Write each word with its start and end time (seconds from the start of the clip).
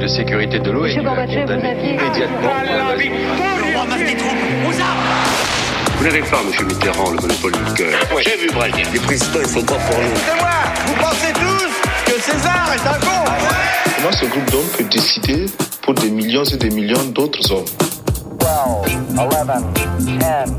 de 0.00 0.06
sécurité 0.06 0.58
de 0.58 0.70
l'ONU 0.70 1.06
a 1.06 1.26
condamné 1.26 1.72
immédiatement 1.82 2.50
la 2.64 2.94
Vous 5.98 6.04
n'avez 6.04 6.22
pas, 6.22 6.42
monsieur 6.42 6.64
Mitterrand, 6.64 7.10
le 7.10 7.20
monopole 7.20 7.52
du 7.52 7.74
cœur. 7.74 7.92
J'ai 8.24 8.36
vu 8.38 8.50
Brazil. 8.50 8.86
Les 8.94 9.00
présidents, 9.00 9.40
ils 9.42 9.48
sont 9.48 9.62
pas 9.62 9.74
pour 9.74 9.98
nous. 9.98 10.16
C'est 10.24 10.40
moi 10.40 10.48
Vous 10.86 10.94
pensez 10.94 11.32
tous 11.34 12.12
que 12.12 12.18
César 12.18 12.72
est 12.74 12.88
un 12.88 12.98
con 12.98 13.30
Comment 13.96 14.12
ce 14.12 14.24
groupe 14.24 14.50
d'hommes 14.50 14.68
peut 14.78 14.84
décider 14.84 15.44
pour 15.82 15.92
des 15.92 16.10
millions 16.10 16.44
et 16.44 16.56
des 16.56 16.70
millions 16.70 17.04
d'autres 17.10 17.52
hommes 17.52 17.64
12, 18.38 18.48
11, 19.18 19.28
10, 19.74 20.16
9, 20.18 20.50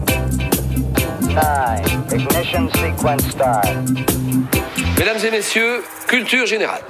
ignition 2.14 2.70
sequence 2.76 3.32
start. 3.32 3.66
Mesdames 5.00 5.26
et 5.26 5.32
messieurs, 5.32 5.84
culture 6.08 6.46
générale. 6.46 6.82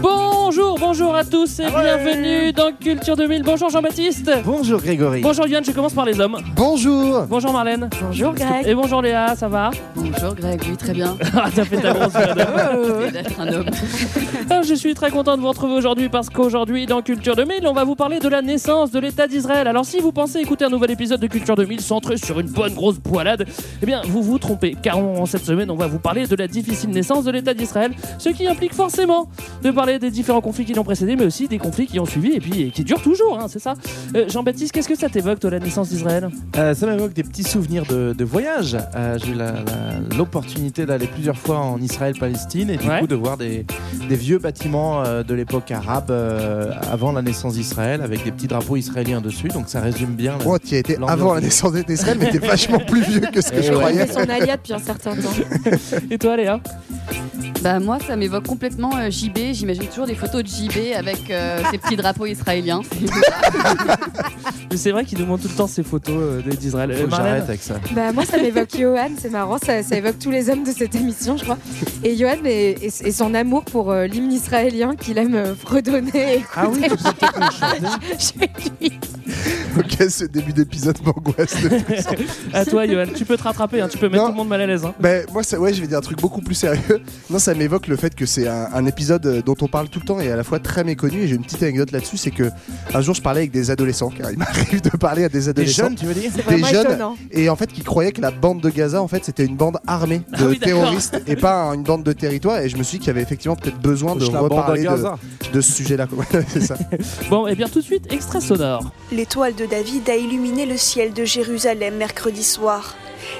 Bonjour, 0.00 0.78
bonjour 0.78 1.14
à 1.14 1.24
tous 1.24 1.60
et 1.60 1.66
bienvenue 1.66 2.52
dans 2.52 2.72
Culture 2.72 3.16
2000. 3.16 3.42
Bonjour 3.42 3.68
Jean-Baptiste. 3.70 4.30
Bonjour 4.44 4.80
Grégory. 4.80 5.20
Bonjour 5.20 5.46
Yann, 5.46 5.64
je 5.64 5.70
commence 5.72 5.92
par 5.92 6.04
les 6.04 6.18
hommes. 6.20 6.38
Bonjour. 6.54 7.22
Bonjour 7.28 7.52
Marlène. 7.52 7.88
Bonjour 8.02 8.32
Greg. 8.34 8.66
Et 8.66 8.74
bonjour 8.74 9.02
Léa, 9.02 9.34
ça 9.36 9.48
va? 9.48 9.70
Bonjour 9.94 10.34
Greg, 10.34 10.60
oui 10.68 10.76
très 10.76 10.92
bien. 10.92 11.16
Ah, 11.36 11.48
T'as 11.54 11.64
fait 11.64 11.76
ta 11.80 11.92
grosse 11.92 12.14
madame. 12.14 12.48
C'est 13.04 13.12
d'être 13.12 13.40
un 13.40 13.48
homme. 13.52 13.66
Ah, 14.50 14.60
Je 14.62 14.74
suis 14.74 14.94
très 14.94 15.10
content 15.10 15.36
de 15.36 15.42
vous 15.42 15.48
retrouver 15.48 15.74
aujourd'hui 15.74 16.08
parce 16.08 16.30
qu'aujourd'hui 16.30 16.86
dans 16.86 17.02
Culture 17.02 17.34
2000, 17.36 17.66
on 17.66 17.72
va 17.72 17.84
vous 17.84 17.96
parler 17.96 18.18
de 18.20 18.28
la 18.28 18.42
naissance 18.42 18.90
de 18.90 18.98
l'État 19.00 19.26
d'Israël. 19.26 19.66
Alors 19.68 19.84
si 19.84 19.98
vous 19.98 20.12
pensez 20.12 20.38
écouter 20.38 20.64
un 20.64 20.70
nouvel 20.70 20.90
épisode 20.92 21.20
de 21.20 21.26
Culture 21.26 21.56
2000 21.56 21.80
centré 21.80 22.16
sur 22.16 22.38
une 22.40 22.48
bonne 22.48 22.74
grosse 22.74 22.98
poilade, 22.98 23.44
eh 23.82 23.86
bien 23.86 24.02
vous 24.06 24.22
vous 24.22 24.38
trompez 24.38 24.76
car 24.80 24.98
en 24.98 25.26
cette 25.26 25.44
semaine 25.44 25.70
on 25.70 25.76
va 25.76 25.86
vous 25.86 25.98
parler 25.98 26.26
de 26.26 26.36
la 26.36 26.46
difficile 26.48 26.90
naissance 26.90 27.24
de 27.24 27.30
l'État 27.30 27.54
d'Israël, 27.54 27.92
ce 28.18 28.28
qui 28.30 28.46
implique 28.46 28.74
forcément 28.74 29.28
de 29.62 29.70
parler 29.76 29.98
des 30.00 30.10
différents 30.10 30.40
conflits 30.40 30.64
qui 30.64 30.74
l'ont 30.74 30.82
précédé 30.84 31.14
mais 31.16 31.24
aussi 31.24 31.46
des 31.48 31.58
conflits 31.58 31.86
qui 31.86 32.00
ont 32.00 32.06
suivi 32.06 32.32
et 32.32 32.40
puis 32.40 32.70
qui 32.72 32.82
durent 32.84 33.02
toujours, 33.02 33.38
hein, 33.40 33.46
c'est 33.48 33.58
ça. 33.60 33.74
Euh, 34.16 34.28
Jean-Baptiste, 34.28 34.72
qu'est-ce 34.72 34.88
que 34.88 34.96
ça 34.98 35.08
t'évoque 35.08 35.38
toi 35.38 35.50
la 35.50 35.58
naissance 35.60 35.88
d'Israël? 35.90 36.28
Euh, 36.56 36.74
ça 36.74 36.86
m'évoque 36.86 37.12
des 37.12 37.22
petits 37.22 37.44
souvenirs 37.44 37.84
de, 37.88 38.12
de 38.16 38.24
voyage. 38.24 38.76
Euh, 38.96 39.18
J'ai 39.24 39.32
eu 39.32 39.36
l'opportunité 40.16 40.86
d'aller 40.86 41.06
plusieurs 41.06 41.36
fois 41.38 41.58
en 41.58 41.80
Israël-Palestine 41.80 42.70
et 42.70 42.76
du 42.76 42.86
Ouais. 42.88 43.00
coup 43.00 43.06
de 43.06 43.14
voir 43.16 43.36
des, 43.36 43.66
des 44.08 44.14
vieux 44.16 44.38
bâtiments 44.38 45.02
de 45.02 45.34
l'époque 45.34 45.70
arabe 45.72 46.10
euh, 46.10 46.70
avant 46.90 47.10
la 47.12 47.20
naissance 47.22 47.54
d'Israël 47.54 48.00
avec 48.00 48.22
des 48.24 48.30
petits 48.30 48.46
drapeaux 48.46 48.76
israéliens 48.76 49.20
dessus. 49.20 49.48
Donc 49.48 49.68
ça 49.68 49.80
résume 49.80 50.14
bien. 50.14 50.38
Oh, 50.46 50.56
tu 50.58 50.70
y 50.72 50.74
as 50.76 50.78
été 50.78 50.96
avant 51.06 51.34
la 51.34 51.40
naissance 51.40 51.72
d'Israël, 51.72 52.16
mais 52.20 52.30
t'es 52.30 52.38
vachement 52.46 52.78
plus 52.78 53.02
vieux 53.02 53.20
que 53.20 53.40
ce 53.40 53.50
que 53.50 53.56
Eh 53.58 53.62
je 53.62 53.72
ouais. 53.72 53.78
croyais. 53.78 54.30
Alia 54.30 54.56
depuis 54.56 54.72
un 54.74 54.78
certain 54.78 55.14
temps. 55.16 55.30
Et 56.10 56.18
toi 56.18 56.36
Léa? 56.36 56.60
Bah 57.62 57.80
moi 57.80 57.98
ça 58.06 58.16
m'évoque 58.16 58.46
complètement 58.46 58.96
euh, 58.96 59.10
JB. 59.10 59.38
J'imagine 59.56 59.86
toujours 59.86 60.06
des 60.06 60.14
photos 60.14 60.42
de 60.42 60.48
JB 60.48 60.94
avec 60.96 61.30
euh, 61.30 61.58
ces 61.70 61.78
petits 61.78 61.96
drapeaux 61.96 62.26
israéliens. 62.26 62.82
Mais 64.70 64.76
c'est 64.76 64.90
vrai 64.90 65.04
qu'il 65.04 65.18
nous 65.18 65.26
montre 65.26 65.44
tout 65.44 65.48
le 65.48 65.54
temps 65.54 65.66
ces 65.66 65.82
photos 65.82 66.14
euh, 66.18 66.42
d'Israël. 66.42 66.92
Faut 66.92 67.02
Euh, 67.02 67.04
que 67.06 67.10
Marlène 67.10 67.28
j'arrête 67.34 67.48
avec 67.48 67.62
ça. 67.62 67.74
Bah 67.94 68.12
moi 68.12 68.24
ça 68.24 68.36
m'évoque 68.36 68.68
Johan, 68.78 69.08
c'est 69.18 69.30
marrant, 69.30 69.58
ça, 69.58 69.82
ça 69.82 69.96
évoque 69.96 70.18
tous 70.18 70.30
les 70.30 70.50
hommes 70.50 70.64
de 70.64 70.70
cette 70.72 70.94
émission 70.94 71.36
je 71.36 71.44
crois. 71.44 71.58
Et 72.04 72.16
Johan 72.16 72.36
et, 72.44 72.76
et- 72.82 72.86
et 73.08 73.12
son 73.12 73.32
amour 73.34 73.64
pour 73.64 73.90
euh, 73.90 74.06
l'hymne 74.06 74.32
israélien 74.32 74.94
qu'il 74.96 75.16
aime 75.18 75.34
euh, 75.34 75.54
redonner 75.64 76.36
et 76.38 76.44
Ah 76.54 76.66
oui, 76.68 76.80
peut-être 76.80 77.52
chez 78.18 78.34
lui. 78.80 78.92
Ok, 79.78 80.08
ce 80.10 80.24
début 80.24 80.52
d'épisode 80.52 80.96
m'angoisse. 81.04 81.62
de 81.62 81.68
plus. 81.68 82.04
À 82.54 82.64
toi, 82.64 82.86
Johan, 82.86 83.04
tu 83.14 83.24
peux 83.24 83.36
te 83.36 83.42
rattraper, 83.42 83.80
hein, 83.80 83.88
tu 83.88 83.98
peux 83.98 84.08
mettre 84.08 84.22
Non. 84.22 84.28
tout 84.28 84.32
le 84.32 84.38
monde 84.38 84.48
mal 84.48 84.60
à 84.62 84.66
l'aise. 84.66 84.84
hein. 84.84 84.94
Ben, 85.00 85.26
moi, 85.32 85.42
ça, 85.42 85.58
ouais, 85.60 85.72
je 85.74 85.80
vais 85.80 85.86
dire 85.86 85.98
un 85.98 86.02
truc 86.02 86.18
beaucoup 86.20 86.40
plus 86.40 86.54
sérieux. 86.54 87.02
Non, 87.30 87.38
ça 87.38 87.54
m'évoque 87.54 87.86
le 87.86 87.96
fait 87.96 88.14
que 88.14 88.24
c'est 88.24 88.48
un, 88.48 88.68
un 88.72 88.86
épisode 88.86 89.42
dont 89.46 89.54
on 89.62 89.68
parle 89.68 89.88
tout 89.88 90.00
le 90.00 90.04
temps 90.04 90.20
et 90.20 90.30
à 90.30 90.36
la 90.36 90.44
fois 90.44 90.58
très 90.58 90.84
méconnu. 90.84 91.22
Et 91.22 91.28
j'ai 91.28 91.36
une 91.36 91.44
petite 91.44 91.62
anecdote 91.62 91.92
là-dessus, 91.92 92.16
c'est 92.18 92.30
que 92.32 92.50
un 92.92 93.00
jour, 93.00 93.14
je 93.14 93.22
parlais 93.22 93.40
avec 93.40 93.52
des 93.52 93.70
adolescents, 93.70 94.10
car 94.10 94.30
il 94.30 94.38
m'arrive 94.38 94.82
de 94.82 94.90
parler 94.90 95.24
à 95.24 95.28
des 95.28 95.38
Des 95.38 95.48
adolescents. 95.48 95.84
jeunes, 95.84 95.94
tu 95.94 96.04
veux 96.06 96.14
dire 96.14 96.30
Des 96.48 96.58
jeunes 96.64 96.86
étonnant. 96.86 97.16
et 97.30 97.48
en 97.48 97.56
fait 97.56 97.72
qui 97.72 97.82
croyaient 97.82 98.12
que 98.12 98.20
la 98.20 98.30
bande 98.32 98.60
de 98.60 98.68
Gaza 98.70 99.00
en 99.00 99.08
fait 99.08 99.24
c'était 99.24 99.44
une 99.44 99.56
bande 99.56 99.78
armée 99.86 100.18
de 100.18 100.24
Ah 100.34 100.44
oui, 100.48 100.58
d'accord. 100.58 100.80
terroristes 100.82 101.22
et 101.26 101.36
pas 101.36 101.66
une 101.74 101.82
bande 101.84 102.02
de 102.02 102.12
territoire 102.12 102.58
et 102.60 102.68
je 102.68 102.76
me 102.76 102.82
suis 102.82 102.98
dit 102.98 103.04
qu'il 103.04 103.08
y 103.08 103.10
avait 103.10 103.22
effectivement 103.22 103.56
peut-être 103.56 103.78
besoin 103.80 104.16
de 104.16 104.24
reparler 104.24 104.82
de, 104.82 105.52
de 105.52 105.60
ce 105.60 105.72
sujet 105.72 105.96
là 105.96 106.06
c'est 106.48 106.60
ça 106.62 106.76
Bon, 107.30 107.46
et 107.46 107.54
bien 107.54 107.68
tout 107.68 107.78
de 107.80 107.84
suite, 107.84 108.12
extrait 108.12 108.40
sonore. 108.40 108.90
L'étoile 109.12 109.54
de 109.54 109.66
David 109.66 110.08
a 110.08 110.16
illuminé 110.16 110.66
le 110.66 110.76
ciel 110.76 111.12
de 111.12 111.24
Jérusalem 111.24 111.96
mercredi 111.96 112.42
soir. 112.42 112.94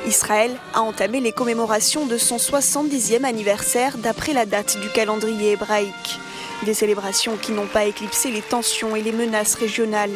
Israël 0.07 0.57
a 0.75 0.83
entamé 0.83 1.21
les 1.21 1.33
commémorations 1.33 2.07
de 2.07 2.19
son 2.19 2.37
70e 2.37 3.25
anniversaire 3.25 3.99
d'après 3.99 4.33
la 4.33 4.47
date 4.47 4.79
du 4.81 4.89
calendrier 4.89 5.53
hébraïque. 5.53 6.21
Des 6.65 6.75
célébrations 6.75 7.37
qui 7.37 7.53
n'ont 7.53 7.67
pas 7.67 7.85
éclipsé 7.85 8.31
les 8.31 8.41
tensions 8.41 8.97
et 8.97 9.03
les 9.03 9.13
menaces 9.13 9.55
régionales. 9.55 10.15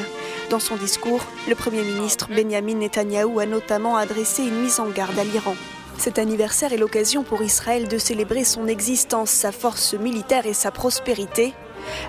Dans 0.49 0.61
son 0.61 0.77
discours, 0.77 1.23
le 1.49 1.55
Premier 1.55 1.83
ministre 1.83 2.29
Benjamin 2.29 2.75
Netanyahou 2.75 3.41
a 3.41 3.47
notamment 3.47 3.97
adressé 3.97 4.43
une 4.43 4.63
mise 4.63 4.81
en 4.81 4.89
garde 4.89 5.19
à 5.19 5.25
l'Iran. 5.25 5.55
Cet 5.99 6.19
anniversaire 6.19 6.73
est 6.73 6.79
l'occasion 6.79 7.25
pour 7.25 7.43
Israël 7.43 7.87
de 7.87 7.99
célébrer 7.99 8.45
son 8.45 8.67
existence, 8.67 9.31
sa 9.31 9.53
force 9.53 9.93
militaire 9.95 10.47
et 10.47 10.55
sa 10.55 10.71
prospérité. 10.71 11.53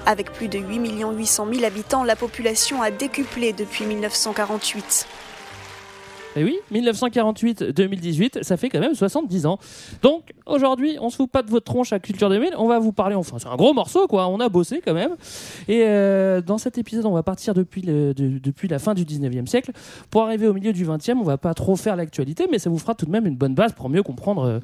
Avec 0.06 0.32
plus 0.32 0.48
de 0.48 0.60
8 0.60 1.04
800 1.18 1.48
000 1.54 1.66
habitants, 1.66 2.04
la 2.04 2.16
population 2.16 2.82
a 2.82 2.90
décuplé 2.90 3.52
depuis 3.52 3.86
1948. 3.86 5.08
Et 6.38 6.44
oui, 6.46 6.56
1948-2018, 6.74 8.44
ça 8.44 8.56
fait 8.58 8.69
quand 8.69 8.80
même 8.80 8.96
70 8.96 9.46
ans. 9.46 9.59
Donc 10.02 10.31
aujourd'hui, 10.46 10.97
on 11.02 11.09
se 11.09 11.18
fout 11.18 11.30
pas 11.30 11.42
de 11.42 11.50
votre 11.50 11.66
tronche 11.66 11.92
à 11.94 12.00
Culture 12.00 12.30
2000, 12.30 12.52
on 12.58 12.68
va 12.68 12.80
vous 12.80 12.94
parler, 12.94 13.16
enfin 13.16 13.38
c'est 13.40 13.47
un 13.50 13.56
gros 13.56 13.74
morceau 13.74 14.08
quoi, 14.08 14.28
on 14.28 14.40
a 14.40 14.47
bossé 14.50 14.81
quand 14.86 14.94
même. 14.94 15.12
Et 15.68 15.84
euh, 15.86 16.42
dans 16.42 16.58
cet 16.58 16.78
épisode, 16.78 17.06
on 17.06 17.12
va 17.12 17.24
partir 17.24 17.53
depuis, 17.53 17.81
le- 17.81 18.14
de- 18.14 18.40
depuis 18.40 18.68
la 18.68 18.80
fin 18.80 18.94
du 18.94 19.03
19e 19.03 19.46
siècle 19.47 19.72
pour 20.09 20.24
arriver 20.24 20.47
au 20.47 20.53
milieu 20.53 20.72
du 20.74 20.86
20e. 20.86 21.18
On 21.19 21.24
va 21.24 21.38
pas 21.38 21.53
trop 21.53 21.75
faire 21.75 21.96
l'actualité, 21.96 22.48
mais 22.52 22.59
ça 22.59 22.69
vous 22.69 22.78
fera 22.78 22.96
tout 22.96 23.06
de 23.06 23.12
même 23.12 23.25
une 23.28 23.36
bonne 23.36 23.53
base 23.56 23.74
pour 23.74 23.90
mieux 23.90 24.03
comprendre 24.03 24.44
euh, 24.46 24.59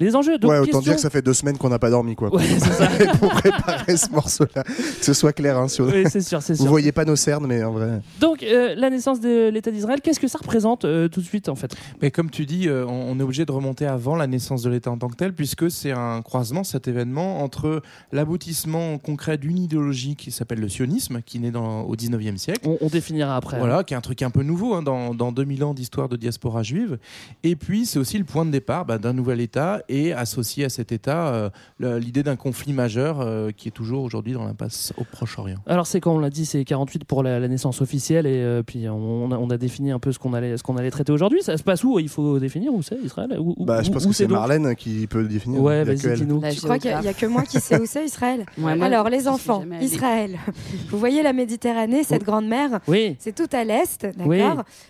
les 0.00 0.16
enjeux. 0.16 0.38
Donc, 0.38 0.50
ouais 0.50 0.58
autant 0.58 0.64
question- 0.64 0.80
dire 0.80 0.94
que 0.96 1.00
ça 1.00 1.10
fait 1.10 1.22
deux 1.22 1.34
semaines 1.34 1.56
qu'on 1.58 1.68
n'a 1.68 1.78
pas 1.78 1.90
dormi 1.90 2.16
quoi 2.16 2.34
Ouais, 2.34 2.42
c'est 2.44 2.58
ça. 2.72 2.88
pour 3.20 3.28
préparer 3.30 3.96
ce 3.96 4.10
morceau 4.10 4.44
là 4.56 4.62
que 4.64 5.04
ce 5.04 5.12
soit 5.14 5.32
clair 5.32 5.56
hein, 5.56 5.68
sur... 5.68 5.86
Oui, 5.86 6.04
c'est 6.10 6.20
sûr, 6.20 6.42
c'est 6.42 6.54
vous 6.54 6.62
sûr. 6.64 6.70
voyez 6.70 6.92
pas 6.92 7.04
nos 7.04 7.16
cernes 7.16 7.46
mais 7.46 7.62
en 7.62 7.72
vrai 7.72 8.00
Donc, 8.20 8.42
euh, 8.42 8.74
la 8.76 8.90
naissance 8.90 9.20
de 9.20 9.48
l'État 9.48 9.70
d'Israël, 9.70 10.00
qu'est-ce 10.02 10.20
que 10.20 10.28
ça 10.28 10.38
représente 10.38 10.84
tout 11.12 11.20
de 11.20 11.26
suite 11.26 11.48
en 11.48 11.54
fait 11.54 11.74
Mais 12.00 12.10
comme 12.10 12.30
tu 12.30 12.46
dis, 12.46 12.68
euh, 12.68 12.84
on 12.86 13.18
est 13.20 13.22
obligé 13.22 13.44
de 13.44 13.52
remonter 13.52 13.86
avant 13.86 14.16
la 14.16 14.26
naissance 14.26 14.62
de 14.62 14.70
l'État 14.70 14.90
en 14.90 14.98
tant 14.98 15.08
que 15.08 15.16
tel, 15.16 15.32
puisque 15.34 15.70
c'est 15.70 15.92
un 15.92 16.22
croisement, 16.22 16.64
cet 16.64 16.88
événement, 16.88 17.42
entre 17.42 17.82
l'aboutissement 18.12 18.98
concret 18.98 19.36
d'une 19.38 19.58
idéologie 19.58 20.16
qui 20.16 20.30
s'appelle 20.30 20.60
le 20.60 20.68
sionisme, 20.68 21.20
qui 21.22 21.38
naît 21.40 21.50
dans, 21.50 21.82
au 21.82 21.96
19e 21.96 22.36
siècle. 22.36 22.60
on, 22.68 22.78
on 22.80 22.88
définira 22.88 23.36
après. 23.36 23.56
hein. 23.56 23.60
Voilà, 23.60 23.84
qui 23.84 23.94
est 23.94 23.96
un 23.96 24.00
truc 24.00 24.22
un 24.22 24.30
peu 24.30 24.42
nouveau 24.42 24.74
hein, 24.74 24.82
dans, 24.82 25.14
dans 25.14 25.32
2000 25.32 25.64
ans 25.64 25.74
d'histoire 25.74 26.08
de 26.08 26.16
diaspora 26.16 26.62
juive. 26.62 26.98
Et 27.42 27.56
puis, 27.56 27.84
c'est 27.86 27.98
aussi 27.98 28.16
le 28.18 28.24
point 28.24 28.44
de 28.44 28.50
départ 28.50 28.84
bah, 28.86 28.98
d'un 28.98 29.12
nouvel 29.12 29.40
État 29.40 29.82
et 29.88 30.12
associé 30.12 30.64
à 30.64 30.68
cet 30.68 30.92
État 30.92 31.50
euh, 31.82 31.98
l'idée 31.98 32.22
d'un 32.22 32.36
conflit 32.36 32.72
majeur 32.72 33.20
euh, 33.20 33.50
qui 33.50 33.68
est 33.68 33.72
toujours 33.72 34.04
aujourd'hui 34.04 34.32
dans 34.34 34.44
l'impasse 34.44 34.92
au 34.96 35.04
Proche-Orient. 35.04 35.58
Alors 35.66 35.86
c'est 35.86 36.00
quand 36.00 36.14
on 36.14 36.18
l'a 36.20 36.30
dit, 36.30 36.46
c'est 36.46 36.64
48 36.64 37.04
pour 37.04 37.22
la, 37.24 37.40
la 37.40 37.48
naissance 37.48 37.80
officielle 37.82 38.26
et 38.26 38.62
puis 38.64 38.88
on, 38.88 39.24
on 39.24 39.32
a, 39.32 39.36
on 39.36 39.50
a 39.50 39.56
défini 39.58 39.90
un 39.90 39.98
peu 39.98 40.12
ce 40.12 40.18
qu'on 40.20 40.32
allait, 40.34 40.56
ce 40.56 40.62
qu'on 40.62 40.76
allait 40.76 40.90
traiter 40.90 41.01
aujourd'hui. 41.10 41.42
Ça 41.42 41.56
se 41.56 41.62
passe 41.62 41.84
où? 41.84 41.98
Il 41.98 42.08
faut 42.08 42.38
définir 42.38 42.72
où 42.74 42.82
c'est 42.82 42.96
Israël? 43.02 43.36
Où- 43.38 43.54
où- 43.56 43.64
bah 43.64 43.82
je 43.82 43.90
où- 43.90 43.92
pense 43.92 44.04
où 44.04 44.08
que 44.10 44.14
c'est 44.14 44.26
Marlène 44.26 44.74
qui 44.76 45.06
peut 45.06 45.20
le 45.22 45.28
définir 45.28 45.60
Ouais, 45.60 45.84
vas-y, 45.84 46.14
dis-nous. 46.16 46.42
Je 46.50 46.60
crois 46.60 46.78
qu'il 46.78 46.90
n'y 46.98 47.08
a, 47.08 47.12
que 47.14 47.26
moi 47.26 47.42
qui 47.42 47.60
sais 47.60 47.80
où 47.80 47.86
c'est 47.86 48.04
Israël? 48.04 48.44
Ouais, 48.58 48.74
moi, 48.76 48.86
Alors 48.86 49.08
les 49.08 49.28
enfants. 49.28 49.64
Israël. 49.80 50.38
Vous 50.90 50.98
voyez 50.98 51.22
la 51.22 51.32
Méditerranée, 51.32 52.02
cette 52.04 52.24
grande 52.24 52.46
mer 52.46 52.80
Oui. 52.88 53.16
C'est 53.18 53.34
tout 53.34 53.48
à 53.52 53.64
l'est, 53.64 54.02
d'accord? 54.02 54.26
Oui. 54.26 54.42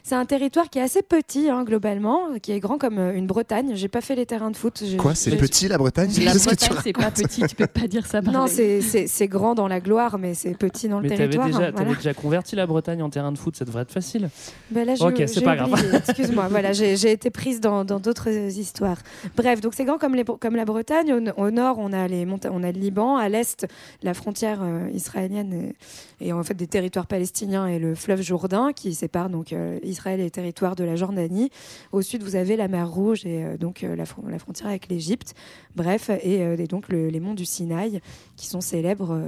C'est 0.02 0.14
un 0.14 0.24
territoire 0.24 0.68
qui 0.70 0.78
est 0.78 0.82
assez 0.82 1.02
petit 1.02 1.48
hein, 1.50 1.64
globalement, 1.64 2.20
qui 2.42 2.52
est 2.52 2.60
grand 2.60 2.78
comme 2.78 2.98
euh, 2.98 3.14
une 3.14 3.26
Bretagne. 3.26 3.72
J'ai 3.74 3.88
pas 3.88 4.00
fait 4.00 4.14
les 4.14 4.26
terrains 4.26 4.50
de 4.50 4.56
foot. 4.56 4.82
quoi 4.98 5.14
c'est 5.14 5.36
petit 5.36 5.68
la 5.68 5.78
Bretagne? 5.78 6.10
La 6.24 6.32
tu 6.32 6.38
Bretagne 6.38 6.78
c'est 6.82 6.92
pas 6.92 7.10
petit, 7.10 7.42
tu 7.46 7.54
peux 7.56 7.66
pas 7.66 7.86
dire 7.86 8.06
ça. 8.06 8.20
Non, 8.20 8.46
c'est- 8.46 8.80
grand 9.28 9.54
dans 9.54 9.68
la 9.68 9.80
gloire, 9.80 10.18
mais 10.18 10.34
c'est 10.34 10.56
petit 10.56 10.88
dans 10.88 10.98
le 11.00 11.08
Mais 11.08 11.16
territoire. 11.16 11.46
hein, 11.46 11.50
t'avais 11.52 11.70
voilà. 11.72 11.94
déjà 11.94 12.12
converti 12.14 12.56
la 12.56 12.66
Bretagne 12.66 13.02
en 13.02 13.08
terrain 13.10 13.32
de 13.32 13.38
foot, 13.38 13.56
ça 13.56 13.64
devrait 13.64 13.82
être 13.82 13.92
facile. 13.92 14.28
Ben 14.70 14.86
là, 14.86 14.94
Ok, 15.00 15.22
c'est 15.26 15.40
pas 15.40 15.56
grave. 15.56 15.70
Excuse-moi, 16.08 16.48
voilà, 16.48 16.72
j'ai 16.72 17.10
été 17.10 17.30
prise 17.30 17.60
dans 17.60 17.84
d'autres 17.84 18.28
histoires. 18.28 18.98
Bref, 19.36 19.60
donc 19.60 19.74
c'est 19.74 19.84
grand 19.84 19.98
comme, 19.98 20.16
comme 20.40 20.56
la 20.56 20.64
Bretagne. 20.64 21.32
Au, 21.36 21.50
nord, 21.50 21.76
on 21.78 21.92
a, 21.92 22.08
les 22.08 22.26
on 22.50 22.62
a 22.62 22.72
le 22.72 22.78
Liban. 22.78 23.16
À 23.16 23.28
l'est, 23.28 23.66
la 24.02 24.14
frontière 24.14 24.60
euh, 24.62 24.88
israélienne 24.92 25.72
et, 26.20 26.32
en 26.32 26.42
fait 26.42 26.54
des 26.54 26.66
territoires 26.66 27.06
palestiniens 27.06 27.66
et 27.66 27.78
le 27.78 27.94
fleuve 27.94 28.22
Jourdain 28.22 28.72
qui 28.72 28.94
sépare 28.94 29.28
donc 29.30 29.52
euh, 29.52 29.78
Israël 29.82 30.20
et 30.20 30.24
les 30.24 30.30
territoires 30.30 30.76
de 30.76 30.84
la 30.84 30.96
Jordanie. 30.96 31.50
Au 31.92 32.02
sud, 32.02 32.22
vous 32.22 32.36
avez 32.36 32.56
la 32.56 32.68
mer 32.68 32.88
Rouge 32.90 33.24
et 33.26 33.44
euh, 33.44 33.56
donc 33.56 33.82
la, 33.82 34.04
fron- 34.04 34.26
la 34.28 34.38
frontière 34.38 34.68
avec 34.68 34.88
l'Égypte. 34.88 35.34
Bref, 35.76 36.10
et, 36.22 36.56
donc 36.66 36.88
le- 36.88 37.08
les 37.08 37.20
monts 37.20 37.34
du 37.34 37.44
Sinaï 37.44 38.00
qui 38.36 38.46
sont 38.46 38.60
célèbres. 38.60 39.18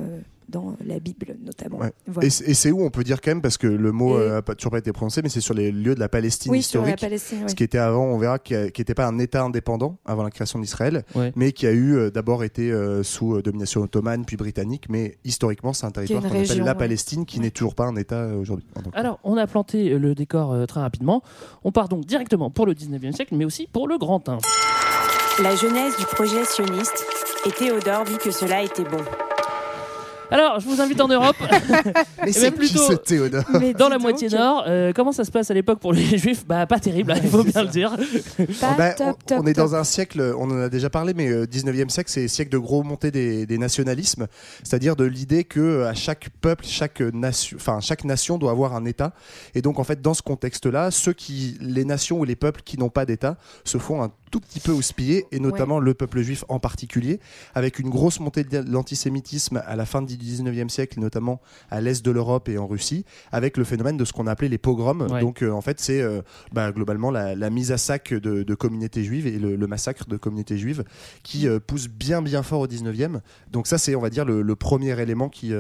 Euh, 0.47 0.51
dans 0.51 0.77
la 0.85 0.99
Bible 0.99 1.37
notamment. 1.45 1.79
Ouais. 1.79 1.93
Voilà. 2.07 2.27
Et 2.27 2.31
c'est- 2.31 2.71
où 2.71 2.83
on 2.85 2.91
peut 2.91 3.05
dire 3.05 3.21
quand 3.21 3.31
même, 3.31 3.43
parce 3.43 3.59
que 3.59 3.67
le 3.67 3.93
mot 3.93 4.19
n'a 4.19 4.43
pas, 4.43 4.55
toujours 4.55 4.73
pas 4.73 4.79
été 4.79 4.93
prononcé, 4.93 5.21
mais 5.23 5.29
c'est 5.29 5.41
sur 5.41 5.55
les 5.55 5.71
lieux 5.73 5.95
de 5.95 6.01
la 6.01 6.09
Palestine 6.09 6.51
Oui, 6.53 6.63
sur 6.63 6.81
la 6.83 6.89
historique. 6.89 7.01
Palestine. 7.01 7.49
Ce 7.49 7.55
qui 7.55 7.63
était 7.65 7.79
avant, 7.79 8.05
on 8.05 8.19
verra, 8.19 8.39
qui 8.39 8.55
n'était 8.55 8.95
pas 8.95 9.07
un 9.07 9.19
État 9.19 9.43
indépendant 9.43 9.99
avant 10.05 10.23
la 10.23 10.31
création 10.31 10.59
d'Israël, 10.59 11.05
Ouais. 11.15 11.33
mais 11.37 11.53
qui 11.53 11.67
a 11.67 11.73
eu 11.73 11.97
euh, 11.97 12.11
d'abord 12.11 12.45
été 12.45 12.71
euh, 12.73 13.03
sous 13.03 13.35
euh, 13.37 13.43
domination 13.43 13.83
ottomane 13.83 14.25
puis 14.25 14.37
britannique, 14.37 14.87
mais 14.89 15.19
historiquement 15.25 15.73
c'est 15.73 15.87
un 15.87 15.91
territoire 15.91 16.23
qu'on 16.23 16.29
appelle 16.29 16.59
la 16.59 16.65
ouais. 16.65 16.75
Palestine, 16.75 17.25
qui 17.27 17.41
n'est 17.41 17.51
toujours 17.51 17.75
pas 17.75 17.85
un 17.85 17.97
État 17.97 18.17
euh, 18.23 18.37
aujourd'hui. 18.41 18.67
Alors, 18.95 19.19
on 19.25 19.37
a 19.37 19.47
planté 19.47 19.93
euh, 19.93 19.99
le 19.99 20.15
décor 20.15 20.53
euh, 20.53 20.67
très 20.67 20.81
rapidement. 20.81 21.23
On 21.65 21.73
part 21.73 21.89
donc 21.89 22.05
directement 22.07 22.51
pour 22.51 22.67
le 22.67 22.75
19e 22.75 23.13
siècle, 23.13 23.35
mais 23.37 23.45
aussi 23.45 23.69
pour 23.73 23.89
le 23.89 23.99
grand 23.99 24.29
1. 24.29 24.39
La 25.43 25.55
genèse 25.57 25.97
du 25.97 26.05
projet 26.07 26.45
sioniste 26.45 27.05
et 27.47 27.51
Théodore 27.51 28.05
vit 28.05 28.19
que 28.19 28.31
cela 28.31 28.63
était 28.63 28.85
bon. 28.85 28.99
Alors, 30.31 30.59
je 30.61 30.67
vous 30.67 30.81
invite 30.81 31.01
en 31.01 31.09
Europe. 31.09 31.37
Mais 32.23 32.31
Et 32.31 32.33
c'est 32.33 32.43
même 32.43 32.53
qui 32.55 32.59
plutôt 32.59 32.83
ce 32.83 32.95
Théodore 32.95 33.45
dans 33.79 33.89
la 33.89 33.99
moitié 33.99 34.29
nord. 34.29 34.65
Euh, 34.67 34.93
comment 34.95 35.13
ça 35.13 35.25
se 35.25 35.31
passe 35.31 35.51
à 35.51 35.55
l'époque 35.55 35.79
pour 35.81 35.93
les 35.93 36.19
juifs? 36.19 36.47
Bah, 36.47 36.67
pas 36.67 36.79
terrible, 36.81 37.13
hein, 37.13 37.19
il 37.23 37.29
faut 37.29 37.45
bien 37.45 37.63
le 37.63 37.69
dire. 37.69 37.97
Pas 38.61 38.75
Bah, 38.79 38.93
top, 38.95 39.07
on, 39.09 39.13
top, 39.27 39.39
on 39.43 39.47
est 39.47 39.55
top. 39.55 39.65
dans 39.65 39.75
un 39.77 39.85
siècle, 39.85 40.35
on 40.39 40.51
en 40.51 40.59
a 40.59 40.69
déjà 40.69 40.91
parlé, 40.91 41.15
mais 41.15 41.29
euh, 41.29 41.47
19e 41.47 41.89
siècle, 41.89 42.11
c'est 42.11 42.23
le 42.23 42.29
siècle 42.29 42.51
de 42.51 42.59
gros 42.59 42.83
montée 42.83 43.11
des, 43.11 43.47
des 43.47 43.59
nationalismes, 43.59 44.27
c'est-à-dire 44.63 44.97
de 44.97 45.05
l'idée 45.05 45.45
que 45.45 45.61
euh, 45.61 45.89
à 45.89 45.95
chaque 45.95 46.31
peuple, 46.41 46.65
chaque 46.67 47.01
nation, 47.01 47.57
enfin 47.61 47.81
chaque 47.81 48.05
nation 48.05 48.39
doit 48.39 48.51
avoir 48.51 48.75
un 48.75 48.85
État. 48.85 49.13
Et 49.55 49.63
donc 49.63 49.79
en 49.79 49.85
fait, 49.85 50.01
dans 50.01 50.15
ce 50.15 50.23
contexte-là, 50.23 50.91
ceux 50.91 51.13
qui, 51.13 51.57
les 51.61 51.85
nations 51.85 52.19
ou 52.19 52.25
les 52.25 52.37
peuples 52.37 52.63
qui 52.65 52.79
n'ont 52.79 52.91
pas 52.91 53.05
d'État, 53.07 53.37
se 53.65 53.79
font 53.79 54.03
un 54.03 54.11
tout 54.35 54.41
petit 54.41 54.59
peu 54.59 54.73
houspiller, 54.73 55.27
et 55.31 55.39
notamment 55.39 55.79
le 55.79 55.95
peuple 55.95 56.21
juif 56.21 56.45
en 56.49 56.59
particulier, 56.59 57.21
avec 57.55 57.79
une 57.79 57.89
grosse 57.89 58.19
montée 58.19 58.43
de 58.43 58.69
l'antisémitisme 58.69 59.63
à 59.65 59.77
la 59.77 59.87
fin 59.87 60.03
du 60.03 60.17
19e 60.17 60.69
siècle, 60.69 60.99
notamment 60.99 61.41
à 61.71 61.81
l'est 61.81 62.05
de 62.05 62.11
l'Europe 62.11 62.49
et 62.49 62.59
en 62.59 62.67
Russie, 62.67 63.05
avec 63.31 63.57
le 63.57 63.63
phénomène 63.63 63.97
de 63.97 64.05
ce 64.05 64.13
qu'on 64.13 64.27
appelait 64.27 64.49
les 64.49 64.59
pogroms. 64.59 65.07
Ouais. 65.09 65.21
Donc 65.21 65.45
euh, 65.45 65.53
en 65.53 65.61
fait, 65.61 65.79
c'est 65.79 66.03
euh, 66.03 66.21
bah, 66.53 66.73
globalement 66.73 67.13
la, 67.13 67.37
la 67.37 67.49
mise 67.49 67.71
à 67.71 67.79
sac 67.79 68.13
de, 68.13 68.43
de 68.43 68.55
communautés 68.57 69.05
juives 69.05 69.29
et 69.29 69.39
le, 69.39 69.55
le 69.55 69.67
massacre 69.69 70.09
de 70.09 70.17
communautés 70.17 70.59
juives 70.59 70.83
qui 71.23 71.47
euh, 71.47 71.61
pousse 71.65 71.87
bien 71.87 72.21
bien 72.21 72.43
fort 72.43 72.63
au 72.63 72.67
19e. 72.67 73.21
Donc 73.53 73.69
ça, 73.69 73.79
c'est 73.79 73.95
on 73.95 74.01
va 74.01 74.11
dire 74.11 74.25
le, 74.25 74.43
le 74.43 74.57
premier 74.57 75.01
élément 75.01 75.29
qui, 75.29 75.53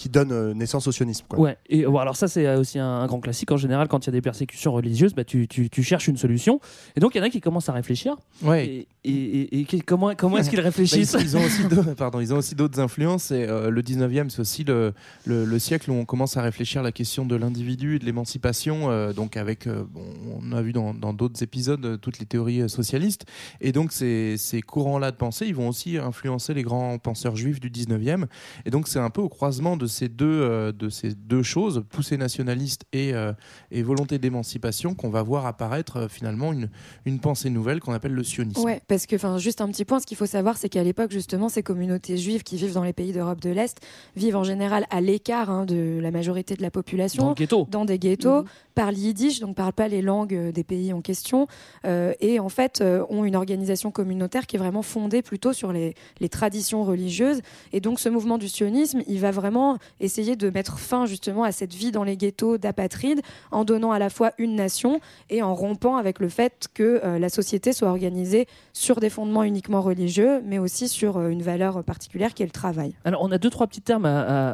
qui 0.00 0.08
donne 0.08 0.32
euh, 0.32 0.54
naissance 0.54 0.86
au 0.86 0.92
sionisme. 0.92 1.26
Quoi. 1.28 1.38
Ouais, 1.38 1.58
et 1.68 1.84
bon, 1.84 1.98
alors 1.98 2.16
ça 2.16 2.26
c'est 2.26 2.46
euh, 2.46 2.58
aussi 2.58 2.78
un, 2.78 2.86
un 2.86 3.06
grand 3.06 3.20
classique. 3.20 3.52
En 3.52 3.58
général, 3.58 3.86
quand 3.86 4.06
il 4.06 4.08
y 4.08 4.08
a 4.08 4.12
des 4.12 4.22
persécutions 4.22 4.72
religieuses, 4.72 5.12
bah, 5.14 5.24
tu, 5.24 5.46
tu- 5.46 5.68
tu 5.68 5.82
cherches 5.82 6.08
une 6.08 6.16
solution. 6.16 6.58
Et 6.96 7.00
donc 7.00 7.14
il 7.14 7.18
y 7.18 7.20
en 7.20 7.24
a 7.24 7.28
qui 7.28 7.42
commencent 7.42 7.68
à 7.68 7.74
réfléchir. 7.74 8.16
Ouais. 8.42 8.66
Et, 8.66 8.88
et- 9.04 9.10
et- 9.12 9.60
et 9.60 9.64
qui- 9.64 9.80
comment, 9.80 10.14
comment 10.14 10.36
est-ce 10.38 10.50
qu'ils 10.50 10.58
Bah, 10.60 10.64
réfléchissent 10.64 11.16
ils, 11.18 11.22
ils 11.24 11.36
ont 11.36 11.44
aussi 11.44 11.64
d'autres- 11.64 11.94
pardon, 11.96 12.20
ils 12.20 12.34
ont 12.34 12.38
aussi 12.38 12.54
d'autres 12.54 12.80
influences. 12.80 13.30
Et 13.30 13.46
euh, 13.48 13.70
le 13.70 13.82
19e, 13.82 14.28
c'est 14.28 14.40
aussi 14.40 14.64
le, 14.64 14.92
le, 15.24 15.44
le 15.44 15.58
siècle 15.58 15.90
où 15.90 15.94
on 15.94 16.04
commence 16.04 16.36
à 16.36 16.42
réfléchir 16.42 16.80
à 16.80 16.84
la 16.84 16.92
question 16.92 17.24
de 17.24 17.34
l'individu 17.36 17.96
et 17.96 17.98
de 17.98 18.04
l'émancipation. 18.04 18.90
euh, 18.90 19.12
donc, 19.12 19.36
avec, 19.36 19.66
euh, 19.66 19.84
bon, 19.88 20.02
on 20.42 20.52
a 20.52 20.62
vu 20.62 20.72
dans 20.72 20.92
dans 20.94 21.12
d'autres 21.12 21.42
épisodes 21.42 21.84
euh, 21.84 21.96
toutes 21.96 22.18
les 22.18 22.26
théories 22.26 22.62
euh, 22.62 22.68
socialistes. 22.68 23.24
Et 23.60 23.72
donc, 23.72 23.92
ces, 23.92 24.36
ces 24.36 24.60
courants-là 24.62 25.10
de 25.10 25.16
pensée, 25.16 25.46
ils 25.46 25.54
vont 25.54 25.68
aussi 25.68 25.96
influencer 25.98 26.54
les 26.54 26.62
grands 26.62 26.98
penseurs 26.98 27.36
juifs 27.36 27.60
du 27.60 27.70
19e. 27.70 28.26
Et 28.66 28.70
donc, 28.70 28.86
c'est 28.88 28.98
un 28.98 29.10
peu 29.10 29.20
au 29.20 29.28
croisement 29.28 29.76
de 29.76 29.86
ces 29.86 30.08
deux, 30.08 30.26
euh, 30.26 30.72
de 30.72 30.88
ces 30.90 31.14
deux 31.14 31.42
choses, 31.42 31.84
poussée 31.90 32.16
nationaliste 32.16 32.84
et, 32.92 33.14
euh, 33.14 33.32
et 33.70 33.82
volonté 33.82 34.18
d'émancipation, 34.18 34.94
qu'on 34.94 35.10
va 35.10 35.22
voir 35.22 35.46
apparaître 35.46 35.96
euh, 35.96 36.08
finalement 36.08 36.52
une, 36.52 36.68
une 37.06 37.18
pensée 37.18 37.50
nouvelle 37.50 37.80
qu'on 37.80 37.92
appelle 37.92 38.12
le 38.12 38.24
sionisme. 38.24 38.60
Ouais, 38.62 38.80
parce 38.90 39.06
que, 39.06 39.14
enfin, 39.14 39.38
juste 39.38 39.60
un 39.60 39.68
petit 39.68 39.84
point, 39.84 40.00
ce 40.00 40.06
qu'il 40.06 40.16
faut 40.16 40.26
savoir, 40.26 40.56
c'est 40.56 40.68
qu'à 40.68 40.82
l'époque, 40.82 41.12
justement, 41.12 41.48
ces 41.48 41.62
communautés 41.62 42.16
juives 42.16 42.42
qui 42.42 42.56
vivent 42.56 42.72
dans 42.74 42.82
les 42.82 42.92
pays 42.92 43.12
d'Europe 43.12 43.40
de 43.40 43.50
l'Est 43.50 43.78
vivent 44.16 44.34
en 44.34 44.42
général 44.42 44.84
à 44.90 45.00
l'écart 45.00 45.48
hein, 45.48 45.64
de 45.64 46.00
la 46.02 46.10
majorité 46.10 46.56
de 46.56 46.62
la 46.62 46.72
population, 46.72 47.26
Dans 47.26 47.34
ghetto. 47.34 47.68
dans 47.70 47.84
des 47.84 48.00
ghettos, 48.00 48.44
parlent 48.74 48.96
yiddish, 48.96 49.38
donc 49.38 49.54
parlent 49.54 49.72
pas 49.72 49.86
les 49.86 50.02
langues 50.02 50.34
euh, 50.34 50.50
des 50.50 50.64
pays 50.64 50.92
en 50.92 51.02
question, 51.02 51.46
euh, 51.84 52.14
et 52.18 52.40
en 52.40 52.48
fait 52.48 52.80
euh, 52.80 53.04
ont 53.10 53.24
une 53.24 53.36
organisation 53.36 53.92
communautaire 53.92 54.48
qui 54.48 54.56
est 54.56 54.58
vraiment 54.58 54.82
fondée 54.82 55.22
plutôt 55.22 55.52
sur 55.52 55.72
les, 55.72 55.94
les 56.18 56.28
traditions 56.28 56.82
religieuses. 56.82 57.42
Et 57.72 57.80
donc, 57.80 58.00
ce 58.00 58.08
mouvement 58.08 58.38
du 58.38 58.48
sionisme, 58.48 59.02
il 59.06 59.20
va 59.20 59.30
vraiment 59.30 59.78
essayer 60.00 60.34
de 60.34 60.50
mettre 60.50 60.80
fin 60.80 61.06
justement 61.06 61.44
à 61.44 61.52
cette 61.52 61.74
vie 61.74 61.92
dans 61.92 62.02
les 62.02 62.16
ghettos 62.16 62.58
d'apatrides, 62.58 63.20
en 63.52 63.64
donnant 63.64 63.92
à 63.92 64.00
la 64.00 64.10
fois 64.10 64.32
une 64.36 64.56
nation 64.56 64.98
et 65.28 65.42
en 65.42 65.54
rompant 65.54 65.94
avec 65.96 66.18
le 66.18 66.28
fait 66.28 66.66
que 66.74 67.00
euh, 67.04 67.20
la 67.20 67.28
société 67.28 67.72
soit 67.72 67.88
organisée 67.88 68.48
sur 68.72 68.79
des 69.00 69.10
fondements 69.10 69.42
uniquement 69.42 69.80
religieux, 69.82 70.40
mais 70.46 70.58
aussi 70.58 70.88
sur 70.88 71.16
euh, 71.18 71.28
une 71.28 71.42
valeur 71.42 71.84
particulière 71.84 72.34
qui 72.34 72.42
est 72.42 72.46
le 72.46 72.50
travail. 72.52 72.94
Alors, 73.04 73.22
on 73.22 73.30
a 73.30 73.38
deux, 73.38 73.50
trois 73.50 73.66
petits 73.66 73.82
termes 73.82 74.06
à, 74.06 74.20
à- 74.20 74.50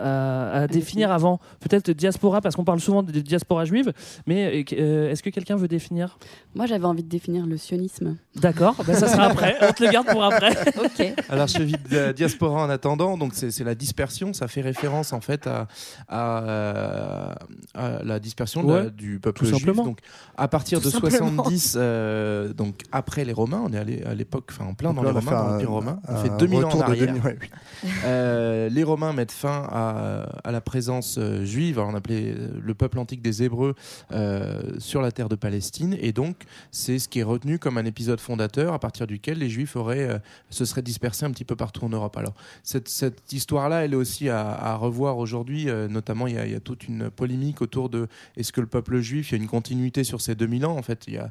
à- 0.59 0.63
à 0.63 0.67
définir 0.67 1.11
avant. 1.13 1.39
Peut-être 1.61 1.91
diaspora, 1.93 2.41
parce 2.41 2.57
qu'on 2.57 2.65
parle 2.65 2.81
souvent 2.81 3.03
de 3.03 3.13
diaspora 3.21 3.65
juive, 3.65 3.93
mais 4.27 4.63
euh, 4.73 4.77
euh, 4.79 5.11
est-ce 5.11 5.23
que 5.23 5.31
quelqu'un 5.31 5.57
veut 5.57 5.69
définir? 5.69 6.19
Moi, 6.55 6.67
j'avais 6.67 6.85
envie 6.87 7.03
de 7.05 7.09
définir 7.09 7.47
le 7.47 7.57
sionisme. 7.57 8.17
D'accord, 8.35 8.75
ben, 8.87 8.95
ça 8.95 9.09
sera 9.09 9.25
après. 9.31 9.57
On 9.63 9.73
te 9.73 9.85
le 9.85 9.91
garde 9.91 10.07
pour 10.09 10.25
après. 10.25 10.51
ok. 10.83 11.15
Alors, 11.29 11.47
je 11.47 11.63
vis 11.63 11.75
de 11.91 11.97
la 11.97 12.13
diaspora 12.13 12.65
en 12.65 12.71
attendant, 12.71 13.17
donc 13.17 13.33
c'est 13.35 13.65
la 13.65 13.75
dispersion, 13.75 14.33
ça 14.33 14.49
fait 14.49 14.61
référence 14.63 15.13
en 15.13 15.21
fait 15.21 15.47
à, 15.47 15.69
à, 16.09 17.35
à 17.75 18.03
la 18.05 18.19
dispersion 18.19 18.63
de 18.65 18.73
la- 18.73 18.81
Ouais, 18.85 18.91
du 18.91 19.21
peuple 19.21 19.39
tout 19.41 19.45
juif. 19.47 19.59
simplement. 19.59 19.85
Donc, 19.85 19.99
à 20.37 20.49
partir 20.49 20.81
Tout 20.81 20.87
de 20.87 20.91
simplement. 20.91 21.45
70, 21.45 21.77
euh, 21.79 22.53
donc 22.53 22.81
après 22.93 23.25
les 23.25 23.33
Romains, 23.33 23.63
on 23.65 23.73
est 23.73 23.79
allé 23.79 24.03
à 24.05 24.15
l'époque, 24.17 24.49
enfin 24.51 24.67
en 24.67 24.75
plein 24.75 24.93
dans 24.93 25.03
Donc 25.03 25.15
là, 25.15 25.21
Romains, 25.21 25.53
l'Empire 25.53 25.71
romain, 25.71 26.01
on 26.09 26.17
fait 26.17 26.37
2000 26.37 26.59
ans 26.59 26.63
en 26.63 26.67
retour 26.67 26.81
de 26.81 26.85
arrière. 26.85 27.07
2000, 27.07 27.23
ouais, 27.25 27.39
oui. 27.41 27.91
Euh, 28.05 28.69
les 28.69 28.83
Romains 28.83 29.13
mettent 29.13 29.33
fin 29.33 29.67
à, 29.71 30.27
à 30.45 30.53
la 30.53 30.61
présence 30.61 31.17
euh, 31.19 31.45
juive, 31.45 31.79
alors 31.79 31.91
on 31.91 31.95
appelait 31.95 32.35
euh, 32.37 32.49
le 32.61 32.75
peuple 32.75 32.99
antique 32.99 33.23
des 33.23 33.43
Hébreux, 33.43 33.75
euh, 34.13 34.79
sur 34.79 35.03
la 35.03 35.13
terre 35.13 35.29
de 35.29 35.37
Palestine, 35.37 35.97
et 36.01 36.13
donc 36.13 36.45
c'est 36.71 36.99
ce 36.99 37.09
qui 37.09 37.21
est 37.21 37.25
retenu 37.25 37.59
comme 37.59 37.79
un 37.79 37.85
épisode 37.85 38.21
fondateur 38.21 38.73
à 38.73 38.79
partir 38.79 39.07
duquel 39.07 39.39
les 39.39 39.49
Juifs 39.49 39.77
auraient, 39.77 40.21
se 40.51 40.65
seraient 40.65 40.83
dispersés 40.83 41.25
un 41.25 41.31
petit 41.31 41.45
peu 41.45 41.57
partout 41.57 41.85
en 41.85 41.89
Europe. 41.89 42.17
Alors 42.17 42.35
cette, 42.63 42.89
cette 42.89 43.33
histoire-là, 43.33 43.85
elle 43.85 43.93
est 43.93 43.97
aussi 43.97 44.29
à, 44.29 44.49
à 44.51 44.75
revoir 44.77 45.19
aujourd'hui, 45.19 45.67
notamment 45.89 46.27
il 46.27 46.35
y, 46.35 46.39
a, 46.39 46.47
il 46.47 46.53
y 46.53 46.57
a 46.57 46.61
toute 46.61 46.89
une 46.89 47.11
polémique 47.11 47.63
autour 47.63 47.89
de 47.89 48.09
est-ce 48.37 48.53
que 48.53 48.61
le 48.61 48.67
peuple 48.67 49.01
juif, 49.01 49.31
il 49.31 49.37
y 49.37 49.39
a 49.39 49.43
une 49.43 49.49
continuité 49.49 50.05
sur 50.05 50.21
ces 50.21 50.35
2000 50.35 50.67
ans, 50.67 50.77
en 50.77 50.83
fait, 50.83 51.05
il 51.07 51.15
y 51.15 51.19
a, 51.19 51.31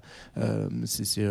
c'est, 0.86 1.26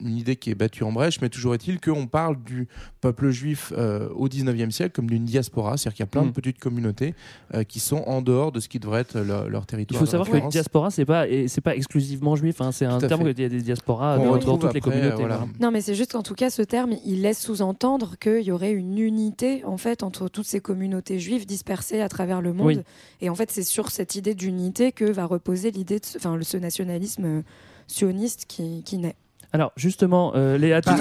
une 0.00 0.16
idée 0.16 0.36
qui 0.36 0.50
est 0.50 0.54
battue 0.54 0.84
en 0.84 0.92
brèche, 0.92 1.20
mais 1.20 1.28
toujours 1.28 1.54
est-il 1.54 1.80
qu'on 1.80 2.06
parle 2.06 2.40
du 2.44 2.68
peuple 3.00 3.30
juif 3.30 3.72
euh, 3.76 4.08
au 4.10 4.28
19e 4.28 4.70
siècle 4.70 4.92
comme 4.94 5.10
d'une 5.10 5.24
diaspora, 5.24 5.76
c'est-à-dire 5.76 5.96
qu'il 5.96 6.02
y 6.02 6.04
a 6.04 6.06
plein 6.06 6.22
Mm. 6.22 6.26
de 6.28 6.30
petites 6.32 6.58
communautés 6.60 7.14
euh, 7.54 7.64
qui 7.64 7.80
sont 7.80 8.04
en 8.06 8.22
dehors 8.22 8.52
de 8.52 8.60
ce 8.60 8.68
qui 8.68 8.78
devrait 8.78 9.00
être 9.00 9.18
leur, 9.18 9.48
leur 9.48 9.62
Il 9.62 9.66
territoire. 9.66 9.98
faut 10.00 10.06
savoir 10.06 10.30
que 10.30 10.48
diaspora, 10.50 10.90
c'est 10.92 11.04
pas, 11.04 11.26
c'est 11.48 11.60
pas 11.60 11.74
exclusivement 11.74 12.36
juif, 12.36 12.60
hein, 12.60 12.70
c'est 12.70 12.84
un 12.84 12.98
terme 12.98 13.24
fait. 13.24 13.34
qu'il 13.34 13.42
y 13.42 13.46
a 13.46 13.48
des 13.48 13.60
diasporas 13.62 14.18
dans, 14.18 14.38
toutes 14.58 14.72
les 14.72 14.80
communautés. 14.80 15.16
voilà. 15.16 15.46
Non, 15.60 15.70
mais 15.72 15.80
c'est 15.80 15.96
juste 15.96 16.12
qu'en 16.12 16.22
tout 16.22 16.34
cas, 16.34 16.50
ce 16.50 16.62
terme, 16.62 16.92
il 17.04 17.22
laisse 17.22 17.40
sous-entendre 17.40 18.14
qu'il 18.20 18.42
y 18.42 18.52
aurait 18.52 18.72
une 18.72 18.98
unité 18.98 19.64
en 19.64 19.78
fait 19.78 20.04
entre 20.04 20.28
toutes 20.28 20.46
ces 20.46 20.60
communautés 20.60 21.18
juives 21.18 21.44
dispersées 21.44 22.00
à 22.00 22.08
travers 22.08 22.40
le 22.40 22.52
monde. 22.52 22.66
Oui. 22.68 22.78
Et 23.20 23.30
en 23.30 23.34
fait, 23.34 23.50
c'est 23.50 23.62
sur 23.64 23.90
cette 23.90 24.14
idée 24.14 24.34
d'unité 24.36 24.92
que 24.92 25.04
va 25.06 25.24
reposer 25.26 25.72
l'idée 25.72 25.98
de, 25.98 26.06
ce- 26.06 26.18
enfin, 26.18 26.36
le- 26.36 26.44
ce 26.44 26.56
nationalisme 26.56 27.24
euh, 27.24 27.42
sioniste 27.88 28.44
qui, 28.46 28.82
qui 28.84 28.98
naît. 28.98 29.16
Alors 29.52 29.72
justement, 29.76 30.32
euh, 30.34 30.58
Léa, 30.58 30.82
tu 30.82 30.90
Oh, 30.90 30.94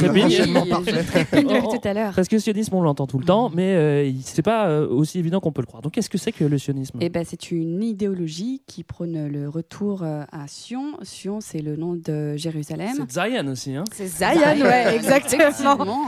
oh. 1.63 1.77
tout 1.77 1.87
à 1.87 1.93
l'heure. 1.93 2.13
Parce 2.13 2.27
que 2.27 2.35
le 2.35 2.41
sionisme, 2.41 2.75
on 2.75 2.81
l'entend 2.81 3.07
tout 3.07 3.19
le 3.19 3.25
temps, 3.25 3.51
mais 3.53 3.75
euh, 3.75 4.11
c'est 4.21 4.41
pas 4.41 4.67
euh, 4.67 4.87
aussi 4.87 5.19
évident 5.19 5.39
qu'on 5.39 5.51
peut 5.51 5.61
le 5.61 5.67
croire. 5.67 5.81
Donc 5.81 5.93
qu'est-ce 5.93 6.09
que 6.09 6.17
c'est 6.17 6.31
que 6.31 6.45
le 6.45 6.57
sionisme? 6.57 6.97
Eh 7.01 7.09
ben, 7.09 7.25
c'est 7.27 7.51
une 7.51 7.83
idéologie 7.83 8.61
qui 8.65 8.83
prône 8.83 9.27
le 9.27 9.49
retour 9.49 10.03
euh, 10.03 10.23
à 10.31 10.47
Sion. 10.47 10.97
Sion, 11.03 11.41
c'est 11.41 11.59
le 11.61 11.75
nom 11.75 11.95
de 11.95 12.37
Jérusalem. 12.37 13.05
C'est 13.09 13.11
Zion 13.11 13.47
aussi. 13.47 13.75
Hein? 13.75 13.83
C'est 13.91 14.07
Zion, 14.07 14.63
ouais, 14.63 14.95
exactement. 14.95 16.07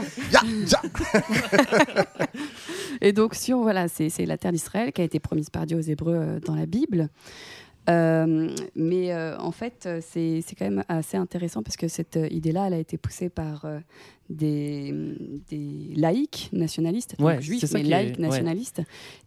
Et 3.02 3.12
donc, 3.12 3.34
Sion, 3.34 3.62
voilà, 3.62 3.88
c'est 3.88 4.08
c'est 4.08 4.24
la 4.26 4.38
terre 4.38 4.52
d'Israël 4.52 4.92
qui 4.92 5.00
a 5.02 5.04
été 5.04 5.20
promise 5.20 5.50
par 5.50 5.66
Dieu 5.66 5.76
aux 5.76 5.80
Hébreux 5.80 6.40
dans 6.44 6.54
la 6.54 6.66
Bible. 6.66 7.08
Euh, 7.88 8.54
mais 8.74 9.12
euh, 9.12 9.38
en 9.38 9.52
fait, 9.52 9.86
euh, 9.86 10.00
c'est 10.02 10.42
quand 10.58 10.64
même 10.64 10.84
assez 10.88 11.16
intéressant 11.16 11.62
parce 11.62 11.76
que 11.76 11.88
cette 11.88 12.18
idée-là, 12.30 12.66
elle 12.66 12.74
a 12.74 12.78
été 12.78 12.98
poussée 12.98 13.28
par 13.28 13.66
des, 14.30 14.94
des 15.50 15.92
laïcs 15.96 16.48
nationalistes, 16.52 17.16
donc 17.18 17.40
juifs, 17.40 17.64
c'est 17.66 17.74
mais 17.74 17.80
est- 17.80 17.90
laïcs 17.90 18.16
ouais. 18.18 18.22
nationalistes. 18.26 18.80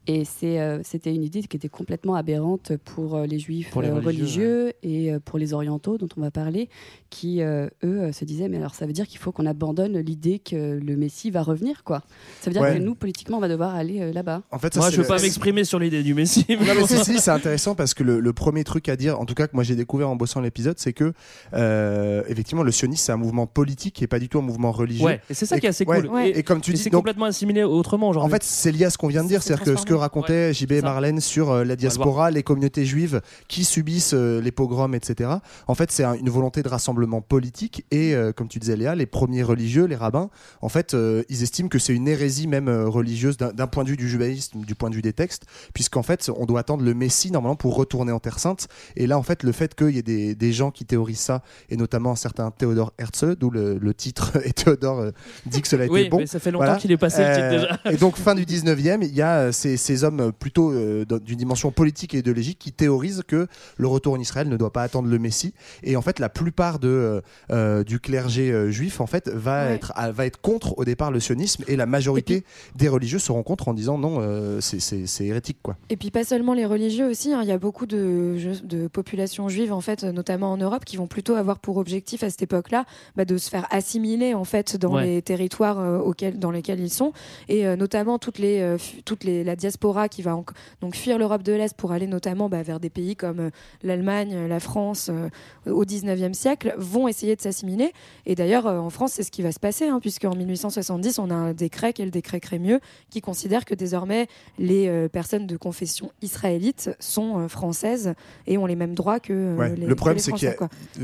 Et 0.08 0.26
c'est, 0.26 0.60
euh, 0.60 0.82
c'était 0.84 1.14
une 1.14 1.24
idée 1.24 1.42
qui 1.44 1.56
était 1.56 1.70
complètement 1.70 2.16
aberrante 2.16 2.74
pour 2.84 3.16
euh, 3.16 3.26
les 3.26 3.40
juifs 3.40 3.70
Pour 3.70 3.82
les 3.82 3.90
euh, 3.90 4.00
religieux, 4.00 4.74
et 4.84 5.14
euh, 5.14 5.20
pour 5.24 5.40
les 5.40 5.54
orientaux 5.54 5.98
dont 5.98 6.10
on 6.18 6.22
va 6.22 6.32
parler, 6.32 6.68
qui, 7.10 7.42
euh, 7.42 7.68
eux, 7.84 8.12
se 8.12 8.26
disaient, 8.26 8.50
mais 8.50 8.58
alors 8.58 8.76
ça 8.76 8.86
veut 8.86 8.92
dire 8.94 9.08
qu'il 9.08 9.20
faut 9.20 9.32
qu'on 9.32 9.46
abandonne 9.46 9.98
l'idée 10.00 10.40
que 10.40 10.78
le 10.82 10.98
Messie 10.98 11.32
va 11.32 11.42
revenir, 11.42 11.84
quoi. 11.84 12.02
Ça 12.42 12.50
veut 12.50 12.54
dire 12.54 12.62
Ouais. 12.64 12.74
que 12.78 12.80
nous, 12.84 12.96
politiquement, 12.96 13.38
on 13.38 13.42
va 13.42 13.48
devoir 13.50 13.76
aller 13.76 14.02
euh, 14.02 14.12
là-bas. 14.14 14.44
En 14.52 14.60
fait, 14.60 14.74
ça, 14.74 14.80
Moi, 14.82 14.90
c'est 14.90 14.96
je 14.96 15.02
veux 15.02 15.08
le- 15.08 15.16
pas 15.16 15.22
m'exprimer 15.22 15.64
sur 15.64 15.80
l'idée 15.80 16.04
du 16.04 16.14
Messie. 16.14 16.46
mais 16.50 16.56
Non, 16.58 16.74
mais 16.76 16.88
si, 16.88 16.98
si, 17.04 17.20
c'est 17.20 17.32
intéressant 17.32 17.76
parce 17.76 17.94
que 17.94 18.04
le, 18.04 18.20
le 18.20 18.34
premier 18.34 18.64
truc 18.64 18.90
à 18.90 18.96
dire, 18.96 19.20
en 19.20 19.26
tout 19.26 19.34
cas 19.36 19.48
que 19.48 19.56
moi 19.56 19.64
j'ai 19.64 19.76
découvert 19.76 20.10
en 20.10 20.16
bossant 20.16 20.42
l'épisode, 20.42 20.80
c'est 20.80 20.94
que 20.94 21.14
euh, 21.54 22.24
effectivement 22.28 22.64
le 22.64 22.72
sionisme 22.72 23.04
c'est 23.06 23.12
un 23.12 23.18
mouvement 23.18 23.48
politique 23.48 24.02
et 24.02 24.08
pas 24.08 24.20
du 24.20 24.28
tout 24.30 24.40
un 24.40 24.42
mouvement 24.42 24.72
religieux. 24.72 24.93
Religieux. 24.94 25.06
Ouais, 25.06 25.22
et 25.30 25.34
c'est 25.34 25.46
ça 25.46 25.60
qui 25.60 25.66
est 25.66 25.70
assez 25.70 25.86
ouais, 25.86 26.02
cool. 26.02 26.20
Et, 26.26 26.44
comme 26.44 26.62
tu 26.62 26.72
et 26.72 26.74
dis, 26.74 26.82
c'est 26.82 26.90
complètement 26.90 27.26
assimilé 27.26 27.64
autrement 27.64 28.10
en 28.10 28.30
fait, 28.30 28.44
c'est 28.44 28.72
lié 28.72 28.86
à 28.86 28.90
ce 28.90 28.98
qu'on 28.98 29.08
vient 29.08 29.24
de 29.24 29.28
dire, 29.28 29.42
c'est-à-dire 29.42 29.66
que 29.66 29.76
ce 29.76 29.86
que 29.86 29.94
racontait 29.94 30.54
JB 30.54 30.74
et 30.74 30.82
Marlène 30.82 31.20
sur 31.20 31.52
euh, 31.52 31.64
la 31.64 31.76
diaspora, 31.76 32.32
les 32.32 32.44
communautés 32.44 32.86
juives 32.86 33.22
qui 33.48 33.64
subissent 33.64 34.14
euh, 34.14 34.42
les 34.42 34.52
pogroms, 34.52 34.94
etc. 34.94 35.30
En 35.68 35.76
fait, 35.76 35.92
c'est 35.92 36.04
un- 36.04 36.14
une 36.14 36.30
volonté 36.30 36.64
de 36.64 36.70
rassemblement 36.70 37.22
politique 37.22 37.86
et, 37.92 38.14
euh, 38.14 38.32
comme 38.32 38.48
tu 38.48 38.60
disais 38.60 38.76
Léa, 38.76 38.96
les 38.96 39.06
premiers 39.06 39.44
religieux, 39.44 39.86
les 39.86 39.96
rabbins, 39.96 40.30
en 40.62 40.70
fait, 40.70 40.94
euh, 40.94 41.24
ils 41.30 41.44
estiment 41.44 41.70
que 41.70 41.80
c'est 41.80 41.94
une 41.94 42.08
hérésie 42.08 42.48
même 42.48 42.70
religieuse 42.70 43.38
d'un 43.38 43.68
point 43.68 43.84
de 43.84 43.90
vue 43.90 43.98
du 43.98 44.10
judaïsme, 44.10 44.62
du 44.62 44.76
point 44.76 44.90
de 44.90 44.96
vue 44.96 45.02
des 45.02 45.14
textes, 45.14 45.44
puisqu'en 45.74 46.04
fait, 46.04 46.30
on 46.36 46.46
doit 46.46 46.60
attendre 46.60 46.84
le 46.84 46.94
Messie 46.94 47.32
normalement 47.32 47.56
pour 47.56 47.76
retourner 47.76 48.12
en 48.12 48.20
Terre 48.20 48.40
Sainte. 48.40 48.68
Et 48.96 49.08
là, 49.08 49.18
en 49.18 49.24
fait, 49.24 49.44
le 49.44 49.52
fait 49.52 49.76
qu'il 49.76 49.92
y 49.92 49.98
ait 49.98 50.04
des, 50.04 50.36
des 50.36 50.54
gens 50.54 50.72
qui 50.72 50.86
théorisent 50.86 51.20
ça, 51.20 51.42
et 51.70 51.78
notamment 51.78 52.12
un 52.12 52.16
certain 52.16 52.52
Théodore 52.52 52.94
Herzl, 52.98 53.36
d'où 53.36 53.50
le, 53.50 53.78
le 53.78 53.94
titre, 53.94 54.32
et 54.46 54.52
Théodore 54.54 54.74
euh, 54.92 55.12
dit 55.46 55.62
que 55.62 55.68
cela 55.68 55.84
a 55.84 55.86
été 55.86 55.94
Oui, 55.94 56.10
bon. 56.10 56.18
mais 56.18 56.26
ça 56.28 56.40
fait 56.40 56.52
longtemps 56.52 56.78
qu'il 56.78 56.92
est 56.92 56.98
passé, 56.98 57.24
le 57.24 57.34
titre, 57.34 57.50
déjà. 57.50 57.80
Et 57.92 57.98
donc, 57.98 58.16
fin 58.18 58.36
du 58.36 58.46
19e, 58.46 59.00
il 59.04 59.14
y 59.16 59.22
a 59.22 59.38
euh, 59.38 59.52
ces, 59.52 59.78
ces 59.78 60.04
hommes 60.04 60.20
euh, 60.20 60.32
plutôt 60.32 60.72
euh, 60.72 61.06
d'une 61.24 61.38
dimension 61.38 61.72
politique 61.72 62.14
et 62.14 62.20
idéologique 62.20 62.60
qui 62.60 62.72
théorisent 62.72 63.24
que 63.28 63.48
le 63.78 63.88
retour 63.88 64.14
en 64.14 64.20
Israël 64.20 64.50
ne 64.50 64.58
doit 64.58 64.74
pas 64.74 64.84
attendre 64.84 65.08
le 65.10 65.20
Messie. 65.20 65.54
Et 65.84 65.96
en 65.96 66.02
fait, 66.02 66.20
la 66.20 66.30
plupart 66.30 66.80
de, 66.80 66.88
euh, 66.88 67.22
euh, 67.52 67.84
du 67.84 68.00
clergé 68.00 68.52
euh, 68.52 68.70
juif 68.72 69.02
en 69.02 69.08
fait, 69.08 69.30
va, 69.30 69.66
Ouais. 69.68 69.76
être, 69.76 69.92
à- 69.96 70.12
va 70.12 70.26
être 70.26 70.42
contre 70.42 70.78
au 70.78 70.86
départ 70.86 71.12
le 71.12 71.20
sionisme 71.20 71.64
et 71.68 71.76
la 71.76 71.86
majorité 71.86 72.44
des 72.76 72.88
religieux 72.90 73.20
seront 73.20 73.44
contre 73.44 73.68
en 73.68 73.74
disant 73.74 73.98
non, 73.98 74.18
euh, 74.20 74.60
c'est- 74.62 74.80
c'est 74.80 75.06
c'est 75.08 75.26
hérétique. 75.26 75.58
Quoi. 75.62 75.76
Et 75.90 75.98
puis 75.98 76.12
pas 76.12 76.24
seulement 76.24 76.54
les 76.54 76.66
religieux 76.66 77.08
aussi, 77.10 77.34
hein, 77.34 77.42
il 77.44 77.48
y 77.48 77.52
a 77.52 77.58
beaucoup 77.58 77.86
de, 77.86 78.36
de 78.64 78.88
populations 78.88 79.48
juives 79.50 79.72
en 79.74 79.82
fait, 79.82 80.04
notamment 80.04 80.52
en 80.52 80.58
Europe, 80.58 80.86
qui 80.86 80.98
vont 80.98 81.08
plutôt 81.08 81.36
avoir 81.36 81.60
pour 81.60 81.78
objectif 81.78 82.24
à 82.24 82.30
cette 82.30 82.42
époque-là 82.42 82.86
bah, 83.16 83.26
de 83.26 83.38
se 83.38 83.50
faire 83.50 83.68
assimiler 83.72 84.34
en 84.34 84.44
fait 84.44 84.63
dans 84.78 84.94
Ouais. 84.96 85.06
les 85.06 85.22
territoires 85.22 85.80
euh, 85.80 85.98
auxquels, 86.00 86.40
dans 86.40 86.52
lesquels 86.52 86.80
ils 86.80 86.90
sont, 86.92 87.14
et 87.50 87.66
euh, 87.68 87.76
notamment 87.76 88.20
toutes 88.20 88.38
les, 88.40 88.60
euh, 88.62 88.78
fu- 88.78 89.02
toutes 89.04 89.24
les 89.24 89.44
la 89.44 89.56
diaspora 89.56 90.10
qui 90.10 90.22
va 90.22 90.34
donc 90.82 90.96
fuir 90.96 91.18
l'Europe 91.18 91.44
de 91.44 91.54
l'Est 91.54 91.76
pour 91.76 91.92
aller 91.92 92.08
notamment 92.08 92.50
bah, 92.50 92.64
vers 92.64 92.80
des 92.80 92.90
pays 92.90 93.16
comme 93.16 93.40
euh, 93.40 93.50
l'Allemagne, 93.84 94.48
la 94.48 94.60
France 94.60 95.10
euh, 95.12 95.30
au 95.72 95.86
19e 95.86 96.34
siècle, 96.34 96.74
vont 96.78 97.08
essayer 97.08 97.36
de 97.36 97.42
s'assimiler. 97.42 97.92
Et 98.26 98.36
d'ailleurs 98.36 98.68
euh, 98.68 98.80
en 98.80 98.90
France 98.90 99.14
c'est 99.14 99.24
ce 99.24 99.32
qui 99.32 99.42
va 99.42 99.52
se 99.52 99.60
passer, 99.60 99.88
hein, 99.88 100.00
puisque 100.00 100.26
en 100.26 100.36
1870 100.36 101.20
on 101.20 101.30
a 101.30 101.36
un 101.36 101.54
décret 101.54 101.94
qui 101.94 102.02
est 102.02 102.06
le 102.06 102.12
décret 102.12 102.40
Crémieux 102.40 102.80
qui 103.10 103.22
considère 103.22 103.66
que 103.66 103.76
désormais 103.76 104.28
les 104.58 104.88
euh, 104.88 105.08
personnes 105.08 105.48
de 105.48 105.58
confession 105.58 106.12
israélite 106.22 106.90
sont 107.00 107.40
euh, 107.40 107.48
françaises 107.48 108.14
et 108.48 108.58
ont 108.58 108.66
les 108.66 108.76
mêmes 108.76 108.96
droits 108.96 109.20
que 109.20 109.34
euh, 109.34 109.56
Ouais, 109.58 109.76
les 109.76 109.86
le 109.86 109.96
problème, 109.96 110.20
c'est 110.20 110.32
qu'il 110.32 110.48
y 110.48 110.52
a, 110.52 110.56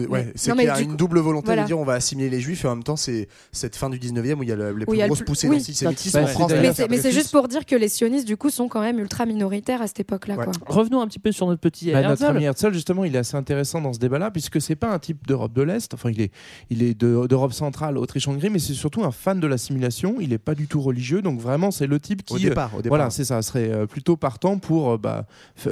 ouais, 0.09 0.25
Mais- 0.55 0.63
y 0.65 0.81
une 0.83 0.91
coup- 0.91 0.95
double 0.95 1.19
volonté 1.19 1.45
voilà. 1.47 1.61
de 1.63 1.67
dire 1.67 1.79
on 1.79 1.83
va 1.83 1.93
assimiler 1.93 2.29
les 2.29 2.39
juifs 2.39 2.65
et 2.65 2.67
en 2.67 2.75
même 2.75 2.83
temps, 2.83 2.95
c'est 2.95 3.27
cette 3.51 3.75
fin 3.75 3.89
du 3.89 3.97
19e 3.99 4.39
où 4.39 4.43
il 4.43 4.49
y 4.49 4.51
a 4.51 4.55
le- 4.55 4.73
les 4.77 4.85
plus 4.85 4.97
le 4.97 5.05
grosses 5.07 5.19
plus- 5.19 5.25
poussées 5.25 5.47
d'antisémitisme 5.49 6.19
en 6.19 6.27
France. 6.27 6.51
Mais 6.51 6.73
c'est- 6.73 6.87
mais 6.87 6.97
c'est 6.97 7.03
Dreyfus. 7.03 7.11
juste 7.17 7.31
pour 7.31 7.47
dire 7.47 7.65
que 7.65 7.75
les 7.75 7.89
sionistes 7.89 8.27
du 8.27 8.37
coup 8.37 8.49
sont 8.49 8.67
quand 8.67 8.81
même 8.81 8.99
ultra 8.99 9.25
minoritaires 9.25 9.81
à 9.81 9.87
cette 9.87 9.99
époque-là. 10.01 10.37
Revenons 10.67 11.01
un 11.01 11.07
petit 11.07 11.19
peu 11.19 11.31
sur 11.31 11.47
notre 11.47 11.59
petit 11.61 11.91
Bah, 11.91 12.01
notre 12.01 12.21
Herzl. 12.23 12.35
ami 12.37 12.43
Herzl, 12.45 12.73
justement, 12.73 13.05
il 13.05 13.15
est 13.15 13.19
assez 13.19 13.35
intéressant 13.35 13.81
dans 13.81 13.93
ce 13.93 13.99
débat-là, 13.99 14.31
puisque 14.31 14.61
c'est 14.61 14.75
pas 14.75 14.91
un 14.93 14.99
type 14.99 15.25
d'Europe 15.27 15.53
de 15.53 15.61
l'Est, 15.63 15.93
enfin, 15.93 16.09
il 16.11 16.21
est, 16.21 16.31
il 16.69 16.83
est 16.83 16.93
de- 16.93 17.25
d'Europe 17.27 17.53
centrale, 17.53 17.97
Autriche-Hongrie, 17.97 18.49
mais 18.49 18.59
c'est 18.59 18.73
surtout 18.73 19.03
un 19.03 19.11
fan 19.11 19.39
de 19.39 19.47
l'assimilation. 19.47 20.17
Il 20.19 20.31
est 20.33 20.37
pas 20.37 20.53
du 20.55 20.67
tout 20.67 20.81
religieux, 20.81 21.21
donc 21.21 21.39
vraiment, 21.39 21.71
c'est 21.71 21.87
le 21.87 21.99
type 21.99 22.23
qui. 22.23 22.33
Au 22.35 22.39
départ, 22.39 22.71
au 22.75 22.81
départ. 22.81 22.89
Voilà, 22.97 23.09
c'est 23.09 23.23
ça, 23.25 23.41
serait 23.41 23.69
euh, 23.71 23.85
plutôt 23.87 24.15
partant 24.15 24.57
pour 24.59 24.91
euh, 24.91 24.97
bah, 24.97 25.25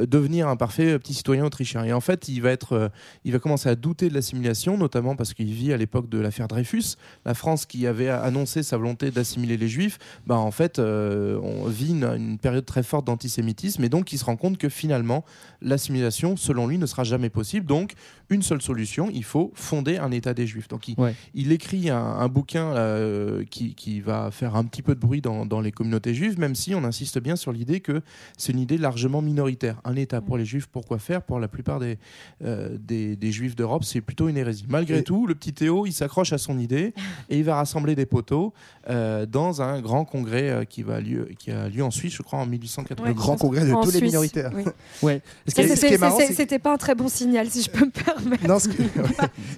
devenir 0.07 0.47
un 0.47 0.55
parfait 0.55 0.93
euh, 0.93 0.99
petit 0.99 1.13
citoyen 1.13 1.45
autrichien. 1.45 1.83
Et 1.83 1.93
en 1.93 2.01
fait, 2.01 2.27
il 2.27 2.41
va, 2.41 2.51
être, 2.51 2.91
il 3.23 3.31
va 3.33 3.39
commencer 3.39 3.69
à 3.69 3.75
douter 3.75 4.09
de 4.09 4.13
l'assimilation, 4.13 4.77
notamment 4.77 5.15
parce 5.15 5.33
qu'il 5.33 5.51
vit 5.53 5.73
à 5.73 5.77
l'époque 5.77 6.09
de 6.09 6.17
l'affaire 6.19 6.47
Dreyfus. 6.47 6.95
La 7.25 7.33
France 7.33 7.65
qui 7.67 7.87
avait 7.87 8.09
annoncé 8.09 8.63
sa 8.63 8.77
volonté 8.77 9.11
d'assimiler 9.11 9.57
les 9.57 9.67
juifs, 9.67 9.97
bah, 10.25 10.37
en 10.37 10.51
fait, 10.51 10.79
euh, 10.79 11.39
on 11.41 11.67
vit 11.67 11.91
une, 11.91 12.05
une 12.05 12.37
période 12.37 12.65
très 12.65 12.83
forte 12.83 13.05
d'antisémitisme, 13.05 13.83
et 13.83 13.89
donc 13.89 14.11
il 14.13 14.17
se 14.17 14.25
rend 14.25 14.35
compte 14.35 14.57
que 14.57 14.69
finalement, 14.69 15.25
l'assimilation, 15.61 16.37
selon 16.37 16.67
lui, 16.67 16.77
ne 16.77 16.85
sera 16.85 17.03
jamais 17.03 17.29
possible. 17.29 17.65
Donc, 17.65 17.93
une 18.29 18.41
seule 18.41 18.61
solution, 18.61 19.09
il 19.13 19.23
faut 19.23 19.51
fonder 19.55 19.97
un 19.97 20.11
État 20.11 20.33
des 20.33 20.45
Juifs. 20.47 20.67
Donc, 20.67 20.87
il, 20.87 20.95
il 21.33 21.51
écrit 21.51 21.89
un, 21.89 21.97
un 21.97 22.27
bouquin 22.27 22.73
euh, 22.75 23.43
qui, 23.49 23.73
qui 23.75 24.01
va 24.01 24.31
faire 24.31 24.55
un 24.55 24.65
petit 24.65 24.81
peu 24.81 24.95
de 24.95 24.99
bruit 24.99 25.21
dans, 25.21 25.45
dans 25.45 25.61
les 25.61 25.71
communautés 25.71 26.13
juives, 26.13 26.37
même 26.39 26.55
si 26.55 26.75
on 26.75 26.83
insiste 26.83 27.19
bien 27.19 27.35
sur 27.35 27.51
l'idée 27.51 27.79
que 27.79 28.01
c'est 28.37 28.51
une 28.51 28.59
idée 28.59 28.77
largement 28.77 29.21
minoritaire. 29.21 29.79
Un 29.85 29.95
État 29.95 30.19
pour 30.21 30.37
les 30.37 30.45
Juifs, 30.45 30.67
pourquoi 30.67 30.99
faire? 30.99 31.21
Pour 31.21 31.39
la 31.39 31.47
plupart 31.47 31.79
des, 31.79 31.97
euh, 32.43 32.77
des, 32.79 33.15
des 33.15 33.31
Juifs 33.31 33.55
d'Europe, 33.55 33.83
c'est 33.83 34.01
plutôt 34.01 34.27
une 34.29 34.37
hérésie. 34.37 34.65
Malgré 34.67 34.99
Et- 34.99 35.03
tout, 35.03 35.25
le 35.27 35.35
petit 35.35 35.53
Théo, 35.53 35.85
il 35.85 35.93
s'accroche 35.93 36.33
à 36.33 36.37
son 36.37 36.59
idée 36.59 36.93
et 37.29 37.37
il 37.37 37.43
va 37.43 37.55
rassembler 37.55 37.95
des 37.95 38.05
poteaux 38.05 38.53
euh, 38.89 39.25
dans 39.25 39.61
un 39.61 39.79
grand 39.81 40.03
congrès 40.05 40.49
euh, 40.49 40.63
qui, 40.65 40.83
va 40.83 40.99
lieu, 40.99 41.29
qui 41.39 41.51
a 41.51 41.69
lieu 41.69 41.83
en 41.83 41.91
Suisse, 41.91 42.13
je 42.13 42.23
crois, 42.23 42.39
en 42.39 42.45
1880. 42.45 43.07
Le 43.07 43.13
grand 43.13 43.37
congrès 43.37 43.65
de 43.65 43.73
tous 43.83 43.91
les 43.91 44.01
minoritaires. 44.01 44.51
oui. 44.53 44.63
Ouais. 45.01 45.21
C'était 45.47 46.59
pas 46.59 46.73
un 46.73 46.77
très 46.77 46.95
bon 46.95 47.07
signal, 47.07 47.49
si 47.49 47.61
je 47.63 47.69
peux 47.69 47.85
me 47.85 47.91
permettre. 47.91 48.16
Non, 48.47 48.59
ce 48.59 48.69
qui, 48.69 48.77
ouais. 48.81 48.87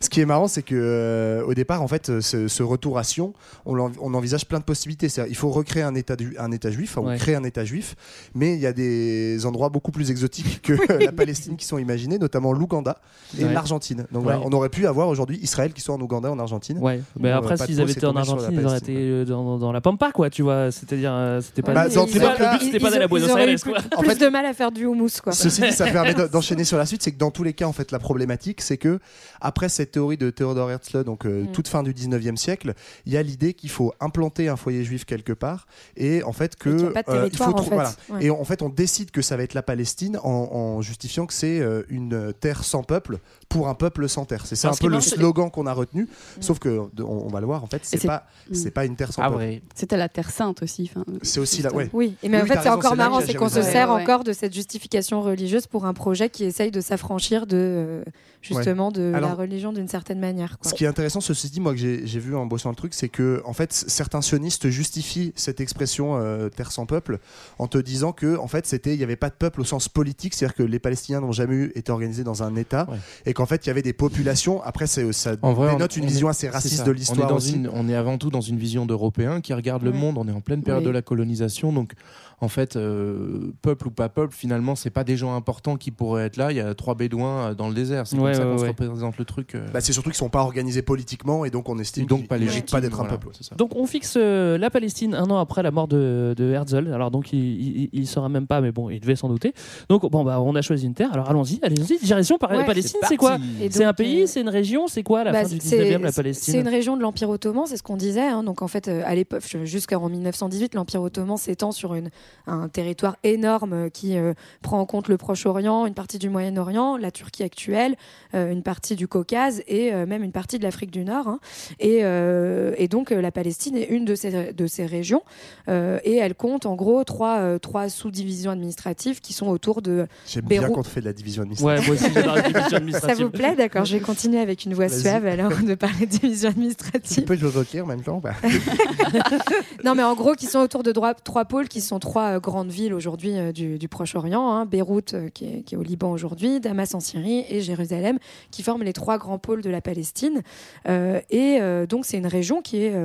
Ce 0.01 0.10
qui 0.10 0.22
est 0.22 0.25
marrant, 0.25 0.48
c'est 0.48 0.63
que 0.63 0.75
euh, 0.75 1.44
au 1.46 1.54
départ, 1.54 1.82
en 1.82 1.88
fait, 1.88 2.10
euh, 2.10 2.22
ce, 2.22 2.48
ce 2.48 2.63
retour 2.63 2.98
à 2.98 3.04
Sion, 3.04 3.34
on, 3.66 3.78
on 3.80 4.13
envisage 4.13 4.46
plein 4.46 4.60
de 4.60 4.63
possibilités. 4.63 5.10
C'est-à-dire, 5.10 5.32
il 5.32 5.36
faut 5.36 5.50
recréer 5.50 5.84
un 5.84 5.96
État, 5.96 6.16
du- 6.16 6.36
un 6.38 6.51
état 6.51 6.72
juif, 6.72 6.98
enfin, 6.98 7.08
Ouais. 7.08 7.16
ou 7.16 7.18
créer 7.20 7.36
un 7.36 7.44
État 7.44 7.63
juif, 7.66 7.96
mais 8.36 8.54
il 8.56 8.60
y 8.60 8.66
a 8.68 8.74
des 8.74 9.46
endroits 9.46 9.70
beaucoup 9.70 9.92
plus 9.92 10.12
exotiques 10.12 10.62
que 10.62 10.74
la 11.06 11.12
Palestine 11.12 11.56
qui 11.58 11.66
sont 11.66 11.78
imaginés, 11.78 12.18
notamment 12.20 12.54
l'Ouganda 12.54 12.98
et 13.38 13.44
Ouais. 13.46 13.54
l'Argentine. 13.54 14.06
Donc 14.12 14.25
Ouais. 14.25 14.34
voilà, 14.34 14.42
on 14.44 14.51
aurait 14.51 14.70
pu 14.70 14.86
avoir 14.88 15.08
aujourd'hui 15.08 15.39
Israël 15.42 15.74
qui 15.74 15.82
soit 15.82 15.96
en 15.96 16.01
Ouganda, 16.01 16.32
en 16.32 16.39
Argentine. 16.39 16.78
Ouais, 16.80 17.01
mais 17.20 17.32
On 17.34 17.38
après, 17.38 17.58
s'ils 17.58 17.80
avaient 17.82 17.92
été 17.92 18.06
en 18.06 18.16
Argentine, 18.16 18.50
ils 18.51 18.66
auraient 18.66 18.78
été 18.78 18.96
euh, 18.96 19.25
dans, 19.25 19.58
dans 19.58 19.72
la 19.72 19.82
Pampa, 19.82 20.12
quoi, 20.12 20.30
tu 20.30 20.42
vois. 20.42 20.72
C'est-à-dire, 20.72 21.12
euh, 21.13 21.42
c'était 21.42 21.62
pas. 21.62 21.74
Bah, 21.74 21.88
dans 21.89 22.06
c'était 22.08 22.20
tous 22.20 22.25
pas- 22.25 22.51
le 22.54 22.58
but, 22.58 22.66
c'était 22.66 22.80
pas 22.80 22.88
Ils- 22.88 22.92
d'aller 22.92 23.04
à 23.04 23.06
ils 23.06 23.10
Buenos 23.10 23.30
auraient 23.32 23.51
Aires, 23.51 23.60
plus, 24.00 24.18
de 24.20 24.28
mal 24.30 24.46
à 24.46 24.54
faire 24.54 24.72
du 24.72 24.86
houmous, 24.86 25.22
quoi. 25.24 25.32
Ceci 25.34 25.62
dit, 25.62 25.72
ça 25.72 25.86
permet 25.88 26.13
de- 26.13 26.28
d'enchaîner 26.32 26.63
sur 26.63 26.78
la 26.78 26.86
suite, 26.86 27.04
c'est 27.04 27.12
que 27.12 27.18
dans 27.18 27.32
tous 27.32 27.44
les 27.44 27.54
cas, 27.54 27.66
en 27.66 27.74
fait, 27.74 27.92
la 27.92 28.00
problématique, 28.00 28.49
c'est 28.60 28.77
que 28.77 29.00
après 29.41 29.70
cette 29.70 29.91
théorie 29.91 30.18
de 30.18 30.29
Theodor 30.29 30.72
Herzl, 30.72 31.03
donc 31.03 31.25
euh, 31.25 31.44
Mm. 31.44 31.51
toute 31.51 31.68
fin 31.68 31.84
du 31.84 31.94
19e 31.94 32.36
siècle, 32.36 32.74
il 33.06 33.13
y 33.13 33.18
a 33.18 33.24
l'idée 33.24 33.53
qu'il 33.53 33.70
faut 33.70 33.94
implanter 34.00 34.50
un 34.50 34.56
foyer 34.56 34.84
juif 34.84 35.06
quelque 35.06 35.34
part 35.34 35.68
et 35.96 36.24
en 36.24 36.34
fait 36.34 36.56
que 36.56 36.70
Et 36.70 36.74
a 36.74 36.75
euh, 36.88 36.91
il 37.25 37.32
territoire, 37.32 37.50
faut 37.51 37.58
en 37.60 37.63
fait. 37.63 37.74
voilà. 37.75 37.91
Ouais. 38.10 38.25
et 38.25 38.29
en 38.29 38.44
fait 38.44 38.62
on 38.62 38.70
décide 38.70 39.12
que 39.12 39.22
ça 39.22 39.38
va 39.38 39.44
être 39.44 39.53
la 39.53 39.63
Palestine 39.63 40.18
en, 40.24 40.29
en 40.29 40.82
justifiant 40.82 41.25
que 41.25 41.34
c'est 41.34 41.60
euh, 41.60 41.84
une 41.89 42.34
terre 42.39 42.63
sans 42.63 42.84
peuple 42.84 43.20
pour 43.48 43.68
un 43.68 43.74
peuple 43.75 44.08
sans 44.10 44.25
terre. 44.25 44.46
C'est 44.46 44.56
ça 44.56 44.70
un 44.70 44.74
peu 44.74 44.88
le 44.88 45.00
slogan 45.01 45.50
qu'on 45.50 45.65
a 45.68 45.74
retenu, 45.74 46.08
sauf 46.39 46.60
que 46.60 46.79
on, 47.00 47.03
on 47.03 47.27
va 47.29 47.39
le 47.39 47.46
voir 47.46 47.63
en 47.63 47.68
fait, 47.68 47.82
c'est 47.84 48.06
pas 48.06 48.25
Mm. 48.50 48.53
c'est 48.56 48.72
pas 48.72 48.86
une 48.86 48.96
terre 48.96 49.13
sans 49.13 49.22
Ah, 49.22 49.29
peuple. 49.29 49.62
C'était 49.75 49.98
la 49.98 50.10
Terre 50.10 50.29
Sainte 50.32 50.63
aussi. 50.63 50.91
C'est 51.22 51.39
aussi 51.39 51.62
ouais. 51.68 51.89
Oui, 51.94 52.15
et 52.24 52.29
mais 52.29 52.38
Oui, 52.38 52.44
en 52.44 52.46
fait, 52.53 52.60
c'est 52.63 52.70
encore 52.70 52.96
marrant, 52.96 53.22
c'est 53.22 53.34
qu'on 53.34 53.50
se 53.50 53.62
sert 53.62 53.91
encore 53.91 54.24
de 54.24 54.34
cette 54.34 54.53
justification 54.53 55.22
religieuse 55.22 55.68
pour 55.68 55.86
un 55.86 55.94
projet 55.94 56.29
qui 56.29 56.44
essaye 56.46 56.72
de 56.72 56.82
s'affranchir 56.82 57.46
de 57.48 58.03
justement 58.41 58.91
de 58.91 59.12
Alors- 59.13 59.29
la 59.29 59.36
religion 59.36 59.74
d'une 59.74 59.88
certaine 59.88 60.19
manière. 60.19 60.58
Quoi. 60.60 60.69
Ce 60.72 60.75
qui 60.75 60.84
est 60.86 60.88
intéressant, 60.88 61.19
ceci 61.22 61.50
dit, 61.50 61.60
moi 61.60 61.74
que 61.74 61.79
j'ai 61.79 62.19
vu 62.19 62.36
en 62.36 62.46
bossant 62.46 62.69
le 62.69 62.75
truc, 62.75 62.93
c'est 62.93 63.10
que 63.10 63.41
en 63.46 63.53
fait 63.53 63.74
certains 63.74 64.22
sionistes 64.22 64.69
justifient 64.69 65.34
cette 65.36 65.60
expression 65.60 66.17
euh, 66.17 66.50
terre 66.50 66.72
sans 66.72 66.86
peuple 66.86 67.19
en 67.58 67.67
te 67.67 67.77
disant 67.77 68.12
que 68.13 68.38
en 68.38 68.48
fait 68.48 68.65
c'était 68.65 68.93
il 68.93 68.98
n'y 68.98 69.03
avait 69.03 69.15
pas 69.15 69.29
de 69.29 69.36
peuple 69.36 69.62
au 69.62 69.63
sens 69.65 69.89
politique, 69.89 70.34
c'est-à-dire 70.34 70.55
que 70.55 70.63
les 70.63 70.79
Palestiniens 70.79 71.22
n'ont 71.22 71.31
jamais 71.31 71.55
eu 71.55 71.72
été 71.75 71.91
organisés 71.91 72.24
dans 72.24 72.43
un 72.43 72.55
État 72.55 72.88
Ouais. 72.89 72.98
et 73.25 73.34
qu'en 73.34 73.46
fait 73.46 73.65
il 73.65 73.67
y 73.67 73.72
avait 73.72 73.81
des 73.81 73.93
populations. 73.93 74.62
Après 74.63 74.88
ça 74.88 75.01
En 75.41 75.53
vrai, 75.53 75.74
dénote 75.74 75.91
on- 75.93 75.98
une 76.00 76.03
on 76.05 76.08
vision 76.08 76.27
est- 76.27 76.31
assez 76.31 76.50
raciste 76.50 76.86
de 76.86 76.91
l'histoire 76.91 77.31
on 77.74 77.89
est 77.89 77.96
avant 77.96 78.17
tout 78.17 78.29
dans 78.29 78.41
une 78.41 78.58
vision 78.58 78.86
d'Européens 78.86 79.41
qui 79.41 79.53
regarde 79.53 79.84
le 79.84 79.91
monde. 79.91 80.17
On 80.17 80.27
est 80.27 80.31
en 80.31 80.41
pleine 80.41 80.63
période 80.63 80.84
Oui. 80.84 80.88
de 80.88 80.91
la 80.93 81.01
colonisation, 81.01 81.72
donc 81.74 81.93
en 82.41 82.48
fait, 82.48 82.75
euh, 82.75 83.51
peuple 83.62 83.88
ou 83.88 83.91
pas 83.91 84.10
peuple, 84.10 84.34
finalement, 84.34 84.75
c'est 84.75 84.89
pas 84.89 85.03
des 85.03 85.17
gens 85.17 85.36
importants 85.36 85.75
qui 85.75 85.91
pourraient 85.91 86.25
être 86.25 86.38
là. 86.38 86.51
Il 86.51 86.58
y 86.58 86.62
a 86.62 86.74
trois 86.74 86.96
bédouins 86.96 87.50
euh, 87.50 87.53
dans 87.53 87.67
le 87.67 87.74
désert. 87.74 88.08
C'est 88.08 88.15
Ouais, 88.17 88.31
comme 88.31 88.34
ça 88.34 88.46
ouais, 88.46 88.51
qu'on 88.51 88.58
se 88.58 88.63
ouais. 88.63 88.69
représente 88.69 89.17
le 89.17 89.25
truc. 89.25 89.55
euh. 89.55 89.65
Bah, 89.74 89.81
c'est 89.81 89.93
surtout 89.93 90.10
qu'ils 90.10 90.17
sont 90.17 90.29
pas 90.29 90.41
organisés 90.41 90.81
politiquement 90.81 91.46
et 91.46 91.50
donc 91.50 91.67
on 91.69 91.77
estime 91.79 92.05
donc 92.05 92.27
pas 92.27 92.38
pas 92.72 92.81
d'être 92.81 93.00
un 93.01 93.05
peuple. 93.05 93.27
c'est. 93.39 93.55
Donc 93.58 93.75
on 93.75 93.86
fixe 93.86 94.15
euh, 94.17 94.58
la 94.58 94.69
Palestine 94.69 95.13
un 95.15 95.29
an 95.29 95.38
après 95.38 95.63
la 95.63 95.72
mort 95.72 95.88
de, 95.88 96.34
de 96.38 96.51
Herzl. 96.51 96.91
Alors 96.93 97.12
donc 97.12 97.34
il, 97.34 97.39
il, 97.39 97.89
il 97.93 98.08
saura 98.08 98.29
même 98.29 98.48
pas, 98.48 98.62
mais 98.62 98.72
bon, 98.72 98.89
il 98.89 99.00
devait 99.00 99.15
s'en 99.15 99.27
douter. 99.29 99.53
Donc 99.89 100.10
bon 100.10 100.24
bah 100.24 100.39
on 100.41 100.55
a 100.55 100.62
choisi 100.62 100.86
une 100.86 100.93
terre. 100.93 101.10
Alors 101.13 101.29
allons-y, 101.29 101.60
allons-y. 101.62 102.00
Direction 102.03 102.38
par 102.38 102.51
Ouais. 102.51 102.65
Palestine, 102.65 103.00
C'est 103.03 103.08
c'est 103.10 103.17
quoi 103.17 103.38
C'est 103.69 103.84
un 103.84 103.93
pays, 103.93 104.27
c'est 104.27 104.41
une 104.41 104.50
région, 104.50 104.88
c'est 104.88 105.03
quoi 105.03 105.24
la 105.24 105.31
Bah, 105.31 105.43
fin 105.43 105.50
du 105.50 105.60
c'est- 105.62 105.77
19e 105.77 106.01
la 106.01 106.12
C'est 106.12 106.15
Palestine 106.15 106.60
une 106.62 106.67
région 106.67 106.98
de 106.98 107.01
l'Empire 107.01 107.29
ottoman, 107.29 107.65
c'est 107.67 107.77
ce 107.77 107.84
qu'on 107.84 107.98
disait. 107.98 108.22
hein. 108.27 108.43
Donc 108.43 108.62
en 108.62 108.67
fait, 108.67 108.88
euh, 108.88 109.01
à 109.05 109.13
l'époque, 109.15 109.43
jusqu'en 109.63 110.10
1918, 110.10 110.74
l'Empire 110.75 111.01
ottoman 111.01 111.38
s'étend 111.38 111.72
sur 111.72 111.93
une, 111.96 112.10
un 112.48 112.67
territoire 112.69 113.15
énorme 113.24 113.89
qui 113.91 114.17
euh, 114.17 114.33
prend 114.62 114.79
en 114.79 114.86
compte 114.86 115.07
le 115.07 115.17
Proche-Orient, 115.17 115.86
une 115.86 115.93
partie 115.93 116.17
du 116.19 116.29
Moyen-Orient, 116.29 116.98
la 116.98 117.12
Turquie 117.12 117.43
actuelle, 117.43 117.95
euh, 118.33 118.51
une 118.51 118.63
partie 118.63 118.95
du 118.95 119.07
Caucase 119.07 119.62
et 119.67 119.93
euh, 119.93 120.05
même 120.05 120.24
une 120.24 120.31
partie 120.31 120.57
de 120.59 120.63
l'Afrique 120.63 120.91
du 120.91 121.03
Nord. 121.05 121.27
hein. 121.27 121.39
Et, 121.79 122.00
euh, 122.03 122.74
et 122.77 122.88
donc 122.88 123.12
euh, 123.12 123.21
la 123.21 123.31
Palestine 123.31 123.75
est 123.77 123.86
une 123.89 124.05
de 124.05 124.15
ces, 124.15 124.53
de 124.53 124.67
ces 124.67 124.86
régions 124.86 125.21
euh, 125.67 126.00
et 126.03 126.15
elle 126.15 126.36
compte 126.36 126.65
en 126.65 126.75
gros 126.75 127.03
trois, 127.03 127.39
euh, 127.39 127.59
trois 127.59 127.89
sous-divisions 127.89 128.51
administratives 128.51 129.19
qui 129.21 129.33
sont 129.33 129.48
autour 129.48 129.81
de 129.81 130.07
J'aime 130.27 130.45
bien 130.45 130.63
quand 130.67 130.79
on 130.79 130.83
fait 130.83 131.01
de 131.01 131.05
la 131.05 131.13
division 131.13 131.43
administrative. 131.43 131.81
Ouais, 131.81 131.86
moi 131.88 131.95
aussi 131.95 132.13
j'adore 132.13 132.36
la 132.36 132.41
division 132.41 132.69
Ça 132.69 132.75
administrative. 132.77 133.25
vous 133.25 133.31
plaît 133.31 133.55
D'accord, 133.55 133.86
je 133.86 133.93
vais 133.98 134.01
continuer 134.03 134.39
avec 134.39 134.65
une 134.65 134.74
voix 134.74 134.89
suave 134.89 135.25
alors 135.25 135.51
de 135.62 135.75
parler 135.75 136.05
de 136.05 136.12
division 136.12 136.50
Tu 136.50 136.55
administrative. 136.55 137.24
peux, 137.25 137.33
je 137.36 137.39
tchécoslovaquie 137.41 137.81
en 137.81 137.86
même 137.86 138.01
temps. 138.01 138.19
bah. 138.19 138.33
non, 139.83 139.95
mais 139.95 140.03
en 140.03 140.15
gros, 140.15 140.33
qui 140.33 140.45
sont 140.45 140.59
autour 140.59 140.83
de 140.83 140.91
droit- 140.91 141.13
trois 141.13 141.45
pôles, 141.45 141.67
qui 141.67 141.81
sont 141.81 142.00
trois 142.00 142.18
euh, 142.27 142.39
grandes 142.39 142.69
villes 142.69 142.93
aujourd'hui 142.93 143.38
euh, 143.38 143.51
du, 143.51 143.88
Proche-Orient. 143.88 144.51
hein. 144.51 144.65
Beyrouth, 144.65 145.13
euh, 145.13 145.29
qui, 145.29 145.63
est, 145.71 145.75
au 145.75 145.83
Liban 145.83 146.11
aujourd'hui, 146.11 146.59
Damas 146.59 146.93
en 146.93 146.99
Syrie 146.99 147.45
et 147.49 147.61
Jérusalem, 147.61 148.19
qui 148.51 148.63
forment 148.63 148.83
les 148.83 148.93
trois 148.93 149.17
grands 149.17 149.39
pôles 149.39 149.61
de 149.61 149.69
la 149.69 149.81
Palestine. 149.81 150.41
Et 150.85 151.59
donc, 151.89 152.05
c'est 152.05 152.17
une 152.17 152.27
région 152.27 152.61
qui 152.61 152.83
est 152.83 152.95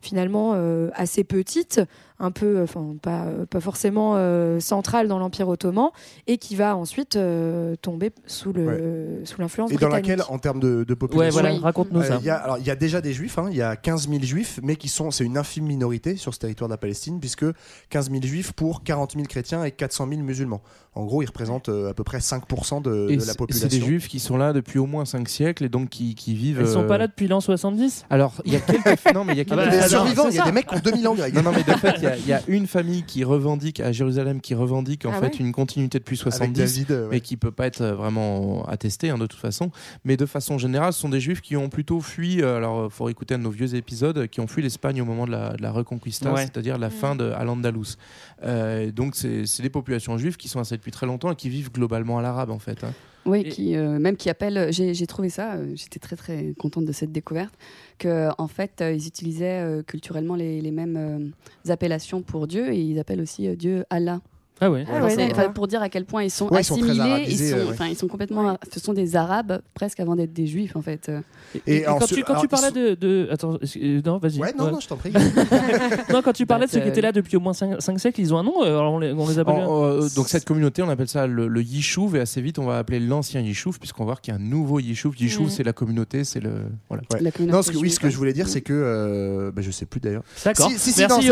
finalement 0.00 0.52
assez 0.94 1.24
petite, 1.24 1.80
un 2.20 2.30
peu, 2.30 2.62
enfin, 2.62 2.94
pas, 3.02 3.24
euh, 3.24 3.44
pas 3.46 3.60
forcément 3.60 4.12
euh, 4.16 4.60
centrale 4.60 5.08
dans 5.08 5.18
l'Empire 5.18 5.48
ottoman, 5.48 5.90
et 6.26 6.38
qui 6.38 6.54
va 6.54 6.76
ensuite 6.76 7.16
euh, 7.16 7.74
tomber 7.76 8.12
sous 8.26 8.52
le 8.52 9.22
sous 9.24 9.40
l'influence 9.40 9.72
Et 9.72 9.76
dans 9.76 9.88
laquelle, 9.88 10.22
en 10.28 10.38
termes 10.38 10.60
de, 10.60 10.84
de 10.84 10.94
population, 10.94 11.32
voilà, 11.40 11.54
Oui. 11.56 11.60
raconte-nous 11.60 12.02
ça. 12.02 12.18
Il 12.20 12.26
y, 12.26 12.30
a- 12.30 12.36
alors, 12.36 12.58
il 12.58 12.66
y 12.66 12.70
a 12.70 12.76
déjà 12.76 13.00
des 13.00 13.12
juifs, 13.12 13.38
hein, 13.38 13.48
il 13.50 13.56
y 13.56 13.62
a 13.62 13.74
15 13.76 14.08
000 14.08 14.22
juifs, 14.22 14.60
mais 14.62 14.76
qui 14.76 14.88
sont, 14.88 15.10
c'est 15.10 15.24
une 15.24 15.36
infime 15.36 15.64
minorité 15.66 16.16
sur 16.16 16.32
ce 16.32 16.38
territoire 16.38 16.68
de 16.68 16.72
la 16.74 16.78
Palestine, 16.78 17.18
puisque 17.18 17.46
15 17.90 18.10
000 18.10 18.22
juifs 18.22 18.52
pour 18.52 18.84
40 18.84 19.12
000 19.14 19.24
chrétiens 19.26 19.64
et 19.64 19.72
400 19.72 20.06
000 20.08 20.20
musulmans. 20.22 20.62
En 20.96 21.04
gros, 21.04 21.22
ils 21.22 21.26
représentent 21.26 21.68
euh, 21.68 21.90
à 21.90 21.94
peu 21.94 22.04
près 22.04 22.18
5% 22.18 22.80
de, 22.82 23.08
Et 23.10 23.16
de 23.16 23.20
c'est- 23.20 23.26
la 23.26 23.32
c'est 23.32 23.36
population. 23.38 23.68
des 23.68 23.80
juifs 23.84 24.08
qui 24.08 24.20
sont 24.20 24.36
là 24.36 24.52
depuis 24.52 24.78
au 24.78 24.86
moins 24.86 25.04
5 25.04 25.28
siècles 25.28 25.64
et 25.64 25.68
donc 25.68 25.88
qui, 25.90 26.14
qui 26.14 26.34
vivent. 26.34 26.58
Ils 26.60 26.68
sont 26.68 26.82
euh, 26.84 26.86
pas 26.86 26.98
là 26.98 27.06
depuis 27.08 27.26
l'an 27.28 27.40
70 27.40 28.06
Alors, 28.10 28.34
il 28.44 28.52
y 28.52 28.56
a 28.56 28.60
quelques. 28.60 29.14
non, 29.14 29.24
mais 29.24 29.32
il 29.32 29.38
y 29.38 29.40
a 29.40 29.44
Ah 29.50 29.56
bah, 29.56 29.68
quelques. 29.68 29.82
Des 29.82 29.88
survivants, 29.88 30.22
c'est 30.26 30.34
il 30.34 30.36
y 30.36 30.40
a 30.40 30.44
des 30.44 30.52
mecs 30.52 30.66
qui 30.66 30.74
ont 30.76 30.80
2000 30.84 31.08
ans. 31.08 31.14
Non, 31.34 31.42
non, 31.42 31.52
mais 31.52 31.62
de 31.64 31.78
fait, 31.78 31.94
il 31.98 32.02
y 32.04 32.06
a- 32.06 32.16
il 32.16 32.26
y, 32.28 32.32
a 32.32 32.42
une 32.48 32.66
famille 32.66 33.02
qui 33.02 33.24
revendique 33.24 33.80
à 33.80 33.92
Jérusalem, 33.92 34.40
qui 34.40 34.54
revendique 34.54 35.04
en 35.06 35.10
Ah 35.12 35.20
fait 35.20 35.26
ouais? 35.26 35.36
une 35.40 35.52
continuité 35.52 35.98
depuis 35.98 36.16
70, 36.16 36.52
David, 36.58 36.90
euh, 36.92 37.02
ouais. 37.04 37.08
mais 37.12 37.20
qui 37.20 37.36
peut 37.36 37.50
pas 37.50 37.66
être 37.66 37.80
euh, 37.80 37.94
vraiment 37.94 38.64
attestée 38.66 39.10
hein, 39.10 39.18
de 39.18 39.26
toute 39.26 39.40
façon. 39.40 39.70
Mais 40.04 40.16
de 40.16 40.26
façon 40.26 40.58
générale, 40.58 40.92
ce 40.92 41.00
sont 41.00 41.08
des 41.08 41.20
juifs 41.20 41.40
qui 41.40 41.56
ont 41.56 41.68
plutôt 41.68 42.00
fui. 42.00 42.40
euh, 42.42 42.56
alors, 42.56 42.78
euh, 42.82 42.88
faut 42.88 43.08
écouter 43.08 43.34
un 43.34 43.38
de 43.38 43.42
nos 43.44 43.50
vieux 43.50 43.74
épisodes, 43.74 44.16
euh, 44.18 44.26
qui 44.26 44.40
ont 44.40 44.46
fui 44.46 44.62
l'Espagne 44.62 45.02
au 45.02 45.04
moment 45.04 45.26
de 45.26 45.32
la, 45.32 45.54
de 45.54 45.62
la 45.62 45.72
Reconquista, 45.72 46.32
Ouais. 46.32 46.42
c'est-à-dire 46.42 46.78
la 46.78 46.90
fin 46.90 47.16
de 47.16 47.30
Al-Andalus. 47.30 47.96
Euh, 48.44 48.90
donc, 48.92 49.16
c'est 49.16 49.46
c'est 49.46 49.62
des 49.62 49.70
populations 49.70 50.16
juives 50.18 50.36
qui 50.36 50.48
sont 50.48 50.60
installées 50.60 50.78
depuis 50.84 50.92
très 50.92 51.06
longtemps 51.06 51.32
et 51.32 51.36
qui 51.36 51.48
vivent 51.48 51.72
globalement 51.72 52.18
à 52.18 52.22
l'arabe 52.22 52.50
en 52.50 52.58
fait. 52.58 52.84
hein. 52.84 52.92
Oui, 53.26 53.40
Et- 53.46 53.48
qui, 53.48 53.74
euh, 53.74 53.98
même 53.98 54.16
qui 54.18 54.28
appellent. 54.28 54.70
J'ai 54.70 54.92
j'ai 54.92 55.06
trouvé 55.06 55.30
ça, 55.30 55.54
euh, 55.54 55.72
j'étais 55.74 55.98
très 55.98 56.14
très 56.14 56.52
contente 56.58 56.84
de 56.84 56.92
cette 56.92 57.10
découverte, 57.10 57.54
que 57.98 58.28
en 58.36 58.48
fait 58.48 58.82
euh, 58.82 58.92
ils 58.92 59.06
utilisaient 59.06 59.62
euh, 59.62 59.82
culturellement 59.82 60.34
les, 60.36 60.60
les 60.60 60.70
mêmes 60.70 60.96
euh, 60.98 61.72
appellations 61.72 62.20
pour 62.20 62.46
Dieu 62.46 62.70
et 62.70 62.78
ils 62.78 62.98
appellent 62.98 63.22
aussi 63.22 63.48
euh, 63.48 63.56
Dieu 63.56 63.86
Allah. 63.88 64.20
Ah 64.60 64.70
ouais. 64.70 64.84
Ah 64.88 65.04
ouais, 65.04 65.30
enfin, 65.32 65.48
pour 65.50 65.66
dire 65.66 65.82
à 65.82 65.88
quel 65.88 66.04
point 66.04 66.22
ils 66.22 66.30
sont 66.30 66.48
Ouais, 66.48 66.60
ils 66.60 66.64
sont 66.64 66.76
très 66.76 66.90
assimilés, 66.90 67.10
arabisés, 67.10 67.44
ils, 67.46 67.50
sont, 67.50 67.56
ouais. 67.56 67.72
enfin, 67.72 67.86
ils 67.88 67.96
sont 67.96 68.06
complètement, 68.06 68.56
ce 68.72 68.78
sont 68.78 68.92
des 68.92 69.16
Arabes 69.16 69.60
presque 69.74 69.98
avant 69.98 70.14
d'être 70.14 70.32
des 70.32 70.46
Juifs 70.46 70.76
en 70.76 70.80
fait. 70.82 71.10
Et, 71.54 71.58
Et 71.66 71.76
et 71.80 71.84
alors, 71.86 71.98
quand, 71.98 72.06
ce- 72.06 72.14
tu, 72.14 72.22
quand 72.22 72.34
alors, 72.34 72.42
tu 72.42 72.46
ils 72.46 72.48
parlais 72.48 72.68
sont- 72.68 72.74
de, 72.74 72.94
de- 72.94 73.28
Attends, 73.32 73.58
euh, 73.76 74.00
non, 74.06 74.18
vas-y. 74.18 74.38
Ouais, 74.38 74.52
non, 74.56 74.66
Ouais. 74.66 74.70
non, 74.72 74.80
je 74.80 74.86
t'en 74.88 74.96
prie. 74.96 75.12
Non, 76.12 76.22
quand 76.22 76.32
tu 76.32 76.46
parlais 76.46 76.66
de 76.66 76.70
ceux 76.70 76.78
qui 76.80 76.86
Euh, 76.86 76.90
étaient 76.90 77.00
là 77.00 77.10
depuis 77.12 77.36
au 77.36 77.40
moins 77.40 77.52
5, 77.52 77.80
siècles, 77.98 78.20
ils 78.20 78.32
ont 78.32 78.38
un 78.38 78.42
nom 78.44 78.62
euh, 78.62 78.78
alors 78.78 78.92
on 78.94 78.98
les, 79.00 79.12
on 79.12 79.28
les 79.28 79.38
appelle. 79.38 79.54
En- 79.54 79.84
euh, 79.84 80.08
donc 80.14 80.28
cette 80.28 80.44
communauté, 80.44 80.82
on 80.82 80.88
appelle 80.88 81.08
ça 81.08 81.26
le, 81.26 81.48
le 81.48 81.62
Yishuv 81.62 82.14
et 82.16 82.20
assez 82.20 82.40
vite 82.40 82.58
on 82.58 82.64
va 82.66 82.78
appeler 82.78 83.00
l'ancien 83.00 83.40
Yishuv 83.40 83.78
puisqu'on 83.80 84.04
va 84.04 84.06
voir 84.06 84.20
qu'il 84.20 84.32
y 84.32 84.36
a 84.36 84.40
un 84.40 84.42
nouveau 84.42 84.78
Yishuv. 84.78 85.14
Yishuv 85.18 85.48
c'est 85.50 85.64
la 85.64 85.72
communauté, 85.72 86.22
c'est 86.24 86.40
le 86.40 86.50
voilà. 86.88 87.02
Ouais. 87.12 87.20
La 87.20 87.30
communauté 87.32 87.56
Non, 87.56 87.62
ce 87.62 87.72
que, 87.72 87.76
oui, 87.78 87.90
ce 87.90 87.98
que 87.98 88.08
je 88.08 88.16
voulais 88.16 88.32
dire, 88.32 88.48
c'est 88.48 88.60
que. 88.60 88.72
Euh, 88.72 89.50
bah, 89.52 89.62
je 89.62 89.70
sais 89.72 89.86
plus 89.86 90.00
d'ailleurs. 90.00 90.22
D'accord. 90.44 90.70
Si, 90.70 90.78
si, 90.78 90.92
si, 90.92 91.00
Merci, 91.00 91.28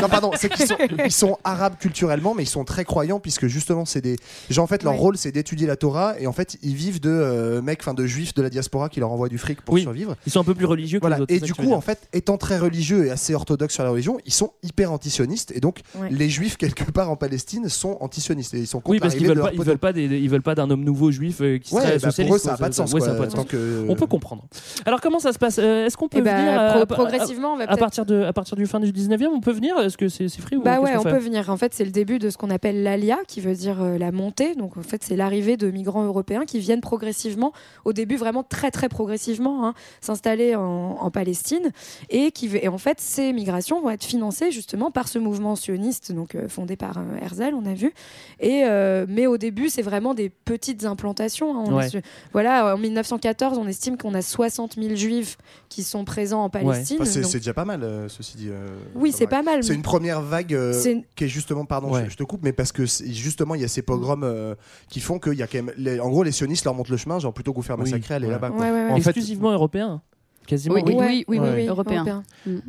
non, 0.00 0.08
pardon, 0.08 0.30
c'est 0.36 0.48
qu'ils 0.48 0.66
sont, 0.66 0.76
ils 1.04 1.12
sont 1.12 1.38
arabes 1.44 1.74
culturellement, 1.78 2.31
mais 2.34 2.42
ils 2.44 2.46
sont 2.46 2.64
très 2.64 2.84
croyants, 2.84 3.20
puisque 3.20 3.46
justement, 3.46 3.84
c'est 3.84 4.00
des. 4.00 4.16
Genre, 4.50 4.64
en 4.64 4.66
fait, 4.66 4.82
leur 4.82 4.92
Ouais. 4.94 4.98
rôle, 4.98 5.16
c'est 5.16 5.32
d'étudier 5.32 5.66
la 5.66 5.76
Torah, 5.76 6.14
et 6.18 6.26
en 6.26 6.32
fait, 6.32 6.56
ils 6.62 6.74
vivent 6.74 7.00
de 7.00 7.10
euh, 7.10 7.62
mecs, 7.62 7.80
enfin, 7.80 7.94
de 7.94 8.06
juifs 8.06 8.34
de 8.34 8.42
la 8.42 8.50
diaspora 8.50 8.88
qui 8.88 9.00
leur 9.00 9.10
envoient 9.10 9.28
du 9.28 9.38
fric 9.38 9.60
pour 9.62 9.74
Oui. 9.74 9.82
survivre. 9.82 10.16
Ils 10.26 10.32
sont 10.32 10.40
un 10.40 10.44
peu 10.44 10.54
plus 10.54 10.66
religieux 10.66 10.98
que 10.98 11.02
Voilà. 11.02 11.16
les 11.16 11.22
autres. 11.22 11.34
Et 11.34 11.40
du 11.40 11.54
coup, 11.54 11.72
en 11.72 11.80
fait, 11.80 12.08
étant 12.12 12.36
très 12.38 12.58
religieux 12.58 13.06
et 13.06 13.10
assez 13.10 13.34
orthodoxes 13.34 13.74
sur 13.74 13.84
la 13.84 13.90
religion, 13.90 14.18
ils 14.26 14.32
sont 14.32 14.50
hyper 14.62 14.92
antisionistes, 14.92 15.52
et 15.54 15.60
donc, 15.60 15.80
Ouais. 16.00 16.08
les 16.10 16.28
juifs, 16.28 16.56
quelque 16.56 16.90
part 16.90 17.10
en 17.10 17.16
Palestine, 17.16 17.68
sont 17.68 17.96
antisionistes, 18.00 18.54
et 18.54 18.58
ils 18.58 18.66
sont 18.66 18.78
contre 18.80 18.90
Oui, 18.90 19.00
parce 19.00 19.14
qu'ils 19.14 19.26
veulent 19.26 19.40
pas, 19.40 19.52
ils 19.52 19.60
veulent 19.62 19.78
pas 19.78 19.92
des, 19.92 20.04
ils 20.04 20.28
veulent 20.30 20.42
pas 20.42 20.54
d'un 20.54 20.70
homme 20.70 20.84
nouveau 20.84 21.10
juif 21.10 21.40
euh, 21.40 21.58
qui 21.58 21.74
Ouais, 21.74 21.80
serait 21.82 21.92
bah, 21.94 21.98
socialiste. 22.10 22.26
pour 22.28 22.36
eux, 22.36 22.38
ça 22.38 22.50
n'a 22.52 22.56
pas 22.58 22.68
de 22.68 22.74
sens. 22.74 22.92
Ouais, 22.92 22.98
quoi, 23.00 23.08
ça 23.08 23.14
a 23.14 23.18
pas 23.18 23.26
de 23.26 23.30
tant 23.30 23.36
sens. 23.42 23.46
que- 23.46 23.86
On 23.88 23.94
peut 23.96 24.06
comprendre. 24.06 24.44
Alors 24.86 25.00
comment 25.00 25.18
ça 25.18 25.32
se 25.32 25.38
passe 25.38 25.58
Euh, 25.58 25.86
Est-ce 25.86 25.96
qu'on 25.96 26.08
peut 26.08 26.18
Eh 26.18 26.22
venir 26.22 26.34
pro- 26.34 26.78
euh, 26.78 26.82
à- 26.82 26.86
progressivement, 26.86 27.58
à, 27.58 27.76
partir 27.76 28.04
de 28.06 28.22
à 28.22 28.32
partir 28.32 28.56
du 28.56 28.66
fin 28.66 28.80
du 28.80 28.90
19e, 28.92 29.30
on 29.32 29.40
peut 29.40 29.52
venir? 29.52 29.78
Est-ce 29.78 29.96
que 29.96 30.08
c'est 30.08 30.28
c'est 30.28 30.40
free 30.40 30.56
ou 30.56 30.62
Bah 30.62 30.80
ouais, 30.80 30.96
on 30.96 31.02
peut 31.02 31.18
venir. 31.18 31.48
En 31.50 31.56
fait, 31.56 31.72
c'est 31.74 31.84
le 31.84 31.90
début 31.90 32.18
de 32.22 32.30
ce 32.30 32.38
qu'on 32.38 32.48
appelle 32.50 32.82
l'alia, 32.82 33.18
qui 33.28 33.40
veut 33.40 33.54
dire 33.54 33.82
euh, 33.82 33.98
la 33.98 34.12
montée. 34.12 34.54
Donc 34.54 34.76
en 34.78 34.82
fait, 34.82 35.02
c'est 35.04 35.16
l'arrivée 35.16 35.56
de 35.58 35.70
migrants 35.70 36.04
européens 36.04 36.44
qui 36.46 36.58
viennent 36.58 36.80
progressivement, 36.80 37.52
au 37.84 37.92
début 37.92 38.16
vraiment 38.16 38.42
très 38.42 38.70
très 38.70 38.88
progressivement, 38.88 39.66
hein, 39.66 39.74
s'installer 40.00 40.54
en, 40.54 40.62
en 41.00 41.10
Palestine, 41.10 41.70
et 42.08 42.30
qui 42.30 42.50
et 42.56 42.68
en 42.68 42.78
fait 42.78 43.00
ces 43.00 43.32
migrations 43.32 43.82
vont 43.82 43.90
être 43.90 44.04
financées 44.04 44.50
justement 44.52 44.90
par 44.90 45.08
ce 45.08 45.18
mouvement 45.18 45.56
sioniste, 45.56 46.12
donc 46.12 46.34
euh, 46.34 46.48
fondé 46.48 46.76
par 46.76 46.98
euh, 46.98 47.02
Herzl, 47.20 47.52
on 47.54 47.66
a 47.66 47.74
vu. 47.74 47.92
Et 48.40 48.62
euh, 48.64 49.04
mais 49.08 49.26
au 49.26 49.36
début, 49.38 49.68
c'est 49.68 49.82
vraiment 49.82 50.14
des 50.14 50.28
petites 50.30 50.84
implantations. 50.84 51.56
hein. 51.58 51.64
On 51.66 51.74
Ouais. 51.76 51.86
est 51.86 51.88
sur- 51.90 52.00
voilà, 52.32 52.74
en 52.74 52.78
1914, 52.78 53.58
on 53.58 53.66
estime 53.66 53.96
qu'on 53.98 54.14
a 54.14 54.22
60 54.22 54.74
000 54.80 54.94
juifs 54.94 55.36
qui 55.68 55.82
sont 55.82 56.04
présents 56.04 56.44
en 56.44 56.50
Palestine. 56.50 56.98
Enfin, 57.00 57.10
c'est 57.10 57.20
Donc- 57.22 57.32
déjà 57.32 57.54
pas 57.54 57.64
mal, 57.64 57.82
euh, 57.82 58.08
ceci 58.08 58.36
dit. 58.36 58.48
euh, 58.50 58.66
Oui, 58.94 59.10
c'est 59.12 59.26
pas 59.26 59.42
mal. 59.42 59.64
C'est 59.64 59.74
une 59.74 59.82
première 59.82 60.20
vague 60.20 60.54
euh, 60.54 60.72
qui 61.16 61.24
est 61.24 61.28
justement, 61.28 61.64
pardon, 61.64 61.90
Ouais. 61.90 62.04
Je, 62.12 62.16
te 62.16 62.22
coupe, 62.22 62.42
mais 62.42 62.52
parce 62.52 62.72
que 62.72 62.84
justement, 62.84 63.54
il 63.54 63.60
y 63.60 63.64
a 63.64 63.68
ces 63.68 63.82
pogroms 63.82 64.22
euh, 64.24 64.54
qui 64.88 65.00
font 65.00 65.18
qu'il 65.18 65.34
y 65.34 65.42
a 65.42 65.46
quand 65.46 65.62
même. 65.62 65.72
les- 65.76 65.98
en 66.00 66.08
gros, 66.10 66.22
les 66.22 66.32
sionistes 66.32 66.64
leur 66.64 66.74
montrent 66.74 66.90
le 66.90 66.96
chemin, 66.96 67.18
genre 67.18 67.32
plutôt 67.34 67.52
que 67.52 67.56
vous 67.56 67.62
faire 67.62 67.78
Oui, 67.78 67.84
massacrer, 67.90 68.14
ouais. 68.26 68.30
là-bas. 68.30 68.50
Ouais, 68.50 68.70
fait- 69.00 69.10
Exclusivement 69.10 69.50
européen. 69.52 70.02
Quasiment. 70.46 70.74
Oui, 70.76 70.82
oui, 70.86 70.94
Ouais, 70.94 71.06
oui, 71.06 71.24
oui, 71.28 71.38
ouais, 71.38 71.48
oui, 71.48 71.54
ouais. 71.54 71.66
européen. 71.66 72.04
Européen. 72.04 72.22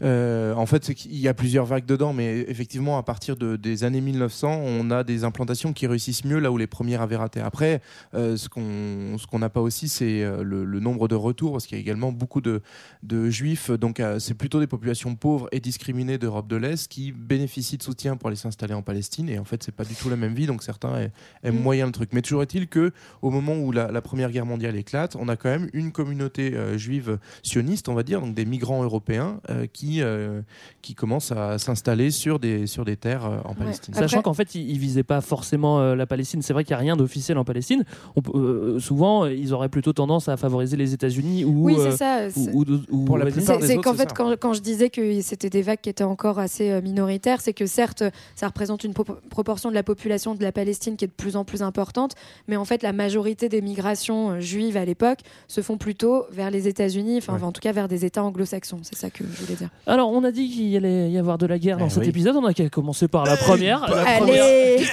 Euh, 0.03 0.53
en 0.55 0.65
fait, 0.65 0.93
qu'il 0.93 1.17
y 1.17 1.27
a 1.27 1.33
plusieurs 1.33 1.65
vagues 1.65 1.85
dedans, 1.85 2.13
mais 2.13 2.39
effectivement, 2.47 2.97
à 2.97 3.03
partir 3.03 3.35
de, 3.35 3.55
des 3.55 3.83
années 3.83 4.01
1900, 4.01 4.61
on 4.63 4.91
a 4.91 5.03
des 5.03 5.23
implantations 5.23 5.73
qui 5.73 5.87
réussissent 5.87 6.25
mieux 6.25 6.39
là 6.39 6.51
où 6.51 6.57
les 6.57 6.67
premières 6.67 7.01
avaient 7.01 7.15
raté. 7.15 7.39
Après, 7.39 7.81
euh, 8.13 8.37
ce 8.37 8.49
qu'on 8.49 9.17
ce 9.17 9.27
qu'on 9.27 9.39
n'a 9.39 9.49
pas 9.49 9.61
aussi, 9.61 9.87
c'est 9.89 10.23
euh, 10.23 10.43
le, 10.43 10.65
le 10.65 10.79
nombre 10.79 11.07
de 11.07 11.15
retours, 11.15 11.53
parce 11.53 11.65
qu'il 11.67 11.77
y 11.77 11.79
a 11.79 11.81
également 11.81 12.11
beaucoup 12.11 12.41
de, 12.41 12.61
de 13.03 13.29
juifs. 13.29 13.71
Donc, 13.71 13.99
euh, 13.99 14.19
c'est 14.19 14.33
plutôt 14.35 14.59
des 14.59 14.67
populations 14.67 15.15
pauvres 15.15 15.47
et 15.51 15.59
discriminées 15.59 16.17
d'Europe 16.17 16.47
de 16.47 16.55
l'Est 16.55 16.87
qui 16.87 17.11
bénéficient 17.11 17.77
de 17.77 17.83
soutien 17.83 18.15
pour 18.17 18.27
aller 18.27 18.35
s'installer 18.37 18.73
en 18.73 18.81
Palestine. 18.81 19.29
Et 19.29 19.39
en 19.39 19.45
fait, 19.45 19.63
c'est 19.63 19.71
pas 19.75 19.83
du 19.85 19.95
tout 19.95 20.09
la 20.09 20.15
même 20.15 20.33
vie, 20.33 20.45
donc 20.45 20.63
certains 20.63 21.09
aiment 21.43 21.55
Mm. 21.55 21.63
moyen 21.63 21.85
le 21.85 21.91
truc. 21.91 22.09
Mais 22.13 22.21
toujours 22.21 22.41
est-il 22.43 22.67
que, 22.67 22.91
au 23.21 23.29
moment 23.29 23.55
où 23.55 23.71
la, 23.71 23.91
la 23.91 24.01
Première 24.01 24.31
Guerre 24.31 24.45
mondiale 24.45 24.75
éclate, 24.75 25.15
on 25.19 25.27
a 25.29 25.35
quand 25.35 25.49
même 25.49 25.69
une 25.73 25.91
communauté 25.91 26.53
euh, 26.55 26.77
juive 26.77 27.17
sioniste, 27.41 27.62
on 27.87 27.93
va 27.93 28.03
dire, 28.03 28.21
donc 28.21 28.33
des 28.33 28.45
migrants 28.45 28.83
européens 28.83 29.39
euh, 29.49 29.65
qui, 29.71 30.01
euh, 30.01 30.41
qui 30.81 30.93
commencent 30.95 31.31
à 31.31 31.57
s'installer 31.57 32.11
sur 32.11 32.39
des, 32.39 32.67
sur 32.67 32.85
des 32.85 32.95
terres 32.97 33.25
euh, 33.25 33.37
en 33.45 33.53
Palestine. 33.53 33.93
Sachant 33.93 34.17
Après- 34.19 34.23
qu'en 34.23 34.33
fait, 34.33 34.55
ils, 34.55 34.69
ils 34.69 34.77
visaient 34.79 35.03
pas 35.03 35.21
forcément 35.21 35.79
euh, 35.79 35.95
la 35.95 36.05
Palestine. 36.05 36.41
C'est 36.41 36.53
vrai 36.53 36.63
qu'il 36.63 36.71
n'y 36.75 36.79
a 36.79 36.83
rien 36.83 36.95
d'officiel 36.95 37.37
en 37.37 37.43
Palestine. 37.45 37.83
On 38.15 38.21
euh, 38.37 38.79
souvent, 38.79 39.25
ils 39.25 39.53
auraient 39.53 39.69
plutôt 39.69 39.93
tendance 39.93 40.29
à 40.29 40.37
favoriser 40.37 40.77
les 40.77 40.93
États-Unis 40.93 41.45
ou. 41.45 41.63
Oui, 41.65 41.75
c'est 41.77 41.97
ça. 41.97 42.27
ou- 42.35 42.61
ou- 42.63 42.65
ou- 42.91 43.05
Pour 43.05 43.17
la 43.17 43.25
vas-y. 43.25 43.33
plupart 43.33 43.57
C'est 43.61 43.77
qu'en 43.77 43.93
fait, 43.93 44.13
quand, 44.13 44.35
quand 44.39 44.53
je 44.53 44.61
disais 44.61 44.89
que 44.89 45.21
c'était 45.21 45.49
des 45.49 45.61
vagues 45.61 45.79
qui 45.81 45.89
étaient 45.89 46.03
encore 46.03 46.39
assez 46.39 46.81
minoritaires, 46.81 47.41
c'est 47.41 47.53
que 47.53 47.65
certes, 47.65 48.03
ça 48.35 48.47
représente 48.47 48.83
une 48.83 48.93
pro- 48.93 49.05
proportion 49.29 49.69
de 49.69 49.75
la 49.75 49.83
population 49.83 50.35
de 50.35 50.43
la 50.43 50.51
Palestine 50.51 50.95
qui 50.97 51.05
est 51.05 51.07
de 51.07 51.13
plus 51.13 51.35
en 51.35 51.43
plus 51.45 51.61
importante, 51.61 52.13
mais 52.47 52.55
en 52.57 52.65
fait, 52.65 52.83
la 52.83 52.93
majorité 52.93 53.49
des 53.49 53.61
migrations 53.61 54.39
juives 54.39 54.77
à 54.77 54.85
l'époque 54.85 55.19
se 55.47 55.61
font 55.61 55.77
plutôt 55.77 56.25
vers 56.31 56.51
les 56.51 56.67
États-Unis, 56.67 57.17
enfin, 57.17 57.33
Ouais. 57.33 57.39
En 57.53 57.61
tout 57.61 57.61
cas 57.61 57.71
vers 57.71 57.87
des 57.87 58.03
États 58.03 58.23
anglo-saxons. 58.23 58.79
C'est 58.81 58.97
ça 58.97 59.11
que 59.11 59.23
je 59.23 59.41
voulais 59.43 59.53
dire. 59.55 59.69
Alors, 59.85 60.09
on 60.11 60.23
a 60.23 60.31
dit 60.31 60.49
qu'il 60.49 60.75
allait 60.75 61.11
y 61.11 61.19
avoir 61.19 61.37
de 61.37 61.45
la 61.45 61.59
guerre 61.59 61.77
dans 61.77 61.85
Eh 61.85 61.89
cet 61.91 62.01
oui. 62.03 62.09
épisode. 62.09 62.35
On 62.35 62.43
a 62.45 62.51
qu'à 62.55 62.67
commencer 62.67 63.07
par 63.07 63.25
la 63.25 63.37
première. 63.37 63.81
La 63.81 63.87
première, 64.17 64.43
Allez 64.43 64.83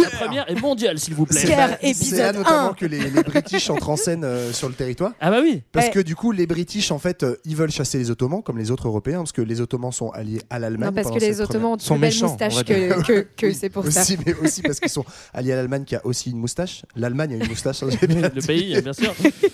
la 0.00 0.10
première 0.10 0.50
est 0.50 0.58
mondiale, 0.62 0.98
s'il 0.98 1.12
vous 1.14 1.26
plaît. 1.26 1.40
C'est 1.40 2.16
là- 2.16 2.32
notamment 2.32 2.70
1. 2.70 2.72
que 2.74 2.86
les, 2.86 3.10
les 3.10 3.22
British 3.22 3.68
entrent 3.68 3.90
en 3.90 3.96
scène 3.96 4.24
euh, 4.24 4.50
sur 4.52 4.68
le 4.68 4.74
territoire. 4.74 5.12
Ah 5.20 5.30
bah 5.30 5.40
oui. 5.42 5.60
Parce 5.72 5.90
que 5.90 6.00
du 6.00 6.16
coup, 6.16 6.32
les 6.32 6.46
British, 6.46 6.90
en 6.90 6.98
fait, 6.98 7.22
euh, 7.22 7.36
ils 7.44 7.54
veulent 7.54 7.70
chasser 7.70 7.98
les 7.98 8.10
Ottomans, 8.10 8.42
comme 8.42 8.56
les 8.56 8.70
autres 8.70 8.86
Européens, 8.88 9.18
parce 9.18 9.32
que 9.32 9.42
les 9.42 9.60
Ottomans 9.60 9.92
sont 9.92 10.08
alliés 10.10 10.40
à 10.48 10.58
l'Allemagne. 10.58 10.88
Non, 10.94 11.02
parce 11.02 11.10
que 11.14 11.20
les 11.20 11.42
Ottomans 11.42 11.72
ont 11.72 11.76
on 11.90 11.98
moustaches 11.98 12.54
va 12.54 12.64
que, 12.64 12.72
dire. 12.72 13.02
que, 13.06 13.26
que 13.36 13.46
Oui, 13.48 13.54
c'est 13.54 13.68
pour 13.68 13.84
ça. 13.86 14.00
aussi, 14.00 14.16
mais 14.24 14.34
aussi 14.42 14.62
parce 14.62 14.80
qu'ils 14.80 14.88
sont 14.90 15.04
alliés 15.34 15.52
à 15.52 15.56
l'Allemagne 15.56 15.84
qui 15.84 15.96
a 15.96 16.00
aussi 16.06 16.30
une 16.30 16.38
moustache. 16.38 16.82
L'Allemagne 16.96 17.34
a 17.34 17.36
une 17.44 17.48
moustache. 17.48 17.82
hein, 17.82 17.88
Le 18.00 18.40
pays, 18.46 18.80
bien 18.80 18.92
sûr. 18.94 19.12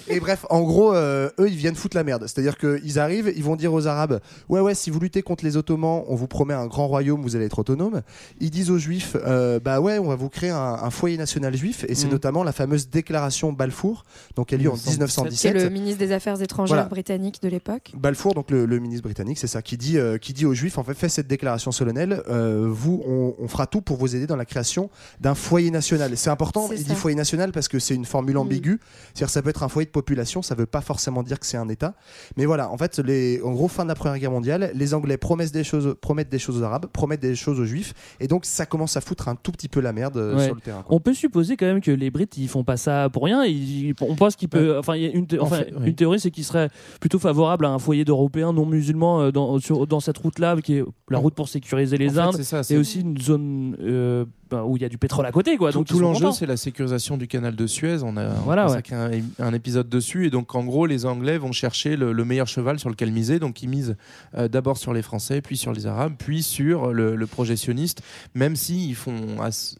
Et 0.08 0.20
bref, 0.20 0.46
en 0.50 0.62
gros, 0.62 0.94
euh, 0.94 1.28
eux, 1.40 1.48
ils 1.48 1.56
viennent 1.56 1.74
foutre 1.74 1.96
la 1.96 2.04
merde. 2.04 2.26
C'est-à-dire 2.36 2.58
qu'ils 2.58 2.98
arrivent, 2.98 3.32
ils 3.34 3.42
vont 3.42 3.56
dire 3.56 3.72
aux 3.72 3.86
Arabes 3.86 4.20
Ouais, 4.50 4.60
ouais, 4.60 4.74
si 4.74 4.90
vous 4.90 5.00
luttez 5.00 5.22
contre 5.22 5.44
les 5.44 5.56
Ottomans, 5.56 6.04
on 6.06 6.14
vous 6.14 6.26
promet 6.26 6.52
un 6.54 6.66
grand 6.66 6.86
royaume, 6.86 7.22
vous 7.22 7.34
allez 7.34 7.46
être 7.46 7.58
autonome. 7.58 8.02
Ils 8.40 8.50
disent 8.50 8.70
aux 8.70 8.76
Juifs 8.78 9.16
euh, 9.26 9.58
Bah 9.58 9.80
ouais, 9.80 9.98
on 9.98 10.06
va 10.08 10.16
vous 10.16 10.28
créer 10.28 10.50
un, 10.50 10.56
un 10.82 10.90
foyer 10.90 11.16
national 11.16 11.56
juif. 11.56 11.84
Et 11.88 11.94
c'est 11.94 12.06
Mm. 12.08 12.10
notamment 12.10 12.44
la 12.44 12.52
fameuse 12.52 12.88
déclaration 12.90 13.52
Balfour, 13.52 14.04
donc 14.36 14.52
elle 14.52 14.60
a 14.60 14.62
lieu 14.64 14.70
en 14.70 14.74
1917. 14.76 15.32
C'est 15.34 15.48
1917. 15.48 15.64
le 15.64 15.70
ministre 15.70 15.98
des 15.98 16.12
Affaires 16.12 16.40
étrangères 16.42 16.74
Voilà. 16.76 16.88
britannique 16.88 17.40
de 17.42 17.48
l'époque. 17.48 17.92
Balfour, 17.96 18.34
donc 18.34 18.50
le, 18.50 18.66
le 18.66 18.78
ministre 18.78 19.04
britannique, 19.04 19.38
c'est 19.38 19.46
ça, 19.46 19.62
qui 19.62 19.76
dit, 19.78 19.96
euh, 19.98 20.18
qui 20.18 20.32
dit 20.34 20.44
aux 20.44 20.52
Juifs, 20.54 20.76
en 20.78 20.84
fait, 20.84 20.94
fait 20.94 21.08
cette 21.08 21.26
déclaration 21.26 21.72
solennelle, 21.72 22.22
euh, 22.28 22.66
vous, 22.70 23.02
on, 23.06 23.34
on 23.38 23.48
fera 23.48 23.66
tout 23.66 23.80
pour 23.80 23.96
vous 23.96 24.14
aider 24.14 24.26
dans 24.26 24.36
la 24.36 24.44
création 24.44 24.90
d'un 25.20 25.34
foyer 25.34 25.70
national. 25.70 26.16
C'est 26.16 26.30
important, 26.30 26.68
il 26.70 26.78
ça. 26.78 26.84
dit 26.84 26.94
foyer 26.94 27.16
national 27.16 27.52
parce 27.52 27.68
que 27.68 27.78
c'est 27.78 27.94
une 27.94 28.04
formule 28.04 28.34
Mm. 28.34 28.38
ambiguë, 28.38 28.80
c'est-à-dire 29.14 29.30
ça 29.30 29.40
peut 29.42 29.50
être 29.50 29.62
un 29.62 29.68
foyer 29.68 29.86
de 29.86 29.90
population, 29.92 30.42
ça 30.42 30.54
veut 30.54 30.66
pas 30.66 30.80
forcément 30.80 31.22
dire 31.22 31.38
que 31.40 31.46
c'est 31.46 31.56
un 31.56 31.68
État. 31.68 31.94
Mais 32.36 32.44
voilà, 32.46 32.70
en 32.70 32.76
fait, 32.78 32.98
les, 32.98 33.40
en 33.42 33.52
gros, 33.52 33.68
fin 33.68 33.84
de 33.84 33.88
la 33.88 33.94
Première 33.94 34.18
Guerre 34.18 34.30
mondiale, 34.30 34.70
les 34.74 34.94
Anglais 34.94 35.16
promettent 35.16 35.52
des 35.52 35.64
choses, 35.64 35.94
promettent 36.00 36.28
des 36.30 36.38
choses 36.38 36.60
aux 36.60 36.62
Arabes, 36.64 36.86
promettent 36.92 37.20
des 37.20 37.34
choses 37.34 37.60
aux 37.60 37.64
Juifs, 37.64 37.94
et 38.20 38.26
donc 38.26 38.44
ça 38.44 38.66
commence 38.66 38.96
à 38.96 39.00
foutre 39.00 39.28
un 39.28 39.34
tout 39.36 39.52
petit 39.52 39.68
peu 39.68 39.80
la 39.80 39.92
merde 39.92 40.16
euh, 40.16 40.36
Ouais. 40.36 40.44
sur 40.46 40.54
le 40.54 40.60
terrain. 40.60 40.82
quoi. 40.82 40.96
On 40.96 41.00
peut 41.00 41.14
supposer 41.14 41.56
quand 41.56 41.66
même 41.66 41.80
que 41.80 41.90
les 41.90 42.10
Brits 42.10 42.28
ils 42.36 42.48
font 42.48 42.64
pas 42.64 42.76
ça 42.76 43.08
pour 43.12 43.24
rien. 43.24 43.44
Ils- 43.44 43.94
on 44.00 44.14
pense 44.14 44.36
qu'il 44.36 44.48
peut. 44.48 44.78
Enfin, 44.78 44.94
une, 44.94 45.26
thé- 45.26 45.38
En 45.38 45.44
enfin, 45.44 45.56
fait, 45.58 45.72
oui. 45.78 45.88
une 45.88 45.94
théorie, 45.94 46.20
c'est 46.20 46.30
qu'il 46.30 46.44
serait 46.44 46.68
plutôt 47.00 47.18
favorable 47.18 47.64
à 47.66 47.70
un 47.70 47.78
foyer 47.78 48.04
d'Européens 48.04 48.52
non 48.52 48.66
musulmans 48.66 49.20
euh, 49.20 49.30
dans, 49.30 49.58
sur- 49.58 49.86
dans 49.86 50.00
cette 50.00 50.18
route-là, 50.18 50.56
qui 50.62 50.74
est 50.78 50.84
la 51.10 51.18
route 51.18 51.34
pour 51.34 51.48
sécuriser 51.48 51.96
les 51.98 52.18
En 52.18 52.28
Indes, 52.28 52.42
ça, 52.42 52.62
et 52.70 52.76
aussi 52.76 53.00
une 53.00 53.18
zone 53.18 53.76
euh, 53.80 54.24
où 54.52 54.76
il 54.76 54.82
y 54.82 54.84
a 54.84 54.88
du 54.88 54.98
pétrole 54.98 55.26
à 55.26 55.32
côté, 55.32 55.56
quoi. 55.56 55.72
Tout, 55.72 55.84
Donc 55.84 55.90
l'enjeu, 56.00 56.30
c'est 56.32 56.46
la 56.46 56.56
sécurisation 56.56 57.16
du 57.16 57.26
canal 57.28 57.56
de 57.56 57.66
Suez. 57.66 58.02
On 58.02 58.16
a 58.16 58.28
Voilà, 58.44 58.66
on 58.68 58.94
un, 58.94 59.10
un 59.38 59.52
épisode 59.54 59.88
dessus. 59.88 60.26
Et 60.26 60.30
donc, 60.30 60.54
en 60.54 60.64
gros, 60.64 60.86
les 60.86 61.06
Anglais 61.06 61.38
vont 61.38 61.52
chercher 61.52 61.96
le, 61.96 62.12
le 62.12 62.24
meilleur 62.24 62.46
cheval 62.46 62.78
sur 62.78 62.88
lequel 62.88 63.12
miser. 63.12 63.38
Donc, 63.38 63.62
ils 63.62 63.68
misent 63.68 63.96
euh, 64.36 64.48
d'abord 64.48 64.76
sur 64.78 64.92
les 64.92 65.02
Français, 65.02 65.40
puis 65.40 65.56
sur 65.56 65.72
les 65.72 65.86
Arabes, 65.86 66.14
puis 66.18 66.42
sur 66.42 66.92
le, 66.92 67.16
le 67.16 67.26
projet 67.26 67.56
sioniste, 67.56 68.02
même 68.34 68.56
s'ils 68.56 68.94
font 68.94 69.16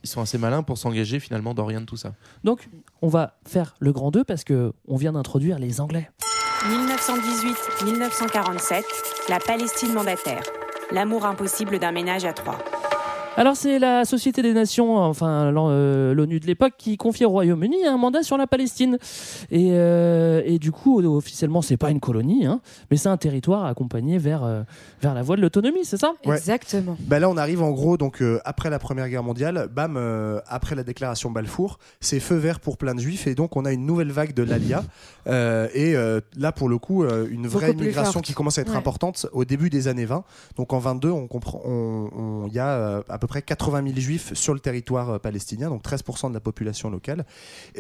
ils 0.03 0.09
sont 0.09 0.21
assez 0.21 0.39
malins 0.39 0.63
pour 0.63 0.79
s'engager 0.79 1.21
finalement 1.21 1.55
dans 1.55 1.65
rien 1.65 1.81
de 1.81 1.87
tout 1.87 1.97
ça. 1.97 2.13
Donc, 2.45 2.69
on 3.03 3.09
va 3.09 3.35
faire 3.47 3.75
le 3.81 3.93
grand 3.93 4.11
2 4.11 4.25
parce 4.25 4.45
que 4.45 4.73
on 4.89 4.97
vient 4.97 5.13
d'introduire 5.13 5.59
les 5.59 5.81
Anglais. 5.81 6.11
1918-1947, 7.85 8.83
la 9.29 9.39
Palestine 9.39 9.93
mandataire. 9.93 10.43
L'amour 10.93 11.27
impossible 11.27 11.79
d'un 11.79 11.93
ménage 11.93 12.25
à 12.25 12.33
trois. 12.33 12.59
Alors 13.38 13.55
c'est 13.55 13.79
la 13.79 14.07
Société 14.07 14.40
des 14.40 14.55
Nations, 14.55 14.96
enfin 14.96 15.53
euh, 15.55 16.14
l'ONU 16.14 16.40
de 16.40 16.46
l'époque, 16.46 16.72
qui 16.79 16.96
confie 16.96 17.27
au 17.27 17.29
Royaume-Uni 17.31 17.85
un 17.85 17.99
mandat 17.99 18.22
sur 18.22 18.38
la 18.38 18.46
Palestine. 18.46 18.96
Et, 19.51 19.72
euh, 19.72 20.40
et 20.46 20.59
du 20.59 20.72
coup, 20.72 21.03
officiellement, 21.05 21.61
c'est 21.61 21.77
pas 21.77 21.90
une 21.90 22.01
colonie, 22.01 22.46
hein, 22.46 22.61
mais 22.90 22.96
c'est 22.96 23.11
un 23.11 23.18
territoire 23.18 23.66
accompagné 23.66 24.16
vers, 24.16 24.42
euh, 24.42 24.62
vers 25.03 25.12
la 25.12 25.20
voie 25.22 25.37
de 25.37 25.42
l'autonomie, 25.42 25.85
c'est 25.85 25.99
ça? 25.99 26.14
Ouais. 26.25 26.37
Exactement. 26.37 26.96
Bah 27.01 27.18
là, 27.18 27.29
on 27.29 27.37
arrive 27.37 27.62
en 27.62 27.72
gros 27.72 27.99
donc 27.99 28.22
euh, 28.22 28.40
après 28.46 28.70
la 28.70 28.79
Première 28.79 29.09
Guerre 29.11 29.22
mondiale, 29.22 29.68
bam, 29.70 29.96
euh, 29.99 30.40
après 30.46 30.75
la 30.75 30.83
déclaration 30.83 31.31
Balfour, 31.31 31.79
c'est 32.01 32.20
feu 32.20 32.37
vert 32.37 32.59
pour 32.59 32.79
plein 32.79 32.94
de 32.94 33.01
juifs 33.01 33.27
et 33.27 33.35
donc 33.35 33.55
on 33.57 33.66
a 33.66 33.72
une 33.72 33.85
nouvelle 33.85 34.12
vague 34.12 34.33
de 34.35 34.42
l'ALIA 34.42 34.83
Euh, 35.29 35.66
et 35.75 35.96
euh, 35.96 36.20
là 36.38 36.53
pour 36.53 36.68
le 36.68 36.79
coup 36.79 37.03
euh, 37.03 37.27
une 37.29 37.49
vraie 37.49 37.72
immigration 37.72 38.20
qui 38.20 38.33
commence 38.33 38.59
à 38.59 38.61
être 38.61 38.70
Ouais. 38.70 38.77
importante 38.77 39.27
au 39.33 39.44
début 39.44 39.70
des 39.70 39.88
années 39.88 40.05
20. 40.05 40.22
Donc 40.57 40.72
en 40.72 40.79
22, 40.79 41.11
on 41.11 41.27
comprend, 41.27 41.61
on- 41.64 42.09
on- 42.16 42.46
il 42.46 42.53
y 42.55 42.61
a 42.61 42.68
euh, 42.68 43.03
à 43.09 43.18
peu 43.18 43.26
près 43.27 43.43
80 43.43 43.83
000 43.89 43.99
juifs 43.99 44.35
sur 44.35 44.55
le 44.55 44.61
territoire 44.61 45.11
euh, 45.11 45.19
palestinien, 45.19 45.69
donc 45.69 45.83
13% 45.85 46.29
de 46.29 46.35
la 46.35 46.41
population 46.41 46.91
locale. 46.91 47.25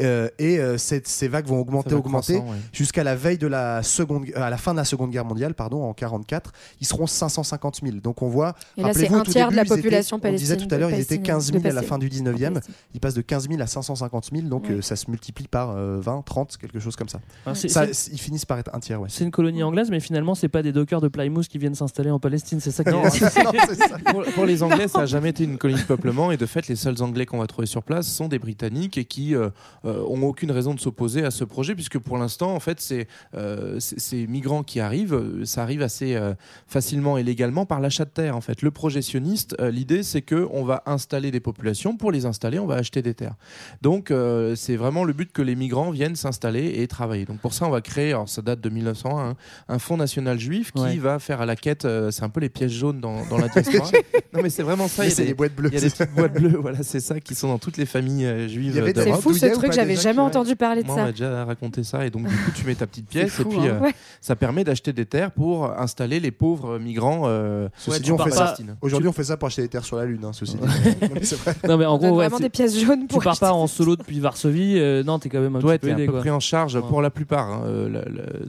Euh, 0.00 0.28
et 0.38 0.58
euh, 0.58 0.78
cette- 0.78 1.08
ces 1.08 1.28
vagues 1.28 1.46
vont 1.46 1.58
augmenter, 1.60 1.90
Ça 1.90 1.94
va 1.96 2.00
augmenter 2.00 2.36
ouais. 2.36 2.42
jusqu'à 2.72 3.04
la 3.04 3.14
veille 3.16 3.38
de 3.38 3.46
la 3.46 3.82
seconde, 3.82 4.26
à 4.34 4.50
la 4.50 4.56
fin 4.56 4.72
de 4.72 4.78
la 4.78 4.84
Seconde 4.84 5.10
Guerre 5.10 5.24
mondiale, 5.24 5.54
pardon, 5.54 5.82
en 5.84 5.92
44, 5.94 6.52
ils 6.80 6.86
seront 6.86 7.06
550 7.06 7.80
000. 7.82 7.96
Donc 8.02 8.22
on 8.22 8.28
voit. 8.28 8.54
Et 8.76 8.82
là, 8.82 8.92
c'est 8.92 9.10
un 9.12 9.22
tout 9.22 9.30
tiers 9.32 9.50
de 9.50 9.56
la 9.56 9.62
début, 9.64 9.74
ils 9.74 9.78
étaient- 9.78 9.82
population 9.82 10.20
On 10.22 10.32
disait 10.32 10.56
tout 10.56 10.68
à 10.74 10.78
l'heure, 10.78 10.90
ils 10.90 11.00
étaient 11.00 11.16
palestinienne- 11.18 11.22
15 11.22 11.46
000 11.52 11.56
à 11.56 11.60
la 11.60 11.62
palestinienne. 11.82 11.88
fin 11.88 11.98
du 11.98 12.08
19e. 12.08 12.52
Palestine. 12.54 12.74
Ils 12.94 13.00
passent 13.00 13.14
de 13.14 13.22
15 13.22 13.48
000 13.48 13.60
à 13.60 13.66
550 13.66 14.30
000, 14.32 14.48
donc 14.48 14.64
Ouais. 14.64 14.72
euh, 14.76 14.82
ça 14.82 14.96
se 14.96 15.10
multiplie 15.10 15.48
par 15.48 15.70
euh, 15.70 15.98
20, 16.00 16.22
30, 16.24 16.56
quelque 16.56 16.78
chose 16.80 16.96
comme 16.96 17.08
ça. 17.08 17.20
Ah, 17.44 17.54
Ça, 17.54 17.86
Ils 17.86 18.18
finissent 18.20 18.44
par 18.44 18.58
être 18.58 18.70
un 18.74 18.80
tiers, 18.80 19.00
ouais. 19.00 19.08
C'est 19.10 19.24
une 19.24 19.30
colonie 19.30 19.62
anglaise, 19.62 19.90
mais 19.90 20.00
finalement, 20.00 20.34
c'est 20.34 20.48
pas 20.48 20.62
des 20.62 20.72
dockers 20.72 21.00
de 21.00 21.08
Plymouth 21.08 21.48
qui 21.48 21.58
viennent 21.58 21.74
s'installer 21.74 22.10
en 22.10 22.18
Palestine, 22.20 22.60
c'est 22.60 22.70
ça 22.70 22.84
qui 22.84 22.90
Non, 22.96 23.04
est- 23.04 24.10
pour, 24.12 24.22
pour 24.34 24.46
les 24.46 24.62
Anglais, 24.62 24.88
ça 24.88 25.00
n'a 25.00 25.06
jamais 25.06 25.32
une 25.44 25.58
colonie 25.58 25.80
de 25.80 25.86
peuplement 25.86 26.30
et 26.32 26.36
de 26.36 26.46
fait, 26.46 26.68
les 26.68 26.76
seuls 26.76 27.02
Anglais 27.02 27.26
qu'on 27.26 27.38
va 27.38 27.46
trouver 27.46 27.66
sur 27.66 27.82
place 27.82 28.06
sont 28.06 28.28
des 28.28 28.38
Britanniques 28.38 28.98
et 28.98 29.04
qui 29.04 29.34
euh, 29.34 29.50
euh, 29.84 30.02
ont 30.08 30.22
aucune 30.24 30.50
raison 30.50 30.74
de 30.74 30.80
s'opposer 30.80 31.24
à 31.24 31.30
ce 31.30 31.44
projet 31.44 31.74
puisque 31.74 31.98
pour 31.98 32.18
l'instant, 32.18 32.54
en 32.54 32.60
fait, 32.60 32.80
c'est 32.80 33.06
euh, 33.34 33.76
ces 33.80 34.26
migrants 34.26 34.62
qui 34.62 34.80
arrivent, 34.80 35.42
ça 35.44 35.62
arrive 35.62 35.82
assez 35.82 36.14
euh, 36.14 36.34
facilement 36.66 37.18
et 37.18 37.22
légalement 37.22 37.66
par 37.66 37.80
l'achat 37.80 38.04
de 38.04 38.10
terre. 38.10 38.36
En 38.36 38.40
fait, 38.40 38.62
le 38.62 38.70
projet 38.70 39.02
sioniste, 39.02 39.56
l'idée, 39.60 40.02
c'est 40.02 40.22
que 40.22 40.46
on 40.52 40.64
va 40.64 40.82
installer 40.86 41.30
des 41.30 41.40
populations. 41.40 41.96
Pour 41.96 42.12
les 42.12 42.26
installer, 42.26 42.58
on 42.58 42.66
va 42.66 42.76
acheter 42.76 43.02
des 43.02 43.14
terres. 43.14 43.34
Donc, 43.82 44.12
c'est 44.54 44.76
vraiment 44.76 45.04
le 45.04 45.12
but 45.12 45.32
que 45.32 45.42
les 45.42 45.54
migrants 45.56 45.90
viennent 45.90 46.16
s'installer 46.16 46.80
et 46.82 46.88
travailler. 46.88 47.24
Donc, 47.24 47.38
pour 47.40 47.52
ça, 47.54 47.66
on 47.66 47.70
va 47.70 47.80
créer, 47.80 48.10
alors 48.10 48.28
ça 48.28 48.42
date 48.42 48.60
de 48.60 48.68
1901, 48.68 49.30
hein, 49.30 49.36
un 49.68 49.78
fonds 49.78 49.96
national 49.96 50.38
juif 50.38 50.72
qui 50.72 50.80
Ouais. 50.82 50.96
va 50.96 51.18
faire 51.18 51.40
à 51.40 51.46
la 51.46 51.56
quête. 51.56 51.84
euh, 51.84 52.10
c'est 52.10 52.22
un 52.22 52.28
peu 52.28 52.40
les 52.40 52.48
pièges 52.48 52.72
jaunes 52.72 53.00
dans, 53.00 53.24
dans 53.26 53.38
la 53.38 53.48
diaspora. 53.48 53.90
non, 54.32 54.40
mais 54.42 54.50
c'est 54.50 54.62
vraiment 54.62 54.88
ça. 54.88 55.08
C'est 55.10 55.25
des- 55.26 55.30
les 55.30 55.34
boîtes 55.34 55.54
bleues. 55.54 55.68
Il 55.72 55.74
y 55.74 55.78
a 55.78 55.80
des 55.80 55.90
petites 55.90 56.14
boîtes 56.14 56.32
bleues, 56.34 56.56
voilà, 56.60 56.82
c'est 56.82 57.00
ça, 57.00 57.20
qui 57.20 57.34
sont 57.34 57.48
dans 57.48 57.58
toutes 57.58 57.76
les 57.76 57.86
familles 57.86 58.26
euh, 58.26 58.48
juives 58.48 58.80
C'est 58.94 59.12
fou 59.20 59.34
ce 59.34 59.46
truc, 59.46 59.72
j'avais 59.72 59.96
jamais 59.96 60.20
entendu 60.20 60.56
parler 60.56 60.82
de 60.82 60.86
Moi, 60.86 60.94
on 60.94 60.98
ça. 60.98 61.04
m'a 61.06 61.10
déjà 61.12 61.44
raconté 61.44 61.84
ça, 61.84 62.06
et 62.06 62.10
donc 62.10 62.28
du 62.28 62.34
coup, 62.34 62.50
tu 62.54 62.64
mets 62.66 62.74
ta 62.74 62.86
petite 62.86 63.08
pièce, 63.08 63.38
et 63.40 63.44
puis 63.44 63.58
hein. 63.68 63.80
euh, 63.82 63.90
ça 64.20 64.36
permet 64.36 64.64
d'acheter 64.64 64.92
des 64.92 65.06
terres 65.06 65.30
pour 65.32 65.70
installer 65.78 66.20
les 66.20 66.30
pauvres 66.30 66.78
migrants. 66.78 67.22
euh, 67.26 67.68
Ceci 67.76 67.98
dit, 68.00 68.06
tu 68.06 68.12
on 68.12 68.18
fait 68.18 68.30
ça. 68.30 68.54
Aujourd'hui, 68.80 69.08
on 69.08 69.12
fait 69.12 69.24
ça 69.24 69.36
pour 69.36 69.46
acheter 69.48 69.62
des 69.62 69.68
terres 69.68 69.84
sur 69.84 69.96
la 69.96 70.04
Lune, 70.04 70.24
hein, 70.24 70.32
ceci 70.32 70.56
dit. 70.56 70.62
Non, 71.02 71.08
mais 71.14 71.24
c'est 71.24 71.36
vrai. 71.36 71.54
Non, 71.68 71.76
mais 71.76 71.84
en 71.86 71.98
gros, 71.98 72.14
vraiment 72.14 72.38
des 72.38 72.48
pièces 72.48 72.78
jaunes 72.78 73.00
tu 73.02 73.06
pour 73.08 73.22
pars 73.22 73.38
pas 73.38 73.52
en 73.52 73.66
ça. 73.66 73.76
solo 73.76 73.96
depuis 73.96 74.20
Varsovie, 74.20 74.80
non, 75.04 75.18
t'es 75.18 75.28
quand 75.28 75.40
même 75.40 75.56
un 75.56 75.60
petit 75.60 76.06
peu 76.06 76.12
pris 76.18 76.30
en 76.30 76.40
charge 76.40 76.80
pour 76.80 77.02
la 77.02 77.10
plupart. 77.10 77.50
hein, 77.50 77.64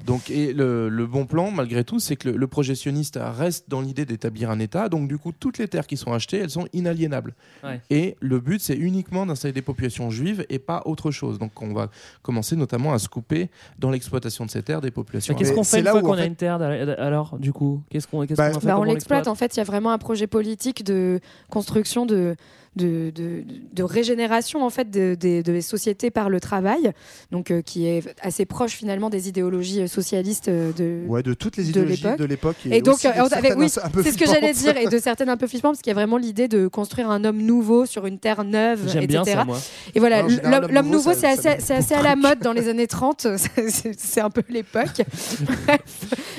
donc, 0.05 0.29
et 0.29 0.53
le, 0.53 1.05
bon 1.07 1.25
plan, 1.25 1.51
malgré 1.51 1.83
tout, 1.83 1.99
c'est 1.99 2.15
que 2.15 2.29
le, 2.29 2.37
le 2.37 2.47
projet 2.47 2.75
sioniste 2.75 3.19
reste 3.21 3.65
dans 3.69 3.81
l'idée 3.81 4.05
d'établir 4.05 4.49
un 4.51 4.59
État. 4.59 4.89
Donc, 4.89 5.07
du 5.07 5.17
coup, 5.17 5.31
toutes 5.31 5.57
les 5.57 5.67
terres 5.67 5.87
qui 5.87 5.97
sont 5.97 6.11
achetées, 6.13 6.37
elles 6.37 6.49
sont 6.49 6.66
inaliénables. 6.73 7.33
Ouais. 7.63 7.81
Et 7.89 8.15
le 8.19 8.39
but, 8.39 8.59
c'est 8.61 8.75
uniquement 8.75 9.25
d'installer 9.25 9.53
des 9.53 9.61
populations 9.61 10.09
juives 10.09 10.45
et 10.49 10.59
pas 10.59 10.81
autre 10.85 11.11
chose. 11.11 11.39
Donc, 11.39 11.61
on 11.61 11.73
va 11.73 11.89
commencer 12.21 12.55
notamment 12.55 12.93
à 12.93 12.99
se 12.99 13.07
couper 13.09 13.49
dans 13.79 13.89
l'exploitation 13.91 14.45
de 14.45 14.49
ces 14.51 14.63
terres 14.63 14.81
des 14.81 14.91
populations. 14.91 15.33
Qu'est-ce 15.35 15.53
qu'on 15.53 15.63
fait 15.63 15.79
une 15.79 15.85
là 15.85 15.91
fois 15.91 16.01
où, 16.01 16.03
qu'on 16.03 16.09
en 16.11 16.13
a 16.13 16.17
fait- 16.17 16.27
une 16.27 16.35
terre 16.35 16.61
Alors, 16.61 17.37
du 17.39 17.53
coup, 17.53 17.81
qu'est-ce 17.89 18.07
qu'on 18.07 18.25
qu'est-ce 18.25 18.37
Bah, 18.37 18.51
fait 18.53 18.65
Bah, 18.67 18.79
on 18.79 18.83
l'exploite? 18.83 19.27
En 19.27 19.35
fait, 19.35 19.55
il 19.55 19.57
y 19.57 19.61
a 19.61 19.65
vraiment 19.65 19.91
un 19.91 19.97
projet 19.97 20.27
politique 20.27 20.83
de 20.83 21.19
construction 21.49 22.05
de, 22.05 22.35
de, 22.77 23.11
de, 23.13 23.43
de 23.73 23.83
régénération 23.83 24.63
en 24.63 24.69
fait 24.69 24.89
de, 24.89 25.15
de- 25.19 25.59
sociétés 25.61 26.11
par 26.11 26.29
le 26.29 26.39
travail, 26.39 26.91
donc 27.31 27.51
euh, 27.51 27.61
qui 27.61 27.87
est 27.87 28.03
assez 28.21 28.45
proche 28.45 28.71
finalement 28.71 29.09
des 29.09 29.27
idéologies 29.27 29.81
euh, 29.81 29.87
socialistes 29.87 30.47
euh, 30.47 30.71
de. 30.71 31.01
Ouais, 31.07 31.23
de 31.23 31.33
toutes 31.33 31.57
les 31.57 31.69
idéologies 31.69 32.03
l'époque. 32.03 32.19
de 32.19 32.25
l'époque. 32.25 32.55
Et 32.69 32.81
donc, 32.81 33.03
euh, 33.05 33.09
avec- 33.31 33.55
oui, 33.57 33.69
c'est 33.69 34.11
ce 34.11 34.17
que 34.17 34.25
j'allais 34.25 34.53
dire, 34.53 34.77
et 34.77 34.87
de 34.87 34.97
certaines 35.01 35.29
un 35.29 35.37
peu 35.37 35.47
flippantes, 35.47 35.73
parce 35.73 35.81
qu'il 35.81 35.89
y 35.89 35.95
a 35.95 35.95
vraiment 35.95 36.17
l'idée 36.17 36.47
de 36.47 36.67
construire 36.67 37.09
un 37.09 37.23
homme 37.25 37.41
nouveau 37.41 37.85
sur 37.85 38.05
une 38.05 38.19
terre 38.19 38.43
neuve, 38.43 38.83
etc. 38.87 39.07
bien 39.07 39.23
ça, 39.25 39.43
moi. 39.45 39.57
Et 39.95 39.99
voilà, 39.99 40.21
l'homme 40.69 40.89
nouveau, 40.89 41.13
c'est 41.13 41.27
assez, 41.27 41.71
assez 41.73 41.93
à 41.93 42.01
la 42.03 42.15
mode 42.15 42.39
dans 42.39 42.53
les 42.53 42.69
années 42.69 42.87
30, 42.87 43.27
c'est- 43.37 44.21
un 44.21 44.29
peu 44.29 44.43
l'époque. 44.49 45.01
Bref. 45.41 45.81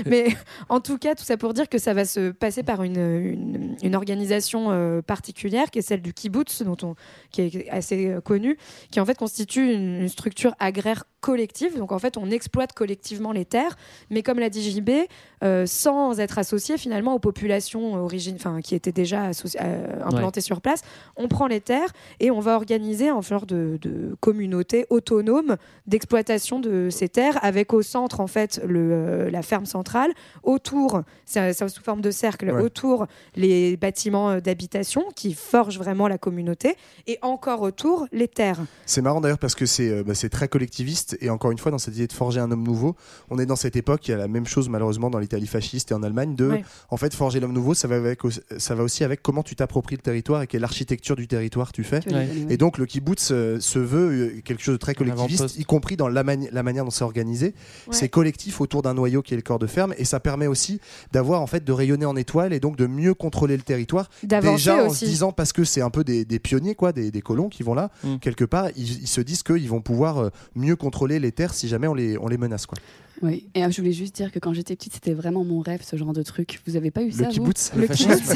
Mais 0.07 0.29
en 0.69 0.81
tout 0.81 0.99
cas, 0.99 1.15
tout 1.15 1.25
ça 1.25 1.37
pour 1.37 1.55
dire 1.55 1.69
que 1.69 1.79
ça 1.79 1.95
va 1.95 2.05
se 2.05 2.31
passer 2.31 2.63
par 2.63 2.83
une, 2.83 2.97
une, 2.97 3.77
une 3.83 3.95
organisation 3.95 4.69
euh, 4.71 5.03
particulière 5.03 5.71
qui 5.71 5.79
est 5.81 5.83
celle 5.83 6.03
du 6.03 6.13
kibbutz, 6.29 6.63
dont 6.63 6.77
on, 6.83 6.95
qui 7.31 7.43
est 7.43 7.71
assez 7.71 8.07
euh, 8.07 8.21
connue, 8.21 8.59
qui 8.91 9.01
en 9.01 9.07
fait 9.07 9.17
constitue 9.17 9.73
une, 9.73 10.03
une 10.03 10.09
structure 10.09 10.55
agraire 10.59 11.05
collective. 11.21 11.77
Donc 11.77 11.93
en 11.93 11.99
fait, 11.99 12.17
on 12.17 12.31
exploite 12.31 12.73
collectivement 12.73 13.33
les 13.33 13.45
terres, 13.45 13.77
mais 14.11 14.23
comme 14.23 14.39
l'a 14.39 14.51
dit 14.51 14.63
JB, 14.71 14.91
euh, 15.43 15.67
sans 15.67 16.21
être 16.21 16.39
associé 16.39 16.79
finalement 16.79 17.15
aux 17.15 17.19
populations 17.19 17.95
origines, 17.95 18.37
enfin 18.37 18.61
qui 18.61 18.75
étaient 18.75 18.93
déjà 18.93 19.31
euh, 19.61 20.03
implantées 20.05 20.41
sur 20.41 20.61
place. 20.61 20.83
On 21.17 21.29
prend 21.29 21.47
les 21.47 21.61
terres 21.61 21.93
et 22.21 22.31
on 22.31 22.41
va 22.41 22.55
organiser 22.57 23.09
un 23.09 23.21
genre 23.21 23.47
de, 23.47 23.79
de 23.81 24.17
communauté 24.21 24.87
autonome 24.91 25.57
d'exploitation 25.87 26.61
de 26.61 26.89
ces 26.91 27.09
terres, 27.09 27.39
avec 27.43 27.73
au 27.73 27.83
centre 27.83 28.21
en 28.21 28.27
fait 28.27 28.61
le, 28.67 28.91
euh, 28.93 29.31
la 29.31 29.43
ferme 29.43 29.67
centrale, 29.67 30.13
autour, 30.43 31.03
c'est 31.25 31.53
sous 31.69 31.83
forme 31.83 32.01
de 32.01 32.11
cercle, 32.11 32.49
Ouais. 32.49 32.63
autour 32.63 33.07
les 33.37 33.77
bâtiments 33.77 34.39
d'habitation 34.41 35.05
qui 35.15 35.35
forgent 35.35 35.79
vraiment 35.79 36.09
la 36.09 36.19
communauté, 36.19 36.77
et 37.07 37.19
encore 37.23 37.63
autour 37.63 38.07
les 38.13 38.29
terres. 38.29 38.61
C'est 38.87 39.03
marrant 39.03 39.21
d'ailleurs 39.21 39.39
parce 39.39 39.55
que 39.55 39.67
c'est 39.67 39.89
euh, 39.91 40.03
bah, 40.05 40.15
c'est 40.15 40.29
très 40.29 40.49
collectiviste 40.49 41.08
et 41.21 41.31
encore 41.31 41.51
une 41.51 41.59
fois 41.59 41.71
dans 41.71 41.79
cette 41.79 41.95
idée 41.95 42.07
de 42.07 42.13
forger 42.13 42.41
un 42.41 42.51
homme 42.51 42.63
nouveau, 42.63 42.97
on 43.31 43.39
est 43.39 43.47
dans 43.47 43.57
cette 43.57 43.77
époque, 43.77 44.07
il 44.09 44.11
y 44.13 44.15
a 44.15 44.17
la 44.19 44.29
même 44.29 44.47
chose 44.47 44.69
malheureusement 44.69 45.11
dans 45.11 45.19
l'Italie 45.19 45.47
fasciste 45.47 45.91
et 45.91 45.95
en 45.95 46.03
Allemagne 46.03 46.35
de 46.35 46.49
Ouais. 46.49 46.65
en 46.91 46.97
fait 46.97 47.15
forger 47.15 47.41
l'homme 47.41 47.53
nouveau, 47.53 47.75
ça 47.75 47.89
va 47.89 47.97
avec 47.97 48.21
ça 48.59 48.75
va 48.75 48.83
aussi 48.83 49.05
avec 49.05 49.23
comment 49.23 49.43
tu 49.43 49.55
t'appropries 49.57 49.97
le 49.97 50.03
territoire 50.03 50.43
et 50.43 50.47
quelle 50.47 50.65
architecture 50.65 51.17
du 51.17 51.27
territoire 51.29 51.73
tu 51.73 51.85
fais. 51.85 52.01
Ouais. 52.13 52.29
Et 52.49 52.57
donc 52.57 52.79
le 52.79 52.87
kibbutz 52.87 53.31
euh, 53.31 53.61
se 53.61 53.79
veut 53.79 54.11
euh, 54.37 54.41
quelque 54.45 54.63
chose 54.63 54.75
de 54.75 54.79
très 54.79 54.95
collectiviste, 54.95 55.57
y 55.59 55.65
compris 55.65 55.97
dans 55.97 56.09
la, 56.09 56.23
mani- 56.25 56.49
la 56.53 56.63
manière 56.63 56.85
dont 56.85 56.91
c'est 56.91 57.05
organisé. 57.05 57.47
Ouais. 57.49 57.53
C'est 57.93 58.09
collectif 58.09 58.61
autour 58.61 58.83
d'un 58.83 58.95
noyau 58.95 59.23
qui 59.23 59.35
est 59.35 59.37
le 59.37 59.43
corps 59.43 59.59
de 59.59 59.67
ferme 59.67 59.95
et 59.99 60.05
ça 60.05 60.21
permet 60.21 60.47
aussi 60.47 60.81
d'avoir 61.13 61.41
en 61.43 61.47
fait 61.47 61.65
de 61.65 61.73
rayonner 61.73 62.07
en 62.07 62.17
étoile 62.17 62.53
et 62.53 62.61
donc 62.61 62.77
de 62.77 62.87
mieux 62.87 63.15
contrôler 63.15 63.57
le 63.57 63.63
territoire. 63.63 64.09
Déjà 64.23 64.85
en 64.85 64.89
aussi. 64.89 65.05
se 65.07 65.11
disant 65.11 65.33
parce 65.33 65.53
que 65.53 65.65
c'est 65.65 65.81
un 65.83 65.91
peu 65.91 66.05
des, 66.05 66.25
des 66.25 66.39
pionniers 66.39 66.75
quoi, 66.75 66.93
des, 66.93 67.11
des 67.11 67.21
colons 67.23 67.49
qui 67.49 67.63
vont 67.63 67.75
là 67.75 67.91
Mm. 68.05 68.19
quelque 68.19 68.45
part, 68.45 68.69
ils, 68.77 69.03
ils 69.03 69.07
se 69.09 69.21
disent 69.21 69.43
qu'ils 69.43 69.69
vont 69.69 69.81
pouvoir 69.81 70.19
euh, 70.19 70.31
mieux 70.55 70.77
contrôler 70.77 70.98
les 71.07 71.33
terres 71.33 71.55
si 71.55 71.69
jamais 71.69 71.87
on 71.87 71.95
les, 71.95 72.19
on 72.19 72.29
les 72.29 72.39
menace 72.39 72.67
quoi. 72.67 72.79
Oui, 73.23 73.49
et 73.55 73.65
euh, 73.65 73.71
je 73.71 73.81
voulais 73.81 73.93
juste 73.93 74.15
dire 74.15 74.31
que 74.31 74.39
quand 74.39 74.53
j'étais 74.53 74.77
petite, 74.77 74.95
c'était 74.95 75.13
vraiment 75.13 75.45
mon 75.45 75.61
rêve, 75.61 75.81
ce 75.85 75.97
genre 75.97 76.13
de 76.13 76.23
truc. 76.23 76.61
Vous 76.67 76.77
avez 76.77 76.91
pas 76.91 77.03
eu 77.03 77.11
ça, 77.11 77.25
vous 77.25 77.31
kibbutz, 77.31 77.73
Le 77.75 77.83
le 77.83 77.89
kibbutz. 77.89 78.33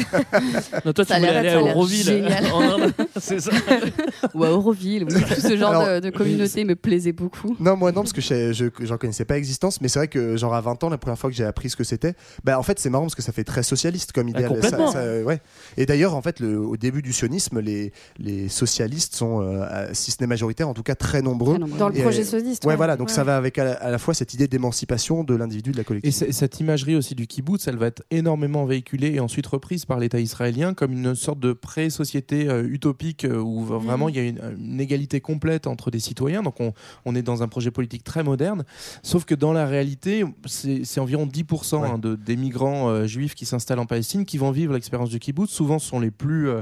Non, 0.85 0.93
toi, 0.93 1.05
tu 1.05 1.09
Ça 1.11 1.15
a 1.15 1.19
voulais 1.19 1.29
aller 1.31 1.49
ça 1.49 1.57
à 1.57 1.61
Auroville. 1.61 2.03
génial. 2.03 2.45
En 2.53 2.61
Inde. 2.61 2.93
C'est 3.19 3.39
ça. 3.39 3.51
Ou 4.33 4.43
à 4.43 4.51
Auroville, 4.51 5.05
oui, 5.09 5.13
tout 5.21 5.41
ce 5.41 5.55
genre 5.57 5.69
Alors, 5.71 6.01
de, 6.01 6.09
de 6.09 6.09
communauté 6.09 6.63
me 6.65 6.75
plaisait 6.75 7.11
beaucoup. 7.13 7.55
Non, 7.59 7.77
moi 7.77 7.91
non, 7.91 8.01
parce 8.01 8.13
que 8.13 8.21
je 8.21 8.51
je- 8.53 8.85
j'en 8.85 8.97
connaissais 8.97 9.25
pas 9.25 9.37
existence, 9.37 9.79
mais 9.81 9.87
c'est 9.87 9.99
vrai 9.99 10.07
que 10.07 10.35
genre 10.37 10.53
à 10.53 10.61
20 10.61 10.83
ans, 10.83 10.89
la 10.89 10.97
première 10.97 11.17
fois 11.17 11.29
que 11.29 11.35
j'ai 11.35 11.45
appris 11.45 11.69
ce 11.69 11.75
que 11.75 11.83
c'était, 11.83 12.13
bah 12.43 12.59
en 12.59 12.63
fait 12.63 12.79
c'est 12.79 12.89
marrant 12.89 13.05
parce 13.05 13.15
que 13.15 13.21
ça 13.21 13.31
fait 13.31 13.43
très 13.43 13.63
socialiste 13.63 14.11
comme 14.11 14.27
idéal. 14.29 14.45
Ah, 14.51 14.53
complètement. 14.55 14.91
Ça- 14.91 15.03
ça, 15.19 15.23
ouais. 15.23 15.39
Et 15.77 15.85
d'ailleurs, 15.85 16.15
en 16.15 16.21
fait, 16.21 16.39
le- 16.39 16.59
au 16.59 16.75
début 16.77 17.01
du 17.01 17.13
sionisme, 17.13 17.59
les, 17.59 17.93
les 18.17 18.49
socialistes 18.49 19.15
sont, 19.15 19.41
euh, 19.41 19.87
si 19.93 20.11
ce 20.11 20.17
n'est 20.21 20.27
majoritaire, 20.27 20.67
en 20.67 20.73
tout 20.73 20.83
cas 20.83 20.95
très 20.95 21.21
nombreux. 21.21 21.53
Très 21.53 21.59
nombreux. 21.59 21.79
Dans 21.79 21.89
le 21.89 21.97
Et, 21.97 22.01
projet 22.01 22.21
euh, 22.21 22.25
sioniste. 22.25 22.65
Ouais, 22.65 22.71
ouais. 22.71 22.75
voilà, 22.75 22.97
donc 22.97 23.07
Ouais. 23.07 23.13
ça 23.13 23.23
va 23.23 23.37
avec 23.37 23.57
à 23.57 23.63
la, 23.63 23.73
à 23.73 23.89
la 23.91 23.97
fois 23.97 24.13
cette 24.13 24.33
idée 24.33 24.47
d'émancipation 24.47 24.72
de 24.77 25.35
l'individu 25.35 25.71
de 25.71 25.77
la 25.77 25.81
Et 25.81 25.85
collectivité. 25.85 26.25
c- 26.25 26.31
cette 26.31 26.59
imagerie 26.59 26.95
aussi 26.95 27.15
du 27.15 27.27
kibbutz, 27.27 27.67
elle 27.67 27.77
va 27.77 27.87
être 27.87 28.03
énormément 28.11 28.65
véhiculée 28.65 29.13
et 29.13 29.19
ensuite 29.19 29.45
reprise 29.47 29.85
par 29.85 29.99
l'État 29.99 30.19
israélien 30.19 30.73
comme 30.73 30.91
une 30.93 31.15
sorte 31.15 31.39
de 31.39 31.53
pré-société 31.53 32.49
euh, 32.49 32.67
utopique 32.67 33.25
euh, 33.25 33.37
où 33.39 33.63
va- 33.63 33.77
vraiment 33.77 34.09
il 34.09 34.15
y 34.15 34.19
a 34.19 34.23
une, 34.23 34.39
une 34.57 34.79
égalité 34.81 35.21
complète 35.21 35.67
entre 35.67 35.91
des 35.91 35.99
citoyens. 35.99 36.41
Donc 36.43 36.59
on, 36.59 36.73
on 37.05 37.15
est 37.15 37.21
dans 37.21 37.43
un 37.43 37.47
projet 37.47 37.71
politique 37.71 38.03
très 38.03 38.23
moderne. 38.23 38.63
Sauf 39.03 39.25
que 39.25 39.35
dans 39.35 39.53
la 39.53 39.65
réalité, 39.65 40.23
c'est 40.45 40.99
environ 40.99 41.25
10% 41.25 41.81
Ouais. 41.81 41.87
hein, 41.89 41.97
de, 41.97 42.15
des 42.15 42.35
migrants 42.35 42.89
euh, 42.89 43.05
juifs 43.05 43.35
qui 43.35 43.45
s'installent 43.45 43.79
en 43.79 43.85
Palestine 43.85 44.25
qui 44.25 44.37
vont 44.37 44.51
vivre 44.51 44.73
l'expérience 44.73 45.09
du 45.09 45.19
kibbutz. 45.19 45.49
Souvent, 45.51 45.79
ce 45.79 45.87
sont 45.87 45.99
les 45.99 46.11
plus, 46.11 46.49
euh, 46.49 46.61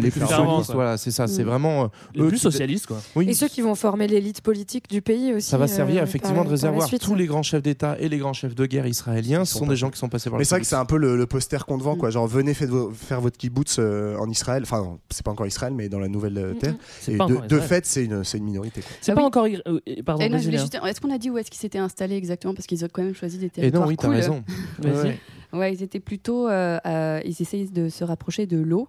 les 0.00 0.10
plus 0.10 0.20
quoi. 0.20 0.62
Voilà, 0.74 0.96
c'est 0.96 1.10
ça. 1.10 1.26
C'est 1.26 1.42
Mm. 1.44 1.46
vraiment 1.46 1.84
euh, 1.84 1.86
Les 2.14 2.22
eux 2.22 2.28
plus 2.28 2.38
socialistes, 2.38 2.86
quoi. 2.86 3.00
Oui. 3.16 3.28
Et 3.28 3.34
ceux 3.34 3.48
qui 3.48 3.60
vont 3.60 3.74
former 3.74 4.06
l'élite 4.06 4.40
politique 4.40 4.88
du 4.88 5.02
pays 5.02 5.32
aussi. 5.34 5.48
Ça 5.48 5.58
va 5.58 5.66
servir 5.68 6.00
euh, 6.00 6.04
effectivement 6.04 6.36
par- 6.38 6.44
de 6.46 6.50
réservoir. 6.50 6.88
Tous 7.00 7.14
les 7.14 7.26
grands 7.26 7.42
chefs 7.50 7.62
d'État 7.62 7.96
et 8.00 8.08
les 8.08 8.18
grands 8.18 8.32
chefs 8.32 8.54
de 8.54 8.66
guerre 8.66 8.86
israéliens, 8.86 9.44
ce 9.44 9.58
sont 9.58 9.66
des 9.66 9.76
gens 9.76 9.90
qui 9.90 9.98
sont 9.98 10.08
passés 10.08 10.30
par 10.30 10.38
Mais 10.38 10.44
c'est 10.44 10.54
vrai 10.54 10.60
que 10.62 10.66
c'est 10.66 10.76
un 10.76 10.84
peu 10.84 10.96
le, 10.96 11.16
le 11.16 11.26
poster 11.26 11.64
qu'on 11.66 11.78
te 11.78 11.82
vend, 11.82 11.96
quoi. 11.96 12.10
Genre, 12.10 12.26
venez 12.26 12.54
faites 12.54 12.70
vo- 12.70 12.90
faire 12.90 13.20
votre 13.20 13.36
kibbutz 13.36 13.76
euh, 13.78 14.16
en 14.16 14.28
Israël. 14.30 14.62
Enfin, 14.62 14.98
c'est 15.10 15.24
pas 15.24 15.30
encore 15.30 15.46
Israël, 15.46 15.72
mais 15.74 15.88
dans 15.88 15.98
la 16.00 16.08
nouvelle 16.08 16.38
euh, 16.38 16.54
terre. 16.54 16.74
Et 17.08 17.16
de, 17.48 17.58
fait, 17.60 17.84
c'est 17.86 18.04
une, 18.04 18.22
minorité. 18.44 18.82
C'est 19.00 19.12
Ah 19.12 19.14
pas 19.14 19.20
oui. 19.20 19.26
encore. 19.26 19.44
euh, 19.46 19.78
Pardon, 20.04 20.24
Et 20.24 20.28
Léa. 20.28 20.38
juste- 20.38 20.78
Est-ce 20.84 21.00
qu'on 21.00 21.10
a 21.12 21.18
dit 21.18 21.30
où 21.30 21.38
est-ce 21.38 21.50
qu'ils 21.50 21.60
s'étaient 21.60 21.78
installés 21.78 22.16
exactement? 22.16 22.54
Parce 22.54 22.66
qu'ils 22.66 22.84
ont 22.84 22.88
quand 22.92 23.02
même 23.02 23.14
choisi 23.14 23.38
des 23.38 23.46
Et 23.46 23.50
territoires 23.50 23.82
non, 23.82 23.88
oui, 23.88 23.96
t'as 23.96 24.06
cool. 24.06 24.16
raison. 24.16 24.42
Ouais, 25.52 25.72
ils 25.74 25.82
étaient 25.82 25.98
plutôt. 26.00 26.48
euh, 26.48 26.78
euh, 26.86 27.20
ils 27.24 27.34
essayaient 27.42 27.66
de 27.66 27.88
se 27.88 28.04
rapprocher 28.04 28.46
de 28.46 28.58
l'eau. 28.58 28.88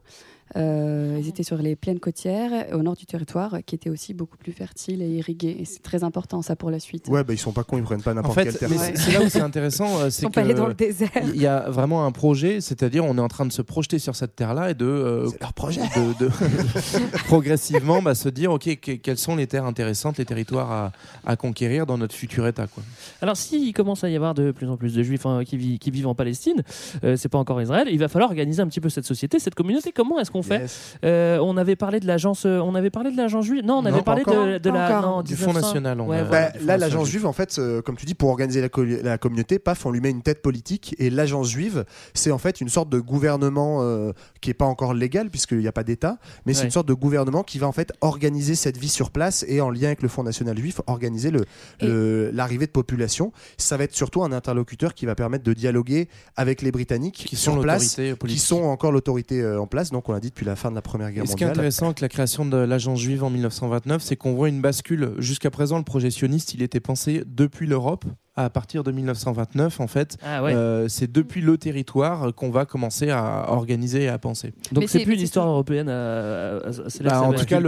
Euh, 0.58 1.18
ils 1.20 1.28
étaient 1.30 1.44
sur 1.44 1.58
les 1.58 1.76
plaines 1.76 2.00
côtières 2.00 2.68
au 2.74 2.82
nord 2.84 2.96
du 2.96 3.06
territoire, 3.06 3.58
qui 3.66 3.76
étaient 3.76 3.90
aussi 3.90 4.14
beaucoup 4.14 4.38
plus 4.38 4.52
fertiles 4.52 5.02
et 5.02 5.08
irriguées. 5.10 5.56
Et 5.60 5.66
c'est 5.66 5.82
très 5.82 6.04
important 6.04 6.42
ça 6.42 6.56
pour 6.56 6.70
la 6.72 6.80
suite. 6.80 7.08
Ouais, 7.08 7.24
bah 7.24 7.34
ils 7.34 7.38
sont 7.38 7.54
pas 7.54 7.64
cons, 7.64 7.78
ils 7.78 7.84
prennent 7.84 8.02
pas 8.02 8.12
En 8.12 8.16
n'importe 8.16 8.36
fait, 8.36 8.44
quelle 8.46 8.58
terre. 8.58 8.70
quoi. 8.70 8.78
c'est- 8.96 9.12
là 9.12 9.22
où 9.24 9.30
c'est 9.30 9.42
intéressant, 9.42 10.00
euh, 10.00 10.08
Ils 10.08 10.12
c'est 10.12 10.22
sont 10.24 10.30
que 10.30 10.34
pas 10.36 10.42
allés 10.42 10.54
dans 10.54 10.68
le 10.68 10.74
désert. 10.74 11.10
il 11.34 11.42
y 11.42 11.48
a 11.48 11.70
vraiment 11.70 12.06
un 12.06 12.12
projet, 12.12 12.60
c'est-à-dire 12.62 13.06
on 13.06 13.18
est 13.18 13.22
en 13.22 13.28
train 13.28 13.46
de 13.46 13.52
se 13.52 13.62
projeter 13.62 14.00
sur 14.00 14.16
cette 14.16 14.36
terre-là 14.36 14.72
et 14.72 14.74
de, 14.74 14.86
euh, 14.86 15.30
leur 15.40 15.54
projet. 15.54 15.82
de, 15.96 16.26
de- 16.26 16.32
progressivement 17.26 18.02
bah, 18.02 18.16
se 18.16 18.30
dire 18.30 18.52
ok 18.52 18.80
que- 18.80 18.92
quelles 18.94 19.18
sont 19.18 19.36
les 19.36 19.48
terres 19.48 19.66
intéressantes, 19.66 20.18
les 20.18 20.26
territoires 20.26 20.72
à, 20.72 20.92
à 21.26 21.36
conquérir 21.36 21.86
dans 21.86 21.98
notre 21.98 22.16
futur 22.16 22.48
État 22.48 22.68
quoi. 22.68 22.84
Alors, 23.22 23.38
s'il 23.38 23.74
commence 23.74 24.04
à 24.04 24.10
y 24.10 24.16
avoir 24.16 24.34
de 24.34 24.52
plus 24.52 24.68
en 24.70 24.78
plus 24.78 24.94
de 24.94 25.04
juifs 25.04 25.26
hein, 25.26 25.44
qui, 25.46 25.58
vivent, 25.58 25.80
qui 25.80 25.92
vivent 25.92 26.08
en 26.08 26.16
Palestine, 26.16 26.62
euh, 27.04 27.16
c'est 27.16 27.30
pas 27.30 27.38
encore 27.38 27.62
Israël, 27.62 27.88
il 27.92 28.00
va 28.00 28.08
falloir 28.08 28.30
organiser 28.32 28.62
un 28.62 28.68
petit 28.68 28.80
peu 28.82 28.90
cette 28.90 29.06
société, 29.06 29.40
cette 29.40 29.56
communauté. 29.56 29.92
Comment 29.92 30.20
est-ce 30.20 30.32
qu'on 30.32 30.41
fait 30.44 30.60
Yes. 30.62 30.96
Euh, 31.06 31.38
On 31.42 31.58
avait 31.58 31.76
parlé 31.76 32.00
de 32.00 32.08
l'agence, 32.08 32.46
euh, 32.46 32.60
on 32.60 32.76
avait 32.76 32.90
parlé 32.90 33.12
de 33.12 33.18
l'agence 33.18 33.46
juive? 33.46 33.64
Non, 33.66 33.76
on 33.80 33.86
avait 33.86 34.02
parlé 34.02 34.22
encore. 34.22 34.46
de, 34.46 34.70
la 34.70 35.02
non, 35.02 35.22
Du 35.22 35.36
Fonds 35.36 35.48
1900. 35.48 35.68
national, 35.68 36.02
on 36.02 36.08
Ouais, 36.08 36.18
a- 36.20 36.24
voilà. 36.24 36.50
Bah, 36.52 36.52
du 36.52 36.66
là, 36.66 36.74
Fonds 36.74 36.80
l'agence 36.80 36.84
national. 36.94 37.06
juive, 37.08 37.26
en 37.26 37.34
fait, 37.34 37.56
euh, 37.60 37.82
comme 37.82 37.96
tu 37.98 38.06
dis, 38.06 38.14
pour 38.16 38.30
organiser 38.30 38.62
la, 38.62 38.70
co- 38.70 38.84
la 38.84 39.18
communauté, 39.18 39.60
paf, 39.60 39.86
on 39.86 39.92
lui 39.92 40.02
met 40.02 40.10
une 40.12 40.22
tête 40.22 40.42
politique. 40.42 40.96
Et 41.00 41.10
l'agence 41.10 41.50
juive, 41.50 41.86
c'est 42.14 42.32
en 42.32 42.38
fait 42.38 42.62
une 42.62 42.70
sorte 42.70 42.90
de 42.90 43.00
gouvernement 43.00 43.80
euh, 43.82 44.12
qui 44.42 44.50
est 44.50 44.54
pas 44.56 44.66
encore 44.66 44.94
légal, 44.94 45.30
puisqu'il 45.30 45.60
n'y 45.60 45.68
a 45.68 45.72
pas 45.72 45.84
d'État, 45.84 46.18
mais 46.46 46.54
c'est 46.54 46.60
Ouais. 46.62 46.66
une 46.66 46.72
sorte 46.72 46.88
de 46.88 46.94
gouvernement 46.94 47.44
qui 47.44 47.58
va 47.60 47.68
en 47.68 47.72
fait 47.72 47.92
organiser 48.02 48.56
cette 48.56 48.78
vie 48.78 48.90
sur 48.90 49.12
place 49.12 49.46
et 49.48 49.62
en 49.62 49.70
lien 49.70 49.88
avec 49.88 50.02
le 50.02 50.08
Fonds 50.08 50.24
national 50.24 50.58
juif, 50.58 50.82
organiser 50.88 51.32
le- 51.32 51.46
le- 51.82 52.32
l'arrivée 52.32 52.66
de 52.68 52.72
population. 52.72 53.32
Ça 53.58 53.78
va 53.78 53.84
être 53.86 53.96
surtout 53.96 54.24
un 54.24 54.32
interlocuteur 54.32 54.94
qui 54.94 55.06
va 55.06 55.16
permettre 55.16 55.44
de 55.44 55.54
dialoguer 55.54 56.08
avec 56.36 56.62
les 56.62 56.72
Britanniques 56.72 57.26
qui 57.28 57.36
sont 57.36 57.54
sur 57.54 57.62
place, 57.62 58.00
qui 58.28 58.40
sont 58.40 58.64
encore 58.64 58.92
l'autorité 58.92 59.42
euh, 59.42 59.60
en 59.62 59.68
place. 59.68 59.92
Donc, 59.92 60.10
on 60.10 60.14
l'a 60.14 60.20
dit 60.20 60.31
depuis 60.32 60.46
la 60.46 60.56
fin 60.56 60.70
de 60.72 60.76
la 60.76 60.82
Première 60.82 61.12
Guerre 61.12 61.26
Et 61.26 61.28
ce 61.28 61.36
qui 61.36 61.44
est 61.44 61.48
mondiale. 61.48 61.60
intéressant 61.60 61.86
avec 61.88 62.00
la 62.00 62.08
création 62.08 62.46
de 62.46 62.58
l'agence 62.58 63.00
juive 63.00 63.24
en 63.24 63.30
1929, 63.30 64.02
c'est 64.02 64.16
qu'on 64.16 64.34
voit 64.34 64.48
une 64.50 64.62
bascule. 64.62 65.14
Jusqu'à 65.18 65.52
présent, 65.52 65.78
le 65.78 65.84
projet 65.84 66.10
sioniste, 66.10 66.54
il 66.54 66.62
était 66.62 66.80
pensé 66.80 67.24
depuis 67.28 67.68
l'Europe. 67.68 68.06
À 68.38 68.50
partir 68.50 68.86
de 68.86 68.94
1929, 68.94 69.82
en 69.82 69.88
fait, 69.88 70.18
Ah 70.24 70.42
ouais. 70.42 70.54
euh, 70.54 70.88
c'est 70.88 71.12
depuis 71.12 71.42
le 71.42 71.58
territoire 71.58 72.34
qu'on 72.34 72.50
va 72.50 72.66
commencer 72.66 73.10
à 73.10 73.48
organiser 73.50 74.04
et 74.04 74.08
à 74.08 74.18
penser. 74.18 74.54
Donc 74.72 74.86
c'est 74.88 75.00
plus 75.04 75.14
une 75.14 75.18
c'est 75.20 75.26
histoire 75.26 75.48
tout- 75.48 75.52
européenne. 75.52 75.90
à- 75.90 76.60
à- 76.60 76.70
à- 76.70 76.72
c'est 76.90 77.04
là 77.04 77.10
que 77.10 77.16
Bah, 77.16 77.22
en 77.24 77.34
tout 77.34 77.44
cas, 77.44 77.60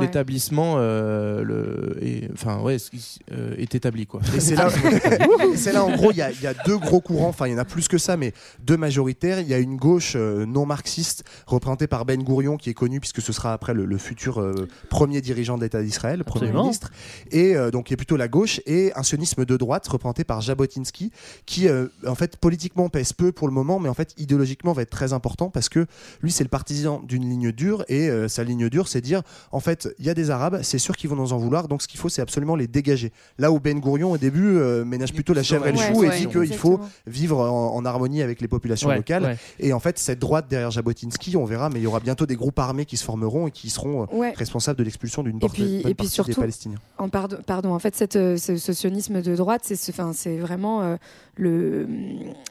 l'établissement 0.00 0.74
euh, 0.78 2.28
enfin, 2.32 2.60
ouais, 2.60 2.76
est, 2.76 3.18
euh, 3.32 3.54
est 3.58 3.74
établi. 3.74 4.06
Quoi. 4.06 4.20
Et 4.34 4.38
c'est 4.38 4.54
là, 4.54 4.68
là, 5.72 5.84
en 5.84 5.96
gros, 5.96 6.12
il 6.12 6.18
y, 6.18 6.22
a- 6.22 6.30
il 6.30 6.40
y 6.40 6.46
a 6.46 6.54
deux 6.66 6.78
gros 6.78 7.00
courants, 7.00 7.28
enfin, 7.28 7.48
il 7.48 7.52
y 7.52 7.54
en 7.56 7.58
a 7.58 7.64
plus 7.64 7.88
que 7.88 7.98
ça, 7.98 8.16
mais 8.16 8.32
deux 8.64 8.76
majoritaires. 8.76 9.40
Il 9.40 9.48
y 9.48 9.54
a 9.54 9.58
une 9.58 9.76
gauche 9.76 10.12
euh, 10.16 10.46
non 10.46 10.66
marxiste, 10.66 11.24
représentée 11.46 11.88
par 11.88 12.04
Ben 12.04 12.22
Gourion, 12.22 12.56
qui 12.56 12.70
est 12.70 12.74
connu, 12.74 13.00
puisque 13.00 13.20
ce 13.22 13.32
sera 13.32 13.52
après 13.52 13.74
le, 13.74 13.86
le 13.86 13.98
futur 13.98 14.40
euh, 14.40 14.68
premier 14.88 15.20
dirigeant 15.20 15.58
d'État 15.58 15.82
d'Israël, 15.82 16.22
premier 16.22 16.52
ministre, 16.52 16.92
et 17.32 17.56
euh, 17.56 17.72
donc 17.72 17.86
qui 17.86 17.94
est 17.94 17.96
plutôt 17.96 18.16
la 18.16 18.28
gauche, 18.28 18.60
et 18.66 18.92
un 18.94 19.02
sionisme 19.02 19.44
de 19.44 19.56
droite, 19.56 19.79
représenté 19.88 20.24
par 20.24 20.40
Jabotinsky, 20.40 21.10
qui, 21.46 21.68
euh, 21.68 21.86
en 22.06 22.14
fait, 22.14 22.36
politiquement 22.36 22.88
pèse 22.88 23.12
peu 23.12 23.32
pour 23.32 23.48
le 23.48 23.54
moment, 23.54 23.78
mais 23.78 23.88
en 23.88 23.94
fait, 23.94 24.14
idéologiquement 24.18 24.72
va 24.72 24.82
être 24.82 24.90
très 24.90 25.12
important, 25.12 25.50
parce 25.50 25.68
que 25.68 25.86
lui, 26.22 26.30
c'est 26.32 26.44
le 26.44 26.48
partisan 26.50 27.00
d'une 27.04 27.28
ligne 27.28 27.52
dure, 27.52 27.84
et 27.88 28.08
euh, 28.08 28.28
sa 28.28 28.44
ligne 28.44 28.68
dure, 28.68 28.88
c'est 28.88 29.00
dire, 29.00 29.22
en 29.52 29.60
fait, 29.60 29.88
il 29.98 30.06
y 30.06 30.10
a 30.10 30.14
des 30.14 30.30
Arabes, 30.30 30.60
c'est 30.62 30.78
sûr 30.78 30.96
qu'ils 30.96 31.10
vont 31.10 31.16
nous 31.16 31.32
en 31.32 31.38
vouloir, 31.38 31.68
donc 31.68 31.82
ce 31.82 31.88
qu'il 31.88 31.98
faut, 32.00 32.08
c'est 32.08 32.22
absolument 32.22 32.56
les 32.56 32.66
dégager. 32.66 33.12
Là 33.38 33.50
où 33.52 33.60
Ben 33.60 33.78
Gourion, 33.80 34.12
au 34.12 34.18
début, 34.18 34.56
euh, 34.58 34.84
ménage 34.84 35.12
plutôt 35.12 35.32
la 35.34 35.42
chèvre 35.42 35.66
et 35.66 35.72
le 35.72 35.78
chou 35.78 36.00
ouais, 36.00 36.16
et 36.16 36.26
dit 36.26 36.26
qu'il 36.28 36.54
faut 36.56 36.80
vivre 37.06 37.38
en, 37.40 37.74
en 37.76 37.84
harmonie 37.84 38.22
avec 38.22 38.40
les 38.40 38.48
populations 38.48 38.88
Ouais, 38.88 38.96
locales. 38.96 39.22
ouais. 39.24 39.36
Et 39.58 39.72
en 39.72 39.80
fait, 39.80 39.98
cette 39.98 40.18
droite 40.18 40.46
derrière 40.48 40.70
Jabotinsky, 40.70 41.36
on 41.36 41.44
verra, 41.44 41.70
mais 41.70 41.80
il 41.80 41.82
y 41.82 41.86
aura 41.86 42.00
bientôt 42.00 42.26
des 42.26 42.36
groupes 42.36 42.58
armés 42.58 42.84
qui 42.84 42.96
se 42.96 43.04
formeront 43.04 43.46
et 43.46 43.50
qui 43.50 43.70
seront 43.70 44.02
euh, 44.02 44.06
Ouais. 44.12 44.32
responsables 44.36 44.78
de 44.78 44.84
l'expulsion 44.84 45.22
d'une 45.22 45.36
Et 45.36 45.40
bonne 45.40 45.50
puis, 45.50 45.76
et 45.80 45.82
puis 45.94 45.94
partie 45.94 46.22
des 46.22 46.34
Palestiniens. 46.34 46.78
en 46.98 47.08
pardon, 47.08 47.38
pardon, 47.46 47.72
en 47.74 47.78
fait, 47.78 47.94
cette, 47.94 48.16
euh, 48.16 48.36
ce, 48.36 48.56
ce 48.56 48.72
sionisme 48.72 49.22
de 49.22 49.36
droite, 49.36 49.62
c'est 49.76 49.92
ce- 49.92 50.40
vraiment 50.40 50.82
euh, 50.82 50.96
le, 51.36 51.86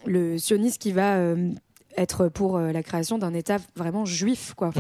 le 0.06 0.38
sionisme 0.38 0.78
qui 0.78 0.92
va 0.92 1.16
euh, 1.18 1.52
être 1.98 2.30
pour 2.30 2.56
euh, 2.58 2.72
la 2.72 2.84
création 2.84 3.18
d'un 3.18 3.34
État 3.34 3.58
vraiment 3.76 4.06
juif, 4.06 4.54
quoi. 4.56 4.72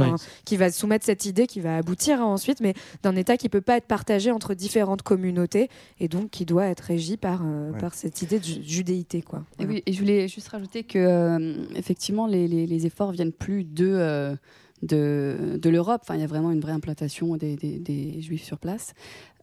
Qui 0.45 0.57
va 0.57 0.71
soumettre 0.71 1.05
cette 1.05 1.25
idée, 1.25 1.47
qui 1.47 1.59
va 1.59 1.75
aboutir 1.77 2.21
hein, 2.21 2.25
ensuite, 2.25 2.61
mais 2.61 2.73
d'un 3.03 3.15
État 3.15 3.35
qui 3.35 3.49
peut 3.49 3.61
pas 3.61 3.77
être 3.77 3.87
partagé 3.87 4.31
entre 4.31 4.53
différentes 4.53 5.01
communautés 5.01 5.69
et 5.99 6.07
donc 6.07 6.29
qui 6.29 6.45
doit 6.45 6.67
être 6.67 6.81
régi 6.81 7.17
par, 7.17 7.41
euh, 7.43 7.71
Ouais. 7.71 7.79
par 7.79 7.93
cette 7.95 8.21
idée 8.21 8.39
de 8.39 8.45
ju- 8.45 8.61
judéité, 8.63 9.21
quoi. 9.21 9.39
Et, 9.39 9.65
Voilà. 9.65 9.71
oui, 9.73 9.83
et 9.85 9.91
je 9.93 9.99
voulais 9.99 10.27
juste 10.27 10.47
rajouter 10.49 10.83
que 10.83 10.99
euh, 10.99 11.55
effectivement 11.75 12.27
les, 12.27 12.47
les- 12.47 12.67
les 12.67 12.85
efforts 12.85 13.11
viennent 13.11 13.33
plus 13.33 13.63
de 13.65 13.87
euh, 13.91 14.35
de, 14.81 15.59
de 15.61 15.69
l'Europe. 15.69 15.99
Enfin, 16.03 16.15
il 16.15 16.21
y 16.21 16.23
a 16.23 16.27
vraiment 16.27 16.51
une 16.51 16.61
vraie 16.61 16.71
implantation 16.71 17.35
des, 17.35 17.57
des- 17.57 17.79
des 17.79 18.21
juifs 18.21 18.43
sur 18.45 18.59
place. 18.59 18.93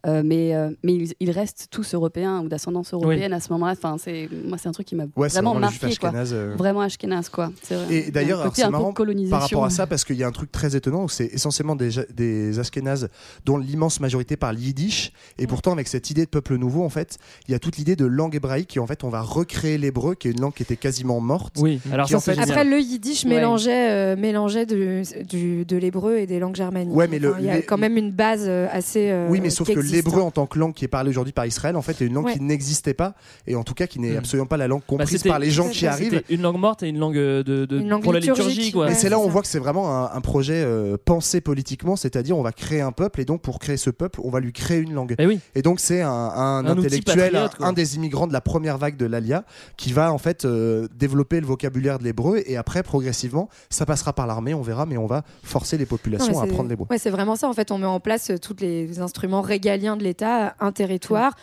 Euh, 0.07 0.21
mais 0.23 0.55
euh, 0.55 0.69
mais 0.83 0.93
ils, 0.93 1.13
ils 1.19 1.31
restent 1.31 1.67
tous 1.69 1.93
européens 1.93 2.41
ou 2.43 2.47
d'ascendance 2.47 2.93
européenne 2.93 3.33
à 3.33 3.39
ce 3.39 3.51
moment-là. 3.53 3.73
Enfin, 3.73 3.97
c'est 3.99 4.29
moi 4.45 4.57
c'est 4.57 4.69
un 4.69 4.71
truc 4.71 4.87
qui 4.87 4.95
m'a 4.95 5.03
Ouais, 5.15 5.27
vraiment 5.27 5.51
vraiment 5.51 5.59
marqué 5.59 5.79
quoi. 5.97 6.09
ashkénazes, 6.09 6.33
euh. 6.33 6.55
Vraiment 6.57 6.81
ashkénaze 6.81 7.29
quoi. 7.29 7.51
Vrai. 7.69 7.85
Et 7.93 7.97
Il 7.99 8.05
y 8.05 8.07
a 8.07 8.11
d'ailleurs, 8.11 8.51
c'est 8.55 8.69
marrant 8.69 8.93
colonisation. 8.93 9.31
par 9.37 9.41
rapport 9.41 9.65
à 9.65 9.69
ça, 9.69 9.85
parce 9.87 10.03
qu'il 10.05 10.15
y 10.15 10.23
a 10.23 10.27
un 10.27 10.31
truc 10.31 10.51
très 10.51 10.75
étonnant, 10.75 11.07
c'est 11.07 11.25
essentiellement 11.25 11.75
des, 11.75 11.89
des 12.15 12.59
Ashkénazes 12.59 13.09
dont 13.45 13.57
l'immense 13.57 13.99
majorité 13.99 14.37
parle 14.37 14.57
yiddish, 14.59 15.11
et 15.37 15.47
pourtant 15.47 15.73
avec 15.73 15.87
cette 15.87 16.09
idée 16.09 16.23
de 16.25 16.29
peuple 16.29 16.55
nouveau, 16.57 16.83
en 16.83 16.89
fait, 16.89 17.17
il 17.47 17.51
y 17.51 17.55
a 17.55 17.59
toute 17.59 17.77
l'idée 17.77 17.95
de 17.95 18.05
langue 18.05 18.35
hébraïque, 18.35 18.77
et 18.77 18.79
en 18.79 18.87
fait, 18.87 19.03
on 19.03 19.09
va 19.09 19.21
recréer 19.21 19.77
l'hébreu, 19.77 20.15
qui 20.15 20.29
est 20.29 20.31
une 20.31 20.39
langue 20.41 20.53
qui 20.53 20.63
était 20.63 20.77
quasiment 20.77 21.19
morte. 21.19 21.55
Oui, 21.59 21.79
alors 21.91 22.07
ça 22.07 22.17
en 22.17 22.19
fait-. 22.21 22.39
Après, 22.39 22.63
le 22.63 22.79
yiddish 22.79 23.25
Ouais. 23.25 23.31
mélangeait, 23.31 23.91
euh, 23.91 24.15
mélangeait 24.15 24.65
de, 24.65 25.01
du- 25.25 25.65
de 25.65 25.75
l'hébreu 25.77 26.17
et 26.17 26.27
des 26.27 26.39
langues 26.39 26.55
germaniques. 26.55 26.95
Ouais, 26.95 27.07
mais 27.07 27.17
Enfin, 27.25 27.37
il 27.39 27.45
y 27.45 27.49
a 27.49 27.61
quand 27.61 27.77
même 27.77 27.97
une 27.97 28.11
base 28.11 28.47
assez. 28.71 29.09
euh, 29.11 29.27
Oui, 29.29 29.41
mais 29.41 29.49
sauf 29.49 29.67
que 29.67 29.79
l'hébreu 29.97 30.21
en 30.21 30.31
tant 30.31 30.45
que 30.45 30.57
langue 30.59 30.73
qui 30.73 30.85
est 30.85 30.87
parlée 30.87 31.09
aujourd'hui 31.09 31.33
par 31.33 31.45
Israël, 31.45 31.75
en 31.75 31.81
fait, 31.81 32.01
est 32.01 32.05
une 32.07 32.13
langue 32.13 32.25
Ouais. 32.25 32.33
qui 32.33 32.41
n'existait 32.41 32.93
pas, 32.93 33.13
et 33.45 33.55
en 33.55 33.63
tout 33.63 33.73
cas 33.73 33.87
qui 33.87 33.99
n'est 33.99 34.13
Mm. 34.13 34.17
absolument 34.17 34.45
pas 34.47 34.57
la 34.57 34.67
langue 34.67 34.79
Bah, 34.81 34.85
comprise 34.87 35.23
par 35.23 35.39
les 35.39 35.49
gens 35.51 35.69
qui 35.69 35.85
arrivent. 35.87 36.21
Une 36.29 36.41
langue 36.41 36.57
morte 36.59 36.83
et 36.83 36.87
une 36.89 36.97
langue 36.99 37.15
de, 37.15 37.43
de- 37.43 37.79
Une 37.79 37.89
langue 37.89 38.03
pour 38.03 38.13
la 38.13 38.19
liturgie 38.19 38.71
quoi. 38.71 38.83
ouais. 38.85 38.89
Mais 38.89 38.95
c'est 38.95 39.09
là 39.09 39.19
où 39.19 39.23
on 39.23 39.29
voit 39.29 39.41
que 39.41 39.47
c'est 39.47 39.59
vraiment 39.59 39.89
un, 39.95 40.11
un 40.13 40.21
projet 40.21 40.61
euh, 40.65 40.97
pensé 41.03 41.41
politiquement, 41.41 41.95
c'est-à-dire 41.95 42.37
on 42.37 42.41
va 42.43 42.51
créer 42.51 42.81
un 42.81 42.91
peuple 42.91 43.21
et 43.21 43.25
donc 43.25 43.41
pour 43.41 43.59
créer 43.59 43.77
ce 43.77 43.89
peuple, 43.89 44.19
on 44.23 44.29
va 44.29 44.39
lui 44.39 44.53
créer 44.53 44.79
une 44.79 44.93
langue. 44.93 45.15
Eh 45.19 45.25
oui. 45.27 45.39
Et 45.55 45.61
donc 45.61 45.79
c'est 45.79 46.01
un, 46.01 46.09
un 46.09 46.65
Un 46.65 46.71
outil 46.77 46.85
intellectuel, 46.87 47.19
un, 47.19 47.23
patriote, 47.41 47.55
quoi. 47.55 47.67
un 47.67 47.73
des 47.73 47.95
immigrants 47.95 48.27
de 48.27 48.33
la 48.33 48.41
première 48.41 48.77
vague 48.77 48.97
de 48.97 49.05
l'Alia, 49.05 49.43
qui 49.77 49.93
va 49.93 50.11
en 50.13 50.17
fait 50.17 50.45
euh, 50.45 50.87
développer 50.95 51.39
le 51.39 51.45
vocabulaire 51.47 51.99
de 51.99 52.03
l'hébreu 52.03 52.41
et 52.45 52.57
après 52.57 52.83
progressivement, 52.83 53.49
ça 53.69 53.85
passera 53.85 54.13
par 54.13 54.27
l'armée, 54.27 54.53
on 54.53 54.61
verra, 54.61 54.85
mais 54.85 54.97
on 54.97 55.05
va 55.07 55.23
forcer 55.43 55.77
les 55.77 55.85
populations 55.85 56.39
à 56.39 56.45
c'est- 56.45 56.51
prendre 56.53 56.69
les 56.69 56.75
bois. 56.75 56.87
Ouais, 56.89 56.97
c'est 56.97 57.09
vraiment 57.09 57.35
ça. 57.35 57.47
En 57.47 57.53
fait, 57.53 57.71
on 57.71 57.77
met 57.77 57.85
en 57.85 57.99
place 57.99 58.29
euh, 58.31 58.37
tous 58.37 58.55
les 58.59 58.99
instruments 58.99 59.41
régaliens 59.41 59.76
de 59.77 60.03
l'État, 60.03 60.55
un 60.59 60.71
territoire, 60.71 61.35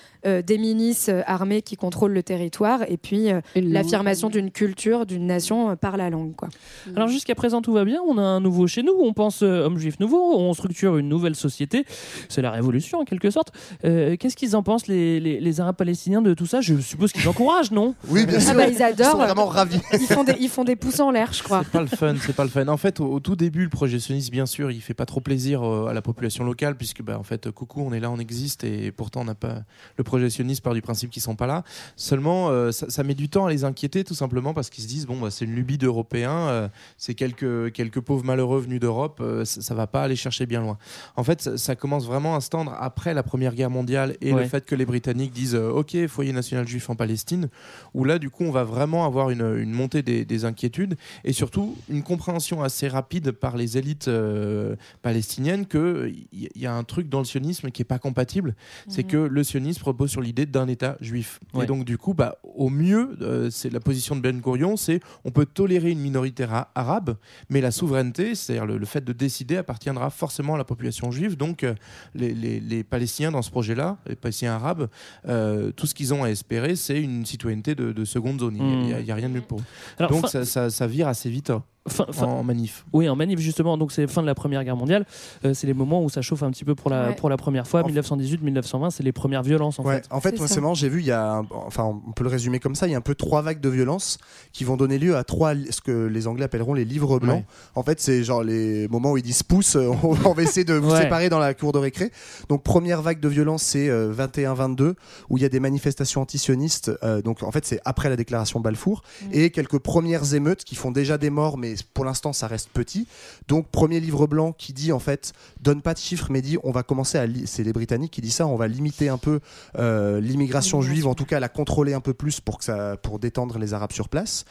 des 0.43 0.59
milices 0.59 1.09
euh, 1.09 1.23
armées 1.27 1.63
qui 1.63 1.77
contrôlent 1.77 2.13
le 2.13 2.23
territoire, 2.23 2.81
et 2.89 2.97
puis 2.97 3.31
euh, 3.31 3.41
l'affirmation 3.57 4.29
d'une 4.31 4.51
culture, 4.51 5.07
d'une 5.07 5.27
nation 5.27 5.71
euh, 5.71 5.77
par 5.77 5.97
la 5.97 6.11
langue. 6.11 6.35
Quoi. 6.35 6.49
Alors 6.97 7.09
jusqu'à 7.09 7.35
présent 7.35 7.61
tout 7.63 7.73
va 7.73 7.85
bien, 7.85 8.01
on 8.07 8.19
a 8.19 8.23
un 8.23 8.41
nouveau 8.41 8.67
chez 8.67 8.83
nous, 8.83 8.95
on 9.01 9.13
pense 9.13 9.43
euh, 9.43 9.65
homme 9.65 9.79
juif 9.79 10.01
nouveau, 10.01 10.37
on 10.37 10.53
structure 10.55 10.97
une 10.97 11.09
nouvelle 11.09 11.35
société, 11.35 11.85
c'est 12.29 12.43
la 12.43 12.51
révolution 12.51 12.99
en 13.01 13.05
quelque 13.05 13.31
sorte. 13.31 13.53
Euh, 13.85 14.17
Qu'est-ce 14.19 14.37
qu'ils 14.37 14.57
en 14.57 14.63
pensent 14.63 14.87
les, 14.87 15.21
les- 15.21 15.41
les 15.41 15.61
Arabes 15.61 15.77
palestiniens 15.77 16.23
de 16.23 16.35
tout 16.35 16.47
ça? 16.47 16.61
Je 16.61 16.77
suppose 16.81 17.13
qu'ils 17.13 17.29
encouragent, 17.29 17.71
non? 17.73 17.95
Oui, 18.09 18.25
bien 18.27 18.37
Ah 18.39 18.41
sûr. 18.41 18.55
bah, 18.55 18.69
ils 18.69 18.83
adorent. 18.83 19.07
Ils 19.09 19.11
sont 19.11 19.19
vraiment 19.19 19.47
ravis. 19.47 19.81
Ils 19.93 19.99
font 20.07 20.25
des, 20.25 20.35
ils 20.41 20.49
font 20.49 20.65
des 20.65 20.77
pouces 20.77 21.01
en 21.01 21.11
l'air, 21.11 21.33
je 21.33 21.43
crois. 21.43 21.63
C'est 21.65 21.71
pas 21.73 21.81
le 21.81 21.87
fun, 21.89 22.15
c'est 22.25 22.35
pas 22.35 22.45
le 22.45 22.51
fun. 22.51 22.67
En 22.69 22.77
fait, 22.77 23.01
au, 23.01 23.07
au 23.13 23.21
tout 23.21 23.37
début, 23.37 23.65
le 23.65 23.69
projet 23.71 23.99
sioniste, 23.99 24.31
bien 24.31 24.47
sûr, 24.47 24.71
il 24.71 24.81
fait 24.81 24.95
pas 24.95 25.07
trop 25.07 25.21
plaisir 25.21 25.63
euh, 25.63 25.87
à 25.89 25.93
la 25.93 26.03
population 26.03 26.45
locale, 26.45 26.77
puisque, 26.77 27.03
bah, 27.03 27.19
en 27.19 27.23
fait, 27.25 27.47
euh, 27.47 27.53
coucou, 27.53 27.83
on 27.87 27.93
est 27.93 28.01
là, 28.01 28.11
on 28.11 28.19
existe, 28.19 28.65
et 28.65 28.93
pourtant, 28.93 29.23
on 29.23 29.25
n'a 29.25 29.35
pas. 29.35 29.59
Le 29.97 30.05
projet 30.05 30.14
sioniste 30.29 30.63
part 30.63 30.75
du 30.75 30.83
principe 30.83 31.11
qu'ils 31.11 31.23
sont 31.23 31.37
pas 31.37 31.47
là. 31.47 31.65
Seulement, 31.97 32.49
euh, 32.51 32.73
ça, 32.73 32.89
ça 32.91 33.03
met 33.03 33.15
du 33.15 33.29
temps 33.29 33.47
à 33.47 33.51
les 33.51 33.65
inquiéter, 33.65 34.05
tout 34.05 34.15
simplement, 34.15 34.55
parce 34.55 34.71
qu'ils 34.71 34.85
se 34.85 34.89
disent, 34.89 35.07
bon, 35.07 35.19
bah, 35.21 35.31
c'est 35.31 35.45
une 35.45 35.55
lubie 35.55 35.79
d'Européens, 35.79 36.49
euh, 36.49 36.69
c'est 36.97 37.15
quelques, 37.15 37.73
quelques 37.73 38.01
pauvres 38.01 38.25
malheureux 38.25 38.61
venus 38.61 38.81
d'Europe, 38.81 39.21
euh, 39.21 39.45
ça, 39.45 39.61
ça 39.63 39.75
va 39.75 39.87
pas 39.87 40.03
aller 40.03 40.17
chercher 40.17 40.47
bien 40.47 40.61
loin. 40.61 40.79
En 41.17 41.25
fait, 41.25 41.41
ça, 41.43 41.57
ça 41.59 41.77
commence 41.77 42.07
vraiment 42.07 42.35
à 42.37 42.41
se 42.41 42.51
tendre 42.51 42.75
après 42.79 43.15
la 43.15 43.23
Première 43.23 43.55
Guerre 43.55 43.71
mondiale 43.71 44.17
et 44.21 44.33
Ouais. 44.33 44.43
le 44.43 44.49
fait 44.49 44.65
que 44.65 44.75
les 44.75 44.87
Britanniques 44.87 45.33
disent, 45.33 45.55
euh, 45.55 45.71
ok, 45.71 46.07
foyer 46.09 46.33
national 46.33 46.67
juif 46.67 46.91
en 46.91 46.97
Palestine, 46.97 47.49
où 47.95 48.05
là, 48.05 48.19
du 48.19 48.31
coup, 48.31 48.45
on 48.45 48.51
va 48.51 48.65
vraiment 48.65 49.05
avoir 49.05 49.31
une, 49.31 49.57
une 49.59 49.73
montée 49.73 50.03
des, 50.03 50.25
des 50.25 50.45
inquiétudes 50.45 50.97
et 51.25 51.33
surtout 51.33 51.77
une 51.89 52.03
compréhension 52.03 52.63
assez 52.63 52.89
rapide 52.89 53.31
par 53.33 53.57
les 53.57 53.79
élites 53.79 54.09
euh, 54.09 54.77
palestiniennes 55.03 55.67
qu'il 55.67 56.27
y, 56.33 56.49
y 56.61 56.67
a 56.67 56.75
un 56.75 56.85
truc 56.85 57.09
dans 57.09 57.19
le 57.21 57.25
sionisme 57.25 57.71
qui 57.71 57.83
est 57.83 57.85
pas 57.85 57.99
compatible. 57.99 58.55
C'est 58.89 59.05
Mhm. 59.05 59.11
que 59.11 59.17
le 59.19 59.45
sionisme 59.45 59.83
repose 60.05 60.11
sur 60.11 60.21
l'idée 60.21 60.47
d'un 60.47 60.69
État 60.69 60.97
juif. 61.01 61.41
Ouais. 61.53 61.65
Et 61.65 61.67
donc, 61.67 61.85
du 61.85 61.99
coup, 61.99 62.15
bah, 62.15 62.37
au 62.43 62.71
mieux, 62.71 63.17
euh, 63.23 63.51
c'est 63.51 63.71
la 63.71 63.81
position 63.81 64.15
de 64.17 64.21
Ben 64.21 64.41
Gurion, 64.41 64.77
c'est 64.77 65.01
on 65.25 65.31
peut 65.31 65.47
tolérer 65.47 65.91
une 65.91 65.99
minorité 66.01 66.45
ra- 66.45 66.71
arabe, 66.75 67.17
mais 67.51 67.61
la 67.61 67.71
souveraineté, 67.71 68.35
c'est-à-dire 68.35 68.67
le, 68.67 68.79
le 68.79 68.87
fait 68.87 69.05
de 69.05 69.13
décider, 69.13 69.57
appartiendra 69.57 70.11
forcément 70.11 70.55
à 70.55 70.59
la 70.59 70.65
population 70.65 71.11
juive. 71.11 71.37
Donc, 71.37 71.65
euh, 71.65 71.75
les, 72.15 72.35
les- 72.35 72.61
les 72.61 72.85
Palestiniens 72.85 73.31
dans 73.33 73.43
ce 73.43 73.51
projet-là, 73.51 73.99
les 74.07 74.17
Palestiniens 74.17 74.55
arabes, 74.55 74.89
euh, 75.29 75.71
tout 75.73 75.87
ce 75.87 75.95
qu'ils 75.95 76.13
ont 76.15 76.25
à 76.25 76.29
espérer, 76.31 76.77
c'est 76.77 77.01
une 77.01 77.25
citoyenneté 77.27 77.75
de, 77.75 77.93
de 77.93 78.05
seconde 78.05 78.41
zone. 78.41 78.57
Il 78.57 78.65
n'y 78.65 78.93
a, 78.95 79.01
il 79.01 79.07
y 79.07 79.11
a 79.11 79.15
rien 79.15 79.29
de 79.29 79.35
mieux 79.35 79.41
pour 79.41 79.61
eux. 79.61 79.65
Alors, 79.99 80.11
Donc, 80.11 80.23
fin- 80.23 80.29
ça, 80.29 80.45
ça- 80.45 80.71
ça 80.71 80.87
vire 80.87 81.09
assez 81.09 81.31
vite 81.31 81.51
hein, 81.51 81.63
Fin- 81.87 82.07
fin- 82.13 82.27
en 82.27 82.43
manif. 82.43 82.87
Oui, 82.95 83.09
en 83.11 83.17
manif 83.17 83.39
justement. 83.41 83.77
Donc 83.77 83.93
c'est 83.93 84.07
fin 84.07 84.23
de 84.23 84.27
la 84.27 84.35
Première 84.35 84.65
Guerre 84.65 84.77
mondiale. 84.77 85.05
Euh, 85.45 85.53
c'est 85.53 85.67
les 85.67 85.75
moments 85.75 86.03
où 86.03 86.09
ça 86.09 86.23
chauffe 86.23 86.43
un 86.43 86.51
petit 86.51 86.65
peu 86.65 86.75
pour 86.75 86.89
la 86.91 87.09
Ouais. 87.09 87.15
pour 87.15 87.29
la 87.29 87.37
première 87.37 87.67
fois. 87.67 87.83
1918-1920, 87.83 88.91
c'est 88.91 89.03
les 89.03 89.13
premières 89.13 89.43
violences 89.43 89.79
en 89.79 89.85
Ouais, 89.85 89.97
fait. 89.97 90.07
en 90.11 90.21
fait, 90.21 90.39
moi, 90.39 90.49
c'est 90.49 90.61
marrant, 90.61 90.75
j'ai 90.75 90.89
vu, 90.89 91.01
il 91.01 91.07
y 91.07 91.11
a, 91.11 91.35
un- 91.39 91.47
enfin, 91.67 91.85
on 92.07 92.13
peut 92.13 92.25
le 92.25 92.31
résumer 92.31 92.59
comme 92.59 92.75
ça, 92.75 92.87
il 92.87 92.93
y 92.93 92.95
a 92.95 92.99
un 92.99 93.03
peu 93.03 93.15
trois 93.15 93.43
vagues 93.43 93.61
de 93.61 93.69
violence 93.69 94.19
qui 94.53 94.65
vont 94.65 94.77
donner 94.77 94.99
lieu 94.99 95.17
à 95.17 95.25
trois, 95.25 95.53
ce 95.55 95.81
que 95.81 96.07
les 96.07 96.27
Anglais 96.27 96.45
appelleront 96.45 96.73
les 96.75 96.85
livres 96.87 97.19
blancs. 97.19 97.41
Ouais. 97.41 97.45
En 97.75 97.83
fait, 97.83 98.01
c'est 98.01 98.25
genre 98.25 98.43
les 98.43 98.89
moments 98.89 99.13
où 99.13 99.19
ils 99.19 99.23
disent 99.23 99.43
pouce, 99.43 99.77
euh, 99.77 99.91
on 100.03 100.33
va 100.33 100.43
essayer 100.43 100.65
de 100.65 100.75
vous 100.75 100.91
Ouais. 100.91 101.03
séparer 101.03 101.29
dans 101.29 101.39
la 101.39 101.53
cour 101.55 101.73
de 101.73 101.79
récré. 101.79 102.11
Donc, 102.49 102.63
première 102.63 103.03
vague 103.03 103.21
de 103.21 103.29
violence, 103.29 103.63
c'est 103.63 103.89
euh, 103.91 104.11
21-22, 104.13 104.95
où 105.29 105.37
il 105.37 105.43
y 105.43 105.47
a 105.47 105.49
des 105.51 105.61
manifestations 105.61 106.23
antisionistes. 106.23 106.93
euh, 107.03 107.21
donc, 107.23 107.43
en 107.43 107.51
fait, 107.51 107.67
c'est 107.67 107.81
après 107.85 108.09
la 108.09 108.17
déclaration 108.17 108.61
Balfour. 108.61 109.03
Et 109.33 109.51
quelques 109.51 109.79
premières 109.79 110.35
émeutes 110.35 110.65
qui 110.65 110.75
font 110.77 110.91
déjà 110.91 111.19
des 111.19 111.31
morts, 111.31 111.59
mais 111.59 111.74
pour 111.83 112.05
l'instant, 112.05 112.33
ça 112.33 112.47
reste 112.47 112.71
petit. 112.71 113.07
Donc, 113.49 113.69
premier 113.69 114.01
livre 114.01 114.27
blanc 114.27 114.53
qui 114.53 114.73
dit, 114.73 114.93
en 114.93 114.99
fait, 114.99 115.33
donne 115.61 115.83
pas 115.83 115.95
de 115.95 115.99
chiffres, 115.99 116.29
mais 116.31 116.43
dit, 116.43 116.59
on 116.63 116.71
va 116.71 116.83
commencer 116.83 117.19
à. 117.19 117.27
C'est 117.47 117.63
les 117.63 117.73
Britanniques 117.73 118.13
qui 118.13 118.21
disent 118.21 118.37
ça, 118.37 118.47
on 118.47 118.57
va 118.57 118.69
limiter 118.69 119.09
un 119.09 119.19
peu 119.19 119.41
euh, 119.79 120.21
l'immigration 120.21 120.83
juive, 120.83 121.07
en 121.07 121.15
tout 121.15 121.25
cas 121.25 121.41
la 121.41 121.49
contrôler 121.49 121.95
un 121.95 122.01
peu 122.01 122.15
plus 122.15 122.41
pour, 122.41 122.59
que 122.59 122.65
ça, 122.65 122.97
pour 122.97 123.19
détendre 123.19 123.59
les 123.59 123.75
Arabes 123.75 123.93
sur 123.93 124.09
place. 124.09 124.45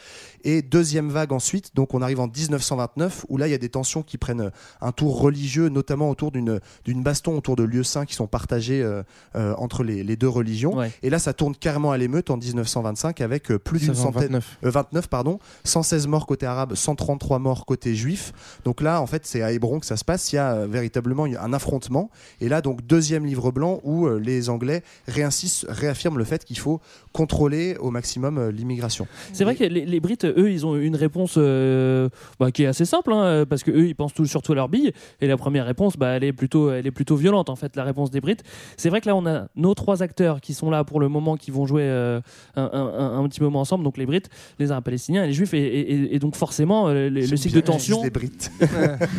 Et 0.43 0.61
deuxième 0.61 1.09
vague 1.09 1.31
ensuite, 1.31 1.75
donc 1.75 1.93
on 1.93 2.01
arrive 2.01 2.19
en 2.19 2.27
1929, 2.27 3.25
où 3.29 3.37
là 3.37 3.47
il 3.47 3.51
y 3.51 3.53
a 3.53 3.57
des 3.57 3.69
tensions 3.69 4.03
qui 4.03 4.17
prennent 4.17 4.51
un 4.81 4.91
tour 4.91 5.19
religieux, 5.19 5.69
notamment 5.69 6.09
autour 6.09 6.31
d'une 6.31 6.59
d'une 6.85 7.03
baston 7.03 7.37
autour 7.37 7.55
de 7.55 7.63
lieux 7.63 7.83
saints 7.83 8.05
qui 8.05 8.13
sont 8.15 8.27
partagés 8.27 8.81
euh, 8.81 9.03
euh, 9.35 9.53
entre 9.57 9.83
les, 9.83 10.03
les 10.03 10.15
deux 10.15 10.27
religions. 10.29 10.75
Et 11.01 11.09
là 11.09 11.19
ça 11.19 11.33
tourne 11.33 11.55
carrément 11.55 11.91
à 11.91 11.97
l'émeute 11.97 12.29
en 12.29 12.37
1925 12.37 13.21
avec 13.21 13.51
euh, 13.51 13.59
plus 13.59 13.79
d'une 13.79 13.95
centaine, 13.95 14.33
29. 14.33 14.57
euh, 14.65 14.69
29 14.69 15.07
pardon, 15.07 15.39
116 15.63 16.07
morts 16.07 16.25
côté 16.27 16.45
arabe, 16.45 16.75
133 16.75 17.39
morts 17.39 17.65
côté 17.65 17.95
juif. 17.95 18.33
Donc 18.65 18.81
là 18.81 19.01
en 19.01 19.07
fait 19.07 19.25
c'est 19.25 19.41
à 19.41 19.51
Hébron 19.51 19.79
que 19.79 19.85
ça 19.85 19.97
se 19.97 20.05
passe, 20.05 20.31
il 20.31 20.35
y 20.35 20.39
a 20.39 20.53
euh, 20.53 20.67
véritablement 20.67 21.25
un 21.25 21.53
affrontement. 21.53 22.09
Et 22.41 22.49
là 22.49 22.61
donc 22.61 22.85
deuxième 22.85 23.25
livre 23.25 23.51
blanc 23.51 23.79
où 23.83 24.07
euh, 24.07 24.19
les 24.19 24.49
Anglais 24.49 24.83
réinsistent, 25.07 25.65
réaffirment 25.69 26.17
le 26.17 26.23
fait 26.25 26.43
qu'il 26.43 26.57
faut 26.59 26.81
contrôler 27.11 27.75
au 27.79 27.91
maximum 27.91 28.37
euh, 28.37 28.51
l'immigration. 28.51 29.07
C'est 29.31 29.43
vrai 29.43 29.55
que 29.55 29.63
les, 29.63 29.85
les 29.85 29.99
Brites, 29.99 30.25
eux, 30.37 30.51
ils 30.51 30.65
ont 30.65 30.75
une 30.75 30.95
réponse 30.95 31.35
euh, 31.37 32.09
bah, 32.39 32.51
qui 32.51 32.63
est 32.63 32.67
assez 32.67 32.85
simple, 32.85 33.11
hein, 33.13 33.45
parce 33.49 33.63
que 33.63 33.71
eux, 33.71 33.87
ils 33.87 33.95
pensent 33.95 34.13
tout, 34.13 34.25
surtout 34.25 34.51
à 34.53 34.55
leur 34.55 34.69
bille. 34.69 34.91
Et 35.21 35.27
la 35.27 35.37
première 35.37 35.65
réponse, 35.65 35.97
bah, 35.97 36.09
elle 36.09 36.23
est 36.23 36.33
plutôt, 36.33 36.71
elle 36.71 36.85
est 36.87 36.91
plutôt 36.91 37.15
violente 37.15 37.49
en 37.49 37.55
fait, 37.55 37.75
la 37.75 37.83
réponse 37.83 38.11
des 38.11 38.21
Brites. 38.21 38.43
C'est 38.77 38.89
vrai 38.89 39.01
que 39.01 39.07
là, 39.07 39.15
on 39.15 39.25
a 39.25 39.47
nos 39.55 39.73
trois 39.73 40.03
acteurs 40.03 40.41
qui 40.41 40.53
sont 40.53 40.69
là 40.69 40.83
pour 40.83 40.99
le 40.99 41.07
moment, 41.09 41.35
qui 41.37 41.51
vont 41.51 41.65
jouer 41.65 41.83
euh, 41.83 42.19
un, 42.55 42.63
un- 42.73 43.19
un 43.23 43.27
petit 43.29 43.41
moment 43.41 43.61
ensemble. 43.61 43.83
Donc 43.83 43.97
les 43.97 44.05
Brites, 44.05 44.29
les 44.59 44.71
Arabes 44.71 44.83
palestiniens 44.83 45.23
et 45.23 45.27
les 45.27 45.33
Juifs, 45.33 45.53
et, 45.53 45.57
et- 45.63 46.15
et 46.15 46.19
donc 46.19 46.35
forcément 46.35 46.87
euh, 46.89 47.09
le, 47.09 47.25
cycle 47.37 47.55
de 47.55 47.61
tension. 47.61 48.03
les 48.03 48.09
Brites. 48.09 48.51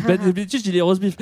bah, 0.06 0.16
British, 0.16 0.60
je 0.60 0.64
dis 0.64 0.72
les 0.72 0.80
roast 0.80 1.00
beef. 1.00 1.16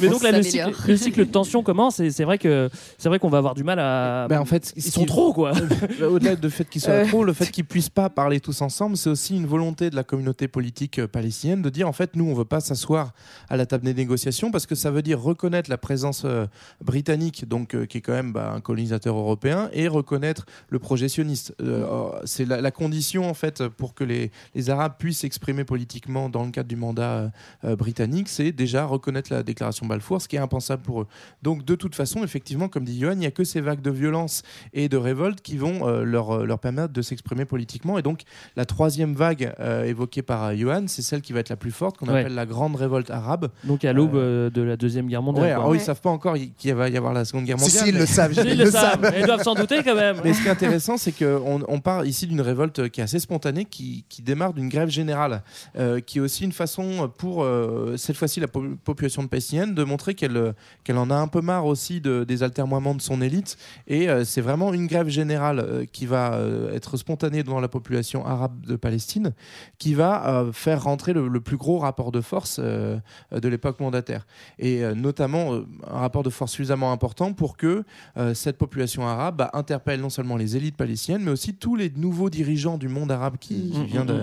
Mais 0.00 0.08
donc 0.08 0.22
là, 0.22 0.32
le 0.32 0.42
cycle, 0.42 0.58
s'améliore. 0.62 0.84
le 0.88 0.96
cycle 0.96 1.20
de 1.26 1.30
tension 1.30 1.62
commence, 1.62 2.00
et 2.00 2.10
c'est 2.10 2.24
vrai 2.24 2.38
que 2.38 2.68
c'est 2.98 3.08
vrai 3.08 3.18
qu'on 3.18 3.28
va 3.28 3.38
avoir 3.38 3.54
du 3.54 3.64
mal 3.64 3.78
à. 3.78 4.26
Ben, 4.28 4.40
en 4.40 4.44
fait, 4.44 4.72
ils 4.76 4.82
sont 4.82 5.04
trop 5.04 5.32
quoi. 5.32 5.52
Au-delà 6.02 6.36
du 6.36 6.50
fait 6.50 6.68
qu'ils 6.68 6.80
soient 6.80 7.04
trop, 7.06 7.24
le 7.24 7.32
fait 7.32 7.50
qu'ils 7.50 7.64
puissent 7.64 7.88
pas 7.90 8.08
parler 8.10 8.40
tous 8.50 8.62
ensemble, 8.62 8.96
c'est 8.96 9.10
aussi 9.10 9.36
une 9.36 9.46
volonté 9.46 9.90
de 9.90 9.94
la 9.94 10.02
communauté 10.02 10.48
politique 10.48 10.98
euh, 10.98 11.06
palestinienne 11.06 11.62
de 11.62 11.70
dire 11.70 11.86
en 11.86 11.92
fait 11.92 12.16
nous 12.16 12.24
on 12.24 12.34
veut 12.34 12.44
pas 12.44 12.58
s'asseoir 12.58 13.12
à 13.48 13.56
la 13.56 13.64
table 13.64 13.84
des 13.84 13.94
négociations 13.94 14.50
parce 14.50 14.66
que 14.66 14.74
ça 14.74 14.90
veut 14.90 15.02
dire 15.02 15.20
reconnaître 15.22 15.70
la 15.70 15.78
présence 15.78 16.22
euh, 16.24 16.46
britannique 16.84 17.46
donc 17.46 17.76
euh, 17.76 17.86
qui 17.86 17.98
est 17.98 18.00
quand 18.00 18.12
même 18.12 18.32
bah, 18.32 18.52
un 18.52 18.60
colonisateur 18.60 19.16
européen 19.16 19.70
et 19.72 19.86
reconnaître 19.86 20.46
le 20.68 20.80
projet 20.80 21.08
sioniste. 21.08 21.54
Euh, 21.62 21.86
euh, 21.86 22.20
c'est 22.24 22.44
la, 22.44 22.60
la 22.60 22.72
condition 22.72 23.30
en 23.30 23.34
fait 23.34 23.68
pour 23.68 23.94
que 23.94 24.02
les, 24.02 24.32
les 24.56 24.68
Arabes 24.68 24.94
puissent 24.98 25.20
s'exprimer 25.20 25.62
politiquement 25.62 26.28
dans 26.28 26.44
le 26.44 26.50
cadre 26.50 26.68
du 26.68 26.74
mandat 26.76 27.30
britannique, 27.62 28.28
c'est 28.28 28.50
déjà 28.50 28.84
reconnaître 28.84 29.32
la 29.32 29.44
déclaration 29.44 29.86
Balfour, 29.86 30.20
ce 30.20 30.26
qui 30.26 30.34
est 30.34 30.40
impensable 30.40 30.82
pour 30.82 31.02
eux. 31.02 31.06
Donc 31.42 31.64
de 31.64 31.76
toute 31.76 31.94
façon, 31.94 32.24
effectivement, 32.24 32.68
comme 32.68 32.84
dit 32.84 32.98
Johan, 32.98 33.12
il 33.12 33.18
n'y 33.18 33.26
a 33.26 33.30
que 33.30 33.44
ces 33.44 33.60
vagues 33.60 33.82
de 33.82 33.90
violence 33.90 34.42
et 34.72 34.88
de 34.88 34.96
révolte 34.96 35.40
qui 35.40 35.56
vont 35.56 35.86
leur, 36.02 36.44
leur 36.44 36.58
permettre 36.58 36.92
de 36.92 37.02
s'exprimer 37.02 37.44
politiquement. 37.44 37.98
Et 37.98 38.02
donc 38.02 38.22
la 38.56 38.64
troisième 38.64 39.14
vague 39.14 39.52
euh, 39.60 39.84
évoquée 39.84 40.22
par 40.22 40.44
euh, 40.44 40.54
Johan, 40.56 40.84
c'est 40.86 41.02
celle 41.02 41.20
qui 41.22 41.32
va 41.32 41.40
être 41.40 41.48
la 41.48 41.56
plus 41.56 41.70
forte, 41.70 41.96
qu'on 41.98 42.06
Ouais. 42.08 42.20
appelle 42.20 42.34
la 42.34 42.46
grande 42.46 42.76
révolte 42.76 43.10
arabe. 43.10 43.48
Donc 43.64 43.84
à 43.84 43.92
l'aube 43.92 44.14
euh, 44.16 44.50
de 44.50 44.62
la 44.62 44.76
deuxième 44.76 45.06
guerre 45.06 45.22
mondiale. 45.22 45.44
Ouais, 45.46 45.50
alors 45.52 45.74
ils 45.74 45.80
savent 45.80 46.00
pas 46.00 46.10
encore 46.10 46.36
qu'il 46.58 46.74
va 46.74 46.88
y 46.88 46.96
avoir 46.96 47.12
la 47.12 47.24
seconde 47.24 47.44
guerre 47.44 47.58
Si, 47.60 47.64
mondiale. 47.64 47.84
si, 47.84 47.90
ils 47.90 47.98
le 47.98 48.06
savent, 48.06 48.32
Ils 48.46 48.58
le 48.58 48.70
savent, 48.70 49.12
ils 49.18 49.24
doivent 49.26 49.42
s'en 49.42 49.54
douter 49.54 49.82
quand 49.84 49.94
même. 49.94 50.16
mais 50.24 50.32
ce 50.34 50.42
qui 50.42 50.48
est 50.48 50.50
intéressant, 50.50 50.96
c'est 50.96 51.12
qu'on 51.12 51.60
on 51.68 51.80
part 51.80 52.04
ici 52.04 52.26
d'une 52.26 52.40
révolte 52.40 52.88
qui 52.90 53.00
est 53.00 53.04
assez 53.04 53.18
spontanée, 53.18 53.64
qui, 53.64 54.04
qui 54.08 54.22
démarre 54.22 54.52
d'une 54.52 54.68
grève 54.68 54.88
générale, 54.88 55.42
euh, 55.78 56.00
qui 56.00 56.18
est 56.18 56.20
aussi 56.20 56.44
une 56.44 56.52
façon 56.52 57.10
pour, 57.18 57.42
euh, 57.44 57.96
cette 57.96 58.16
fois-ci, 58.16 58.40
la 58.40 58.48
po- 58.48 58.64
population 58.84 59.26
palestinienne 59.26 59.74
de 59.74 59.84
montrer 59.84 60.14
qu'elle 60.14 60.54
qu'elle 60.84 60.96
en 60.98 61.10
a 61.10 61.14
un 61.16 61.28
peu 61.28 61.40
marre 61.40 61.66
aussi 61.66 62.00
de, 62.00 62.24
des 62.24 62.42
altermoiements 62.42 62.94
de 62.94 63.02
son 63.02 63.20
élite. 63.22 63.56
Et 63.86 64.08
euh, 64.08 64.24
c'est 64.24 64.40
vraiment 64.40 64.72
une 64.72 64.86
grève 64.86 65.08
générale 65.08 65.58
euh, 65.60 65.84
qui 65.92 66.06
va 66.06 66.34
euh, 66.34 66.74
être 66.74 66.96
spontanée 66.96 67.42
dans 67.42 67.60
la 67.60 67.68
population 67.68 68.26
arabe 68.26 68.29
de 68.66 68.76
Palestine, 68.76 69.32
qui 69.78 69.94
va 69.94 70.26
euh, 70.28 70.52
faire 70.52 70.82
rentrer 70.84 71.12
le, 71.12 71.28
le 71.28 71.40
plus 71.40 71.56
gros 71.56 71.78
rapport 71.78 72.12
de 72.12 72.20
force 72.20 72.58
euh, 72.62 72.98
de 73.32 73.48
l'époque 73.48 73.80
mandataire. 73.80 74.26
Et 74.58 74.84
euh, 74.84 74.94
notamment 74.94 75.54
euh, 75.54 75.66
un 75.90 75.98
rapport 75.98 76.22
de 76.22 76.30
force 76.30 76.52
suffisamment 76.52 76.92
important 76.92 77.32
pour 77.32 77.56
que 77.56 77.84
euh, 78.16 78.34
cette 78.34 78.58
population 78.58 79.06
arabe 79.06 79.36
bah, 79.38 79.50
interpelle 79.54 80.00
non 80.00 80.10
seulement 80.10 80.36
les 80.36 80.56
élites 80.56 80.76
palestiniennes, 80.76 81.22
mais 81.24 81.30
aussi 81.30 81.54
tous 81.54 81.76
les 81.76 81.90
nouveaux 81.96 82.30
dirigeants 82.30 82.78
du 82.78 82.88
monde 82.88 83.10
arabe 83.12 83.36
qui, 83.38 83.70
qui 83.70 83.78
Mhm, 83.78 83.84
vient 83.86 84.04
de- 84.04 84.20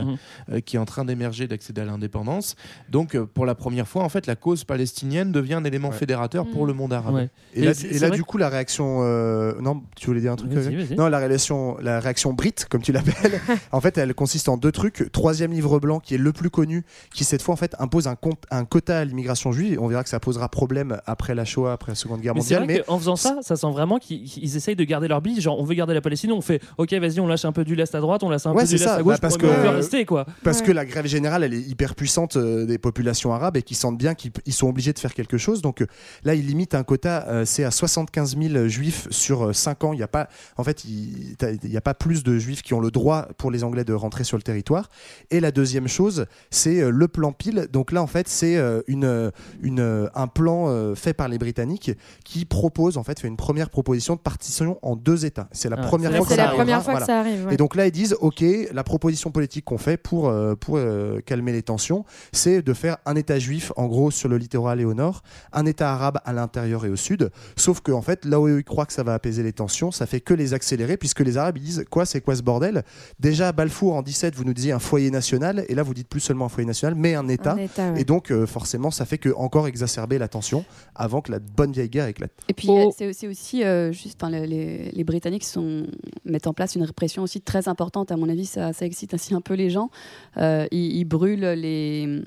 euh, 0.52 0.60
qui 0.62 0.76
est 0.76 0.80
en 0.80 0.86
train 0.86 1.06
d'émerger, 1.06 1.48
d'accéder 1.48 1.82
à 1.82 1.86
l'indépendance. 1.86 2.56
Donc, 2.90 3.16
euh, 3.16 3.26
pour 3.26 3.46
la 3.46 3.56
première 3.56 3.88
fois, 3.88 4.04
en 4.04 4.10
fait, 4.10 4.28
la 4.28 4.36
cause 4.36 4.64
palestinienne 4.64 5.32
devient 5.32 5.56
un 5.56 5.64
élément 5.64 5.90
fédérateur 5.92 6.46
pour 6.48 6.66
le 6.66 6.74
monde 6.74 6.94
arabe. 6.94 7.16
Ouais. 7.16 7.30
Et 7.54 7.64
là, 7.64 7.72
et 8.08 8.12
du 8.12 8.24
coup, 8.24 8.38
la 8.38 8.50
réaction. 8.50 9.00
euh, 9.02 9.54
Non, 9.62 9.84
tu 9.96 10.08
voulais 10.08 10.22
dire 10.22 10.32
un 10.34 10.36
truc 10.36 10.52
euh, 10.54 10.62
vas-y. 10.62 10.96
Non, 10.96 11.08
la 11.08 11.18
réaction, 11.20 11.78
la 11.82 12.00
réaction 12.00 12.34
brite, 12.34 12.68
comme 12.70 12.82
tu 12.82 12.92
l'appelles. 12.92 13.40
en 13.72 13.82
fait, 13.82 13.87
fait, 13.92 13.98
elle 13.98 14.14
consiste 14.14 14.50
en 14.50 14.58
deux 14.58 14.72
trucs. 14.72 15.12
Troisième 15.12 15.52
livre 15.52 15.80
blanc, 15.80 16.00
qui 16.00 16.16
est 16.16 16.18
le 16.18 16.32
plus 16.34 16.50
connu, 16.50 16.84
qui 17.14 17.24
cette 17.24 17.42
fois 17.42 17.54
en 17.54 17.58
fait 17.58 17.76
impose 17.80 18.08
un, 18.08 18.16
compte, 18.16 18.44
un 18.52 18.66
quota 18.66 19.00
à 19.00 19.06
l'immigration 19.06 19.52
juive. 19.52 19.78
On 19.82 19.88
verra 19.88 20.04
que 20.04 20.10
ça 20.10 20.20
posera 20.20 20.50
problème 20.50 21.00
après 21.06 21.36
la 21.36 21.46
Shoah, 21.46 21.74
après 21.74 21.92
la 21.92 21.96
Seconde 21.96 22.22
Guerre 22.22 22.34
Mais 22.36 22.42
mondiale. 22.42 22.64
vrai 22.66 22.84
qu'en 22.88 22.98
faisant 23.00 23.16
ça, 23.16 23.38
ça 23.42 23.56
sent 23.56 23.72
vraiment 23.72 23.98
qu'ils 24.00 24.26
ils 24.38 24.56
essayent 24.58 24.76
de 24.76 24.84
garder 24.84 25.08
leur 25.08 25.22
bille. 25.22 25.40
Genre, 25.42 25.60
on 25.60 25.64
veut 25.64 25.76
garder 25.76 25.94
la 25.94 26.02
Palestine, 26.02 26.32
on 26.32 26.42
fait 26.42 26.62
OK, 26.78 26.94
vas-y, 26.94 27.20
on 27.20 27.28
lâche 27.28 27.46
un 27.46 27.52
peu 27.52 27.64
du 27.64 27.76
lest 27.76 27.94
à 27.96 28.00
droite, 28.00 28.24
on 28.24 28.30
lâche 28.30 28.46
un 28.46 28.54
Ouais, 28.54 28.64
peu 28.64 28.68
du 28.70 28.76
lest 28.76 28.88
à 28.88 29.02
gauche 29.02 29.14
Bah, 29.16 29.20
parce 29.22 29.38
pour 29.38 29.48
que- 29.50 29.54
on 29.54 29.62
veut 29.64 29.70
rester, 29.70 30.06
quoi. 30.06 30.26
Parce 30.44 30.62
que 30.62 30.72
la 30.72 30.86
grève 30.86 31.06
générale, 31.08 31.44
elle 31.44 31.54
est 31.54 31.62
hyper 31.62 31.96
puissante 31.96 32.38
euh, 32.38 32.66
des 32.66 32.78
populations 32.78 33.34
arabes 33.34 33.58
et 33.58 33.62
qui 33.64 33.76
sentent 33.76 33.98
bien 33.98 34.14
qu'ils 34.16 34.32
ils 34.46 34.54
sont 34.54 34.68
obligés 34.68 34.94
de 34.94 35.00
faire 35.00 35.14
quelque 35.14 35.38
chose. 35.38 35.62
Donc 35.62 35.82
euh, 35.82 35.88
là, 36.24 36.34
ils 36.36 36.46
limitent 36.46 36.76
un 36.76 36.84
quota, 36.84 37.26
euh, 37.30 37.46
c'est 37.46 37.64
à 37.64 37.72
75 37.72 38.38
000 38.38 38.68
juifs 38.68 39.08
sur 39.12 39.56
5 39.56 39.84
ans. 39.84 39.94
Il 39.94 39.98
n'y 39.98 40.04
a 40.04 40.08
pas, 40.08 40.28
en 40.58 40.64
fait, 40.64 40.84
il 40.86 41.36
t'as- 41.38 41.52
il 41.52 41.72
y 41.72 41.78
a 41.78 41.82
pas 41.82 41.94
plus 41.94 42.24
de 42.24 42.38
juifs 42.38 42.62
qui 42.62 42.74
ont 42.74 42.80
le 42.80 42.92
droit 42.92 43.28
pour 43.38 43.52
les 43.52 43.64
Anglais 43.64 43.77
de 43.84 43.94
rentrer 43.94 44.24
sur 44.24 44.38
le 44.38 44.44
territoire. 44.44 44.90
Et 45.32 45.40
la 45.40 45.52
deuxième 45.52 45.88
chose, 45.88 46.26
c'est 46.50 46.82
euh, 46.82 46.90
le 46.90 47.08
plan 47.08 47.32
pile. 47.32 47.68
Donc 47.72 47.92
là, 47.92 48.02
en 48.02 48.08
fait, 48.08 48.28
c'est 48.28 48.58
euh, 48.58 48.82
une, 48.88 49.06
euh, 49.06 49.32
une, 49.62 50.10
un 50.14 50.28
plan 50.28 50.94
fait 50.96 51.14
par 51.14 51.28
les 51.28 51.38
Britanniques 51.38 51.92
qui 52.24 52.46
propose, 52.46 52.98
en 52.98 53.04
fait, 53.04 53.20
fait 53.20 53.28
une 53.28 53.38
première 53.38 53.70
proposition 53.70 54.16
de 54.16 54.20
partition 54.20 54.80
en 54.82 54.96
deux 54.96 55.26
États. 55.26 55.48
C'est 55.52 55.70
la 55.70 55.78
Ah, 55.80 55.84
première 55.88 56.16
fois 56.16 56.26
que 56.26 56.36
ça 56.36 56.48
première 56.50 56.76
arrivera. 56.78 56.82
fois 56.82 57.00
que 57.02 57.06
ça 57.06 57.20
arrive, 57.20 57.46
ouais. 57.48 57.54
Et 57.54 57.58
donc 57.58 57.76
là, 57.76 57.86
ils 57.88 57.92
disent, 57.92 58.16
OK, 58.22 58.44
la 58.72 58.84
proposition 58.84 59.32
politique 59.32 59.66
qu'on 59.66 59.78
fait 59.78 59.98
pour, 59.98 60.32
pour 60.60 60.78
euh, 60.78 61.20
calmer 61.26 61.52
les 61.52 61.64
tensions, 61.64 62.06
c'est 62.32 62.62
de 62.62 62.74
faire 62.74 62.98
un 63.06 63.16
État 63.16 63.40
juif, 63.40 63.72
en 63.76 63.88
gros, 63.88 64.12
sur 64.12 64.30
le 64.30 64.38
littoral 64.38 64.80
et 64.82 64.86
au 64.86 64.94
nord, 64.94 65.22
un 65.54 65.66
État 65.66 65.92
arabe 65.94 66.20
à 66.26 66.34
l'intérieur 66.34 66.86
et 66.86 66.90
au 66.90 66.96
sud. 66.96 67.30
Sauf 67.56 67.82
que, 67.82 67.92
en 67.92 68.02
fait, 68.02 68.26
là 68.26 68.40
où 68.40 68.48
ils 68.48 68.64
croient 68.64 68.86
que 68.86 68.94
ça 68.94 69.04
va 69.04 69.14
apaiser 69.14 69.44
les 69.44 69.54
tensions, 69.54 69.92
ça 69.92 70.06
fait 70.06 70.22
que 70.22 70.34
les 70.34 70.54
accélérer, 70.54 70.98
puisque 70.98 71.20
les 71.22 71.38
Arabes, 71.38 71.58
ils 71.58 71.64
disent, 71.64 71.86
quoi, 71.90 72.06
c'est 72.06 72.22
quoi 72.22 72.36
ce 72.36 72.42
bordel? 72.44 72.84
Déjà, 73.20 73.52
à 73.68 73.70
Balfour, 73.70 73.94
en 73.96 74.02
17, 74.02 74.34
vous 74.36 74.46
nous 74.46 74.54
disiez 74.54 74.72
un 74.72 74.80
foyer 74.80 75.12
national, 75.12 75.66
et 75.68 75.76
là, 75.76 75.84
vous 75.84 75.94
dites 75.94 76.08
plus 76.08 76.22
seulement 76.22 76.46
un 76.46 76.50
foyer 76.50 76.66
national, 76.66 76.96
mais 76.96 77.16
un 77.16 77.28
État. 77.28 77.54
Un 77.54 77.58
État, 77.58 77.92
ouais. 77.92 78.02
Et 78.02 78.06
donc, 78.06 78.32
euh, 78.32 78.46
forcément, 78.46 78.92
ça 78.92 79.06
fait 79.06 79.18
que 79.18 79.30
encore 79.36 79.68
exacerber 79.68 80.18
la 80.18 80.28
tension 80.30 80.64
avant 80.96 81.20
que 81.22 81.32
la 81.32 81.40
bonne 81.40 81.72
vieille 81.74 81.90
guerre 81.90 82.08
éclate. 82.08 82.32
Et 82.48 82.54
puis 82.54 82.70
euh, 82.70 82.86
c'est 82.98 83.08
aussi, 83.08 83.28
aussi 83.28 83.64
euh, 83.64 83.92
juste, 83.92 84.24
les, 84.32 84.48
les- 84.48 84.92
les 84.92 85.04
Britanniques 85.04 85.44
sont, 85.44 85.86
mettent 86.24 86.48
en 86.48 86.54
place 86.54 86.76
une 86.76 86.84
répression 86.84 87.24
aussi 87.24 87.42
très 87.42 87.68
importante. 87.68 88.12
À 88.12 88.16
mon 88.18 88.30
avis, 88.30 88.46
ça, 88.46 88.72
ça 88.74 88.86
excite 88.86 89.14
ainsi 89.14 89.34
un 89.34 89.42
peu 89.42 89.54
les 89.56 89.70
gens. 89.70 89.90
Euh, 90.38 90.66
ils, 90.72 90.96
ils 90.98 91.06
brûlent 91.06 91.42
les 91.46 92.22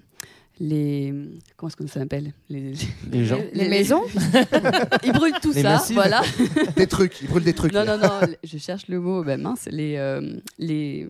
les 0.62 1.14
comment 1.57 1.68
est-ce 1.68 1.76
qu'on 1.78 1.86
s'appelle? 1.86 2.34
Les, 2.51 2.74
Les 3.11 3.24
gens. 3.24 3.38
Les 3.55 3.66
maisons 3.70 4.03
Ils 5.05 5.12
brûlent 5.12 5.32
tout 5.41 5.53
Les 5.53 5.62
ça, 5.62 5.82
voilà. 5.95 6.20
Des 6.76 6.86
trucs, 6.86 7.22
ils 7.22 7.28
brûlent 7.28 7.45
des 7.45 7.55
trucs. 7.55 7.72
Non, 7.72 7.86
non, 7.86 7.97
non, 7.97 8.20
je 8.45 8.59
cherche 8.59 8.86
le 8.88 9.01
mot. 9.01 9.24
Ben 9.24 9.41
mince, 9.41 9.66
les 9.70 9.97
euh, 9.97 10.20
les 10.59 11.09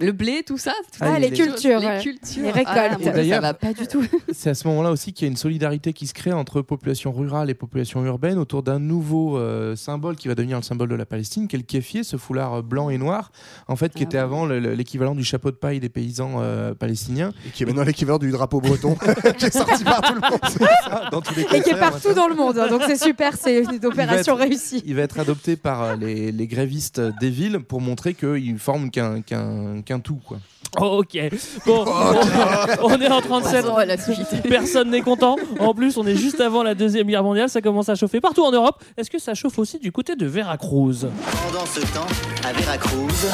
le 0.00 0.12
blé, 0.12 0.42
tout 0.46 0.58
ça. 0.58 0.72
tout 0.92 0.98
Ah, 1.00 1.12
ça, 1.12 1.18
les 1.18 1.30
cultures, 1.30 1.78
les 1.80 1.86
ouais. 1.86 2.00
cultures, 2.02 2.42
Les 2.42 2.50
récoltes. 2.50 2.76
Ah, 3.06 3.10
d'ailleurs- 3.10 3.36
ça 3.36 3.40
va 3.40 3.54
pas 3.54 3.72
du 3.72 3.86
tout. 3.86 4.04
C'est 4.32 4.50
à 4.50 4.54
ce 4.54 4.66
moment-là 4.68 4.90
aussi 4.90 5.12
qu'il 5.12 5.26
y 5.26 5.28
a 5.28 5.30
une 5.30 5.36
solidarité 5.36 5.92
qui 5.92 6.06
se 6.06 6.14
crée 6.14 6.32
entre 6.32 6.62
population 6.62 7.12
rurale 7.12 7.50
et 7.50 7.54
population 7.54 8.04
urbaine 8.04 8.38
autour 8.38 8.62
d'un 8.62 8.78
nouveau 8.78 9.38
euh, 9.38 9.76
symbole 9.76 10.16
qui 10.16 10.28
va 10.28 10.34
devenir 10.34 10.56
le 10.56 10.62
symbole 10.62 10.88
de 10.88 10.94
la 10.94 11.06
Palestine, 11.06 11.48
qui 11.48 11.56
est 11.56 11.58
le 11.58 11.64
kéfier, 11.64 12.02
ce 12.02 12.16
foulard 12.16 12.54
euh, 12.54 12.62
blanc 12.62 12.90
et 12.90 12.98
noir, 12.98 13.30
en 13.68 13.76
fait, 13.76 13.92
qui 13.94 14.02
était 14.02 14.18
avant 14.18 14.46
le- 14.46 14.58
le- 14.60 14.74
l'équivalent 14.74 15.14
du 15.14 15.24
chapeau 15.24 15.50
de 15.50 15.56
paille 15.56 15.80
des 15.80 15.88
paysans 15.88 16.36
euh, 16.38 16.74
palestiniens. 16.74 17.32
Et 17.46 17.50
qui 17.50 17.62
est 17.62 17.66
maintenant 17.66 17.84
l'équivalent 17.84 18.18
du 18.18 18.30
drapeau 18.30 18.60
breton, 18.60 18.94
qui 19.38 19.46
est 19.46 19.50
sorti 19.56 19.84
par 19.84 20.00
tout 20.02 20.14
le 20.14 20.20
monde. 20.20 21.10
dans 21.12 21.20
tous 21.20 21.34
les 21.36 21.42
Et 21.42 21.62
qui 21.62 21.70
est 21.70 21.78
partout 21.78 22.14
dans 22.14 22.28
le 22.28 22.34
monde. 22.34 22.58
hein, 22.58 22.68
donc 22.68 22.82
c'est 22.86 22.96
super, 23.02 23.36
c'est 23.36 23.62
une 23.62 23.70
Il 23.74 23.80
va 23.80 23.88
opération 23.88 24.34
être- 24.34 24.40
réussie. 24.48 24.82
Il 24.86 24.94
va 24.94 25.02
être 25.02 25.18
adopté 25.18 25.56
par 25.56 25.96
les, 25.96 26.32
les 26.32 26.46
grévistes 26.46 27.00
des 27.20 27.30
villes 27.30 27.60
pour 27.60 27.80
montrer 27.80 28.14
qu'ils 28.14 28.58
forment 28.58 28.90
qu'un 28.90 29.20
qu'un 29.22 29.82
qu'un 29.90 29.98
tout. 29.98 30.20
Quoi. 30.24 30.38
Oh, 30.80 31.02
ok. 31.02 31.18
Bon, 31.66 31.84
on 32.84 33.00
est 33.00 33.10
en 33.10 33.20
37. 33.20 33.62
Passons 33.62 33.76
à 33.76 33.84
la 33.84 33.96
suite. 33.96 34.42
Personne 34.48 34.90
n'est 34.90 35.00
content. 35.00 35.36
En 35.58 35.74
plus, 35.74 35.96
on 35.96 36.06
est 36.06 36.14
juste 36.14 36.40
avant 36.40 36.62
la 36.62 36.76
Deuxième 36.76 37.08
Guerre 37.08 37.24
mondiale. 37.24 37.48
Ça 37.48 37.60
commence 37.60 37.88
à 37.88 37.96
chauffer 37.96 38.20
partout 38.20 38.44
en 38.44 38.52
Europe. 38.52 38.80
Est-ce 38.96 39.10
que 39.10 39.18
ça 39.18 39.34
chauffe 39.34 39.58
aussi 39.58 39.80
du 39.80 39.90
côté 39.90 40.14
de 40.14 40.26
Veracruz? 40.26 41.08
Pendant 41.46 41.66
ce 41.66 41.80
temps, 41.92 42.06
à 42.44 42.52
Veracruz, 42.52 43.26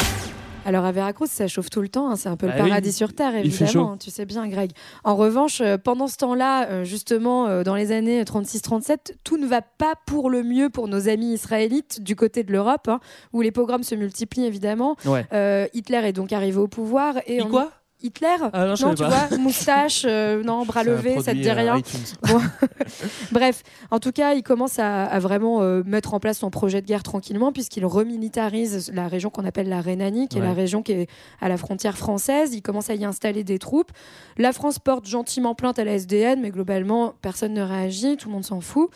Alors 0.67 0.85
à 0.85 0.91
Veracruz, 0.91 1.29
ça 1.31 1.47
chauffe 1.47 1.71
tout 1.71 1.81
le 1.81 1.89
temps, 1.89 2.11
hein, 2.11 2.17
c'est 2.17 2.29
un 2.29 2.37
peu 2.37 2.49
Bah 2.49 2.57
le 2.59 2.63
oui. 2.65 2.69
paradis 2.71 2.93
sur 2.93 3.15
Terre, 3.15 3.37
évidemment, 3.37 3.93
hein, 3.93 3.97
tu 3.99 4.11
sais 4.11 4.27
bien 4.27 4.49
Greg. 4.49 4.73
En 5.05 5.15
revanche, 5.15 5.61
euh, 5.61 5.79
pendant 5.79 6.09
ce 6.09 6.17
temps-là, 6.17 6.69
euh, 6.69 6.85
justement, 6.85 7.47
euh, 7.47 7.63
dans 7.63 7.77
les 7.77 7.93
années 7.93 8.25
36-37, 8.25 9.15
tout 9.23 9.37
ne 9.37 9.47
va 9.47 9.63
pas 9.63 9.95
pour 10.07 10.29
le 10.29 10.43
mieux 10.43 10.69
pour 10.69 10.89
nos 10.89 11.09
amis 11.09 11.33
israélites 11.35 12.03
du 12.03 12.17
côté 12.17 12.43
de 12.43 12.51
l'Europe, 12.53 12.89
hein, 12.89 12.99
où 13.33 13.43
les 13.43 13.53
pogroms 13.53 13.85
se 13.85 13.95
multiplient 13.95 14.47
évidemment. 14.47 14.97
Ouais. 15.05 15.25
Euh, 15.33 15.69
Hitler 15.73 16.01
est 16.05 16.13
donc 16.13 16.33
arrivé 16.33 16.59
au 16.59 16.67
pouvoir. 16.69 17.17
Et 17.29 17.37
Il 17.37 17.43
on- 17.45 17.49
quoi? 17.49 17.71
Hitler 18.03 18.37
Ah 18.53 18.67
non, 18.67 18.75
tu 18.75 18.85
pas. 19.03 19.27
vois, 19.27 19.39
moustache, 19.39 20.05
euh, 20.07 20.43
non, 20.43 20.65
bras 20.67 20.85
levés, 20.85 21.21
ça 21.23 21.33
te 21.33 21.39
dit 21.39 21.49
euh, 21.49 21.55
rien. 21.55 21.81
Bon. 22.29 22.41
Bref, 23.33 23.63
en 23.91 23.99
tout 24.01 24.13
cas, 24.13 24.35
il 24.35 24.43
commence 24.43 24.79
à, 24.79 25.05
à 25.05 25.19
vraiment 25.19 25.63
euh, 25.63 25.83
mettre 25.87 26.13
en 26.13 26.21
place 26.21 26.39
son 26.39 26.51
projet 26.51 26.83
de 26.83 26.87
guerre 26.87 27.03
tranquillement, 27.03 27.53
puisqu'il 27.53 27.87
remilitarise 27.87 28.93
la 28.93 29.09
région 29.09 29.31
qu'on 29.31 29.45
appelle 29.47 29.69
la 29.69 29.81
Rhénanie, 29.81 30.29
qui 30.29 30.39
est 30.39 30.43
la 30.43 30.53
région 30.53 30.83
qui 30.83 30.93
est 30.93 31.07
à 31.41 31.49
la 31.49 31.57
frontière 31.57 31.97
française. 31.97 32.55
Il 32.55 32.61
commence 32.63 32.91
à 32.91 32.95
y 32.95 33.05
installer 33.05 33.45
des 33.45 33.59
troupes. 33.59 33.91
La 34.37 34.53
France 34.53 34.79
porte 34.79 35.07
gentiment 35.07 35.55
plainte 35.55 35.79
à 35.79 35.85
la 35.85 35.95
SDN, 35.95 36.41
mais 36.43 36.51
globalement, 36.51 37.15
personne 37.23 37.55
ne 37.55 37.63
réagit, 37.63 38.17
tout 38.19 38.29
le 38.29 38.35
monde 38.35 38.45
s'en 38.45 38.61
fout. 38.61 38.91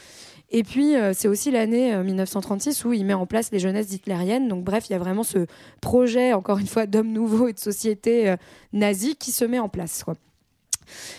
Et 0.50 0.64
puis, 0.64 0.96
euh, 0.96 1.12
c'est 1.14 1.28
aussi 1.28 1.50
l'année 1.50 1.94
euh, 1.94 2.02
1936 2.02 2.84
où 2.84 2.92
il 2.92 3.04
met 3.04 3.14
en 3.14 3.26
place 3.26 3.52
les 3.52 3.60
jeunesses 3.60 3.92
hitlériennes. 3.92 4.48
Donc, 4.48 4.64
bref, 4.64 4.88
il 4.88 4.92
y 4.92 4.96
a 4.96 4.98
vraiment 4.98 5.22
ce 5.22 5.46
projet, 5.80 6.32
encore 6.32 6.58
une 6.58 6.66
fois, 6.66 6.86
d'homme 6.86 7.12
nouveau 7.12 7.48
et 7.48 7.52
de 7.52 7.58
société 7.58 8.28
euh, 8.28 8.36
nazie 8.72 9.16
qui 9.16 9.30
se 9.30 9.44
met 9.44 9.60
en 9.60 9.68
place. 9.68 10.04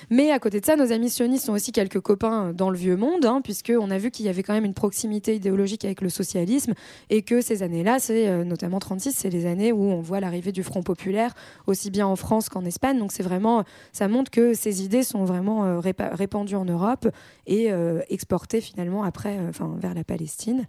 Mais 0.09 0.31
à 0.31 0.39
côté 0.39 0.59
de 0.59 0.65
ça, 0.65 0.75
nos 0.75 0.91
amis 0.91 1.09
sionistes 1.09 1.45
sont 1.45 1.53
aussi 1.53 1.71
quelques 1.71 1.99
copains 1.99 2.53
dans 2.53 2.69
le 2.69 2.77
vieux 2.77 2.95
monde, 2.97 3.25
hein, 3.25 3.41
puisqu'on 3.43 3.89
a 3.91 3.97
vu 3.97 4.11
qu'il 4.11 4.25
y 4.25 4.29
avait 4.29 4.43
quand 4.43 4.53
même 4.53 4.65
une 4.65 4.73
proximité 4.73 5.35
idéologique 5.35 5.85
avec 5.85 6.01
le 6.01 6.09
socialisme, 6.09 6.73
et 7.09 7.21
que 7.21 7.41
ces 7.41 7.63
années-là, 7.63 7.99
c'est 7.99 8.27
euh, 8.27 8.43
notamment 8.43 8.79
36, 8.79 9.13
c'est 9.13 9.29
les 9.29 9.45
années 9.45 9.71
où 9.71 9.83
on 9.83 10.01
voit 10.01 10.19
l'arrivée 10.19 10.51
du 10.51 10.63
Front 10.63 10.83
populaire, 10.83 11.33
aussi 11.67 11.91
bien 11.91 12.07
en 12.07 12.15
France 12.15 12.49
qu'en 12.49 12.65
Espagne. 12.65 12.99
Donc 12.99 13.11
c'est 13.11 13.23
vraiment, 13.23 13.63
ça 13.91 14.07
montre 14.07 14.31
que 14.31 14.53
ces 14.53 14.83
idées 14.83 15.03
sont 15.03 15.25
vraiment 15.25 15.65
euh, 15.65 15.79
répa- 15.79 16.13
répandues 16.13 16.55
en 16.55 16.65
Europe 16.65 17.07
et 17.47 17.71
euh, 17.71 18.01
exportées 18.09 18.61
finalement 18.61 19.03
après, 19.03 19.37
euh, 19.37 19.51
vers 19.77 19.93
la 19.93 20.03
Palestine. 20.03 20.65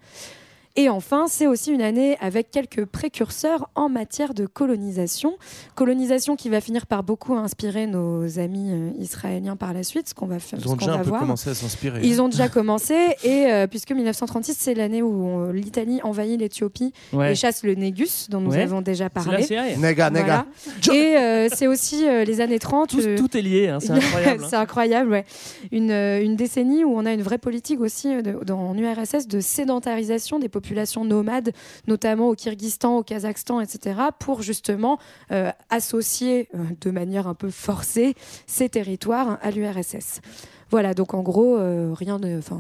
Et 0.75 0.89
enfin, 0.89 1.27
c'est 1.29 1.47
aussi 1.47 1.71
une 1.71 1.83
année 1.83 2.17
avec 2.21 2.51
quelques 2.51 2.87
précurseurs 2.87 3.69
en 3.75 3.91
matière 3.91 4.33
de 4.33 4.47
colonisation. 4.47 5.37
Colonisation 5.75 6.35
qui 6.35 6.49
va 6.49 6.63
finir 6.63 6.87
par 6.87 7.03
beaucoup 7.03 7.35
inspirer 7.35 7.87
nos 7.87 8.39
amis 8.39 8.71
euh, 8.71 8.91
israéliens 8.99 9.55
par 9.57 9.75
la 9.75 9.83
suite, 9.83 10.09
ce 10.09 10.15
qu'on 10.15 10.25
va 10.27 10.39
faire. 10.39 10.59
Ils 10.59 10.69
ont 10.71 10.77
déjà 10.77 10.93
va 10.93 10.99
un 11.01 11.03
peu 11.03 11.09
voir. 11.11 11.21
commencé 11.21 11.51
à 11.51 11.55
s'inspirer. 11.55 12.01
Ils 12.03 12.23
ont 12.23 12.29
déjà 12.29 12.49
commencé, 12.49 12.95
et 13.23 13.47
euh, 13.53 13.67
puisque 13.67 13.93
1936, 13.93 14.57
c'est 14.59 14.73
l'année 14.73 15.03
où 15.03 15.41
euh, 15.43 15.53
l'Italie 15.53 16.01
envahit 16.05 16.41
l'Éthiopie 16.41 16.95
Ouais. 17.13 17.33
et 17.33 17.35
chasse 17.35 17.65
le 17.65 17.75
Négus, 17.75 18.29
dont 18.31 18.41
nous 18.41 18.53
Ouais. 18.53 18.63
avons 18.63 18.81
déjà 18.81 19.09
C'est 19.15 19.19
la 19.19 19.25
parlé. 19.25 19.43
série. 19.43 19.77
Nega, 19.79 20.09
nega. 20.09 20.47
Voilà. 20.87 20.99
Et 20.99 21.17
euh, 21.19 21.49
c'est 21.55 21.67
aussi 21.67 22.09
euh, 22.09 22.25
les 22.25 22.41
années 22.41 22.59
30. 22.59 22.89
Tout, 22.89 23.01
tout 23.19 23.37
est 23.37 23.43
lié, 23.43 23.69
hein, 23.69 23.79
c'est 23.79 23.91
incroyable. 23.91 24.47
c'est 24.49 24.57
incroyable, 24.57 25.11
ouais. 25.11 25.25
Une, 25.71 25.91
une 25.91 26.35
décennie 26.37 26.83
où 26.83 26.95
on 26.97 27.05
a 27.05 27.13
une 27.13 27.23
vraie 27.23 27.37
politique 27.39 27.81
aussi 27.83 28.23
de- 28.23 28.43
dans 28.47 28.71
en 28.71 28.79
URSS 28.79 29.29
de 29.29 29.41
sédentarisation 29.41 30.39
des 30.39 30.49
populations 30.49 30.62
nomades, 31.05 31.53
notamment 31.87 32.29
au 32.29 32.35
Kyrgyzstan, 32.35 32.99
au 32.99 33.03
Kazakhstan, 33.03 33.61
etc., 33.61 34.01
pour 34.19 34.43
justement 34.43 34.99
euh, 35.31 35.51
associer 35.71 36.49
euh, 36.55 36.59
de 36.81 36.91
manière 36.91 37.27
un 37.27 37.35
peu 37.35 37.51
forcée 37.51 38.15
ces 38.47 38.69
territoires 38.69 39.39
à 39.43 39.51
l'URSS. 39.51 40.21
Voilà, 40.73 40.95
donc 40.95 41.13
en 41.15 41.23
gros, 41.23 41.57
euh, 41.59 41.93
rien 41.95 42.19
de. 42.19 42.39
Enfin, 42.39 42.59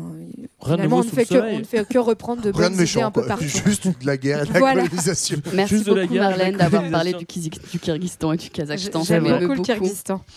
on 0.61 0.77
ne 0.77 1.03
fait 1.03 1.25
que, 1.25 1.55
on 1.55 1.59
ne 1.61 1.65
fait 1.65 1.89
que 1.89 1.99
reprendre 1.99 2.43
de 2.43 2.51
Rien 2.51 2.69
bonnes 2.69 2.77
de 2.79 2.83
idées 2.85 3.01
un 3.01 3.07
méchant, 3.07 3.11
peu 3.11 3.25
partout. 3.27 3.45
juste 3.67 3.89
de 3.89 4.07
la 4.07 4.17
guerre 4.17 4.43
et 4.43 4.47
de 4.47 4.53
la 4.53 4.59
Voilà. 4.59 4.83
colonisation. 4.83 5.39
Merci 5.55 5.75
Juste 5.75 5.87
de 5.89 5.95
la 5.95 6.03
beaucoup 6.03 6.15
guerre, 6.15 6.29
Marlène 6.29 6.57
d'avoir 6.57 6.91
parlé 6.91 7.15
du, 7.15 7.25
du 7.25 7.79
Kyrgyzstan 7.81 8.33
et 8.35 8.37
du 8.37 8.51
Kazakhstan. 8.51 9.03
J'aime 9.03 9.25
beaucoup 9.25 9.55
le 9.55 9.63
Kyrgyzstan. 9.63 10.21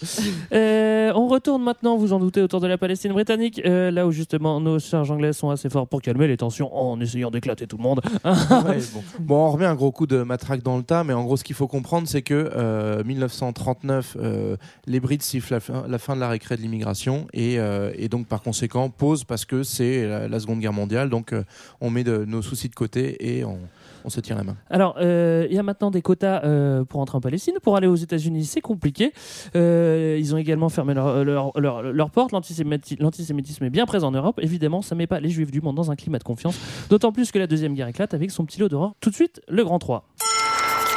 Euh, 0.53 1.11
on 1.15 1.27
retourne 1.27 1.63
maintenant, 1.63 1.97
vous 1.97 2.13
en 2.13 2.19
doutez, 2.19 2.41
autour 2.41 2.61
de 2.61 2.67
la 2.67 2.77
Palestine 2.77 3.11
britannique, 3.11 3.61
euh, 3.65 3.91
là 3.91 4.07
où 4.07 4.11
justement 4.11 4.61
nos 4.61 4.79
charges 4.79 5.11
anglaises 5.11 5.37
sont 5.37 5.49
assez 5.49 5.69
forts 5.69 5.87
pour 5.87 6.01
calmer 6.01 6.27
les 6.27 6.37
tensions 6.37 6.75
en 6.75 6.99
essayant 7.01 7.31
d'éclater 7.31 7.67
tout 7.67 7.77
le 7.77 7.83
monde. 7.83 8.01
Ouais, 8.23 8.79
bon. 8.93 9.03
Bon, 9.19 9.35
on 9.47 9.51
remet 9.51 9.65
un 9.65 9.75
gros 9.75 9.91
coup 9.91 10.07
de 10.07 10.23
matraque 10.23 10.61
dans 10.61 10.77
le 10.77 10.83
tas, 10.83 11.03
mais 11.03 11.13
en 11.13 11.23
gros, 11.23 11.35
ce 11.37 11.43
qu'il 11.43 11.55
faut 11.55 11.67
comprendre, 11.67 12.07
c'est 12.07 12.21
que 12.21 12.51
euh, 12.55 13.03
1939, 13.03 14.17
euh, 14.19 14.57
les 14.85 14.99
Brits 14.99 15.17
sifflent 15.21 15.53
la 15.53 15.59
fin, 15.59 15.85
la 15.87 15.97
fin 15.97 16.15
de 16.15 16.21
la 16.21 16.29
récré 16.29 16.55
de 16.57 16.61
l'immigration 16.61 17.27
et, 17.33 17.57
euh, 17.65 17.91
et 17.97 18.07
donc 18.09 18.27
par 18.27 18.41
conséquent 18.41 18.89
pause 18.89 19.23
parce 19.23 19.45
que 19.45 19.63
c'est 19.63 20.07
la, 20.07 20.27
la 20.27 20.39
Seconde 20.39 20.59
Guerre 20.59 20.73
mondiale, 20.73 21.09
donc 21.09 21.33
euh, 21.33 21.43
on 21.81 21.89
met 21.89 22.03
de, 22.03 22.25
nos 22.25 22.41
soucis 22.41 22.69
de 22.69 22.75
côté 22.75 23.37
et 23.37 23.43
on, 23.43 23.57
on 24.03 24.09
se 24.09 24.19
tient 24.21 24.35
la 24.35 24.43
main. 24.43 24.55
Alors, 24.69 24.95
euh, 25.01 25.47
il 25.49 25.55
y 25.55 25.59
a 25.59 25.63
maintenant 25.63 25.89
des 25.91 26.01
quotas 26.03 26.43
euh, 26.43 26.83
pour 26.85 26.99
entrer 27.01 27.17
en 27.17 27.21
Palestine. 27.21 27.55
Pour 27.63 27.75
aller 27.75 27.87
aux 27.87 27.95
États-Unis, 27.95 28.45
c'est 28.45 28.61
compliqué. 28.61 29.11
Euh, 29.55 30.15
ils 30.19 30.33
ont 30.35 30.37
également 30.37 30.69
fermé 30.69 30.93
leur, 30.93 31.23
leur, 31.23 31.51
leur, 31.59 31.81
leur 31.81 32.09
porte. 32.11 32.31
L'antisémiti- 32.31 32.97
L'antisémitisme 32.99 33.63
est 33.65 33.69
bien 33.71 33.85
présent 33.87 34.09
en 34.09 34.11
Europe. 34.11 34.39
Évidemment, 34.43 34.81
ça 34.83 34.93
met 34.95 35.07
pas 35.07 35.19
les 35.19 35.29
Juifs 35.29 35.49
du 35.51 35.61
monde 35.61 35.75
dans 35.75 35.89
un 35.91 35.95
climat 35.95 36.19
de 36.19 36.23
confiance. 36.23 36.55
D'autant 36.89 37.11
plus 37.11 37.31
que 37.31 37.39
la 37.39 37.47
Deuxième 37.47 37.73
Guerre 37.73 37.87
éclate 37.87 38.13
avec 38.13 38.29
son 38.31 38.45
petit 38.45 38.59
lot 38.59 38.69
d'horreur. 38.69 38.93
Tout 39.01 39.09
de 39.09 39.15
suite, 39.15 39.41
le 39.49 39.63
Grand 39.63 39.79
3. 39.79 40.07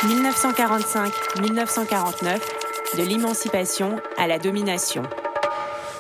1945-1949, 0.04 2.38
de 2.98 3.02
l'émancipation 3.08 3.96
à 4.16 4.26
la 4.26 4.38
domination. 4.38 5.02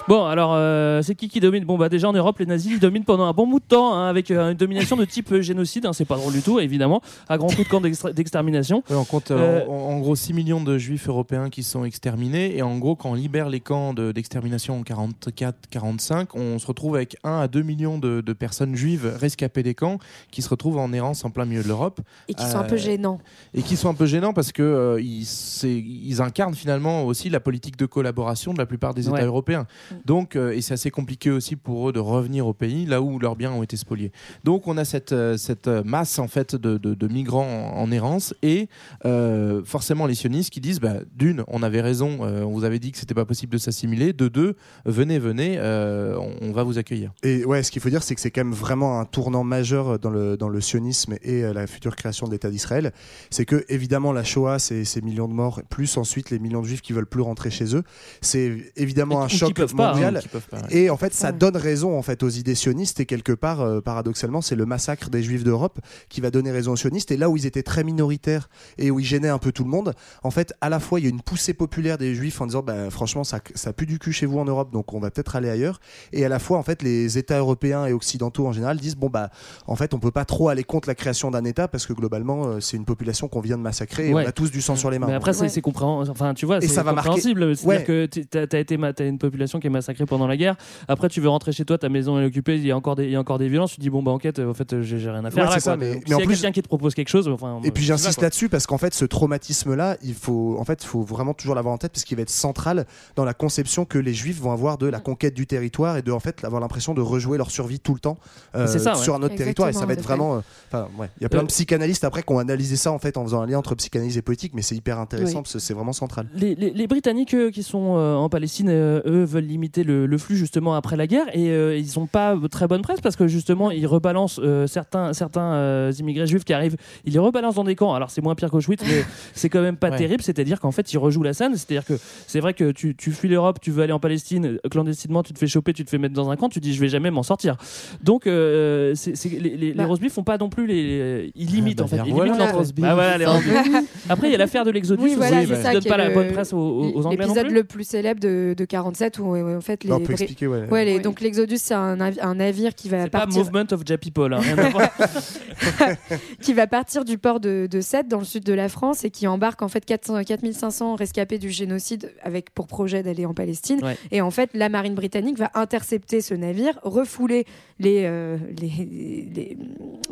Bon, 0.08 0.24
alors, 0.24 0.52
euh, 0.54 1.02
c'est 1.02 1.14
qui 1.14 1.28
qui 1.28 1.38
domine? 1.38 1.64
Bon, 1.64 1.76
bah 1.76 1.88
déjà 1.90 2.08
en 2.08 2.12
Europe, 2.14 2.38
les 2.38 2.46
nazis 2.46 2.72
ils 2.72 2.80
dominent 2.80 3.04
pendant 3.04 3.24
un 3.26 3.32
bon 3.32 3.46
bout 3.46 3.60
de 3.60 3.64
temps, 3.64 3.94
hein, 3.94 4.08
avec 4.08 4.30
euh, 4.30 4.52
une 4.52 4.56
domination 4.56 4.96
de 4.96 5.04
type 5.04 5.30
euh, 5.32 5.42
génocide. 5.42 5.84
hein, 5.86 5.92
c'est 5.92 6.06
pas 6.06 6.16
drôle 6.16 6.32
du 6.32 6.40
tout, 6.42 6.58
évidemment, 6.60 7.02
à 7.28 7.36
grands 7.36 7.48
coups 7.48 7.64
de 7.64 7.68
camps 7.68 7.80
d'extra- 7.82 8.12
d'extermination. 8.12 8.82
Ouais, 8.88 8.96
on 8.96 9.04
compte 9.04 9.30
euh, 9.30 9.60
Euh, 9.60 9.66
en, 9.68 9.72
en 9.96 9.98
gros 10.00 10.16
6 10.16 10.32
millions 10.32 10.62
de 10.62 10.78
juifs 10.78 11.08
européens 11.08 11.50
qui 11.50 11.62
sont 11.62 11.84
exterminés. 11.84 12.56
Et 12.56 12.62
en 12.62 12.78
gros, 12.78 12.96
quand 12.96 13.10
on 13.10 13.14
libère 13.14 13.48
les 13.50 13.60
camps 13.60 13.92
de- 13.92 14.12
d'extermination 14.12 14.78
en 14.78 14.82
44-45, 14.82 16.28
on 16.34 16.58
se 16.58 16.66
retrouve 16.66 16.96
avec 16.96 17.16
1 17.24 17.40
à 17.40 17.48
2 17.48 17.62
millions 17.62 17.98
de, 17.98 18.20
de 18.20 18.32
personnes 18.32 18.74
juives 18.76 19.12
rescapées 19.20 19.62
des 19.62 19.74
camps 19.74 19.98
qui 20.30 20.40
se 20.42 20.48
retrouvent 20.48 20.78
en 20.78 20.92
errance 20.92 21.24
en 21.24 21.30
plein 21.30 21.44
milieu 21.44 21.62
de 21.62 21.68
l'Europe. 21.68 22.00
Et 22.28 22.34
qui 22.34 22.44
sont 22.46 22.58
un 22.58 22.64
peu 22.64 22.76
gênants. 22.76 23.18
Et 23.54 23.62
qui 23.62 23.76
sont 23.76 23.90
un 23.90 23.94
peu 23.94 24.06
gênants 24.06 24.32
parce 24.32 24.52
que 24.52 24.62
euh, 24.62 25.00
ils, 25.02 25.24
c'est- 25.26 25.68
ils 25.78 26.22
incarnent 26.22 26.54
finalement 26.54 27.04
aussi 27.04 27.28
la 27.28 27.40
politique 27.40 27.76
de 27.76 27.86
collaboration 27.86 28.54
de 28.54 28.58
la 28.58 28.66
plupart 28.66 28.94
des 28.94 29.02
États 29.08 29.12
Ouais. 29.18 29.24
européens. 29.24 29.66
Donc, 30.04 30.36
euh, 30.36 30.52
et 30.52 30.60
c'est 30.60 30.74
assez 30.74 30.90
compliqué 30.90 31.30
aussi 31.30 31.56
pour 31.56 31.88
eux 31.88 31.92
de 31.92 31.98
revenir 32.00 32.46
au 32.46 32.52
pays 32.54 32.86
là 32.86 33.00
où 33.02 33.18
leurs 33.18 33.36
biens 33.36 33.52
ont 33.52 33.62
été 33.62 33.76
spoliés. 33.76 34.12
Donc, 34.44 34.66
on 34.68 34.76
a 34.76 34.84
cette, 34.84 35.12
euh, 35.12 35.36
cette 35.36 35.68
euh, 35.68 35.82
masse 35.84 36.18
en 36.18 36.28
fait 36.28 36.54
de, 36.56 36.78
de- 36.78 36.94
de 36.94 37.08
migrants 37.08 37.72
en, 37.74 37.80
en 37.82 37.90
errance 37.92 38.34
et 38.42 38.68
euh, 39.04 39.62
forcément 39.64 40.06
les 40.06 40.14
sionistes 40.14 40.50
qui 40.50 40.60
disent 40.60 40.80
bah, 40.80 40.96
d'une, 41.14 41.44
on 41.48 41.62
avait 41.62 41.80
raison, 41.80 42.18
euh, 42.22 42.42
on 42.42 42.52
vous 42.52 42.64
avait 42.64 42.78
dit 42.78 42.92
que 42.92 42.98
c'était 42.98 43.14
pas 43.14 43.24
possible 43.24 43.52
de 43.52 43.58
s'assimiler. 43.58 44.12
De 44.12 44.28
deux, 44.28 44.54
venez, 44.84 45.18
venez, 45.18 45.56
euh, 45.58 46.16
on, 46.18 46.48
on 46.48 46.52
va 46.52 46.62
vous 46.62 46.78
accueillir. 46.78 47.12
Et 47.22 47.44
ouais, 47.44 47.62
ce 47.62 47.70
qu'il 47.70 47.82
faut 47.82 47.90
dire, 47.90 48.02
c'est 48.02 48.14
que 48.14 48.20
c'est 48.20 48.30
quand 48.30 48.44
même 48.44 48.54
vraiment 48.54 49.00
un 49.00 49.04
tournant 49.04 49.44
majeur 49.44 49.98
dans 49.98 50.10
le, 50.10 50.36
dans 50.36 50.48
le 50.48 50.60
sionisme 50.60 51.14
et 51.22 51.44
euh, 51.44 51.52
la 51.52 51.66
future 51.66 51.96
création 51.96 52.26
de 52.26 52.32
l'État 52.32 52.50
d'Israël. 52.50 52.92
C'est 53.30 53.44
que, 53.44 53.64
évidemment, 53.68 54.12
la 54.12 54.24
Shoah, 54.24 54.58
c'est 54.58 54.84
ces 54.84 55.00
millions 55.00 55.28
de 55.28 55.34
morts, 55.34 55.60
plus 55.68 55.96
ensuite 55.96 56.30
les 56.30 56.38
millions 56.38 56.62
de 56.62 56.66
juifs 56.66 56.82
qui 56.82 56.92
veulent 56.92 57.06
plus 57.06 57.22
rentrer 57.22 57.50
chez 57.50 57.74
eux. 57.76 57.82
C'est 58.20 58.56
évidemment 58.76 59.20
Et- 59.22 59.24
un 59.24 59.28
choc 59.28 59.48
pas, 59.92 60.56
hein, 60.58 60.60
ouais. 60.70 60.76
Et 60.76 60.90
en 60.90 60.96
fait, 60.96 61.12
ça 61.14 61.32
donne 61.32 61.56
raison 61.56 61.98
en 61.98 62.02
fait 62.02 62.22
aux 62.22 62.28
idées 62.28 62.54
sionistes. 62.54 63.00
Et 63.00 63.06
quelque 63.06 63.32
part, 63.32 63.60
euh, 63.60 63.80
paradoxalement, 63.80 64.40
c'est 64.40 64.56
le 64.56 64.66
massacre 64.66 65.10
des 65.10 65.22
juifs 65.22 65.44
d'Europe 65.44 65.78
qui 66.08 66.20
va 66.20 66.30
donner 66.30 66.50
raison 66.50 66.72
aux 66.72 66.76
sionistes. 66.76 67.10
Et 67.10 67.16
là 67.16 67.28
où 67.30 67.36
ils 67.36 67.46
étaient 67.46 67.62
très 67.62 67.84
minoritaires 67.84 68.48
et 68.78 68.90
où 68.90 69.00
ils 69.00 69.06
gênaient 69.06 69.28
un 69.28 69.38
peu 69.38 69.52
tout 69.52 69.64
le 69.64 69.70
monde, 69.70 69.94
en 70.22 70.30
fait, 70.30 70.54
à 70.60 70.68
la 70.68 70.80
fois, 70.80 71.00
il 71.00 71.04
y 71.04 71.06
a 71.06 71.10
une 71.10 71.20
poussée 71.22 71.54
populaire 71.54 71.98
des 71.98 72.14
juifs 72.14 72.40
en 72.40 72.46
disant, 72.46 72.62
bah, 72.62 72.90
franchement, 72.90 73.24
ça, 73.24 73.40
ça 73.54 73.72
pue 73.72 73.86
du 73.86 73.98
cul 73.98 74.12
chez 74.12 74.26
vous 74.26 74.38
en 74.38 74.44
Europe, 74.44 74.72
donc 74.72 74.92
on 74.94 75.00
va 75.00 75.10
peut-être 75.10 75.36
aller 75.36 75.50
ailleurs. 75.50 75.80
Et 76.12 76.24
à 76.24 76.28
la 76.28 76.38
fois, 76.38 76.58
en 76.58 76.62
fait, 76.62 76.82
les 76.82 77.18
États 77.18 77.38
européens 77.38 77.86
et 77.86 77.92
occidentaux 77.92 78.46
en 78.46 78.52
général 78.52 78.78
disent, 78.78 78.96
bon, 78.96 79.08
bah, 79.08 79.30
en 79.66 79.76
fait, 79.76 79.94
on 79.94 79.98
peut 79.98 80.10
pas 80.10 80.24
trop 80.24 80.48
aller 80.48 80.64
contre 80.64 80.88
la 80.88 80.94
création 80.94 81.30
d'un 81.30 81.44
État 81.44 81.68
parce 81.68 81.86
que 81.86 81.92
globalement, 81.92 82.46
euh, 82.46 82.60
c'est 82.60 82.76
une 82.76 82.84
population 82.84 83.28
qu'on 83.28 83.40
vient 83.40 83.56
de 83.58 83.62
massacrer 83.62 84.08
et 84.10 84.14
Ouais. 84.14 84.24
on 84.24 84.28
a 84.28 84.32
tous 84.32 84.50
du 84.50 84.60
sang 84.62 84.76
sur 84.76 84.90
les 84.90 84.98
mains. 84.98 85.06
Mais 85.06 85.14
après, 85.14 85.32
c'est 85.32 85.60
compréhensible. 85.60 86.10
Enfin, 86.10 86.34
tu 86.34 86.46
vois, 86.46 86.60
c'est 86.60 86.66
compréhensible. 86.82 87.56
C'est-à-dire 87.56 87.80
Ouais. 87.80 87.84
que 87.84 88.06
tu 88.06 88.26
as, 88.38 88.46
t'as 88.46 89.04
une 89.06 89.18
population 89.18 89.60
qui 89.60 89.66
est 89.66 89.70
massacrée 89.78 90.06
pendant 90.06 90.26
la 90.26 90.36
guerre. 90.36 90.56
Après, 90.88 91.08
tu 91.08 91.20
veux 91.20 91.28
rentrer 91.28 91.52
chez 91.52 91.64
toi, 91.64 91.78
ta 91.78 91.88
maison 91.88 92.18
est 92.20 92.24
occupée, 92.26 92.56
il 92.56 92.66
y 92.66 92.70
a 92.70 92.76
encore 92.76 92.96
des, 92.96 93.04
il 93.04 93.10
y 93.10 93.16
a 93.16 93.20
encore 93.20 93.38
des 93.38 93.48
violences. 93.48 93.70
Tu 93.72 93.76
te 93.76 93.82
dis, 93.82 93.90
bon, 93.90 94.02
bah, 94.02 94.10
enquête, 94.12 94.38
en 94.38 94.54
fait, 94.54 94.82
j'ai 94.82 94.98
j'ai 94.98 95.10
rien 95.10 95.24
à 95.24 95.30
faire. 95.30 95.46
Ouais, 95.48 95.54
là, 95.54 95.60
ça, 95.60 95.76
mais- 95.76 95.94
Donc, 95.94 95.96
mais 95.96 96.00
s'il 96.04 96.10
y 96.10 96.14
en 96.14 96.18
a 96.18 96.20
plus- 96.22 96.34
quelqu'un 96.34 96.52
qui 96.52 96.62
te 96.62 96.68
propose 96.68 96.94
quelque 96.94 97.08
chose, 97.08 97.28
enfin. 97.28 97.60
Et 97.64 97.70
puis 97.70 97.84
j'insiste 97.84 98.20
là-dessus 98.20 98.48
parce 98.48 98.66
qu'en 98.66 98.78
fait 98.78 98.94
ce 98.94 99.04
traumatisme-là, 99.04 99.96
il 100.02 100.14
faut 100.14 100.56
en 100.58 100.64
fait 100.64 100.82
faut 100.84 101.02
vraiment 101.02 101.34
toujours 101.34 101.54
l'avoir 101.54 101.74
en 101.74 101.78
tête 101.78 101.92
parce 101.92 102.04
qu'il 102.04 102.16
va 102.16 102.22
être 102.22 102.30
central 102.30 102.86
dans 103.16 103.24
la 103.24 103.34
conception 103.34 103.84
que 103.84 103.98
les 103.98 104.14
Juifs 104.14 104.40
vont 104.40 104.52
avoir 104.52 104.78
de 104.78 104.86
la 104.86 105.00
conquête 105.00 105.34
du 105.34 105.46
territoire 105.46 105.96
et 105.96 106.02
de 106.02 106.10
en 106.12 106.20
fait 106.20 106.44
avoir 106.44 106.60
l'impression 106.60 106.94
de 106.94 107.00
rejouer 107.00 107.38
leur 107.38 107.50
survie 107.50 107.80
tout 107.80 107.94
le 107.94 108.00
temps 108.00 108.16
euh, 108.54 108.66
C'est 108.66 108.78
ça, 108.78 108.94
ouais. 108.96 109.02
sur 109.02 109.14
un 109.14 109.22
autre 109.22 109.34
territoire 109.36 109.68
et 109.68 109.72
ça 109.72 109.86
va 109.86 109.92
être 109.92 110.02
vraiment. 110.02 110.42
euh, 110.74 110.82
ouais, 110.98 111.08
il 111.18 111.22
y 111.22 111.26
a 111.26 111.28
plein 111.28 111.40
Euh, 111.40 111.42
de 111.42 111.48
psychanalystes 111.48 112.04
après 112.04 112.22
qui 112.22 112.32
ont 112.32 112.38
analysé 112.38 112.76
ça 112.76 112.90
en 112.92 112.98
fait 112.98 113.16
en 113.16 113.24
faisant 113.24 113.42
un 113.42 113.46
lien 113.46 113.58
entre 113.58 113.74
psychanalyse 113.74 114.16
et 114.18 114.22
politique, 114.22 114.52
mais 114.54 114.62
c'est 114.62 114.74
hyper 114.76 114.98
intéressant 114.98 115.38
Oui. 115.38 115.42
parce 115.42 115.52
que 115.54 115.58
c'est 115.58 115.74
vraiment 115.74 115.92
central. 115.92 116.26
Les, 116.34 116.54
les- 116.54 116.70
les 116.70 116.86
Britanniques 116.86 117.34
euh, 117.34 117.50
qui 117.50 117.62
sont 117.62 117.96
euh, 117.96 118.14
en 118.14 118.28
Palestine, 118.28 118.68
euh, 118.70 119.00
eux, 119.06 119.24
veulent 119.24 119.44
limiter 119.58 119.82
le, 119.82 120.06
le 120.06 120.18
flux 120.18 120.36
justement 120.36 120.74
après 120.74 120.96
la 120.96 121.06
guerre 121.08 121.26
et 121.34 121.50
euh, 121.50 121.76
ils 121.76 121.98
n'ont 121.98 122.06
pas 122.06 122.36
très 122.50 122.68
bonne 122.68 122.80
presse 122.82 123.00
parce 123.00 123.16
que 123.16 123.26
justement 123.26 123.70
ils 123.72 123.86
rebalancent 123.86 124.38
euh, 124.42 124.66
certains, 124.68 125.12
certains 125.12 125.52
euh, 125.54 125.92
immigrés 125.98 126.26
juifs 126.28 126.44
qui 126.44 126.52
arrivent, 126.52 126.76
ils 127.04 127.12
les 127.12 127.18
rebalancent 127.18 127.56
dans 127.56 127.64
des 127.64 127.74
camps. 127.74 127.92
Alors 127.94 128.10
c'est 128.10 128.22
moins 128.22 128.34
pire 128.36 128.50
qu'Auschwitz, 128.50 128.82
mais 128.86 129.04
c'est 129.34 129.48
quand 129.48 129.60
même 129.60 129.76
pas 129.76 129.90
Ouais. 129.90 129.96
terrible. 129.96 130.22
C'est-à-dire 130.22 130.60
qu'en 130.60 130.70
fait 130.70 130.92
ils 130.92 130.98
rejouent 130.98 131.22
la 131.24 131.32
scène. 131.32 131.56
C'est-à-dire 131.56 131.84
que 131.84 131.94
c'est 132.26 132.40
vrai 132.40 132.54
que 132.54 132.70
tu, 132.70 132.94
tu 132.94 133.10
fuis 133.10 133.28
l'Europe, 133.28 133.58
tu 133.60 133.70
veux 133.70 133.82
aller 133.82 133.92
en 133.92 133.98
Palestine 133.98 134.46
euh, 134.64 134.68
clandestinement, 134.70 135.22
tu 135.24 135.32
te 135.32 135.38
fais 135.38 135.46
choper, 135.46 135.72
tu 135.72 135.84
te 135.84 135.90
fais 135.90 135.98
mettre 135.98 136.14
dans 136.14 136.30
un 136.30 136.36
camp, 136.36 136.48
tu 136.48 136.60
dis 136.60 136.72
je 136.74 136.80
vais 136.80 136.88
jamais 136.88 137.10
m'en 137.10 137.22
sortir. 137.24 137.56
Donc 138.02 138.26
euh, 138.26 138.94
c'est- 138.94 139.16
c'est- 139.16 139.28
les, 139.30 139.50
les, 139.56 139.56
les 139.56 139.72
Bah. 139.72 139.88
font 140.10 140.22
pas 140.22 140.38
non 140.38 140.48
plus 140.50 140.66
les, 140.66 141.32
ils 141.34 141.46
limitent 141.48 141.78
bah, 141.78 141.84
en 141.84 141.88
fait. 141.88 141.96
Ils 142.06 142.12
voilà, 142.12 142.26
limitent 142.32 142.40
les 142.40 142.46
l'entre- 142.46 142.58
roast 142.58 142.74
beef. 142.74 142.84
Ah, 142.86 142.94
voilà, 142.94 143.18
les. 143.18 143.24
Après 144.08 144.28
il 144.28 144.32
y 144.32 144.34
a 144.34 144.38
l'affaire 144.38 144.64
de 144.64 144.70
l'Exodus. 144.70 145.02
Oui, 145.02 145.14
voilà, 145.16 145.44
qui 145.44 145.50
donne 145.50 145.84
pas 145.84 145.96
la 145.96 146.10
bonne 146.10 146.32
presse 146.32 146.52
aux, 146.52 146.58
aux- 146.58 147.06
Anglais 147.06 147.26
non 147.26 147.34
L'épisode 147.34 147.50
le 147.50 147.64
plus 147.64 147.84
célèbre 147.84 148.20
de, 148.20 148.54
de 148.56 148.64
47 148.64 149.18
où 149.18 149.34
en 149.56 149.60
fait 149.60 149.84
les 149.84 149.92
on 149.92 150.00
peut 150.00 150.12
expliquer 150.12 150.46
ouais. 150.46 150.66
Ouais, 150.68 150.84
les- 150.84 150.96
Oui. 150.96 151.02
donc 151.02 151.20
l'Exodus, 151.20 151.56
c'est 151.58 151.74
un, 151.74 151.96
navi- 151.96 152.20
un 152.20 152.34
navire 152.36 152.74
qui 152.74 152.88
va 152.88 153.04
C'est 153.04 153.10
pas 153.10 153.20
partir, 153.20 153.44
Movement 153.44 153.66
of 153.72 153.80
hein, 153.80 154.38
rien 154.40 154.58
à 154.58 154.68
voir. 154.68 154.88
qui 156.40 156.52
va 156.54 156.66
partir 156.66 157.04
du 157.04 157.18
port 157.18 157.40
de, 157.40 157.66
de 157.70 157.80
Sète 157.80 158.08
dans 158.08 158.18
le 158.18 158.24
sud 158.24 158.44
de 158.44 158.52
la 158.52 158.68
France 158.68 159.04
et 159.04 159.10
qui 159.10 159.26
embarque 159.26 159.62
en 159.62 159.68
fait 159.68 159.84
400 159.84 160.22
4500 160.24 160.94
rescapés 160.96 161.38
du 161.38 161.50
génocide 161.50 162.12
avec 162.22 162.50
pour 162.50 162.66
projet 162.66 163.02
d'aller 163.02 163.26
en 163.26 163.34
Palestine. 163.34 163.82
Ouais. 163.82 163.96
Et 164.10 164.20
en 164.20 164.30
fait, 164.30 164.50
la 164.54 164.68
marine 164.68 164.94
britannique 164.94 165.38
va 165.38 165.50
intercepter 165.54 166.20
ce 166.20 166.34
navire, 166.34 166.78
refouler 166.82 167.44
les, 167.78 168.02
euh, 168.04 168.36
les, 168.60 169.28
les- 169.34 169.58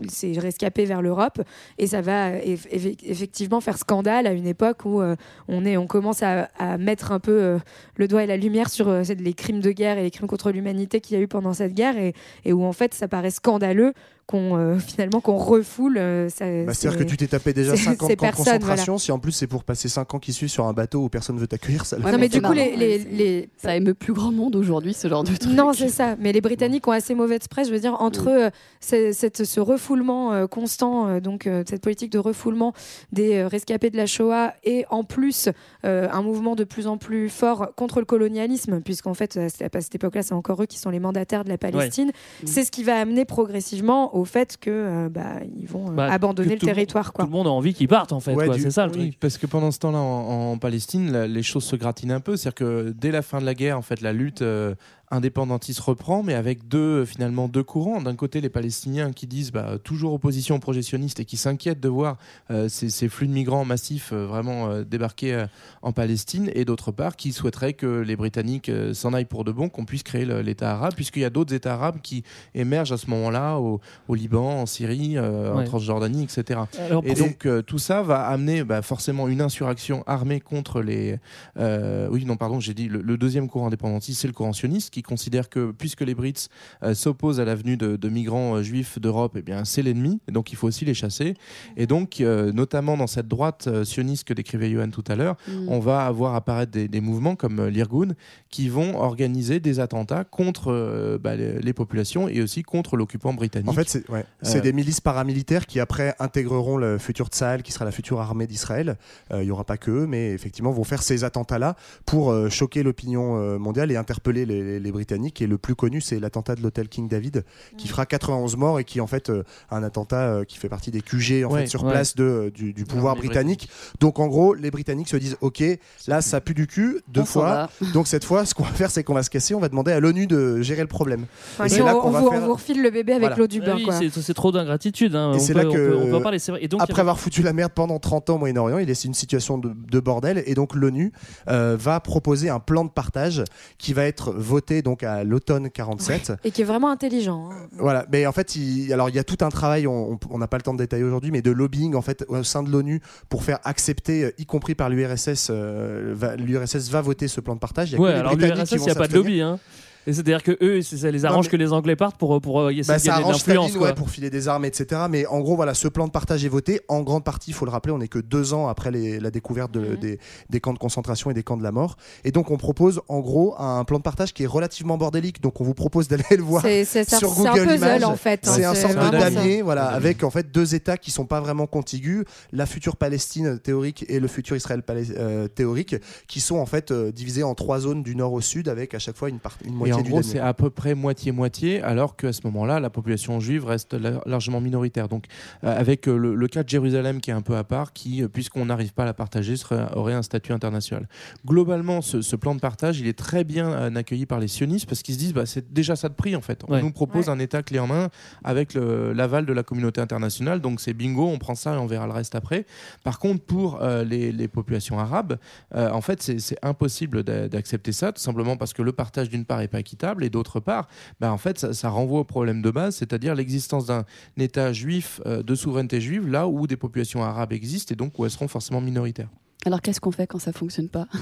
ces 0.08 0.38
rescapés 0.38 0.84
vers 0.84 1.02
l'Europe 1.02 1.40
et 1.78 1.86
ça 1.86 2.00
va 2.00 2.32
eff- 2.38 2.68
eff- 2.72 2.96
effectivement 3.04 3.60
faire 3.60 3.78
scandale 3.78 4.26
à 4.26 4.32
une 4.32 4.46
époque 4.46 4.84
où 4.84 5.00
euh, 5.00 5.16
on, 5.48 5.64
est, 5.64 5.76
on 5.76 5.86
commence 5.86 6.22
à, 6.22 6.50
à 6.58 6.76
mettre 6.78 7.12
un 7.12 7.18
peu 7.20 7.32
euh, 7.42 7.58
le 7.96 8.08
doigt 8.08 8.22
et 8.24 8.26
la 8.26 8.36
lumière 8.36 8.68
sur 8.70 8.88
euh, 8.88 9.02
c'est- 9.04 9.16
les 9.26 9.34
crimes 9.34 9.60
de 9.60 9.72
guerre 9.72 9.98
et 9.98 10.02
les 10.02 10.10
crimes 10.10 10.28
contre 10.28 10.50
l'humanité 10.50 11.00
qu'il 11.00 11.16
y 11.16 11.20
a 11.20 11.22
eu 11.22 11.28
pendant 11.28 11.52
cette 11.52 11.74
guerre 11.74 11.96
et, 11.98 12.52
où 12.52 12.64
en 12.64 12.72
fait 12.72 12.94
ça 12.94 13.08
paraît 13.08 13.30
scandaleux 13.30 13.92
qu'on 14.26 14.56
euh, 14.56 14.78
finalement 14.80 15.20
qu'on 15.20 15.36
refoule. 15.36 15.96
euh, 15.98 16.28
Bah, 16.66 16.72
C'est-à-dire 16.74 16.98
que 16.98 17.04
tu 17.04 17.16
t'es 17.16 17.26
tapé 17.28 17.52
déjà 17.52 17.70
c'est- 17.76 17.84
5 17.84 18.02
ans 18.02 18.08
de 18.08 18.14
concentration. 18.14 18.98
Si 18.98 19.12
en 19.12 19.18
plus 19.18 19.32
c'est 19.32 19.46
pour 19.46 19.64
passer 19.64 19.88
5 19.88 20.14
ans 20.14 20.18
qui 20.18 20.32
suivent 20.32 20.48
sur 20.50 20.66
un 20.66 20.72
bateau 20.72 21.04
où 21.04 21.08
personne 21.08 21.38
veut 21.38 21.46
t'accueillir, 21.46 21.86
ça 21.86 21.96
le 21.96 22.04
Ouais, 22.04 22.12
non 22.12 22.18
mais 22.18 22.28
du 22.28 22.40
coup 22.42 22.52
les, 22.52 22.76
les, 22.76 22.98
les- 22.98 23.48
Ça 23.56 23.76
émeut 23.76 23.94
plus 23.94 24.12
grand 24.12 24.32
monde 24.32 24.56
aujourd'hui, 24.56 24.94
ce 24.94 25.08
genre 25.08 25.22
de 25.24 25.34
truc. 25.34 25.52
Non, 25.52 25.72
c'est 25.72 25.88
ça. 25.88 26.16
Mais 26.18 26.32
les 26.32 26.40
Britanniques 26.40 26.86
ont 26.88 26.92
assez 26.92 27.14
mauvaise 27.14 27.46
presse. 27.48 27.68
Je 27.68 27.72
veux 27.72 27.80
dire, 27.80 27.96
entre 28.00 28.28
euh, 28.28 28.50
cette- 28.80 29.44
ce 29.44 29.60
refoulement 29.60 30.32
euh, 30.32 30.46
constant, 30.46 31.08
euh, 31.08 31.20
donc 31.20 31.46
euh, 31.46 31.62
cette 31.68 31.82
politique 31.82 32.10
de 32.12 32.18
refoulement 32.18 32.72
des 33.12 33.36
euh, 33.36 33.48
rescapés 33.48 33.90
de 33.90 33.96
la 33.96 34.06
Shoah, 34.06 34.54
et 34.64 34.84
en 34.90 35.04
plus 35.04 35.48
euh, 35.84 36.08
un 36.10 36.22
mouvement 36.22 36.56
de 36.56 36.64
plus 36.64 36.86
en 36.86 36.96
plus 36.98 37.28
fort 37.28 37.72
contre 37.76 38.00
le 38.00 38.06
colonialisme, 38.06 38.80
puisqu'en 38.80 39.14
fait, 39.14 39.36
à 39.36 39.48
cette 39.48 39.74
à 39.76 39.80
cette 39.80 39.94
époque-là, 39.94 40.22
c'est 40.22 40.34
encore 40.34 40.62
eux 40.62 40.66
qui 40.66 40.78
sont 40.78 40.90
les 40.90 41.00
mandataires 41.00 41.44
de 41.44 41.48
la 41.48 41.58
Palestine. 41.58 42.10
C'est 42.44 42.64
ce 42.64 42.70
qui 42.70 42.82
va 42.82 42.98
amener 42.98 43.24
progressivement 43.24 44.15
au 44.16 44.24
fait 44.24 44.56
que 44.56 44.70
euh, 44.70 45.08
bah, 45.10 45.40
ils 45.58 45.66
vont 45.66 45.90
euh, 45.90 45.94
Bah, 45.94 46.06
abandonner 46.10 46.54
le 46.54 46.60
territoire. 46.60 47.12
Quoi. 47.12 47.24
Tout 47.24 47.30
le 47.30 47.36
monde 47.36 47.46
a 47.46 47.50
envie 47.50 47.74
qu'ils 47.74 47.88
partent 47.88 48.12
en 48.12 48.20
fait. 48.20 48.34
Ouais, 48.34 48.46
quoi. 48.46 48.54
du- 48.56 48.62
C'est 48.62 48.70
ça 48.70 48.86
le 48.86 48.92
Oui, 48.92 48.98
truc. 49.10 49.20
parce 49.20 49.38
que 49.38 49.46
pendant 49.46 49.70
ce 49.70 49.78
temps-là, 49.80 49.98
en, 49.98 50.52
en 50.52 50.58
Palestine, 50.58 51.12
la- 51.12 51.26
les 51.26 51.42
choses 51.42 51.64
se 51.64 51.76
gratinent 51.76 52.12
un 52.14 52.20
peu. 52.20 52.36
C'est-à-dire 52.36 52.54
que 52.54 52.94
dès 52.96 53.10
la 53.10 53.22
fin 53.22 53.40
de 53.40 53.44
la 53.44 53.54
guerre, 53.54 53.76
en 53.78 53.82
fait, 53.82 54.00
la 54.00 54.12
lutte 54.12 54.42
euh, 54.42 54.74
indépendantiste 55.10 55.80
reprend, 55.80 56.22
mais 56.22 56.34
avec 56.34 56.66
deux 56.68 57.04
finalement 57.04 57.48
deux 57.48 57.62
courants. 57.62 58.00
D'un 58.00 58.16
côté, 58.16 58.40
les 58.40 58.48
Palestiniens 58.48 59.12
qui 59.12 59.26
disent 59.26 59.52
bah, 59.52 59.76
toujours 59.82 60.12
opposition 60.14 60.56
aux 60.56 60.60
projectionnistes 60.60 61.20
et 61.20 61.24
qui 61.24 61.36
s'inquiètent 61.36 61.80
de 61.80 61.88
voir 61.88 62.16
euh, 62.50 62.68
ces, 62.68 62.90
ces 62.90 63.08
flux 63.08 63.28
de 63.28 63.32
migrants 63.32 63.64
massifs 63.64 64.10
euh, 64.12 64.26
vraiment 64.26 64.68
euh, 64.68 64.84
débarquer 64.84 65.34
euh, 65.34 65.46
en 65.82 65.92
Palestine, 65.92 66.50
et 66.54 66.64
d'autre 66.64 66.92
part, 66.92 67.16
qui 67.16 67.32
souhaiteraient 67.32 67.74
que 67.74 68.00
les 68.00 68.16
Britanniques 68.16 68.68
euh, 68.68 68.94
s'en 68.94 69.12
aillent 69.14 69.24
pour 69.24 69.44
de 69.44 69.52
bon, 69.52 69.68
qu'on 69.68 69.84
puisse 69.84 70.02
créer 70.02 70.24
l'État 70.42 70.72
arabe, 70.72 70.94
puisqu'il 70.94 71.22
y 71.22 71.24
a 71.24 71.30
d'autres 71.30 71.54
États 71.54 71.74
arabes 71.74 71.98
qui 72.02 72.24
émergent 72.54 72.92
à 72.92 72.96
ce 72.98 73.08
moment-là 73.10 73.58
au, 73.58 73.80
au 74.08 74.14
Liban, 74.14 74.62
en 74.62 74.66
Syrie, 74.66 75.16
euh, 75.16 75.52
en 75.52 75.56
Ouais. 75.58 75.64
Transjordanie, 75.64 76.24
etc. 76.24 76.60
Alors, 76.78 77.02
Et 77.06 77.14
donc 77.14 77.46
euh, 77.46 77.62
tout 77.62 77.78
ça 77.78 78.02
va 78.02 78.26
amener 78.26 78.62
bah, 78.64 78.82
forcément 78.82 79.26
une 79.28 79.40
insurrection 79.40 80.02
armée 80.06 80.40
contre 80.40 80.82
les. 80.82 81.18
euh, 81.58 82.08
oui, 82.10 82.24
non, 82.24 82.36
pardon, 82.36 82.60
j'ai 82.60 82.74
dit 82.74 82.88
le, 82.88 83.00
le 83.02 83.16
deuxième 83.16 83.48
courant 83.48 83.68
indépendantiste, 83.68 84.20
c'est 84.20 84.26
le 84.28 84.34
courant 84.34 84.52
sioniste, 84.52 84.90
qui 84.96 85.02
considère 85.02 85.50
que 85.50 85.72
puisque 85.72 86.00
les 86.00 86.14
Brits 86.14 86.46
euh, 86.82 86.94
s'opposent 86.94 87.38
à 87.38 87.44
l'avenue 87.44 87.76
de, 87.76 87.96
de 87.96 88.08
migrants 88.08 88.56
euh, 88.56 88.62
juifs 88.62 88.98
d'Europe, 88.98 89.34
eh 89.36 89.42
bien 89.42 89.66
c'est 89.66 89.82
l'ennemi, 89.82 90.20
et 90.26 90.32
donc 90.32 90.52
il 90.52 90.56
faut 90.56 90.66
aussi 90.68 90.86
les 90.86 90.94
chasser. 90.94 91.34
Et 91.76 91.86
donc, 91.86 92.20
euh, 92.22 92.50
notamment 92.52 92.96
dans 92.96 93.06
cette 93.06 93.28
droite 93.28 93.66
euh, 93.66 93.84
sioniste 93.84 94.24
que 94.24 94.32
décrivait 94.32 94.70
Johan 94.70 94.88
tout 94.90 95.04
à 95.08 95.14
l'heure, 95.16 95.36
Mm. 95.48 95.68
on 95.68 95.80
va 95.80 96.06
avoir 96.06 96.34
apparaître 96.34 96.72
des, 96.72 96.88
des 96.88 97.00
mouvements 97.02 97.36
comme 97.36 97.58
euh, 97.60 97.68
l'Irgun 97.70 98.14
qui 98.48 98.68
vont 98.70 98.96
organiser 98.98 99.60
des 99.60 99.80
attentats 99.80 100.24
contre 100.24 100.72
euh, 100.72 101.18
bah, 101.18 101.36
les, 101.36 101.60
les 101.60 101.72
populations 101.74 102.26
et 102.28 102.40
aussi 102.40 102.62
contre 102.62 102.96
l'occupant 102.96 103.34
britannique. 103.34 103.68
En 103.68 103.74
fait, 103.74 103.88
c'est 103.88 104.08
ouais. 104.08 104.24
Euh, 104.46 104.60
des 104.60 104.72
milices 104.72 105.00
paramilitaires 105.02 105.66
qui 105.66 105.78
après 105.78 106.14
intégreront 106.18 106.78
le 106.78 106.96
futur 106.96 107.26
Tsahal, 107.28 107.62
qui 107.62 107.72
sera 107.72 107.84
la 107.84 107.92
future 107.92 108.18
armée 108.20 108.46
d'Israël. 108.46 108.96
Euh, 109.30 109.42
Il 109.42 109.46
y 109.46 109.50
aura 109.50 109.64
pas 109.64 109.76
que 109.76 109.90
eux, 109.90 110.06
mais 110.06 110.30
effectivement 110.32 110.70
vont 110.72 110.84
faire 110.84 111.02
ces 111.02 111.22
attentats-là 111.24 111.76
pour 112.06 112.30
euh, 112.30 112.48
choquer 112.48 112.82
l'opinion 112.82 113.36
euh, 113.36 113.58
mondiale 113.58 113.90
et 113.92 113.96
interpeller 113.96 114.46
les, 114.46 114.80
les- 114.80 114.85
les 114.86 114.92
Britanniques. 114.92 115.42
Et 115.42 115.46
le 115.46 115.58
plus 115.58 115.74
connu, 115.74 116.00
c'est 116.00 116.18
l'attentat 116.18 116.54
de 116.54 116.62
l'hôtel 116.62 116.88
King 116.88 117.08
David, 117.08 117.44
qui 117.76 117.88
fera 117.88 118.06
91 118.06 118.56
morts 118.56 118.80
et 118.80 118.84
qui 118.84 119.00
en 119.00 119.06
fait 119.06 119.28
euh, 119.30 119.42
un 119.70 119.82
attentat 119.82 120.20
euh, 120.22 120.44
qui 120.44 120.56
fait 120.58 120.68
partie 120.68 120.90
des 120.90 121.02
QG 121.02 121.44
en 121.44 121.50
Ouais, 121.52 121.60
fait 121.62 121.66
sur 121.66 121.84
ouais. 121.84 121.90
place 121.90 122.14
de, 122.16 122.50
du, 122.54 122.72
du 122.72 122.84
pouvoir 122.84 123.16
britannique. 123.16 123.68
Donc 124.00 124.18
en 124.18 124.26
gros, 124.28 124.54
les 124.54 124.70
Britanniques 124.70 125.08
se 125.08 125.16
disent 125.16 125.36
ok, 125.40 125.62
là 126.06 126.22
ça 126.22 126.40
pue 126.40 126.54
du 126.54 126.66
cul 126.66 127.00
deux 127.08 127.20
On 127.22 127.24
fois. 127.26 127.68
Donc 127.94 128.06
cette 128.06 128.24
fois, 128.24 128.44
ce 128.46 128.54
qu'on 128.54 128.62
va 128.64 128.70
faire, 128.70 128.90
c'est 128.90 129.04
qu'on 129.04 129.14
va 129.14 129.22
se 129.22 129.30
casser. 129.30 129.54
On 129.54 129.60
va 129.60 129.68
demander 129.68 129.92
à 129.92 130.00
l'ONU 130.00 130.26
de 130.26 130.60
gérer 130.62 130.80
le 130.82 130.88
problème. 130.88 131.26
Enfin, 131.58 131.66
Et 131.66 131.78
là 131.80 131.96
on, 131.96 132.10
va 132.10 132.20
vous, 132.20 132.30
faire- 132.30 132.42
on 132.42 132.46
vous 132.46 132.54
refile 132.54 132.82
le 132.82 132.90
bébé 132.90 133.12
avec 133.12 133.20
Voilà. 133.28 133.36
l'eau 133.36 133.46
du 133.46 133.60
bain. 133.60 133.74
oui, 133.76 133.84
quoi. 133.84 133.98
c'est 134.10 134.34
trop 134.34 134.52
d'ingratitude. 134.52 135.14
hein. 135.16 135.32
Et 135.32 135.36
On 135.36 135.38
c'est 135.38 135.52
peut- 135.52 135.62
là 135.62 135.68
on 135.68 135.72
que, 135.72 135.76
peut- 135.90 135.96
on 136.02 136.06
peut 136.10 136.16
en 136.16 136.20
parler, 136.22 136.38
c'est 136.38 136.52
vrai. 136.52 136.62
Et 136.64 136.68
donc, 136.68 136.80
après 136.82 137.00
avoir 137.00 137.18
foutu 137.18 137.42
la 137.42 137.52
merde 137.52 137.72
pendant 137.74 137.98
30 137.98 138.30
ans 138.30 138.34
au 138.36 138.38
Moyen-Orient, 138.38 138.78
il 138.78 138.86
laisse 138.86 139.04
une 139.04 139.14
situation 139.14 139.58
de, 139.58 139.72
de 139.74 140.00
bordel. 140.00 140.42
Et 140.46 140.54
donc 140.54 140.74
l'ONU 140.74 141.12
euh, 141.48 141.76
va 141.78 142.00
proposer 142.00 142.48
un 142.50 142.60
plan 142.60 142.84
de 142.84 142.90
partage 142.90 143.42
qui 143.78 143.92
va 143.92 144.04
être 144.04 144.32
voté 144.32 144.75
donc 144.82 145.02
à 145.02 145.24
l'automne 145.24 145.70
47. 145.70 146.32
Et 146.44 146.50
qui 146.50 146.62
est 146.62 146.64
vraiment 146.64 146.90
intelligent. 146.90 147.50
hein. 147.50 147.68
Voilà, 147.78 148.06
mais 148.10 148.26
en 148.26 148.32
fait, 148.32 148.56
il, 148.56 148.92
alors 148.92 149.08
il 149.08 149.14
y 149.14 149.18
a 149.18 149.24
tout 149.24 149.44
un 149.44 149.48
travail, 149.48 149.86
on 149.86 150.18
n'a 150.38 150.46
pas 150.48 150.56
le 150.56 150.62
temps 150.62 150.74
de 150.74 150.78
détailler 150.78 151.04
aujourd'hui, 151.04 151.30
mais 151.30 151.42
de 151.42 151.50
lobbying 151.50 151.94
en 151.94 152.02
fait 152.02 152.24
au 152.28 152.42
sein 152.42 152.62
de 152.62 152.70
l'ONU 152.70 153.00
pour 153.28 153.44
faire 153.44 153.58
accepter, 153.64 154.24
euh, 154.24 154.32
y 154.38 154.46
compris 154.46 154.74
par 154.74 154.88
l'URSS, 154.90 155.48
euh, 155.50 156.36
l'URSS 156.36 156.90
va 156.90 157.00
voter 157.00 157.28
ce 157.28 157.40
plan 157.40 157.54
de 157.54 157.60
partage. 157.60 157.90
Il 157.90 157.92
y 157.92 157.94
a 157.96 157.98
que 157.98 158.02
Ouais, 158.02 158.12
les 158.12 158.18
alors 158.20 158.34
l'URSS, 158.34 158.72
il 158.72 158.80
n'y 158.80 158.90
a 158.90 158.94
pas 158.94 159.08
de 159.08 159.14
lobby. 159.14 159.40
Hein. 159.40 159.58
Et 160.06 160.12
C'est-à-dire 160.12 160.42
que 160.42 160.56
eux, 160.62 160.82
ça 160.82 161.10
les 161.10 161.20
Non, 161.20 161.24
arrange 161.30 161.46
mais- 161.46 161.50
que 161.50 161.56
les 161.56 161.72
Anglais 161.72 161.96
partent 161.96 162.16
pour, 162.16 162.40
pour 162.40 162.70
essayer 162.70 162.82
Bah, 162.86 162.94
de 162.96 163.00
ça 163.00 163.06
gagner 163.08 163.18
de 163.18 163.28
arrange 163.28 163.46
l'influence. 163.46 163.74
Ouais, 163.76 163.94
pour 163.94 164.08
filer 164.10 164.30
des 164.30 164.48
armes, 164.48 164.64
etc. 164.64 165.02
Mais 165.10 165.26
en 165.26 165.40
gros, 165.40 165.56
voilà, 165.56 165.74
ce 165.74 165.88
plan 165.88 166.06
de 166.06 166.12
partage 166.12 166.44
est 166.44 166.48
voté. 166.48 166.80
En 166.88 167.02
grande 167.02 167.24
partie, 167.24 167.50
il 167.50 167.54
faut 167.54 167.64
le 167.64 167.70
rappeler, 167.70 167.92
on 167.92 167.98
n'est 167.98 168.08
que 168.08 168.18
deux 168.18 168.54
ans 168.54 168.68
après 168.68 168.90
les- 168.90 169.18
la 169.20 169.30
découverte 169.30 169.72
de- 169.72 169.80
Mhm. 169.80 169.96
des, 169.96 170.18
des 170.50 170.60
camps 170.60 170.72
de 170.72 170.78
concentration 170.78 171.30
et 171.30 171.34
des 171.34 171.42
camps 171.42 171.56
de 171.56 171.62
la 171.62 171.72
mort. 171.72 171.96
Et 172.24 172.30
donc, 172.30 172.50
on 172.50 172.56
propose 172.56 173.00
en 173.08 173.20
gros 173.20 173.54
un 173.58 173.84
plan 173.84 173.98
de 173.98 174.02
partage 174.02 174.32
qui 174.32 174.44
est 174.44 174.46
relativement 174.46 174.96
bordélique. 174.96 175.40
Donc, 175.42 175.60
on 175.60 175.64
vous 175.64 175.74
propose 175.74 176.08
d'aller 176.08 176.24
le 176.30 176.42
voir 176.42 176.62
ça- 176.62 176.84
sur 176.84 177.04
c'est 177.04 177.46
un 177.46 177.52
Google 177.52 177.64
puzzle, 177.64 177.76
Images. 177.76 178.04
en 178.04 178.16
fait, 178.16 178.46
hein, 178.46 178.52
C'est 178.54 178.64
un 178.64 178.74
sorte 178.74 178.94
de 178.94 179.10
damier, 179.10 179.62
voilà, 179.62 179.86
avec 179.86 180.22
en 180.22 180.30
fait 180.30 180.50
deux 180.52 180.74
États 180.74 180.96
qui 180.96 181.10
sont 181.10 181.26
pas 181.26 181.40
vraiment 181.40 181.66
contigus, 181.66 182.24
la 182.52 182.66
future 182.66 182.96
Palestine 182.96 183.58
théorique 183.58 184.04
et 184.08 184.20
le 184.20 184.28
futur 184.28 184.56
Israël 184.56 184.82
euh, 184.88 185.48
théorique, 185.48 185.96
qui 186.28 186.40
sont 186.40 186.56
en 186.56 186.66
fait 186.66 186.90
euh, 186.90 187.10
divisés 187.12 187.42
en 187.42 187.54
trois 187.54 187.80
zones 187.80 188.02
du 188.02 188.14
nord 188.14 188.32
au 188.32 188.40
sud, 188.40 188.68
avec 188.68 188.94
à 188.94 188.98
chaque 188.98 189.16
fois 189.16 189.28
une, 189.28 189.38
part- 189.38 189.58
une 189.64 189.74
moitié 189.74 189.95
en 189.96 190.02
gros, 190.02 190.22
c'est 190.22 190.38
à 190.38 190.54
peu 190.54 190.70
près 190.70 190.94
moitié-moitié, 190.94 191.82
alors 191.82 192.16
qu'à 192.16 192.32
ce 192.32 192.40
moment-là, 192.44 192.80
la 192.80 192.90
population 192.90 193.40
juive 193.40 193.64
reste 193.64 193.94
la- 193.94 194.20
largement 194.26 194.60
minoritaire. 194.60 195.08
Donc, 195.08 195.26
euh, 195.64 195.78
avec 195.78 196.08
euh, 196.08 196.16
le, 196.16 196.34
le 196.34 196.48
cas 196.48 196.62
de 196.62 196.68
Jérusalem 196.68 197.20
qui 197.20 197.30
est 197.30 197.34
un 197.34 197.42
peu 197.42 197.56
à 197.56 197.64
part, 197.64 197.92
qui, 197.92 198.22
euh, 198.22 198.28
puisqu'on 198.28 198.66
n'arrive 198.66 198.92
pas 198.92 199.02
à 199.02 199.06
la 199.06 199.14
partager, 199.14 199.56
serait- 199.56 199.92
aurait 199.94 200.14
un 200.14 200.22
statut 200.22 200.52
international. 200.52 201.08
Globalement, 201.46 202.02
ce, 202.02 202.20
ce 202.22 202.36
plan 202.36 202.54
de 202.54 202.60
partage, 202.60 203.00
il 203.00 203.06
est 203.06 203.18
très 203.18 203.44
bien 203.44 203.94
accueilli 203.96 204.26
par 204.26 204.40
les 204.40 204.48
sionistes 204.48 204.86
parce 204.88 205.02
qu'ils 205.02 205.14
se 205.14 205.18
disent, 205.18 205.32
bah, 205.34 205.46
c'est 205.46 205.72
déjà 205.72 205.96
ça 205.96 206.08
de 206.08 206.14
prix 206.14 206.36
en 206.36 206.40
fait. 206.40 206.62
On 206.68 206.72
Ouais. 206.72 206.82
nous 206.82 206.90
propose 206.92 207.26
Ouais. 207.26 207.32
un 207.32 207.38
État 207.38 207.62
clé 207.62 207.78
en 207.78 207.86
main 207.86 208.08
avec 208.44 208.74
l'aval 208.74 209.46
de 209.46 209.52
la 209.52 209.62
communauté 209.62 210.00
internationale, 210.00 210.60
donc 210.60 210.80
c'est 210.80 210.92
bingo, 210.92 211.26
on 211.26 211.38
prend 211.38 211.54
ça 211.54 211.74
et 211.74 211.78
on 211.78 211.86
verra 211.86 212.06
le 212.06 212.12
reste 212.12 212.34
après. 212.34 212.66
Par 213.04 213.18
contre, 213.18 213.42
pour 213.44 213.82
euh, 213.82 214.04
les, 214.04 214.32
les 214.32 214.48
populations 214.48 214.98
arabes, 214.98 215.36
euh, 215.74 215.90
en 215.90 216.00
fait, 216.00 216.22
c'est 216.22 216.56
impossible 216.62 217.22
d'a- 217.22 217.48
d'accepter 217.48 217.92
ça, 217.92 218.12
tout 218.12 218.20
simplement 218.20 218.56
parce 218.56 218.72
que 218.72 218.82
le 218.82 218.92
partage 218.92 219.28
d'une 219.28 219.44
part 219.44 219.60
est 219.60 219.68
pas 219.68 219.82
et 220.20 220.30
d'autre 220.30 220.60
part, 220.60 220.88
bah, 221.20 221.32
en 221.32 221.38
fait, 221.38 221.58
ça, 221.58 221.74
ça 221.74 221.88
renvoie 221.88 222.20
au 222.20 222.24
problème 222.24 222.62
de 222.62 222.70
base, 222.70 222.96
c'est-à-dire 222.96 223.34
l'existence 223.34 223.86
d'un 223.86 224.04
État 224.36 224.72
juif 224.72 225.20
euh, 225.26 225.42
de 225.42 225.54
souveraineté 225.54 226.00
juive 226.00 226.28
là 226.28 226.48
où 226.48 226.66
des 226.66 226.76
populations 226.76 227.22
arabes 227.22 227.52
existent 227.52 227.92
et 227.92 227.96
donc 227.96 228.18
où 228.18 228.24
elles 228.24 228.30
seront 228.30 228.48
forcément 228.48 228.80
minoritaires. 228.80 229.28
Alors 229.64 229.82
qu'est-ce 229.82 230.00
qu'on 230.00 230.12
fait 230.12 230.28
quand 230.28 230.38
ça 230.38 230.52
fonctionne 230.52 230.88
pas 230.88 231.06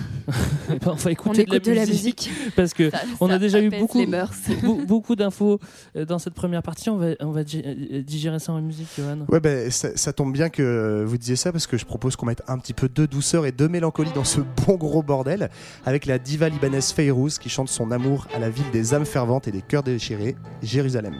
Eh 0.70 0.78
ben, 0.78 0.90
on 0.90 0.94
va 0.94 1.02
On 1.06 1.08
écouter 1.10 1.42
écoute 1.42 1.64
de 1.64 1.72
la, 1.72 1.86
musique. 1.86 2.30
Parce 2.56 2.74
que 2.74 2.90
Ça- 2.90 2.98
on 3.20 3.30
a 3.30 3.38
déjà 3.38 3.60
eu 3.62 3.70
beaucoup, 3.70 4.04
beaucoup 4.86 5.16
d'infos 5.16 5.58
euh, 5.96 6.04
dans 6.04 6.18
cette 6.18 6.34
première 6.34 6.62
partie. 6.62 6.90
On 6.90 6.98
va, 6.98 7.08
on 7.20 7.30
va 7.30 7.42
di- 7.42 7.62
euh, 7.64 8.02
digérer 8.02 8.38
ça 8.38 8.52
en 8.52 8.60
musique, 8.60 8.88
Johan. 8.98 9.20
Ouais, 9.28 9.40
ben, 9.40 9.70
ça, 9.70 9.96
ça 9.96 10.12
tombe 10.12 10.32
bien 10.32 10.50
que 10.50 11.04
vous 11.06 11.16
disiez 11.16 11.36
ça 11.36 11.52
parce 11.52 11.66
que 11.66 11.78
je 11.78 11.86
propose 11.86 12.16
qu'on 12.16 12.26
mette 12.26 12.42
un 12.46 12.58
petit 12.58 12.74
peu 12.74 12.88
de 12.88 13.06
douceur 13.06 13.46
et 13.46 13.52
de 13.52 13.66
mélancolie 13.66 14.12
dans 14.14 14.24
ce 14.24 14.40
bon 14.66 14.74
gros 14.76 15.02
bordel 15.02 15.48
avec 15.86 16.04
la 16.04 16.18
diva 16.18 16.48
libanaise 16.50 16.92
Feyrouz 16.92 17.38
qui 17.38 17.48
chante 17.48 17.68
son 17.70 17.90
amour 17.90 18.26
à 18.34 18.38
la 18.38 18.50
ville 18.50 18.70
des 18.72 18.92
âmes 18.92 19.06
ferventes 19.06 19.48
et 19.48 19.52
des 19.52 19.62
cœurs 19.62 19.82
déchirés, 19.82 20.36
Jérusalem. 20.62 21.14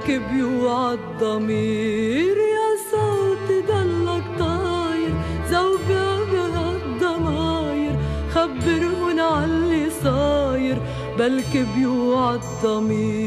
عليك 0.00 0.22
بيوع 0.32 0.92
الضمير 0.92 2.36
يا 2.36 2.68
صوت 2.90 3.48
ضلك 3.68 4.24
طاير 4.38 5.14
زوبها 5.50 6.72
الضماير 6.76 7.96
خبرهن 8.34 9.20
على 9.20 9.44
اللي 9.44 9.90
صاير 10.02 10.78
بلك 11.18 11.66
بيوع 11.76 12.34
الضمير. 12.34 13.19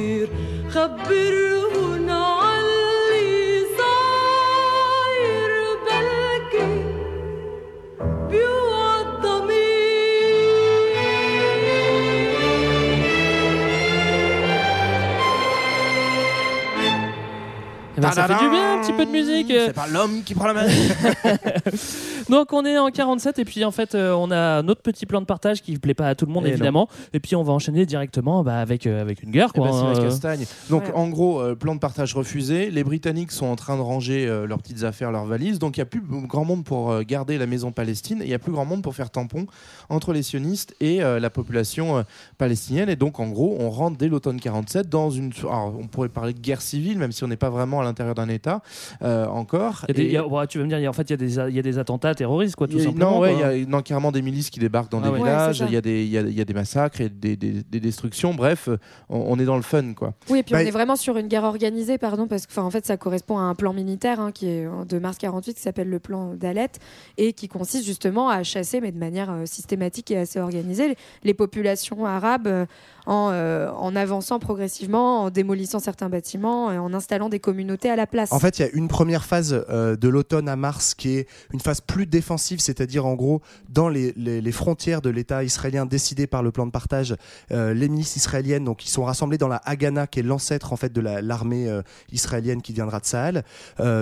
Petit 18.93 19.05
peu 19.05 19.05
de 19.05 19.11
musique. 19.11 19.47
C'est 19.49 19.73
pas 19.73 19.87
l'homme 19.87 20.23
qui 20.23 20.35
prend 20.35 20.47
la 20.47 20.53
main. 20.53 20.67
Donc 22.29 22.53
on 22.53 22.65
est 22.65 22.77
en 22.77 22.89
47 22.89 23.39
et 23.39 23.45
puis 23.45 23.63
en 23.65 23.71
fait 23.71 23.95
euh, 23.95 24.13
on 24.13 24.31
a 24.31 24.61
notre 24.61 24.81
petit 24.81 25.05
plan 25.05 25.19
de 25.21 25.25
partage 25.25 25.61
qui 25.61 25.77
plaît 25.77 25.93
pas 25.93 26.07
à 26.09 26.15
tout 26.15 26.25
le 26.25 26.31
monde 26.31 26.45
Et 26.45 26.49
évidemment. 26.49 26.87
Et 27.13 27.19
puis 27.19 27.35
on 27.35 27.43
va 27.43 27.53
enchaîner 27.53 27.85
directement 27.85 28.43
bah, 28.43 28.59
avec, 28.59 28.87
euh, 28.87 29.01
avec 29.01 29.23
une 29.23 29.31
guerre 29.31 29.49
Eh 29.55 29.59
quoi. 29.59 29.69
ben, 29.69 29.75
hein, 29.75 29.93
euh. 29.97 30.03
castagne. 30.03 30.45
Donc 30.69 30.83
Ouais. 30.83 30.93
en 30.93 31.07
gros, 31.09 31.39
euh, 31.41 31.55
plan 31.55 31.75
de 31.75 31.79
partage 31.79 32.13
refusé. 32.15 32.69
Les 32.71 32.83
Britanniques 32.83 33.31
sont 33.31 33.45
en 33.45 33.55
train 33.55 33.75
de 33.77 33.81
ranger 33.81 34.27
euh, 34.27 34.45
leurs 34.47 34.57
petites 34.59 34.83
affaires, 34.83 35.11
leurs 35.11 35.25
valises. 35.25 35.59
Donc 35.59 35.77
il 35.77 35.79
n'y 35.79 35.83
a 35.83 35.85
plus 35.85 36.01
grand 36.01 36.45
monde 36.45 36.63
pour 36.63 36.91
euh, 36.91 37.01
garder 37.03 37.37
la 37.37 37.45
maison 37.45 37.71
palestine. 37.71 38.21
et 38.21 38.25
Il 38.25 38.27
n'y 38.29 38.33
a 38.33 38.39
plus 38.39 38.51
grand 38.51 38.65
monde 38.65 38.81
pour 38.83 38.95
faire 38.95 39.09
tampon 39.09 39.45
entre 39.89 40.13
les 40.13 40.23
sionistes 40.23 40.75
et 40.79 41.03
euh, 41.03 41.19
la 41.19 41.29
population 41.29 41.97
euh, 41.97 42.03
palestinienne. 42.37 42.89
Et 42.89 42.95
donc 42.95 43.19
en 43.19 43.27
gros, 43.29 43.55
on 43.59 43.69
rentre 43.69 43.97
dès 43.97 44.07
l'automne 44.07 44.39
47 44.39 44.89
dans 44.89 45.09
une... 45.09 45.31
alors, 45.43 45.73
on 45.79 45.87
pourrait 45.87 46.09
parler 46.09 46.33
de 46.33 46.39
guerre 46.39 46.61
civile, 46.61 46.97
même 46.97 47.11
si 47.11 47.23
on 47.23 47.27
n'est 47.27 47.35
pas 47.37 47.49
vraiment 47.49 47.81
à 47.81 47.83
l'intérieur 47.83 48.15
d'un 48.15 48.29
État 48.29 48.61
euh, 49.01 49.25
encore. 49.27 49.85
Il 49.89 49.89
y 49.89 49.91
a 49.91 49.93
des- 49.93 50.01
Et- 50.03 50.05
il 50.07 50.11
y 50.13 50.17
a- 50.17 50.27
ouais, 50.27 50.47
tu 50.47 50.57
vas 50.57 50.63
me 50.65 50.69
dire, 50.69 50.79
y 50.79 50.85
a- 50.85 50.89
en 50.89 50.93
fait, 50.93 51.09
il 51.09 51.11
y, 51.11 51.13
a 51.13 51.17
des- 51.17 51.49
il 51.51 51.55
y 51.55 51.59
a 51.59 51.61
des 51.61 51.77
attentats 51.77 52.12
terroristes, 52.15 52.55
quoi, 52.55 52.67
tout 52.67 52.77
y 52.77 52.81
a- 52.81 52.83
simplement. 52.85 53.11
non, 53.11 53.19
ouais, 53.19 53.33
il 53.33 53.39
y 53.39 53.43
a 53.63 53.65
non, 53.65 53.81
carrément 53.81 54.11
des 54.11 54.21
milices 54.21 54.49
qui 54.49 54.59
débarquent 54.59 54.91
dans 54.91 54.99
Ah 55.01 55.05
des 55.05 55.09
ouais. 55.11 55.17
villages, 55.19 55.61
Ouais, 55.61 55.67
il 55.69 55.73
y, 55.73 55.77
a 55.77 55.81
des- 55.81 56.03
il 56.03 56.09
y, 56.09 56.17
a, 56.17 56.21
il 56.21 56.33
y 56.33 56.41
a 56.41 56.45
des 56.45 56.53
massacres 56.53 57.01
et 57.01 57.09
des, 57.09 57.35
des- 57.35 57.63
des 57.63 57.79
destructions. 57.79 58.33
Bref, 58.33 58.69
on, 59.09 59.17
on 59.29 59.39
est 59.39 59.45
dans 59.45 59.55
le 59.55 59.61
fun, 59.61 59.93
quoi. 59.93 60.13
Oui, 60.29 60.39
et 60.39 60.43
puis 60.43 60.53
Bah, 60.53 60.59
on 60.63 60.67
est 60.67 60.71
vraiment 60.71 60.95
sur 60.95 61.17
une 61.17 61.27
guerre 61.27 61.43
organisée, 61.43 61.97
pardon, 61.97 62.27
parce 62.27 62.45
que 62.45 62.51
enfin, 62.51 62.63
en 62.63 62.69
fait, 62.71 62.85
ça 62.85 62.97
correspond 62.97 63.37
à 63.37 63.41
un 63.41 63.55
plan 63.55 63.73
militaire 63.73 64.19
hein, 64.19 64.31
qui 64.31 64.47
est 64.47 64.65
euh, 64.65 64.85
de 64.85 64.99
mars 64.99 65.17
48, 65.17 65.53
qui 65.55 65.61
s'appelle 65.61 65.89
le 65.89 65.99
plan 65.99 66.33
d'Alet, 66.35 66.69
et 67.17 67.33
qui 67.33 67.47
consiste 67.47 67.85
justement 67.85 68.29
à 68.29 68.43
chasser, 68.43 68.81
mais 68.81 68.91
de 68.91 68.97
manière 68.99 69.31
euh, 69.31 69.45
systématique 69.45 70.11
et 70.11 70.17
assez 70.17 70.39
organisée, 70.39 70.89
les, 70.89 70.97
les 71.23 71.33
populations 71.33 72.05
arabes 72.05 72.47
euh, 72.47 72.65
en, 73.05 73.29
euh, 73.31 73.69
en 73.71 73.95
avançant 73.95 74.39
progressivement, 74.39 75.23
en 75.23 75.29
démolissant 75.29 75.79
certains 75.79 76.09
bâtiments, 76.09 76.71
et 76.71 76.77
en 76.77 76.93
installant 76.93 77.29
des 77.29 77.39
communautés 77.39 77.89
à 77.89 77.95
la 77.95 78.07
place. 78.07 78.31
En 78.31 78.39
fait, 78.39 78.59
il 78.59 78.61
y 78.61 78.65
a 78.65 78.69
une 78.73 78.87
première 78.87 79.25
phase 79.25 79.65
euh, 79.69 79.95
de 79.95 80.07
l'automne 80.07 80.47
à 80.49 80.55
mars 80.55 80.93
qui 80.93 81.17
est 81.17 81.27
une 81.51 81.59
phase 81.59 81.81
plus 81.81 82.05
défensive, 82.05 82.59
c'est-à-dire 82.59 83.05
en 83.05 83.13
gros 83.15 83.41
dans 83.69 83.89
les, 83.89 84.13
frontières 84.51 85.01
de 85.01 85.09
l'État 85.09 85.43
israélien 85.43 85.85
décidées 85.85 86.27
par 86.27 86.43
le 86.43 86.51
plan 86.51 86.65
de 86.65 86.71
partage, 86.71 87.15
euh, 87.51 87.73
les 87.73 87.89
milices 87.89 88.15
israéliennes, 88.15 88.65
donc 88.65 88.85
ils 88.85 88.89
sont 88.89 89.03
rassemblés 89.03 89.37
dans 89.37 89.47
la 89.47 89.61
Haganah, 89.65 90.07
qui 90.07 90.19
est 90.19 90.23
l'ancêtre 90.23 90.73
en 90.73 90.75
fait 90.75 90.93
de 90.93 91.01
la- 91.01 91.21
l'armée 91.21 91.67
israélienne 92.11 92.61
qui 92.61 92.73
viendra 92.73 92.99
de 92.99 93.05
Sahel. 93.05 93.43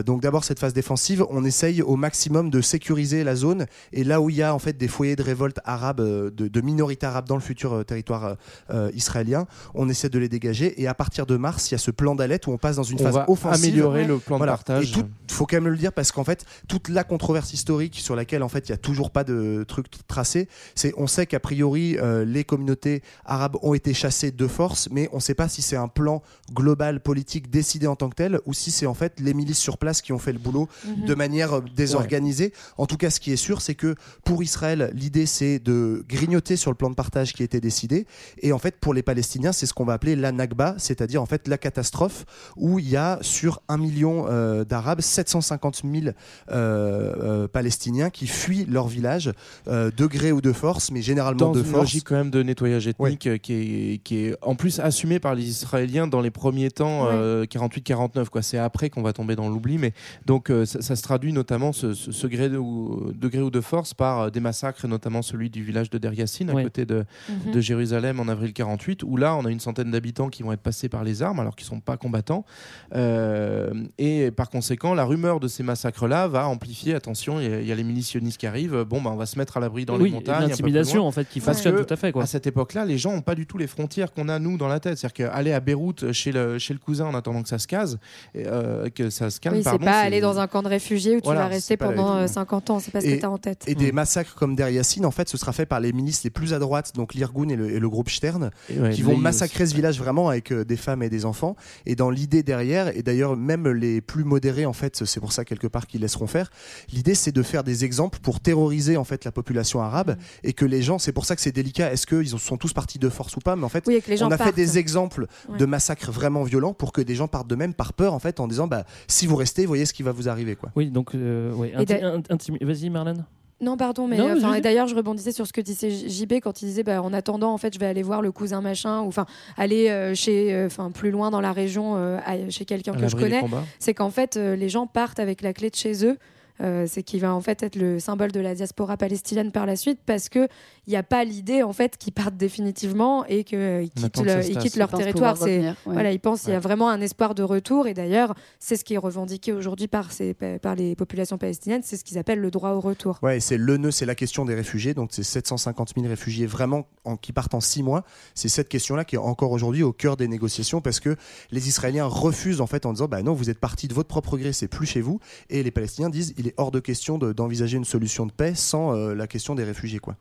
Donc 0.05 0.21
d'abord 0.21 0.43
cette 0.43 0.59
phase 0.59 0.73
défensive, 0.73 1.25
on 1.29 1.43
essaye 1.45 1.81
au 1.81 1.95
maximum 1.95 2.49
de 2.49 2.61
sécuriser 2.61 3.23
la 3.23 3.35
zone 3.35 3.65
et 3.93 4.03
là 4.03 4.21
où 4.21 4.29
il 4.29 4.35
y 4.35 4.43
a 4.43 4.53
en 4.53 4.59
fait 4.59 4.77
des 4.77 4.87
foyers 4.87 5.15
de 5.15 5.23
révolte 5.23 5.59
arabes, 5.65 5.99
euh, 6.01 6.29
de, 6.29 6.47
de 6.47 6.61
minorités 6.61 7.05
arabes 7.05 7.27
dans 7.27 7.35
le 7.35 7.41
futur 7.41 7.83
territoire 7.85 8.35
euh, 8.69 8.90
euh, 8.91 8.95
israélien, 8.95 9.47
on 9.73 9.89
essaie 9.89 10.09
de 10.09 10.19
les 10.19 10.29
dégager 10.29 10.81
et 10.81 10.87
à 10.87 10.93
partir 10.93 11.25
de 11.25 11.37
mars, 11.37 11.69
il 11.71 11.73
y 11.73 11.75
a 11.75 11.77
ce 11.77 11.91
plan 11.91 12.15
d'Alet 12.15 12.39
où 12.47 12.51
on 12.51 12.57
passe 12.57 12.75
dans 12.75 12.83
une 12.83 12.99
On 12.99 13.03
phase 13.03 13.15
va 13.15 13.29
offensive. 13.29 13.63
améliorer 13.65 14.05
le 14.05 14.17
plan 14.19 14.35
de 14.35 14.39
Voilà. 14.39 14.53
partage. 14.53 14.89
Et 14.89 14.93
tout, 14.93 15.03
faut 15.29 15.45
quand 15.45 15.57
même 15.57 15.67
le 15.67 15.77
dire 15.77 15.93
parce 15.93 16.11
qu'en 16.11 16.23
fait, 16.23 16.45
toute 16.67 16.89
la 16.89 17.03
controverse 17.03 17.53
historique 17.53 17.95
sur 17.99 18.15
laquelle 18.15 18.43
en 18.43 18.49
fait 18.49 18.67
il 18.69 18.71
y 18.71 18.75
a 18.75 18.77
toujours 18.77 19.11
pas 19.11 19.23
de 19.23 19.63
truc 19.67 19.87
tracé, 20.07 20.47
c'est 20.75 20.93
on 20.97 21.07
sait 21.07 21.25
qu'a 21.25 21.39
priori 21.39 21.97
euh, 21.97 22.25
les 22.25 22.43
communautés 22.43 23.01
arabes 23.25 23.57
ont 23.61 23.73
été 23.73 23.93
chassées 23.93 24.31
de 24.31 24.47
force, 24.47 24.89
mais 24.91 25.09
on 25.11 25.17
ne 25.17 25.21
sait 25.21 25.35
pas 25.35 25.47
si 25.47 25.61
c'est 25.61 25.75
un 25.77 25.87
plan 25.87 26.21
global 26.53 26.99
politique 27.01 27.49
décidé 27.49 27.87
en 27.87 27.95
tant 27.95 28.09
que 28.09 28.15
tel 28.15 28.39
ou 28.45 28.53
si 28.53 28.71
c'est 28.71 28.85
en 28.85 28.93
fait 28.93 29.19
les 29.19 29.33
milices 29.33 29.57
sur 29.59 29.77
place 29.77 30.01
qui 30.01 30.11
ont 30.13 30.19
fait 30.19 30.33
le 30.33 30.39
boulot 30.39 30.67
Mhm. 30.85 31.05
de 31.05 31.15
manière 31.15 31.53
euh, 31.53 31.61
désorganisée. 31.75 32.53
En 32.77 32.85
tout 32.85 32.97
cas, 32.97 33.09
ce 33.09 33.19
qui 33.19 33.31
est 33.31 33.35
sûr, 33.37 33.61
c'est 33.61 33.75
que 33.75 33.95
pour 34.23 34.43
Israël, 34.43 34.91
l'idée 34.93 35.25
c'est 35.25 35.59
de 35.59 36.03
grignoter 36.07 36.55
sur 36.55 36.71
le 36.71 36.75
plan 36.75 36.89
de 36.89 36.95
partage 36.95 37.33
qui 37.33 37.43
était 37.43 37.59
décidé, 37.61 38.05
et 38.41 38.51
en 38.53 38.59
fait 38.59 38.79
pour 38.81 38.93
les 38.93 39.03
Palestiniens, 39.03 39.51
c'est 39.51 39.65
ce 39.67 39.73
qu'on 39.73 39.85
va 39.85 39.93
appeler 39.93 40.15
la 40.15 40.31
Nakba, 40.31 40.75
c'est-à-dire 40.77 41.21
en 41.21 41.25
fait 41.25 41.47
la 41.47 41.57
catastrophe 41.57 42.25
où 42.57 42.79
il 42.79 42.89
y 42.89 42.97
a 42.97 43.19
sur 43.21 43.61
un 43.69 43.77
million 43.77 44.25
euh, 44.27 44.65
d'Arabes 44.65 45.01
750 45.01 45.83
000 45.85 46.07
euh, 46.07 46.11
euh, 46.51 47.47
Palestiniens 47.47 48.09
qui 48.09 48.27
fuient 48.27 48.65
leur 48.65 48.87
village 48.87 49.31
euh, 49.67 49.91
de 49.95 50.05
gré 50.07 50.31
ou 50.31 50.41
de 50.41 50.51
force, 50.51 50.91
mais 50.91 51.01
généralement 51.01 51.37
dans 51.39 51.51
de 51.51 51.59
une 51.59 51.65
force. 51.65 51.81
logique 51.83 52.05
quand 52.07 52.15
même 52.15 52.31
de 52.31 52.43
nettoyage 52.43 52.87
ethnique 52.87 53.39
qui, 53.41 53.53
est, 53.53 53.97
qui 54.03 54.17
est 54.25 54.35
en 54.41 54.55
plus 54.55 54.79
assumée 54.79 55.19
par 55.19 55.35
les 55.35 55.47
Israéliens 55.47 56.07
dans 56.07 56.21
les 56.21 56.31
premiers 56.31 56.71
temps 56.71 57.07
euh, 57.11 57.45
48-49 57.45 58.29
quoi 58.29 58.41
c'est 58.41 58.57
après 58.57 58.89
qu'on 58.89 59.01
va 59.03 59.13
tomber 59.13 59.35
dans 59.35 59.47
l'oubli 59.49 59.77
mais 59.77 59.93
donc 60.25 60.49
euh, 60.49 60.65
ça, 60.65 60.81
ça 60.81 60.95
se 60.95 61.01
traduit 61.03 61.33
notamment 61.33 61.71
ce, 61.71 61.93
ce- 61.93 62.11
ce 62.11 62.27
gré 62.27 62.49
de, 62.49 62.57
ou, 62.57 63.11
degré 63.13 63.41
ou 63.41 63.51
de 63.51 63.61
force 63.61 63.93
par 63.93 64.19
euh, 64.21 64.29
des 64.29 64.39
massacres 64.39 64.87
notamment 64.87 65.21
celui 65.21 65.49
du 65.49 65.63
village 65.63 65.89
de 65.89 65.97
Der 65.97 66.13
Yassin 66.13 66.47
à 66.49 66.53
Ouais. 66.53 66.63
côté 66.63 66.85
de, 66.85 67.05
Mhm. 67.29 67.51
de 67.53 67.61
Jérusalem 67.61 68.19
en 68.19 68.27
avril 68.27 68.53
48 68.71 69.03
où 69.03 69.17
là 69.17 69.35
on 69.35 69.45
a 69.45 69.49
une 69.51 69.59
centaine 69.59 69.91
d'habitants 69.91 70.29
qui 70.29 70.43
vont 70.43 70.51
être 70.53 70.61
passés 70.61 70.87
par 70.89 71.03
les 71.03 71.21
armes 71.21 71.39
alors 71.39 71.55
qu'ils 71.55 71.67
sont 71.67 71.79
pas 71.79 71.97
combattants 71.97 72.45
Euh, 72.93 73.71
et 73.97 74.31
par 74.31 74.49
conséquent 74.49 74.93
la 74.93 75.03
rumeur 75.05 75.39
de 75.39 75.47
ces 75.47 75.63
massacres 75.63 76.07
là 76.07 76.27
va 76.27 76.47
amplifier 76.47 76.93
attention 76.93 77.39
il 77.39 77.49
y, 77.49 77.53
a- 77.53 77.59
il 77.61 77.67
y 77.67 77.71
a 77.71 77.75
les 77.75 77.83
militionnistes 77.83 78.37
qui 78.37 78.47
arrivent 78.47 78.83
bon 78.83 79.01
bah 79.01 79.11
on 79.13 79.15
va 79.15 79.25
se 79.25 79.37
mettre 79.37 79.57
à 79.57 79.59
l'abri 79.59 79.85
dans 79.85 79.97
Oui, 79.97 80.05
les 80.09 80.15
montagnes 80.15 80.47
l'intimidation, 80.49 81.05
en 81.07 81.11
fait, 81.11 81.27
qui 81.29 81.39
fonctionne 81.39 81.83
tout 81.85 81.93
à 81.93 81.95
fait, 81.97 82.11
quoi. 82.11 82.23
à 82.23 82.25
cette 82.25 82.47
époque-là, 82.47 82.85
les 82.85 82.97
gens 82.97 83.13
n'ont 83.13 83.21
pas 83.21 83.35
du 83.35 83.45
tout 83.45 83.57
les 83.57 83.67
frontières 83.67 84.11
qu'on 84.13 84.27
a 84.29 84.39
nous 84.39 84.57
dans 84.57 84.67
la 84.67 84.79
tête. 84.79 84.97
C'est-à-dire 84.97 85.29
qu'aller 85.29 85.53
à 85.53 85.59
Beyrouth 85.59 86.11
chez 86.11 86.31
le, 86.31 86.57
chez 86.59 86.73
le 86.73 86.79
cousin 86.79 87.05
en 87.05 87.15
attendant 87.15 87.41
que 87.43 87.49
ça 87.49 87.59
se 87.59 87.67
case, 87.67 87.99
et, 88.35 88.43
euh, 88.47 88.89
que 88.89 89.09
ça 89.09 89.29
se 89.29 89.39
calme, 89.39 89.55
oui, 89.57 89.63
c'est 89.63 89.69
pardon, 89.69 89.85
pas 89.85 89.99
aller 89.99 90.21
dans 90.21 90.39
un 90.39 90.47
camp 90.47 90.61
de 90.63 90.67
réfugiés 90.67 91.15
où 91.17 91.19
tu 91.21 91.25
Voilà, 91.25 91.41
vas 91.41 91.47
rester 91.47 91.77
pendant 91.77 92.15
vie. 92.17 92.23
euh, 92.23 92.27
50 92.27 92.69
ans, 92.69 92.79
c'est 92.79 92.91
pas 92.91 93.01
ce 93.01 93.07
que 93.07 93.19
tu 93.19 93.25
as 93.25 93.31
en 93.31 93.37
tête. 93.37 93.63
Et 93.67 93.75
des 93.75 93.91
massacres 93.91 94.35
comme 94.35 94.55
Der 94.55 94.69
Yassin, 94.69 95.03
en 95.03 95.11
fait, 95.11 95.29
ce 95.29 95.37
sera 95.37 95.51
fait 95.53 95.65
par 95.65 95.79
les 95.79 95.93
milices 95.93 96.23
les 96.23 96.29
plus 96.29 96.53
à 96.53 96.59
droite, 96.59 96.93
donc 96.95 97.13
l'Irgun 97.13 97.49
et 97.49 97.55
le, 97.55 97.71
et 97.71 97.79
le 97.79 97.89
groupe 97.89 98.09
Stern, 98.09 98.51
ouais, 98.69 98.91
qui 98.91 99.01
vont 99.01 99.17
massacrer 99.17 99.65
ce 99.65 99.73
village 99.75 99.97
vraiment 99.99 100.29
avec 100.29 100.51
euh, 100.51 100.63
des 100.65 100.77
femmes 100.77 101.03
et 101.03 101.09
des 101.09 101.25
enfants. 101.25 101.55
Et 101.85 101.95
dans 101.95 102.09
l'idée 102.09 102.43
derrière, 102.43 102.95
et 102.95 103.03
d'ailleurs 103.03 103.35
même 103.35 103.67
les 103.67 104.01
plus 104.01 104.23
modérés, 104.23 104.65
en 104.65 104.73
fait, 104.73 105.03
c'est 105.05 105.19
pour 105.19 105.31
ça 105.33 105.45
quelque 105.45 105.67
part 105.67 105.87
qu'ils 105.87 106.01
laisseront 106.01 106.27
faire. 106.27 106.51
L'idée, 106.91 107.15
c'est 107.15 107.31
de 107.31 107.41
faire 107.43 107.63
des 107.63 107.85
exemples 107.85 108.19
pour 108.19 108.39
terroriser 108.39 108.97
en 108.97 109.03
fait 109.03 109.25
la 109.25 109.31
population 109.31 109.81
arabe 109.81 110.15
et 110.43 110.53
que 110.53 110.65
les 110.65 110.81
gens, 110.81 110.99
c'est 110.99 111.11
pour 111.11 111.25
ça 111.25 111.35
que 111.35 111.41
c'est 111.41 111.51
délicat. 111.51 111.91
Est-ce 111.91 112.05
qu'ils 112.07 112.29
sont 112.39 112.57
tous 112.57 112.73
partis 112.73 112.99
de 112.99 113.09
force 113.09 113.35
ou 113.35 113.39
pas? 113.39 113.55
Mais 113.55 113.63
en 113.63 113.69
fait, 113.69 113.83
Oui, 113.87 113.95
et 113.95 114.01
que 114.01 114.09
les 114.09 114.17
gens 114.17 114.27
on 114.27 114.31
a 114.31 114.37
fait 114.37 114.51
des 114.55 114.77
exemples 114.77 115.27
Ouais. 115.49 115.57
de 115.57 115.65
massacres 115.65 116.11
vraiment 116.11 116.43
violents 116.43 116.73
pour 116.73 116.91
que 116.91 117.01
des 117.01 117.15
gens 117.15 117.27
partent 117.27 117.47
de 117.49 117.55
même 117.55 117.73
par 117.73 117.93
peur, 117.93 118.13
en 118.13 118.19
fait, 118.19 118.39
en 118.39 118.47
disant 118.47 118.67
bah 118.67 118.85
si 119.07 119.27
vous 119.27 119.35
restez, 119.35 119.65
voyez 119.65 119.85
ce 119.85 119.93
qui 119.93 120.03
va 120.03 120.11
vous 120.11 120.29
arriver, 120.29 120.55
quoi. 120.55 120.71
Oui, 120.75 120.89
donc, 120.89 121.15
euh, 121.15 121.51
ouais, 121.53 121.73
inti- 121.77 122.57
Vas-y, 122.63 122.89
Marlène. 122.89 123.25
Non, 123.61 123.77
pardon, 123.77 124.07
mais 124.07 124.17
Non, 124.17 124.35
euh, 124.57 124.59
d'ailleurs, 124.61 124.87
je 124.87 124.95
rebondissais 124.95 125.31
sur 125.31 125.45
ce 125.45 125.53
que 125.53 125.61
disait 125.61 125.91
JB 125.91 126.33
quand 126.41 126.61
il 126.61 126.65
disait, 126.65 126.83
bah, 126.83 127.01
en 127.01 127.13
attendant, 127.13 127.53
en 127.53 127.57
fait, 127.57 127.73
je 127.73 127.79
vais 127.79 127.85
aller 127.85 128.01
voir 128.03 128.21
le 128.21 128.31
cousin 128.31 128.59
machin, 128.59 129.01
ou 129.01 129.07
enfin, 129.07 129.25
aller 129.57 129.89
euh, 129.89 130.15
chez, 130.15 130.53
euh, 130.53 130.65
enfin, 130.65 130.89
plus 130.91 131.11
loin 131.11 131.29
dans 131.29 131.41
la 131.41 131.51
région, 131.53 131.95
euh, 131.95 132.17
à- 132.25 132.49
chez 132.49 132.65
quelqu'un 132.65 132.93
que 132.93 133.07
je 133.07 133.15
connais. 133.23 133.41
C'est 133.79 133.93
qu'en 133.93 134.09
fait, 134.09 134.35
euh, 134.37 134.55
les 134.55 134.67
gens 134.69 134.87
partent 134.87 135.19
avec 135.19 135.41
la 135.43 135.53
clé 135.53 135.69
de 135.69 135.75
chez 135.75 136.05
eux. 136.05 136.17
Euh, 136.61 136.85
c'est 136.87 137.01
qui 137.01 137.17
va 137.17 137.33
en 137.33 137.41
fait 137.41 137.63
être 137.63 137.75
le 137.75 137.99
symbole 137.99 138.31
de 138.31 138.39
la 138.39 138.53
diaspora 138.53 138.95
palestinienne 138.95 139.51
par 139.51 139.65
la 139.65 139.75
suite 139.75 139.99
parce 140.05 140.29
que 140.29 140.47
il 140.85 140.91
n'y 140.91 140.95
a 140.95 141.01
pas 141.01 141.23
l'idée 141.23 141.63
en 141.63 141.73
fait 141.73 141.97
qu'ils 141.97 142.13
partent 142.13 142.37
définitivement 142.37 143.25
et 143.25 143.43
qu'ils 143.43 143.89
On 143.97 144.01
quittent, 144.09 144.19
le- 144.25 144.45
ils 144.47 144.57
quittent 144.59 144.75
leur 144.75 144.89
Ils 144.93 144.97
territoire. 144.97 145.39
revenir, 145.39 145.75
ouais. 145.87 145.93
voilà, 145.93 146.11
ils 146.11 146.19
pensent 146.19 146.41
qu'il 146.41 146.51
y 146.53 146.55
a 146.55 146.59
vraiment 146.59 146.89
un 146.89 147.01
espoir 147.01 147.33
de 147.33 147.41
retour 147.43 147.87
et 147.87 147.93
d'ailleurs 147.95 148.35
c'est 148.59 148.75
ce 148.75 148.83
qui 148.83 148.93
est 148.93 148.97
revendiqué 148.99 149.53
aujourd'hui 149.53 149.87
par, 149.87 150.11
ces- 150.11 150.35
par 150.61 150.75
les 150.75 150.95
populations 150.95 151.37
palestiniennes, 151.39 151.81
c'est 151.83 151.97
ce 151.97 152.03
qu'ils 152.03 152.17
appellent 152.19 152.39
le 152.39 152.51
droit 152.51 152.71
au 152.71 152.79
retour. 152.79 153.17
Ouais, 153.23 153.39
c'est 153.39 153.57
le 153.57 153.77
nœud, 153.77 153.89
c'est 153.91 154.05
la 154.05 154.15
question 154.15 154.45
des 154.45 154.53
réfugiés. 154.53 154.93
Donc, 154.93 155.09
c'est 155.13 155.23
750 155.23 155.93
000 155.95 156.07
réfugiés 156.07 156.45
vraiment 156.45 156.87
en- 157.05 157.17
qui 157.17 157.33
partent 157.33 157.53
en 157.55 157.59
six 157.61 157.81
mois. 157.81 158.03
C'est 158.35 158.49
cette 158.49 158.69
question-là 158.69 159.03
qui 159.05 159.15
est 159.15 159.19
encore 159.19 159.51
aujourd'hui 159.51 159.81
au 159.83 159.93
cœur 159.93 160.15
des 160.17 160.27
négociations 160.27 160.81
parce 160.81 160.99
que 160.99 161.15
les 161.51 161.67
Israéliens 161.67 162.05
refusent 162.05 162.61
en 162.61 162.67
fait 162.67 162.85
en 162.85 162.93
disant 162.93 163.07
bah 163.07 163.23
non, 163.23 163.33
vous 163.33 163.49
êtes 163.49 163.59
partis 163.59 163.87
de 163.87 163.93
votre 163.93 164.09
propre 164.09 164.37
gré, 164.37 164.53
c'est 164.53 164.67
plus 164.67 164.85
chez 164.85 165.01
vous. 165.01 165.19
Et 165.49 165.63
les 165.63 165.71
Palestiniens 165.71 166.09
disent 166.09 166.33
il 166.37 166.47
est 166.47 166.50
est 166.51 166.53
hors 166.57 166.71
de 166.71 166.79
question 166.79 167.17
de- 167.17 167.33
d'envisager 167.33 167.77
une 167.77 167.85
solution 167.85 168.25
de 168.25 168.31
paix 168.31 168.53
sans 168.55 168.95
euh, 168.95 169.13
la 169.15 169.27
question 169.27 169.55
des 169.55 169.63
réfugiés. 169.63 169.99
Quoi. 169.99 170.15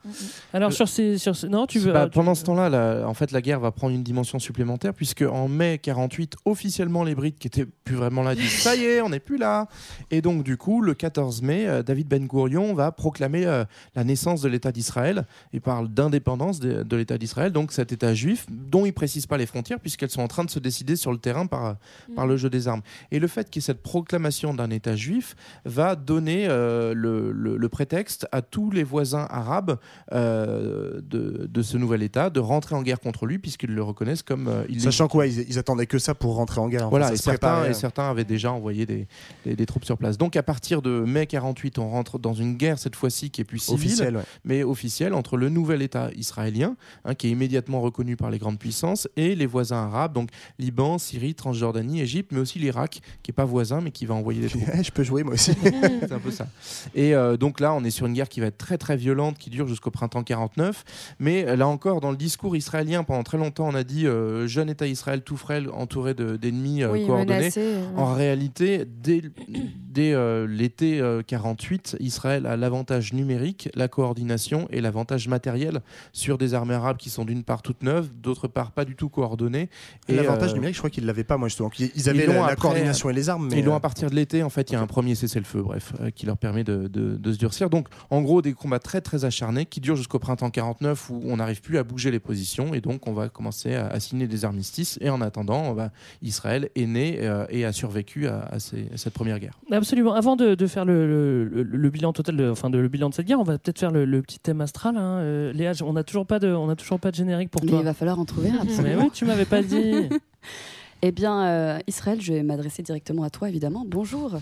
Alors 0.52 0.72
sur 0.72 0.88
ces, 0.88 1.18
sur 1.18 1.36
ces- 1.36 1.48
non, 1.48 1.66
tu 1.66 1.78
veux. 1.78 1.92
Bah, 1.92 2.06
tu- 2.06 2.10
pendant 2.12 2.34
ce 2.34 2.44
temps-là, 2.44 2.68
la- 2.68 3.06
en 3.08 3.14
fait, 3.14 3.30
la 3.32 3.40
guerre 3.42 3.60
va 3.60 3.70
prendre 3.72 3.94
une 3.94 4.02
dimension 4.02 4.38
supplémentaire 4.38 4.94
puisque 4.94 5.22
en 5.22 5.48
mai 5.48 5.78
48, 5.82 6.36
officiellement, 6.44 7.04
les 7.04 7.14
Brites 7.14 7.38
qui 7.38 7.46
étaient 7.46 7.66
plus 7.66 7.96
vraiment 7.96 8.22
là 8.22 8.34
disent 8.34 8.60
ça 8.62 8.74
y 8.76 8.84
est, 8.84 9.00
on 9.00 9.08
n'est 9.10 9.20
plus 9.20 9.38
là. 9.38 9.68
Et 10.10 10.20
donc, 10.22 10.42
du 10.44 10.56
coup, 10.56 10.80
le 10.82 10.94
14 10.94 11.42
mai, 11.42 11.66
euh, 11.66 11.82
David 11.82 12.08
Ben 12.08 12.26
Gourion 12.26 12.74
va 12.74 12.92
proclamer 12.92 13.46
euh, 13.46 13.64
la 13.94 14.04
naissance 14.04 14.40
de 14.42 14.48
l'État 14.48 14.72
d'Israël. 14.72 15.26
Il 15.52 15.60
parle 15.60 15.88
d'indépendance 15.88 16.60
de, 16.60 16.82
de 16.82 16.96
l'État 16.96 17.18
d'Israël, 17.18 17.52
donc 17.52 17.72
cet 17.72 17.92
État 17.92 18.14
juif 18.14 18.46
dont 18.50 18.86
il 18.86 18.92
précise 18.92 19.26
pas 19.26 19.36
les 19.36 19.46
frontières 19.46 19.80
puisqu'elles 19.80 20.10
sont 20.10 20.22
en 20.22 20.28
train 20.28 20.44
de 20.44 20.50
se 20.50 20.58
décider 20.58 20.96
sur 20.96 21.12
le 21.12 21.18
terrain 21.18 21.46
par 21.46 21.76
par 22.16 22.26
le 22.26 22.36
jeu 22.36 22.50
des 22.50 22.68
armes. 22.68 22.82
Et 23.10 23.18
le 23.18 23.26
fait 23.28 23.48
qu'il 23.50 23.60
y 23.60 23.62
ait 23.62 23.66
cette 23.66 23.82
proclamation 23.82 24.54
d'un 24.54 24.70
État 24.70 24.96
juif 24.96 25.34
va 25.64 25.94
donner 25.96 26.09
euh, 26.18 26.92
le, 26.94 27.30
le- 27.32 27.56
le 27.56 27.68
prétexte 27.68 28.26
à 28.32 28.42
tous 28.42 28.70
les 28.70 28.82
voisins 28.84 29.26
arabes 29.30 29.78
euh, 30.12 31.00
de, 31.02 31.46
de 31.50 31.62
ce 31.62 31.76
nouvel 31.76 32.02
État 32.02 32.30
de 32.30 32.40
rentrer 32.40 32.74
en 32.74 32.82
guerre 32.82 33.00
contre 33.00 33.26
lui 33.26 33.38
puisqu'ils 33.38 33.74
le 33.74 33.82
reconnaissent 33.82 34.22
comme 34.22 34.48
euh. 34.48 34.64
Sachant 34.78 35.08
quoi, 35.08 35.26
ils, 35.26 35.40
ils 35.48 35.58
attendaient 35.58 35.86
que 35.86 35.98
ça 35.98 36.14
pour 36.14 36.34
rentrer 36.36 36.60
en 36.60 36.68
guerre. 36.68 36.88
Voilà, 36.90 37.12
et 37.12 37.16
certains, 37.16 37.66
et 37.66 37.74
certains 37.74 38.10
avaient 38.10 38.24
déjà 38.24 38.52
envoyé 38.52 38.86
des, 38.86 39.06
des- 39.44 39.56
des 39.56 39.66
troupes 39.66 39.84
sur 39.84 39.96
place. 39.98 40.18
Donc 40.18 40.36
à 40.36 40.42
partir 40.42 40.82
de 40.82 41.00
mai 41.00 41.26
48, 41.26 41.78
on 41.78 41.88
rentre 41.88 42.18
dans 42.18 42.34
une 42.34 42.56
guerre 42.56 42.78
cette 42.78 42.96
fois-ci 42.96 43.30
qui 43.30 43.40
est 43.40 43.44
plus 43.44 43.58
civile, 43.58 43.86
Officielle, 43.86 44.16
ouais. 44.16 44.22
mais 44.44 44.62
officielle 44.62 45.14
entre 45.14 45.36
le 45.36 45.48
nouvel 45.48 45.82
État 45.82 46.10
israélien, 46.16 46.76
hein, 47.04 47.14
qui 47.14 47.28
est 47.28 47.30
immédiatement 47.30 47.80
reconnu 47.80 48.16
par 48.16 48.30
les 48.30 48.38
grandes 48.38 48.58
puissances, 48.58 49.08
et 49.16 49.34
les 49.34 49.46
voisins 49.46 49.76
arabes, 49.84 50.12
donc 50.12 50.30
Liban, 50.58 50.98
Syrie, 50.98 51.34
Transjordanie, 51.34 52.00
Égypte, 52.00 52.30
mais 52.32 52.40
aussi 52.40 52.58
l'Irak, 52.58 53.00
qui 53.22 53.30
est 53.30 53.34
pas 53.34 53.44
voisin, 53.44 53.80
mais 53.80 53.90
qui 53.90 54.06
va 54.06 54.14
envoyer 54.14 54.40
des 54.40 54.48
troupes. 54.50 54.62
Eh, 54.74 54.82
je 54.82 54.90
peux 54.92 55.02
jouer 55.02 55.22
moi 55.22 55.34
aussi. 55.34 55.52
C'est 56.08 56.12
un 56.12 56.18
peu 56.18 56.30
ça. 56.30 56.46
Et 56.94 57.14
euh, 57.14 57.36
donc 57.36 57.60
là, 57.60 57.72
on 57.74 57.84
est 57.84 57.90
sur 57.90 58.06
une 58.06 58.12
guerre 58.14 58.28
qui 58.28 58.40
va 58.40 58.46
être 58.46 58.58
très 58.58 58.78
très 58.78 58.96
violente, 58.96 59.38
qui 59.38 59.50
dure 59.50 59.66
jusqu'au 59.66 59.90
printemps 59.90 60.22
49. 60.22 60.84
Mais 61.18 61.56
là 61.56 61.66
encore, 61.68 62.00
dans 62.00 62.10
le 62.10 62.16
discours 62.16 62.56
israélien, 62.56 63.04
pendant 63.04 63.22
très 63.22 63.38
longtemps, 63.38 63.68
on 63.68 63.74
a 63.74 63.84
dit 63.84 64.06
euh, 64.06 64.46
jeune 64.46 64.70
État 64.70 64.86
Israël 64.86 65.22
tout 65.22 65.36
frêle, 65.36 65.68
entouré 65.72 66.14
de- 66.14 66.36
d'ennemis 66.36 66.82
euh, 66.82 66.92
Oui, 66.92 67.06
coordonnés. 67.06 67.38
menacé, 67.40 67.74
En 67.96 68.12
réalité, 68.14 68.84
dès, 68.86 69.22
dès 69.88 70.12
euh, 70.12 70.46
l'été 70.46 71.00
euh, 71.00 71.22
48, 71.26 71.96
Israël 72.00 72.46
a 72.46 72.56
l'avantage 72.56 73.12
numérique, 73.12 73.68
la 73.74 73.88
coordination 73.88 74.66
et 74.70 74.80
l'avantage 74.80 75.28
matériel 75.28 75.80
sur 76.12 76.38
des 76.38 76.54
armées 76.54 76.74
arabes 76.74 76.96
qui 76.96 77.10
sont 77.10 77.24
d'une 77.24 77.42
part 77.44 77.62
toutes 77.62 77.82
neuves, 77.82 78.08
d'autre 78.22 78.48
part 78.48 78.72
pas 78.72 78.84
du 78.84 78.94
tout 78.96 79.08
coordonnées. 79.08 79.68
Et 80.08 80.14
L'avantage 80.14 80.50
euh, 80.52 80.54
numérique, 80.54 80.74
je 80.74 80.80
crois 80.80 80.90
qu'ils 80.90 81.06
l'avaient 81.06 81.24
pas, 81.24 81.36
moi 81.36 81.48
justement. 81.48 81.70
Ils, 81.78 81.86
ils 81.86 81.90
ils 81.96 82.08
avaient 82.08 82.26
l'ont 82.26 82.34
la, 82.34 82.38
la 82.40 82.44
après- 82.46 82.56
coordination 82.62 83.10
et 83.10 83.12
les 83.12 83.28
armes, 83.28 83.48
mais 83.50 83.58
Ils 83.58 83.64
l'ont 83.64 83.72
euh, 83.72 83.76
à 83.76 83.80
partir 83.80 84.10
de 84.10 84.14
l'été, 84.14 84.42
en 84.42 84.50
fait, 84.50 84.70
il 84.70 84.74
y 84.74 84.76
a 84.76 84.80
un 84.80 84.86
premier 84.86 85.14
cessez-le-feu, 85.14 85.62
bref, 85.62 85.89
euh, 86.00 86.10
qui 86.10 86.26
leur 86.26 86.36
permet 86.36 86.64
de, 86.64 86.88
de- 86.88 87.16
de 87.16 87.32
se 87.32 87.38
durcir. 87.38 87.70
Donc, 87.70 87.88
en 88.10 88.20
gros, 88.22 88.42
des 88.42 88.52
combats 88.52 88.78
très 88.78 89.00
très 89.00 89.24
acharnés 89.24 89.66
qui 89.66 89.80
durent 89.80 89.96
jusqu'au 89.96 90.18
printemps 90.18 90.50
49 90.50 91.10
où 91.10 91.20
on 91.24 91.36
n'arrive 91.36 91.60
plus 91.60 91.78
à 91.78 91.82
bouger 91.84 92.10
les 92.10 92.18
positions 92.20 92.74
et 92.74 92.80
donc 92.80 93.06
on 93.06 93.12
va 93.12 93.28
commencer 93.28 93.74
à, 93.74 93.86
à 93.88 94.00
signer 94.00 94.26
des 94.28 94.44
armistices. 94.44 94.98
Et 95.00 95.10
en 95.10 95.20
attendant, 95.20 95.62
on 95.62 95.72
va- 95.74 95.90
Israël 96.22 96.68
est 96.74 96.86
né 96.86 97.18
euh, 97.22 97.44
et 97.50 97.64
a 97.64 97.72
survécu 97.72 98.26
à, 98.28 98.40
à 98.50 98.58
ces- 98.58 98.88
à 98.92 98.96
cette 98.96 99.14
première 99.14 99.38
guerre. 99.38 99.58
Absolument. 99.70 100.14
Avant 100.14 100.36
de, 100.36 100.54
de 100.54 100.66
faire 100.66 100.84
le, 100.84 101.06
le- 101.06 101.44
le- 101.44 101.62
le 101.62 101.90
bilan 101.90 102.12
total, 102.12 102.36
de, 102.36 102.48
enfin 102.50 102.70
de, 102.70 102.78
le 102.78 102.88
bilan 102.88 103.08
de 103.10 103.14
cette 103.14 103.26
guerre, 103.26 103.40
on 103.40 103.44
va 103.44 103.58
peut-être 103.58 103.78
faire 103.78 103.90
le, 103.90 104.04
le 104.04 104.22
petit 104.22 104.38
thème 104.38 104.60
astral. 104.60 104.96
hein. 104.96 105.18
Euh, 105.18 105.52
Léa, 105.52 105.72
on 105.84 105.92
n'a 105.92 106.04
toujours 106.04 106.26
pas 106.26 106.38
de, 106.38 106.48
on 106.48 106.68
a 106.68 106.76
toujours 106.76 107.00
pas 107.00 107.10
de 107.10 107.16
générique 107.16 107.50
pour 107.50 107.62
Mais 107.64 107.70
toi. 107.70 107.78
il 107.80 107.84
va 107.84 107.94
falloir 107.94 108.18
en 108.18 108.24
trouver 108.24 108.48
un, 108.50 108.52
Mais 108.64 108.70
absolument. 108.70 109.02
oui, 109.04 109.10
tu 109.12 109.24
m'avais 109.24 109.44
pas 109.44 109.62
dit. 109.62 110.08
Eh 111.02 111.12
bien, 111.12 111.46
euh, 111.46 111.78
Israël, 111.86 112.20
je 112.20 112.34
vais 112.34 112.42
m'adresser 112.42 112.82
directement 112.82 113.22
à 113.22 113.30
toi, 113.30 113.48
évidemment. 113.48 113.84
Bonjour. 113.86 114.34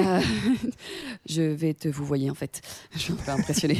Euh, 0.00 0.20
je 1.28 1.42
vais 1.42 1.74
te 1.74 1.88
vous 1.88 2.04
voyez 2.04 2.30
en 2.30 2.34
fait. 2.34 2.60
Je 2.92 2.98
suis 2.98 3.12
un 3.12 3.16
peu 3.16 3.32
impressionnée. 3.32 3.78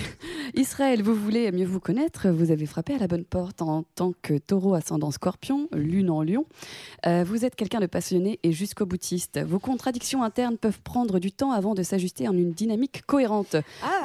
Israël, 0.54 1.00
vous 1.00 1.14
voulez 1.14 1.52
mieux 1.52 1.64
vous 1.64 1.78
connaître 1.78 2.28
Vous 2.28 2.50
avez 2.50 2.66
frappé 2.66 2.94
à 2.94 2.98
la 2.98 3.06
bonne 3.06 3.24
porte 3.24 3.62
en 3.62 3.84
tant 3.94 4.12
que 4.20 4.36
taureau 4.36 4.74
ascendant 4.74 5.12
scorpion, 5.12 5.68
lune 5.72 6.10
en 6.10 6.22
lion. 6.22 6.44
Euh, 7.06 7.24
vous 7.24 7.44
êtes 7.44 7.54
quelqu'un 7.54 7.78
de 7.78 7.86
passionné 7.86 8.40
et 8.42 8.50
jusqu'au 8.50 8.84
boutiste. 8.84 9.40
Vos 9.44 9.60
contradictions 9.60 10.24
internes 10.24 10.56
peuvent 10.56 10.80
prendre 10.82 11.20
du 11.20 11.30
temps 11.30 11.52
avant 11.52 11.74
de 11.74 11.84
s'ajuster 11.84 12.26
en 12.26 12.36
une 12.36 12.50
dynamique 12.50 13.02
cohérente. 13.06 13.54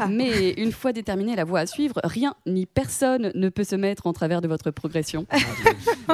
Mais 0.07 0.51
une 0.51 0.71
fois 0.71 0.93
déterminée 0.93 1.35
la 1.35 1.45
voie 1.45 1.61
à 1.61 1.65
suivre, 1.65 1.99
rien 2.03 2.35
ni 2.45 2.67
personne 2.67 3.31
ne 3.33 3.49
peut 3.49 3.63
se 3.63 3.75
mettre 3.75 4.05
en 4.05 4.13
travers 4.13 4.41
de 4.41 4.47
votre 4.47 4.69
progression. 4.69 5.25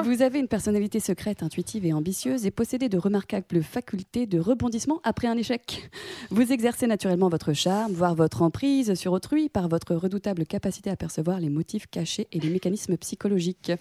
Vous 0.01 0.21
avez 0.21 0.39
une 0.39 0.47
personnalité 0.47 1.01
secrète, 1.01 1.43
intuitive 1.43 1.68
et 1.77 1.93
ambitieuse 1.93 2.45
et 2.45 2.51
possédez 2.51 2.89
de 2.89 2.97
remarquables 2.97 3.63
facultés 3.63 4.25
de 4.25 4.39
rebondissement 4.39 4.99
après 5.03 5.27
un 5.27 5.37
échec. 5.37 5.89
Vous 6.31 6.51
exercez 6.51 6.87
naturellement 6.87 7.29
votre 7.29 7.53
charme, 7.53 7.93
voire 7.93 8.15
votre 8.15 8.41
emprise 8.41 8.95
sur 8.95 9.13
autrui 9.13 9.49
par 9.49 9.67
votre 9.67 9.95
redoutable 9.95 10.45
capacité 10.45 10.89
à 10.89 10.95
percevoir 10.95 11.39
les 11.39 11.49
motifs 11.49 11.85
cachés 11.87 12.27
et 12.31 12.39
les 12.39 12.49
mécanismes 12.49 12.97
psychologiques. 12.97 13.71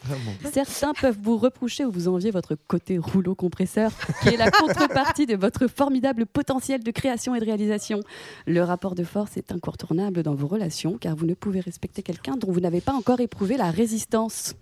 Certains 0.53 0.93
peuvent 0.93 1.19
vous 1.21 1.39
reprocher 1.39 1.85
ou 1.85 1.91
vous 1.91 2.09
envier 2.09 2.31
votre 2.31 2.57
côté 2.69 2.99
rouleau 2.99 3.35
compresseur, 3.35 3.91
qui 4.23 4.29
est 4.29 4.37
la 4.37 4.51
contrepartie 4.51 5.27
de 5.27 5.37
votre 5.37 5.67
formidable 5.67 6.27
potentiel 6.27 6.83
de 6.83 6.91
création 6.91 7.35
et 7.35 7.41
de 7.41 7.45
réalisation. 7.45 8.01
Le 8.47 8.63
rapport 8.63 8.95
de 8.95 9.05
force 9.05 9.37
est 9.37 9.51
incontournable 9.53 10.23
dans 10.23 10.35
vos 10.35 10.47
relations, 10.47 10.99
car 10.99 11.17
vous 11.17 11.27
ne 11.27 11.35
pouvez 11.35 11.61
respecter 11.61 12.03
quelqu'un 12.03 12.37
dont 12.37 12.53
vous 12.53 12.61
n'avez 12.61 12.81
pas 12.81 12.93
encore 12.93 13.21
éprouvé 13.21 13.57
la 13.57 13.71
résistance. 13.71 14.55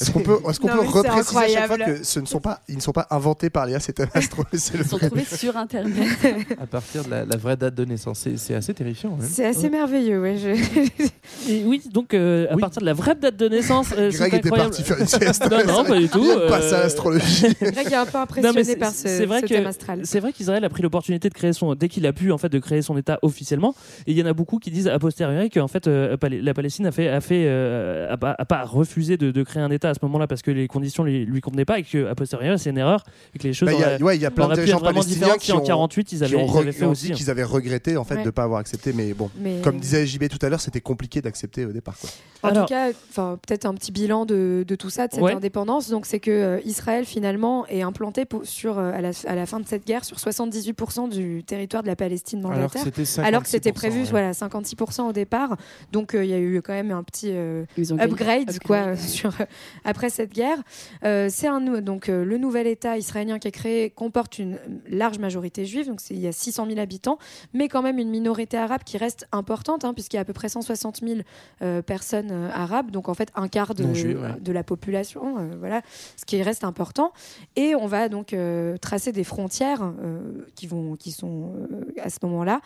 Est-ce 0.00 0.10
qu'on 0.10 0.20
peut, 0.20 0.38
est-ce 0.48 0.60
qu'on 0.60 0.68
peut 0.68 0.80
repréciser 0.80 1.38
à 1.38 1.48
chaque 1.48 1.66
fois 1.68 1.78
que 1.78 2.04
ce 2.04 2.20
ne 2.20 2.26
sont 2.26 2.40
pas, 2.40 2.60
ils 2.68 2.76
ne 2.76 2.80
sont 2.82 2.92
pas 2.92 3.06
inventés 3.10 3.48
par 3.48 3.64
Léa, 3.64 3.80
c'est 3.80 3.98
un 4.00 4.06
astro, 4.12 4.44
c'est 4.52 4.74
le 4.76 4.84
Ils 4.84 4.88
sont 4.88 4.98
vrai. 4.98 5.06
trouvés 5.06 5.24
sur 5.24 5.56
Internet. 5.56 5.96
À 6.60 6.66
partir 6.66 7.04
de 7.04 7.10
la, 7.10 7.24
la 7.24 7.36
vraie 7.38 7.56
date 7.56 7.74
de 7.74 7.84
naissance, 7.86 8.18
c'est 8.24 8.36
c'est 8.36 8.54
assez 8.54 8.74
terrifiant. 8.74 9.16
hein. 9.20 9.24
C'est 9.26 9.46
assez 9.46 9.70
merveilleux, 9.70 10.20
ouais. 10.20 10.36
je- 10.36 11.50
Et 11.50 11.64
oui, 11.64 11.82
donc 11.92 12.12
euh, 12.14 12.46
à 12.50 12.56
partir 12.58 12.80
de 12.80 12.86
la 12.86 12.92
vraie 12.92 13.14
date 13.14 13.36
de 13.36 13.48
naissance, 13.48 13.88
euh, 13.96 14.10
c'est 14.10 14.18
Greg 14.18 14.34
était 14.34 14.48
incroyable. 14.48 14.70
parti 14.70 14.82
faire 14.84 14.98
une 15.00 15.06
sieste. 15.06 15.44
non, 15.50 15.64
non, 15.66 15.84
pas 15.84 15.98
du 15.98 16.08
tout. 16.08 16.24
Il 16.24 16.46
passer 16.48 16.74
à 16.74 16.78
euh, 16.78 16.82
l'astrologie. 16.82 17.46
Greg 17.62 17.86
est 17.90 17.94
un 17.94 18.06
peu 18.06 18.18
impressionné 18.18 18.76
par 18.76 18.92
ce, 18.92 19.08
c'est 19.08 19.26
vrai 19.26 19.38
ce 19.40 19.46
que 19.46 19.54
thème 19.54 19.66
astral. 19.66 20.00
c'est 20.04 20.20
vrai 20.20 20.32
qu'Israël 20.32 20.64
a 20.64 20.68
pris 20.68 20.82
l'opportunité 20.82 21.28
de 21.30 21.34
créer 21.34 21.52
son 21.52 21.74
dès 21.74 21.88
qu'il 21.88 22.06
a 22.06 22.12
pu 22.12 22.32
en 22.32 22.38
fait 22.38 22.48
de 22.50 22.58
créer 22.58 22.82
son 22.82 22.96
État 22.98 23.18
officiellement 23.22 23.74
et 24.06 24.12
il 24.12 24.18
y 24.18 24.22
en 24.22 24.26
a 24.26 24.32
beaucoup 24.32 24.58
qui 24.58 24.70
disent 24.70 24.88
a 24.88 24.98
posteriori 24.98 25.48
que 25.50 25.60
en 25.60 25.68
fait 25.68 25.86
euh, 25.86 26.16
la 26.22 26.54
Palestine 26.54 26.86
a 26.86 26.92
fait 26.92 27.08
a 27.08 27.20
fait 27.20 27.44
euh, 27.46 28.12
a, 28.12 28.16
pas, 28.16 28.34
a 28.38 28.44
pas 28.44 28.64
refusé 28.64 29.16
de, 29.16 29.30
de 29.30 29.42
créer 29.42 29.62
un 29.66 29.70
État 29.70 29.90
à 29.90 29.94
ce 29.94 30.00
moment-là 30.02 30.26
parce 30.26 30.42
que 30.42 30.50
les 30.50 30.68
conditions 30.68 31.04
lui, 31.04 31.24
lui 31.26 31.40
convenaient 31.40 31.64
pas 31.64 31.78
et 31.78 31.82
que 31.82 32.06
a 32.08 32.14
posteriori 32.14 32.58
c'est 32.58 32.70
une 32.70 32.78
erreur 32.78 33.04
et 33.34 33.38
que 33.38 33.44
les 33.44 33.52
choses 33.52 33.66
Bah, 33.66 33.74
Il 33.74 33.80
y 33.80 33.84
a, 33.84 33.86
auraient- 33.94 34.02
ouais, 34.02 34.16
il 34.16 34.22
y 34.22 34.26
a 34.26 34.30
plein 34.30 34.48
de 34.48 34.54
pu 34.54 34.60
être 34.62 34.70
vraiment 34.78 34.92
palestiniens 35.00 35.14
différentes 35.16 35.40
qui 35.40 35.52
en 35.52 35.58
ont, 35.58 35.64
48 35.64 36.12
ils 36.12 36.18
qui 36.18 36.24
avaient, 36.24 36.36
ont 36.36 36.46
ils 36.46 36.56
avaient 36.58 36.70
re- 36.70 36.72
fait 36.72 36.84
ont 36.86 36.90
aussi. 36.90 37.06
dit 37.06 37.12
qu'ils 37.12 37.30
avaient 37.30 37.42
regretté 37.44 37.96
en 37.96 38.04
fait 38.04 38.14
Ouais. 38.14 38.20
de 38.22 38.26
ne 38.26 38.30
pas 38.30 38.44
avoir 38.44 38.60
accepté, 38.60 38.92
mais 38.92 39.12
bon, 39.14 39.30
Mais- 39.38 39.60
comme 39.62 39.78
disait 39.78 40.06
JB 40.06 40.28
tout 40.28 40.38
à 40.44 40.48
l'heure, 40.48 40.60
c'était 40.60 40.80
compliqué 40.80 41.20
d'accepter 41.20 41.64
au 41.66 41.72
départ. 41.72 41.96
Quoi. 42.00 42.10
En 42.42 42.48
Alors- 42.48 42.66
tout 42.66 42.72
cas, 42.72 42.90
enfin 43.10 43.38
peut-être 43.46 43.66
un 43.66 43.74
petit 43.74 43.92
bilan 43.92 44.24
de, 44.26 44.64
de 44.66 44.74
tout 44.76 44.90
ça, 44.90 45.08
de 45.08 45.12
cette 45.14 45.22
Ouais. 45.22 45.34
indépendance. 45.34 45.90
Donc 45.90 46.06
c'est 46.06 46.20
que 46.20 46.30
euh, 46.30 46.60
Israël 46.64 47.04
finalement 47.04 47.66
est 47.66 47.82
implanté 47.82 48.24
pour- 48.24 48.46
sur 48.46 48.78
euh, 48.78 48.92
à 48.92 49.00
la, 49.00 49.10
à 49.26 49.34
la 49.34 49.46
fin 49.46 49.58
de 49.60 49.66
cette 49.66 49.86
guerre 49.86 50.04
sur 50.04 50.18
78% 50.18 51.08
du 51.08 51.42
territoire 51.44 51.82
de 51.82 51.88
la 51.88 51.96
Palestine 51.96 52.38
Alors 52.40 52.52
mandataire. 52.52 52.82
c'était 52.84 53.20
Alors 53.20 53.42
que 53.42 53.48
c'était 53.48 53.70
56%, 53.70 53.74
prévu 53.74 53.98
ouais. 54.02 54.10
voilà 54.10 54.32
56% 54.32 55.08
au 55.08 55.12
départ. 55.12 55.56
Donc 55.92 56.14
euh, 56.14 56.24
il 56.24 56.30
y 56.30 56.34
a 56.34 56.38
eu 56.38 56.60
quand 56.62 56.72
même 56.72 56.90
un 56.92 57.02
petit 57.02 57.30
euh, 57.32 57.64
upgrade 58.00 58.58
quoi 58.64 58.76
euh, 58.76 58.96
sur 58.96 59.30
euh, 59.40 59.44
après 59.84 60.10
cette 60.10 60.32
guerre. 60.32 60.58
Euh, 61.04 61.28
c'est 61.30 61.46
un 61.46 61.60
donc 61.80 62.08
euh, 62.08 62.24
le 62.24 62.38
nouvel 62.38 62.66
État 62.66 62.96
israélien 62.98 63.38
qui 63.38 63.48
est 63.48 63.52
créé 63.52 63.90
comporte 63.90 64.38
une 64.38 64.58
large 64.88 65.18
majorité 65.18 65.64
juive. 65.64 65.86
Donc 65.88 66.00
il 66.10 66.18
y 66.18 66.26
a 66.26 66.32
600 66.32 66.66
000 66.66 66.78
habitants, 66.78 67.18
mais 67.54 67.68
quand 67.68 67.82
même 67.82 67.98
une 67.98 68.10
minorité 68.10 68.56
arabe 68.56 68.82
qui 68.84 68.98
reste 68.98 69.26
importante 69.32 69.84
hein, 69.84 69.94
puisqu'il 69.94 70.16
y 70.16 70.18
a 70.18 70.22
à 70.22 70.24
peu 70.24 70.32
près 70.32 70.48
160 70.48 71.00
000 71.00 71.20
euh, 71.62 71.82
personnes 71.82 72.32
arabes. 72.52 72.90
Donc 72.90 73.08
en 73.08 73.14
fait 73.14 73.30
un 73.34 73.48
quart 73.48 73.74
de, 73.74 73.84
ouais. 73.84 74.52
la 74.52 74.62
population. 74.64 75.36
voilà, 75.58 75.82
ce 76.16 76.24
qui 76.24 76.42
reste 76.42 76.64
important. 76.64 77.12
Et 77.56 77.74
on 77.74 77.86
va 77.86 78.08
donc 78.08 78.34
tracer 78.80 79.12
des 79.12 79.24
frontières 79.24 79.92
qui 80.54 80.66
vont 80.66 80.96
qui 80.96 81.10
sont 81.10 81.54
à 82.02 82.10
ce 82.10 82.18
moment-là 82.22 82.60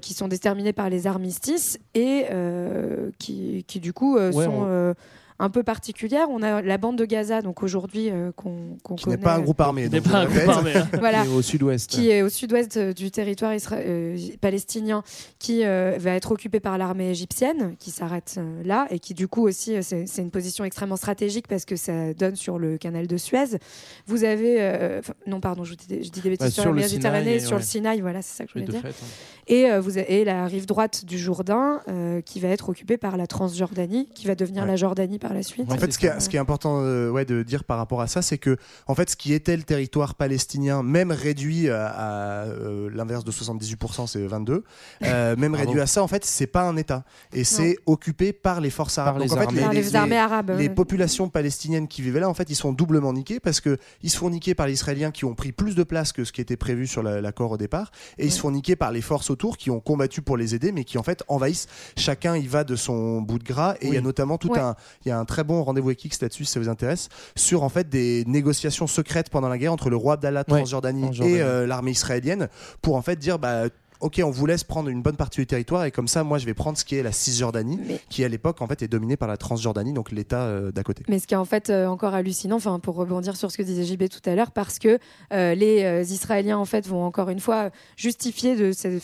qui 0.00 0.14
sont 0.14 0.28
déterminées 0.28 0.72
par 0.72 0.90
les 0.90 1.06
armistices 1.06 1.78
et 1.94 2.26
euh, 2.30 3.10
qui, 3.18 3.64
qui 3.66 3.80
du 3.80 3.92
coup 3.92 4.16
euh, 4.16 4.32
Ouais, 4.32 4.44
sont 4.44 4.50
on- 4.50 4.66
euh, 4.66 4.94
un 5.42 5.50
peu 5.50 5.62
particulières. 5.62 6.28
On 6.30 6.42
a 6.42 6.62
la 6.62 6.78
bande 6.78 6.96
de 6.96 7.04
Gaza, 7.04 7.42
donc 7.42 7.62
aujourd'hui 7.62 8.10
euh, 8.10 8.30
qu'on 8.36 8.76
qu'on 8.82 8.94
Qui 8.94 9.08
n'est 9.08 9.16
connaît. 9.16 9.24
pas 9.24 9.34
un 9.34 9.40
groupe 9.40 9.60
armé. 9.60 9.88
N'est 9.88 10.00
donc, 10.00 10.10
pas 10.10 10.18
un 10.20 10.26
groupe 10.26 10.48
armé, 10.48 10.72
hein. 10.76 10.88
Voilà. 10.98 11.24
Et 11.24 11.28
au 11.28 11.42
sud-ouest. 11.42 11.90
Qui 11.90 12.10
est 12.10 12.22
au 12.22 12.28
sud-ouest 12.28 12.76
euh, 12.76 12.92
du 12.92 13.10
territoire 13.10 13.52
isra- 13.52 13.76
euh, 13.78 14.16
palestinien, 14.40 15.02
qui 15.38 15.64
euh, 15.64 15.96
va 15.98 16.12
être 16.12 16.32
occupé 16.32 16.60
par 16.60 16.78
l'armée 16.78 17.10
égyptienne, 17.10 17.74
qui 17.78 17.90
s'arrête 17.90 18.36
euh, 18.38 18.62
là, 18.64 18.86
et 18.90 18.98
qui 18.98 19.14
du 19.14 19.28
coup 19.28 19.42
aussi, 19.46 19.74
euh, 19.76 19.80
c'est 19.82 20.22
une 20.22 20.30
position 20.30 20.64
extrêmement 20.64 20.96
stratégique 20.96 21.48
parce 21.48 21.64
que 21.64 21.76
ça 21.76 22.14
donne 22.14 22.36
sur 22.36 22.58
le 22.58 22.78
canal 22.78 23.06
de 23.06 23.16
Suez. 23.16 23.58
Vous 24.06 24.24
avez, 24.24 24.56
euh, 24.60 25.00
non 25.26 25.40
pardon, 25.40 25.64
je 25.64 25.74
dis, 25.74 25.86
des- 25.86 26.02
je 26.02 26.10
dis 26.10 26.20
des 26.20 26.30
bêtises 26.30 26.46
Bah, 26.46 26.50
sur, 26.50 26.62
sur 26.62 26.72
la 26.72 26.80
Méditerranée, 26.82 27.24
Sinaï, 27.38 27.46
sur 27.46 27.56
le. 27.56 27.62
Sinaï, 27.62 28.00
voilà, 28.00 28.22
c'est 28.22 28.36
ça 28.36 28.44
que 28.44 28.50
je 28.54 28.58
voulais 28.60 28.70
dire. 28.70 28.80
fait, 28.80 28.88
hein. 28.88 29.06
Et, 29.48 29.70
euh, 29.70 29.80
vous 29.80 29.98
avez- 29.98 30.20
et 30.20 30.24
la 30.24 30.46
rive 30.46 30.66
droite 30.66 31.04
du 31.04 31.18
Jourdain, 31.18 31.80
euh, 31.88 32.20
qui 32.20 32.38
va 32.38 32.48
être 32.48 32.68
occupée 32.68 32.96
par 32.96 33.16
la 33.16 33.26
Transjordanie, 33.26 34.08
qui 34.14 34.26
va 34.28 34.34
devenir 34.36 34.62
Ouais. 34.62 34.68
la 34.68 34.76
Jordanie 34.76 35.18
par 35.18 35.31
par 35.32 35.36
la 35.38 35.42
suite. 35.42 35.70
En 35.70 35.76
fait, 35.76 35.92
ce 35.92 35.98
qui, 35.98 36.06
est, 36.06 36.20
ce 36.20 36.28
qui 36.28 36.36
est 36.36 36.40
important 36.40 36.80
euh, 36.82 37.10
ouais, 37.10 37.24
de 37.24 37.42
dire 37.42 37.64
par 37.64 37.78
rapport 37.78 38.00
à 38.00 38.06
ça, 38.06 38.22
c'est 38.22 38.38
que 38.38 38.56
en 38.86 38.94
fait, 38.94 39.10
ce 39.10 39.16
qui 39.16 39.32
était 39.32 39.56
le 39.56 39.62
territoire 39.62 40.14
palestinien, 40.14 40.82
même 40.82 41.10
réduit 41.10 41.70
à, 41.70 41.86
à, 41.86 42.44
euh, 42.46 42.90
l'inverse 42.94 43.24
de 43.24 43.32
78%, 43.32 44.06
c'est 44.06 44.26
22, 44.26 44.64
euh, 45.04 45.36
même 45.38 45.54
réduit 45.54 45.80
à 45.80 45.86
ça, 45.86 46.02
en 46.02 46.08
fait, 46.08 46.24
c'est 46.24 46.46
pas 46.46 46.62
un 46.62 46.76
État 46.76 47.04
et 47.32 47.44
c'est 47.44 47.76
occupé 47.86 48.32
par 48.32 48.60
les 48.60 48.70
forces 48.70 48.98
arabes. 48.98 49.18
les 49.18 49.26
Donc, 49.28 49.38
en 49.38 49.40
fait, 49.40 49.46
armées. 49.46 49.60
Par 49.62 49.72
les 49.72 49.96
armées 49.96 50.18
arabes, 50.18 50.52
les 50.58 50.68
populations 50.68 51.28
palestiniennes 51.28 51.88
qui 51.88 52.02
vivaient 52.02 52.20
là, 52.20 52.28
en 52.28 52.34
fait, 52.34 52.50
ils 52.50 52.54
sont 52.56 52.72
doublement 52.72 53.12
niqués 53.12 53.40
parce 53.40 53.60
que 53.60 53.78
ils 54.02 54.10
se 54.10 54.16
font 54.18 54.30
niquer 54.30 54.54
par 54.54 54.66
les 54.66 54.72
Israéliens 54.74 55.10
qui 55.10 55.24
ont 55.24 55.34
pris 55.34 55.52
plus 55.52 55.74
de 55.74 55.82
place 55.82 56.12
que 56.12 56.24
ce 56.24 56.32
qui 56.32 56.40
était 56.40 56.56
prévu 56.56 56.86
sur 56.86 57.02
la- 57.02 57.20
l'accord 57.20 57.52
au 57.52 57.56
départ, 57.56 57.90
et 58.18 58.26
ils 58.26 58.32
se 58.32 58.40
font 58.40 58.50
niquer 58.50 58.76
par 58.76 58.92
les 58.92 59.00
forces 59.02 59.30
autour 59.30 59.56
qui 59.56 59.70
ont 59.70 59.80
combattu 59.80 60.22
pour 60.22 60.36
les 60.36 60.54
aider, 60.54 60.72
mais 60.72 60.84
qui 60.84 60.98
en 60.98 61.02
fait 61.02 61.22
envahissent. 61.28 61.66
Chacun 61.96 62.36
y 62.36 62.46
va 62.46 62.64
de 62.64 62.76
son 62.76 63.20
bout 63.22 63.38
de 63.38 63.44
gras, 63.44 63.74
et 63.80 63.88
il 63.88 63.94
y 63.94 63.96
a 63.96 64.00
notamment 64.00 64.38
tout 64.38 64.50
Ouais. 64.52 64.58
un, 64.58 64.76
y 65.12 65.14
a 65.14 65.18
un 65.18 65.24
très 65.24 65.44
bon 65.44 65.62
rendez-vous 65.62 65.90
X 65.92 66.20
là-dessus, 66.20 66.44
si 66.44 66.52
ça 66.52 66.60
vous 66.60 66.68
intéresse, 66.68 67.08
sur 67.36 67.62
en 67.62 67.68
fait 67.68 67.88
des 67.88 68.24
négociations 68.26 68.86
secrètes 68.86 69.30
pendant 69.30 69.48
la 69.48 69.58
guerre 69.58 69.72
entre 69.72 69.90
le 69.90 69.96
roi 69.96 70.14
Abdallah 70.14 70.44
de 70.44 70.52
Ouais, 70.52 70.58
Transjordanie 70.60 71.02
Transjordanie. 71.02 71.36
et 71.38 71.42
euh, 71.42 71.66
l'armée 71.66 71.90
israélienne 71.92 72.48
pour 72.82 72.96
en 72.96 73.02
fait 73.02 73.16
dire 73.16 73.38
bah 73.38 73.64
Ok, 74.02 74.20
on 74.24 74.30
vous 74.30 74.46
laisse 74.46 74.64
prendre 74.64 74.88
une 74.88 75.00
bonne 75.00 75.14
partie 75.16 75.40
du 75.40 75.46
territoire 75.46 75.84
et 75.84 75.92
comme 75.92 76.08
ça, 76.08 76.24
moi, 76.24 76.38
je 76.38 76.44
vais 76.46 76.54
prendre 76.54 76.76
ce 76.76 76.84
qui 76.84 76.96
est 76.96 77.04
la 77.04 77.12
Cisjordanie, 77.12 77.78
qui 78.08 78.24
à 78.24 78.28
l'époque 78.28 78.60
en 78.60 78.66
fait 78.66 78.82
est 78.82 78.88
dominée 78.88 79.16
par 79.16 79.28
la 79.28 79.36
Transjordanie, 79.36 79.92
donc 79.92 80.10
l'État 80.10 80.42
euh, 80.42 80.72
d'à 80.72 80.82
côté. 80.82 81.04
Mais 81.08 81.20
ce 81.20 81.28
qui 81.28 81.34
est 81.34 81.36
en 81.36 81.44
fait 81.44 81.70
euh, 81.70 81.86
encore 81.86 82.12
hallucinant, 82.12 82.56
enfin 82.56 82.80
pour 82.80 82.96
rebondir 82.96 83.36
sur 83.36 83.52
ce 83.52 83.56
que 83.56 83.62
disait 83.62 83.84
JB 83.84 84.08
tout 84.08 84.28
à 84.28 84.34
l'heure, 84.34 84.50
parce 84.50 84.80
que 84.80 84.98
euh, 85.32 85.54
les 85.54 86.12
Israéliens 86.12 86.58
en 86.58 86.64
fait 86.64 86.86
vont 86.88 87.04
encore 87.04 87.28
une 87.30 87.38
fois 87.38 87.70
justifier 87.96 88.56
de 88.56 88.72
ces- 88.72 88.98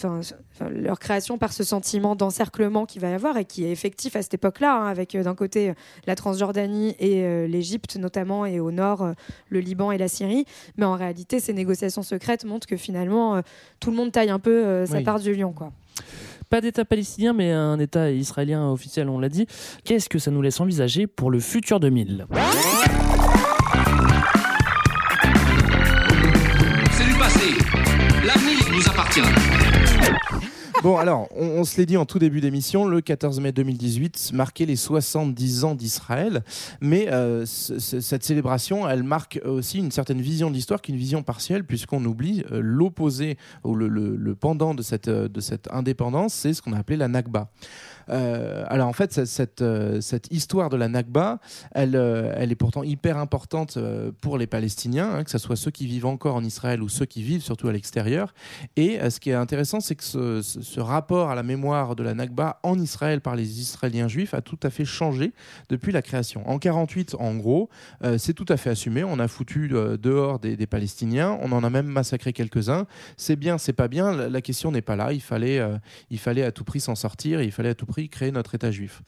leur 0.73 0.99
création 0.99 1.39
par 1.39 1.53
ce 1.53 1.63
sentiment 1.63 2.17
d'encerclement 2.17 2.85
qu'il 2.85 3.01
va 3.01 3.11
y 3.11 3.15
avoir 3.15 3.37
et 3.37 3.45
qui 3.45 3.65
est 3.65 3.71
effectif 3.71 4.17
à 4.17 4.23
cette 4.23 4.35
époque-là, 4.35 4.81
hein, 4.83 4.87
avec 4.89 5.17
d'un 5.17 5.37
côté 5.37 5.75
la 6.09 6.17
Transjordanie 6.17 6.97
et 6.99 7.47
l'Égypte 7.47 7.97
notamment, 7.97 8.47
et 8.47 8.59
au 8.59 8.73
nord 8.73 9.13
le 9.49 9.61
Liban 9.61 9.93
et 9.93 9.99
la 9.99 10.09
Syrie. 10.09 10.45
Mais 10.77 10.85
en 10.85 10.95
réalité, 10.97 11.39
ces 11.39 11.53
négociations 11.53 12.03
secrètes 12.03 12.45
montrent 12.45 12.67
que 12.67 12.77
finalement 12.77 13.41
tout 13.79 13.91
le 13.93 13.97
monde 13.97 14.11
taille 14.11 14.31
un 14.31 14.41
peu 14.41 14.85
Oui. 14.97 15.05
part 15.05 15.21
du 15.21 15.35
lion, 15.35 15.53
quoi. 15.53 15.73
Pas 16.49 16.61
d'État 16.61 16.85
palestinien, 16.85 17.33
mais 17.35 17.53
un 17.53 17.79
État 17.79 18.11
israélien 18.11 18.71
officiel, 18.71 19.09
on 19.09 19.19
l'a 19.19 19.29
dit. 19.29 19.47
Qu'est-ce 19.85 20.09
que 20.09 20.19
ça 20.19 20.31
nous 20.31 20.41
laisse 20.41 20.61
envisager 20.61 21.07
pour 21.07 21.31
le 21.31 21.41
futur 21.41 21.79
2000 21.81 22.27
C'est 26.93 27.05
du 27.05 27.15
passé. 27.19 27.51
L'avenir 28.25 28.59
nous 28.73 28.89
appartient. 28.89 29.48
Bon, 30.83 30.97
alors, 30.97 31.27
on, 31.35 31.45
on 31.45 31.65
se 31.65 31.77
l'est 31.77 31.87
dit 31.87 31.97
en 31.97 32.07
tout 32.07 32.21
début 32.21 32.41
d'émission, 32.41 32.85
le 32.85 33.01
14 33.01 33.41
mai 33.41 33.51
2018 33.51 34.31
marquait 34.33 34.65
les 34.65 34.77
70 34.77 35.65
ans 35.65 35.75
d'Israël, 35.75 36.45
mais 36.81 37.09
euh, 37.11 37.45
ce- 37.47 37.81
ce- 37.81 38.01
cette 38.01 38.23
célébration, 38.23 38.89
elle 38.89 39.03
marque 39.03 39.41
aussi 39.45 39.79
une 39.79 39.91
certaine 39.91 40.21
vision 40.21 40.51
de 40.51 40.55
l'histoire, 40.55 40.81
qui 40.81 40.93
est 40.93 40.95
une 40.95 41.01
vision 41.01 41.25
partielle, 41.25 41.65
puisqu'on 41.65 42.05
oublie 42.05 42.45
euh, 42.53 42.61
l'opposé 42.63 43.39
ou 43.65 43.75
le, 43.75 43.89
le- 43.89 44.15
le 44.15 44.35
pendant 44.37 44.73
de 44.73 44.83
cette, 44.83 45.09
euh, 45.09 45.27
de 45.29 45.41
cette 45.41 45.69
indépendance, 45.73 46.33
c'est 46.33 46.55
ce 46.55 46.63
qu'on 46.63 46.73
a 46.73 46.79
appelé 46.79 46.97
la 46.97 47.09
Nakba. 47.09 47.49
Euh, 48.11 48.65
alors 48.69 48.89
en 48.89 48.93
fait, 48.93 49.25
cette, 49.27 49.63
euh, 49.63 50.01
cette 50.01 50.33
histoire 50.33 50.71
de 50.71 50.77
la 50.77 50.89
Nakba, 50.89 51.39
elle, 51.73 51.97
euh, 51.97 52.33
elle 52.37 52.53
est 52.53 52.57
pourtant 52.57 52.83
hyper 52.83 53.19
importante 53.19 53.79
pour 54.21 54.39
les 54.39 54.47
Palestiniens, 54.47 55.11
hein, 55.15 55.25
que 55.25 55.31
ce 55.31 55.39
soit 55.39 55.57
ceux 55.57 55.71
qui 55.71 55.87
vivent 55.87 56.07
encore 56.07 56.35
en 56.35 56.45
Israël 56.45 56.83
ou 56.83 56.89
ceux 56.89 57.07
qui 57.07 57.23
vivent 57.23 57.43
surtout 57.43 57.69
à 57.69 57.73
l'extérieur. 57.73 58.35
Et 58.77 58.99
ce 59.11 59.21
qui 59.21 59.31
est 59.31 59.35
intéressant, 59.35 59.81
c'est 59.81 59.95
que 59.95 60.05
ce, 60.05 60.81
rapport 60.81 61.31
à 61.31 61.35
la 61.35 61.43
mémoire 61.43 61.97
de 61.97 62.03
la 62.03 62.15
Nakba 62.15 62.61
en 62.63 62.79
Israël 62.79 63.21
par 63.21 63.37
les 63.37 63.61
Israéliens 63.61 64.09
juifs 64.09 64.33
a 64.33 64.41
tout 64.41 64.59
à 64.63 64.71
fait 64.71 64.85
changé 64.85 65.33
depuis 65.69 65.93
la 65.93 66.03
création. 66.03 66.49
En 66.49 66.59
48, 66.59 67.17
en 67.19 67.35
gros, 67.35 67.69
c'est 68.17 68.33
tout 68.33 68.47
à 68.49 68.57
fait 68.57 68.71
assumé. 68.71 69.05
On 69.05 69.19
a 69.19 69.29
foutu 69.29 69.69
dehors 69.69 70.39
des, 70.39 70.67
Palestiniens, 70.67 71.39
on 71.43 71.53
en 71.53 71.65
a 71.65 71.71
même 71.71 71.87
massacré 71.87 72.33
quelques-uns. 72.33 72.87
C'est 73.17 73.37
bien, 73.37 73.59
c'est 73.59 73.73
pas 73.73 73.89
bien. 73.89 74.13
La, 74.29 74.41
question 74.41 74.71
n'est 74.71 74.83
pas 74.83 74.97
là. 74.97 75.13
Il 75.13 75.21
fallait, 75.21 75.61
il 76.11 76.19
fallait 76.19 76.45
à 76.45 76.53
tout 76.53 76.65
prix 76.65 76.81
s'en 76.81 76.95
sortir. 76.95 77.43
Il 77.43 77.53
fallait 77.53 77.71
à 77.71 77.75
tout 77.75 77.87
prix 77.87 77.98
créer 78.07 78.31
notre 78.31 78.55
État 78.55 78.71
juif. 78.71 79.03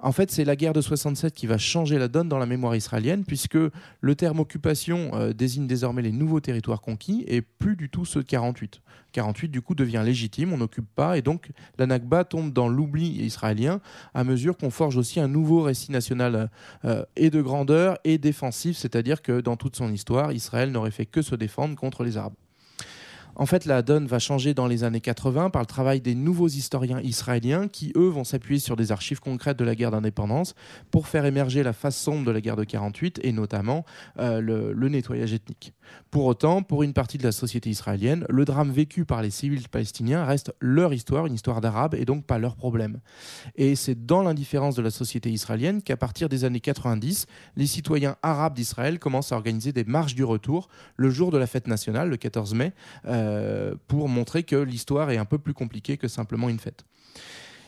En 0.00 0.12
fait, 0.12 0.30
c'est 0.30 0.44
la 0.44 0.56
guerre 0.56 0.74
de 0.74 0.82
67 0.82 1.32
qui 1.32 1.46
va 1.46 1.56
changer 1.56 1.98
la 1.98 2.08
donne 2.08 2.28
dans 2.28 2.38
la 2.38 2.46
mémoire 2.46 2.76
israélienne, 2.76 3.24
puisque 3.24 3.56
le 4.00 4.14
terme 4.14 4.40
occupation 4.40 5.12
euh, 5.14 5.32
désigne 5.32 5.66
désormais 5.66 6.02
les 6.02 6.12
nouveaux 6.12 6.40
territoires 6.40 6.82
conquis 6.82 7.24
et 7.26 7.40
plus 7.40 7.76
du 7.76 7.88
tout 7.88 8.04
ceux 8.04 8.22
de 8.22 8.28
48. 8.28 8.82
48, 9.12 9.48
du 9.48 9.62
coup, 9.62 9.74
devient 9.74 10.02
légitime, 10.04 10.52
on 10.52 10.58
n'occupe 10.58 10.88
pas, 10.94 11.16
et 11.16 11.22
donc 11.22 11.50
la 11.78 11.86
Nakba 11.86 12.24
tombe 12.24 12.52
dans 12.52 12.68
l'oubli 12.68 13.22
israélien 13.24 13.80
à 14.12 14.24
mesure 14.24 14.56
qu'on 14.56 14.70
forge 14.70 14.96
aussi 14.96 15.20
un 15.20 15.28
nouveau 15.28 15.62
récit 15.62 15.92
national 15.92 16.50
euh, 16.84 17.04
et 17.16 17.30
de 17.30 17.40
grandeur 17.40 17.96
et 18.04 18.18
défensif, 18.18 18.76
c'est-à-dire 18.76 19.22
que 19.22 19.40
dans 19.40 19.56
toute 19.56 19.76
son 19.76 19.92
histoire, 19.92 20.32
Israël 20.32 20.70
n'aurait 20.72 20.90
fait 20.90 21.06
que 21.06 21.22
se 21.22 21.36
défendre 21.36 21.76
contre 21.76 22.02
les 22.02 22.16
Arabes. 22.16 22.34
En 23.36 23.46
fait, 23.46 23.64
la 23.64 23.82
donne 23.82 24.06
va 24.06 24.18
changer 24.18 24.54
dans 24.54 24.66
les 24.66 24.84
années 24.84 25.00
80 25.00 25.50
par 25.50 25.62
le 25.62 25.66
travail 25.66 26.00
des 26.00 26.14
nouveaux 26.14 26.48
historiens 26.48 27.00
israéliens 27.00 27.68
qui, 27.68 27.92
eux, 27.96 28.08
vont 28.08 28.24
s'appuyer 28.24 28.60
sur 28.60 28.76
des 28.76 28.92
archives 28.92 29.20
concrètes 29.20 29.58
de 29.58 29.64
la 29.64 29.74
guerre 29.74 29.90
d'indépendance 29.90 30.54
pour 30.90 31.08
faire 31.08 31.24
émerger 31.24 31.62
la 31.62 31.72
face 31.72 31.96
sombre 31.96 32.24
de 32.24 32.30
la 32.30 32.40
guerre 32.40 32.56
de 32.56 32.64
48 32.64 33.20
et 33.22 33.32
notamment 33.32 33.84
euh, 34.18 34.40
le, 34.40 34.72
le 34.72 34.88
nettoyage 34.88 35.32
ethnique. 35.32 35.74
Pour 36.10 36.24
autant, 36.26 36.62
pour 36.62 36.82
une 36.82 36.92
partie 36.92 37.18
de 37.18 37.24
la 37.24 37.32
société 37.32 37.70
israélienne, 37.70 38.24
le 38.28 38.44
drame 38.44 38.70
vécu 38.70 39.04
par 39.04 39.22
les 39.22 39.30
civils 39.30 39.68
palestiniens 39.68 40.24
reste 40.24 40.54
leur 40.60 40.92
histoire, 40.92 41.26
une 41.26 41.34
histoire 41.34 41.60
d'arabe 41.60 41.94
et 41.94 42.04
donc 42.04 42.24
pas 42.24 42.38
leur 42.38 42.56
problème. 42.56 43.00
Et 43.56 43.74
c'est 43.74 44.06
dans 44.06 44.22
l'indifférence 44.22 44.76
de 44.76 44.82
la 44.82 44.90
société 44.90 45.30
israélienne 45.30 45.82
qu'à 45.82 45.96
partir 45.96 46.28
des 46.28 46.44
années 46.44 46.60
90, 46.60 47.26
les 47.56 47.66
citoyens 47.66 48.16
arabes 48.22 48.54
d'Israël 48.54 48.98
commencent 48.98 49.32
à 49.32 49.36
organiser 49.36 49.72
des 49.72 49.84
marches 49.84 50.14
du 50.14 50.24
retour 50.24 50.68
le 50.96 51.10
jour 51.10 51.30
de 51.30 51.38
la 51.38 51.46
fête 51.46 51.66
nationale, 51.66 52.08
le 52.08 52.16
14 52.16 52.54
mai, 52.54 52.72
euh, 53.06 53.74
pour 53.88 54.08
montrer 54.08 54.44
que 54.44 54.56
l'histoire 54.56 55.10
est 55.10 55.18
un 55.18 55.24
peu 55.24 55.38
plus 55.38 55.54
compliquée 55.54 55.96
que 55.96 56.08
simplement 56.08 56.48
une 56.48 56.58
fête. 56.58 56.84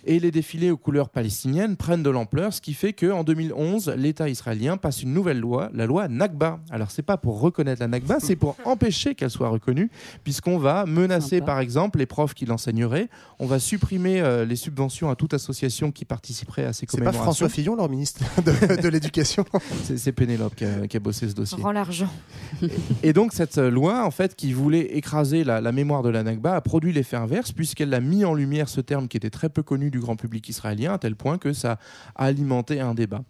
Et 0.08 0.20
les 0.20 0.30
défilés 0.30 0.70
aux 0.70 0.76
couleurs 0.76 1.08
palestiniennes 1.08 1.76
prennent 1.76 2.02
de 2.04 2.10
l'ampleur, 2.10 2.52
ce 2.54 2.60
qui 2.60 2.74
fait 2.74 2.92
qu'en 2.92 3.24
2011, 3.24 3.92
l'État 3.96 4.28
israélien 4.28 4.76
passe 4.76 5.02
une 5.02 5.12
nouvelle 5.12 5.40
loi, 5.40 5.68
la 5.74 5.84
loi 5.86 6.06
Nakba. 6.06 6.60
Alors, 6.70 6.92
c'est 6.92 7.02
pas 7.02 7.16
pour 7.16 7.40
reconnaître 7.40 7.80
la 7.80 7.88
Nakba, 7.88 8.18
c'est 8.20 8.36
pour 8.36 8.56
empêcher 8.64 9.14
qu'elle 9.16 9.30
soit 9.30 9.48
reconnue, 9.48 9.90
puisqu'on 10.22 10.58
va 10.58 10.86
menacer, 10.86 11.40
par 11.40 11.58
exemple, 11.58 11.98
les 11.98 12.06
profs 12.06 12.34
qui 12.34 12.46
l'enseigneraient. 12.46 13.08
On 13.40 13.46
va 13.46 13.58
supprimer 13.58 14.20
euh, 14.20 14.44
les 14.44 14.54
subventions 14.56 15.10
à 15.10 15.16
toute 15.16 15.34
association 15.34 15.90
qui 15.90 16.04
participerait 16.04 16.64
à 16.66 16.72
ces 16.72 16.86
C'est 16.88 16.98
pas 16.98 17.06
commémorations. 17.06 17.22
François 17.24 17.48
Fillon, 17.48 17.74
leur 17.74 17.88
ministre 17.90 18.22
de, 18.44 18.80
de 18.80 18.88
l'Éducation? 18.88 19.44
C'est- 19.82 19.96
C'est 19.98 20.12
Pénélope 20.12 20.54
qui 20.54 20.64
a, 20.64 20.86
qui 20.86 20.96
a 20.96 21.00
bossé 21.00 21.28
ce 21.28 21.34
dossier. 21.34 21.60
Rends 21.60 21.72
l'argent. 21.72 22.08
Et 23.02 23.12
donc 23.12 23.32
cette 23.32 23.58
euh, 23.58 23.70
loi, 23.70 24.04
en 24.04 24.10
fait, 24.10 24.36
qui 24.36 24.52
voulait 24.52 24.96
écraser 24.96 25.42
la, 25.42 25.60
la 25.60 25.72
mémoire 25.72 26.02
de 26.02 26.08
la 26.10 26.22
Nakba, 26.22 26.54
a 26.54 26.60
produit 26.60 26.92
l'effet 26.92 27.16
inverse 27.16 27.50
puisqu'elle 27.52 27.92
a 27.92 28.00
mis 28.00 28.24
en 28.24 28.34
lumière 28.34 28.68
ce 28.68 28.80
terme 28.80 29.08
qui 29.08 29.16
était 29.16 29.30
très 29.30 29.48
peu 29.48 29.62
connu 29.62 29.90
du 29.90 29.95
grand 30.00 30.16
public 30.16 30.48
israélien, 30.48 30.94
à 30.94 30.98
tel 30.98 31.16
point 31.16 31.38
que 31.38 31.52
ça 31.52 31.78
a 32.14 32.24
alimenté 32.24 32.80
un 32.80 32.94
débat. 32.94 33.22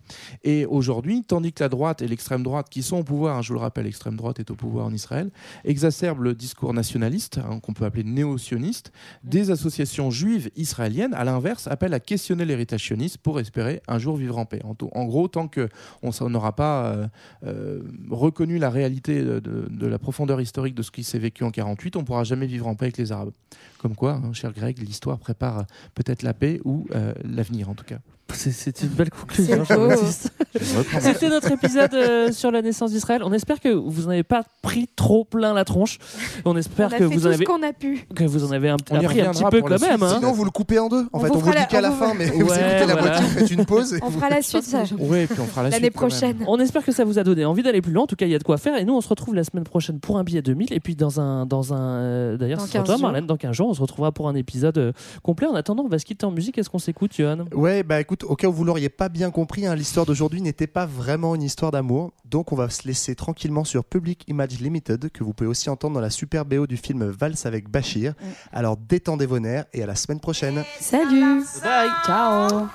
Et 0.45 0.67
aujourd'hui, 0.67 1.25
tandis 1.25 1.53
que 1.53 1.63
la 1.63 1.69
droite 1.69 2.03
et 2.03 2.09
l'extrême 2.09 2.43
droite, 2.43 2.69
qui 2.71 2.83
sont 2.83 2.99
au 2.99 3.05
pouvoir, 3.05 3.37
hein, 3.37 3.43
je 3.43 3.49
vous 3.49 3.55
le 3.55 3.61
rappelle, 3.61 3.85
l'extrême 3.85 4.17
droite 4.17 4.41
est 4.41 4.51
au 4.51 4.55
pouvoir 4.55 4.87
en 4.87 4.93
Israël, 4.93 5.31
exacerbent 5.65 6.23
le 6.23 6.35
discours 6.35 6.75
nationaliste, 6.75 7.39
hein, 7.39 7.61
qu'on 7.61 7.73
peut 7.73 7.85
appeler 7.85 8.05
néo-sioniste, 8.05 8.93
des 9.25 9.51
associations 9.51 10.11
juives 10.11 10.51
israéliennes, 10.57 11.15
à 11.15 11.25
l'inverse, 11.25 11.67
appellent 11.67 11.95
à 11.95 12.01
questionner 12.01 12.45
l'héritage 12.45 12.85
sioniste 12.85 13.19
pour 13.19 13.41
espérer 13.41 13.83
un 13.89 13.99
jour 13.99 14.17
vivre 14.17 14.39
en 14.39 14.47
paix. 14.47 14.61
En, 14.65 15.05
gros, 15.05 15.29
tant 15.29 15.49
qu'on 15.49 16.29
n'aura 16.29 16.55
pas 16.55 16.87
euh, 16.87 17.07
euh, 17.45 17.83
reconnu 18.11 18.59
la 18.59 18.71
réalité 18.71 19.23
de 19.23 19.87
la 19.87 19.99
profondeur 19.99 20.41
historique 20.41 20.75
de 20.75 20.83
ce 20.83 20.91
qui 20.91 21.05
s'est 21.05 21.19
vécu 21.19 21.45
en 21.45 21.51
48, 21.51 21.97
on 21.97 22.01
ne 22.01 22.05
pourra 22.05 22.25
jamais 22.25 22.47
vivre 22.47 22.67
en 22.67 22.75
paix 22.75 22.87
avec 22.87 22.99
les 22.99 23.13
Arabes. 23.13 23.33
Comme 23.79 23.95
quoi, 23.95 24.13
hein, 24.13 24.33
cher 24.33 24.53
Greg, 24.53 24.79
l'histoire 24.79 25.19
prépare 25.19 25.67
peut-être 25.95 26.23
la 26.23 26.35
paix 26.35 26.61
ou 26.65 26.87
euh, 26.95 27.13
l'avenir 27.25 27.69
en 27.69 27.75
tout 27.75 27.85
cas. 27.85 27.99
C'est 28.35 28.83
une 28.83 28.89
belle 28.89 29.11
conclusion. 29.11 29.65
C'est. 29.65 31.01
C'était 31.01 31.29
notre 31.29 31.53
épisode 31.53 31.95
euh, 31.95 32.33
sur 32.33 32.51
la 32.51 32.61
naissance 32.63 32.91
d'Israël. 32.91 33.23
On 33.25 33.33
espère 33.33 33.61
que 33.61 33.69
vous 33.69 34.03
n'en 34.03 34.11
avez 34.11 34.23
pas 34.25 34.43
pris 34.63 34.89
trop 34.97 35.25
plein 35.25 35.55
la 35.55 35.65
tronche. 35.65 35.99
On 36.45 36.57
espère 36.57 36.89
On 36.89 36.95
a 36.95 36.99
que 36.99 37.09
fait 37.09 37.15
vous 37.15 37.21
tout 37.21 37.27
en 37.27 37.31
avez 37.31 37.45
qu'on 37.45 37.63
a 37.63 37.73
pu. 37.73 38.07
que 38.15 38.25
vous 38.25 38.45
en 38.45 38.53
avez 38.53 38.69
un, 38.71 38.77
On 38.91 39.01
y 39.01 39.05
appris 39.05 39.21
un 39.21 39.31
petit 39.31 39.45
peu 39.51 39.61
quand 39.63 39.81
même. 39.81 40.03
hein. 40.03 40.15
Sinon, 40.17 40.33
vous 40.33 40.45
le 40.45 40.51
coupez 40.51 40.79
en 40.79 40.89
deux. 40.89 41.07
En 41.13 41.19
On 41.19 41.21
fait, 41.21 41.29
vous 41.29 41.35
on 41.35 41.39
vous 41.39 41.51
le 41.53 41.59
dit 41.59 41.67
qu'à 41.69 41.81
la 41.81 41.91
vous- 41.91 41.97
fin, 41.99 42.15
mais 42.15 42.27
vous 42.27 42.45
Ouais, 42.47 42.77
écoutez 42.77 42.87
la 42.95 43.01
moitié, 43.01 43.23
vous 43.25 43.39
faites 43.39 43.51
une 43.51 43.65
pause. 43.67 43.95
et 43.95 43.99
On 44.03 44.09
vous- 44.09 44.19
fera 44.19 44.31
la 44.31 44.43
suite 44.43 44.65
ça, 44.65 44.83
Oui, 44.99 45.19
et 45.21 45.27
puis 45.27 45.41
on 45.41 45.45
fera 45.47 45.63
la 45.63 45.71
l'année 45.71 45.85
suite 45.85 45.95
même. 45.95 46.09
prochaine. 46.11 46.37
On 46.47 46.59
espère 46.59 46.85
que 46.85 46.93
ça 46.93 47.05
vous 47.05 47.19
a 47.19 47.23
donné 47.25 47.45
envie 47.45 47.63
d'aller 47.63 47.81
plus 47.83 47.93
loin. 47.93 48.05
En 48.05 48.07
tout 48.07 48.17
cas, 48.17 48.27
il 48.27 48.33
y 48.33 48.35
a 48.35 48.39
de 48.39 48.45
quoi 48.45 48.59
faire. 48.59 48.77
Et 48.77 48.85
nous, 48.85 48.95
on 48.95 49.01
se 49.01 49.09
retrouve 49.09 49.35
la 49.35 49.45
semaine 49.45 49.65
prochaine 49.65 50.01
pour 50.01 50.19
un 50.19 50.25
billet 50.25 50.43
2000. 50.43 50.73
Et 50.73 50.81
puis, 50.81 50.97
dans 50.97 51.21
un. 51.21 51.47
Dans 51.47 51.73
un 51.75 51.79
euh, 52.01 52.37
D'ailleurs, 52.37 52.59
Dans 52.59 52.65
ce 52.65 52.71
sera 52.73 52.79
15 52.81 52.87
toi, 52.87 52.95
jours. 52.97 53.03
Marlène, 53.03 53.27
dans 53.27 53.37
15 53.37 53.55
jours. 53.55 53.69
On 53.69 53.75
se 53.75 53.81
retrouvera 53.81 54.11
pour 54.13 54.29
un 54.29 54.35
épisode 54.35 54.79
euh, 54.79 54.93
complet. 55.23 55.47
En 55.47 55.55
attendant, 55.55 55.85
on 55.85 55.89
va 55.89 55.99
se 55.99 56.05
quitter 56.05 56.27
en 56.27 56.31
musique. 56.33 56.59
Est-ce 56.59 56.71
qu'on 56.71 56.79
s'écoute, 56.79 57.13
Johan? 57.17 57.45
Ouais, 57.55 57.83
bah 57.83 58.01
écoute, 58.01 58.16
au 58.25 58.37
cas 58.37 58.49
où 58.49 58.53
vous 58.53 58.65
l'auriez 58.65 58.89
pas 58.89 59.09
bien 59.09 59.31
compris, 59.31 59.67
hein, 59.67 59.75
l'histoire 59.75 60.07
d'aujourd'hui 60.07 60.41
n'était 60.41 60.67
pas 60.67 60.87
vraiment 60.87 61.35
une 61.35 61.43
histoire 61.43 61.71
d'amour. 61.71 62.13
Donc 62.25 62.53
on 62.53 62.57
va 62.57 62.69
se 62.71 62.87
laisser 62.87 63.15
tranquillement 63.15 63.65
sur 63.65 63.85
Public 63.85 64.25
Image 64.29 64.61
Limited, 64.61 65.11
que 65.11 65.25
vous 65.25 65.33
pouvez 65.33 65.49
aussi 65.49 65.71
entendre 65.71 65.95
dans 65.95 66.01
la 66.01 66.11
super 66.11 66.45
BO 66.45 66.67
du 66.67 66.77
film 66.77 67.05
Valse 67.05 67.47
avec 67.47 67.69
Bachir. 67.69 68.15
Alors 68.53 68.77
détendez 68.77 69.27
vos 69.27 69.39
nerfs 69.39 69.67
et 69.73 69.83
à 69.83 69.87
la 69.87 69.95
semaine 69.95 70.21
prochaine. 70.21 70.65
Salut 70.81 71.45
Bye 71.63 71.91
Ciao 72.05 72.69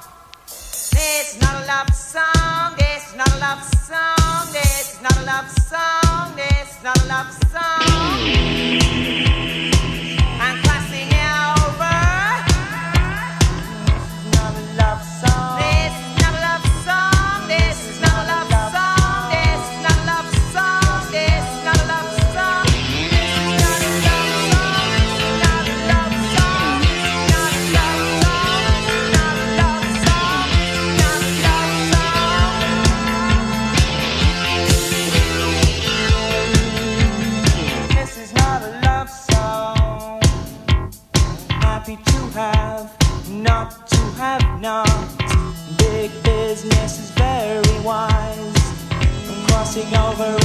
passing 49.73 49.95
over 49.95 50.40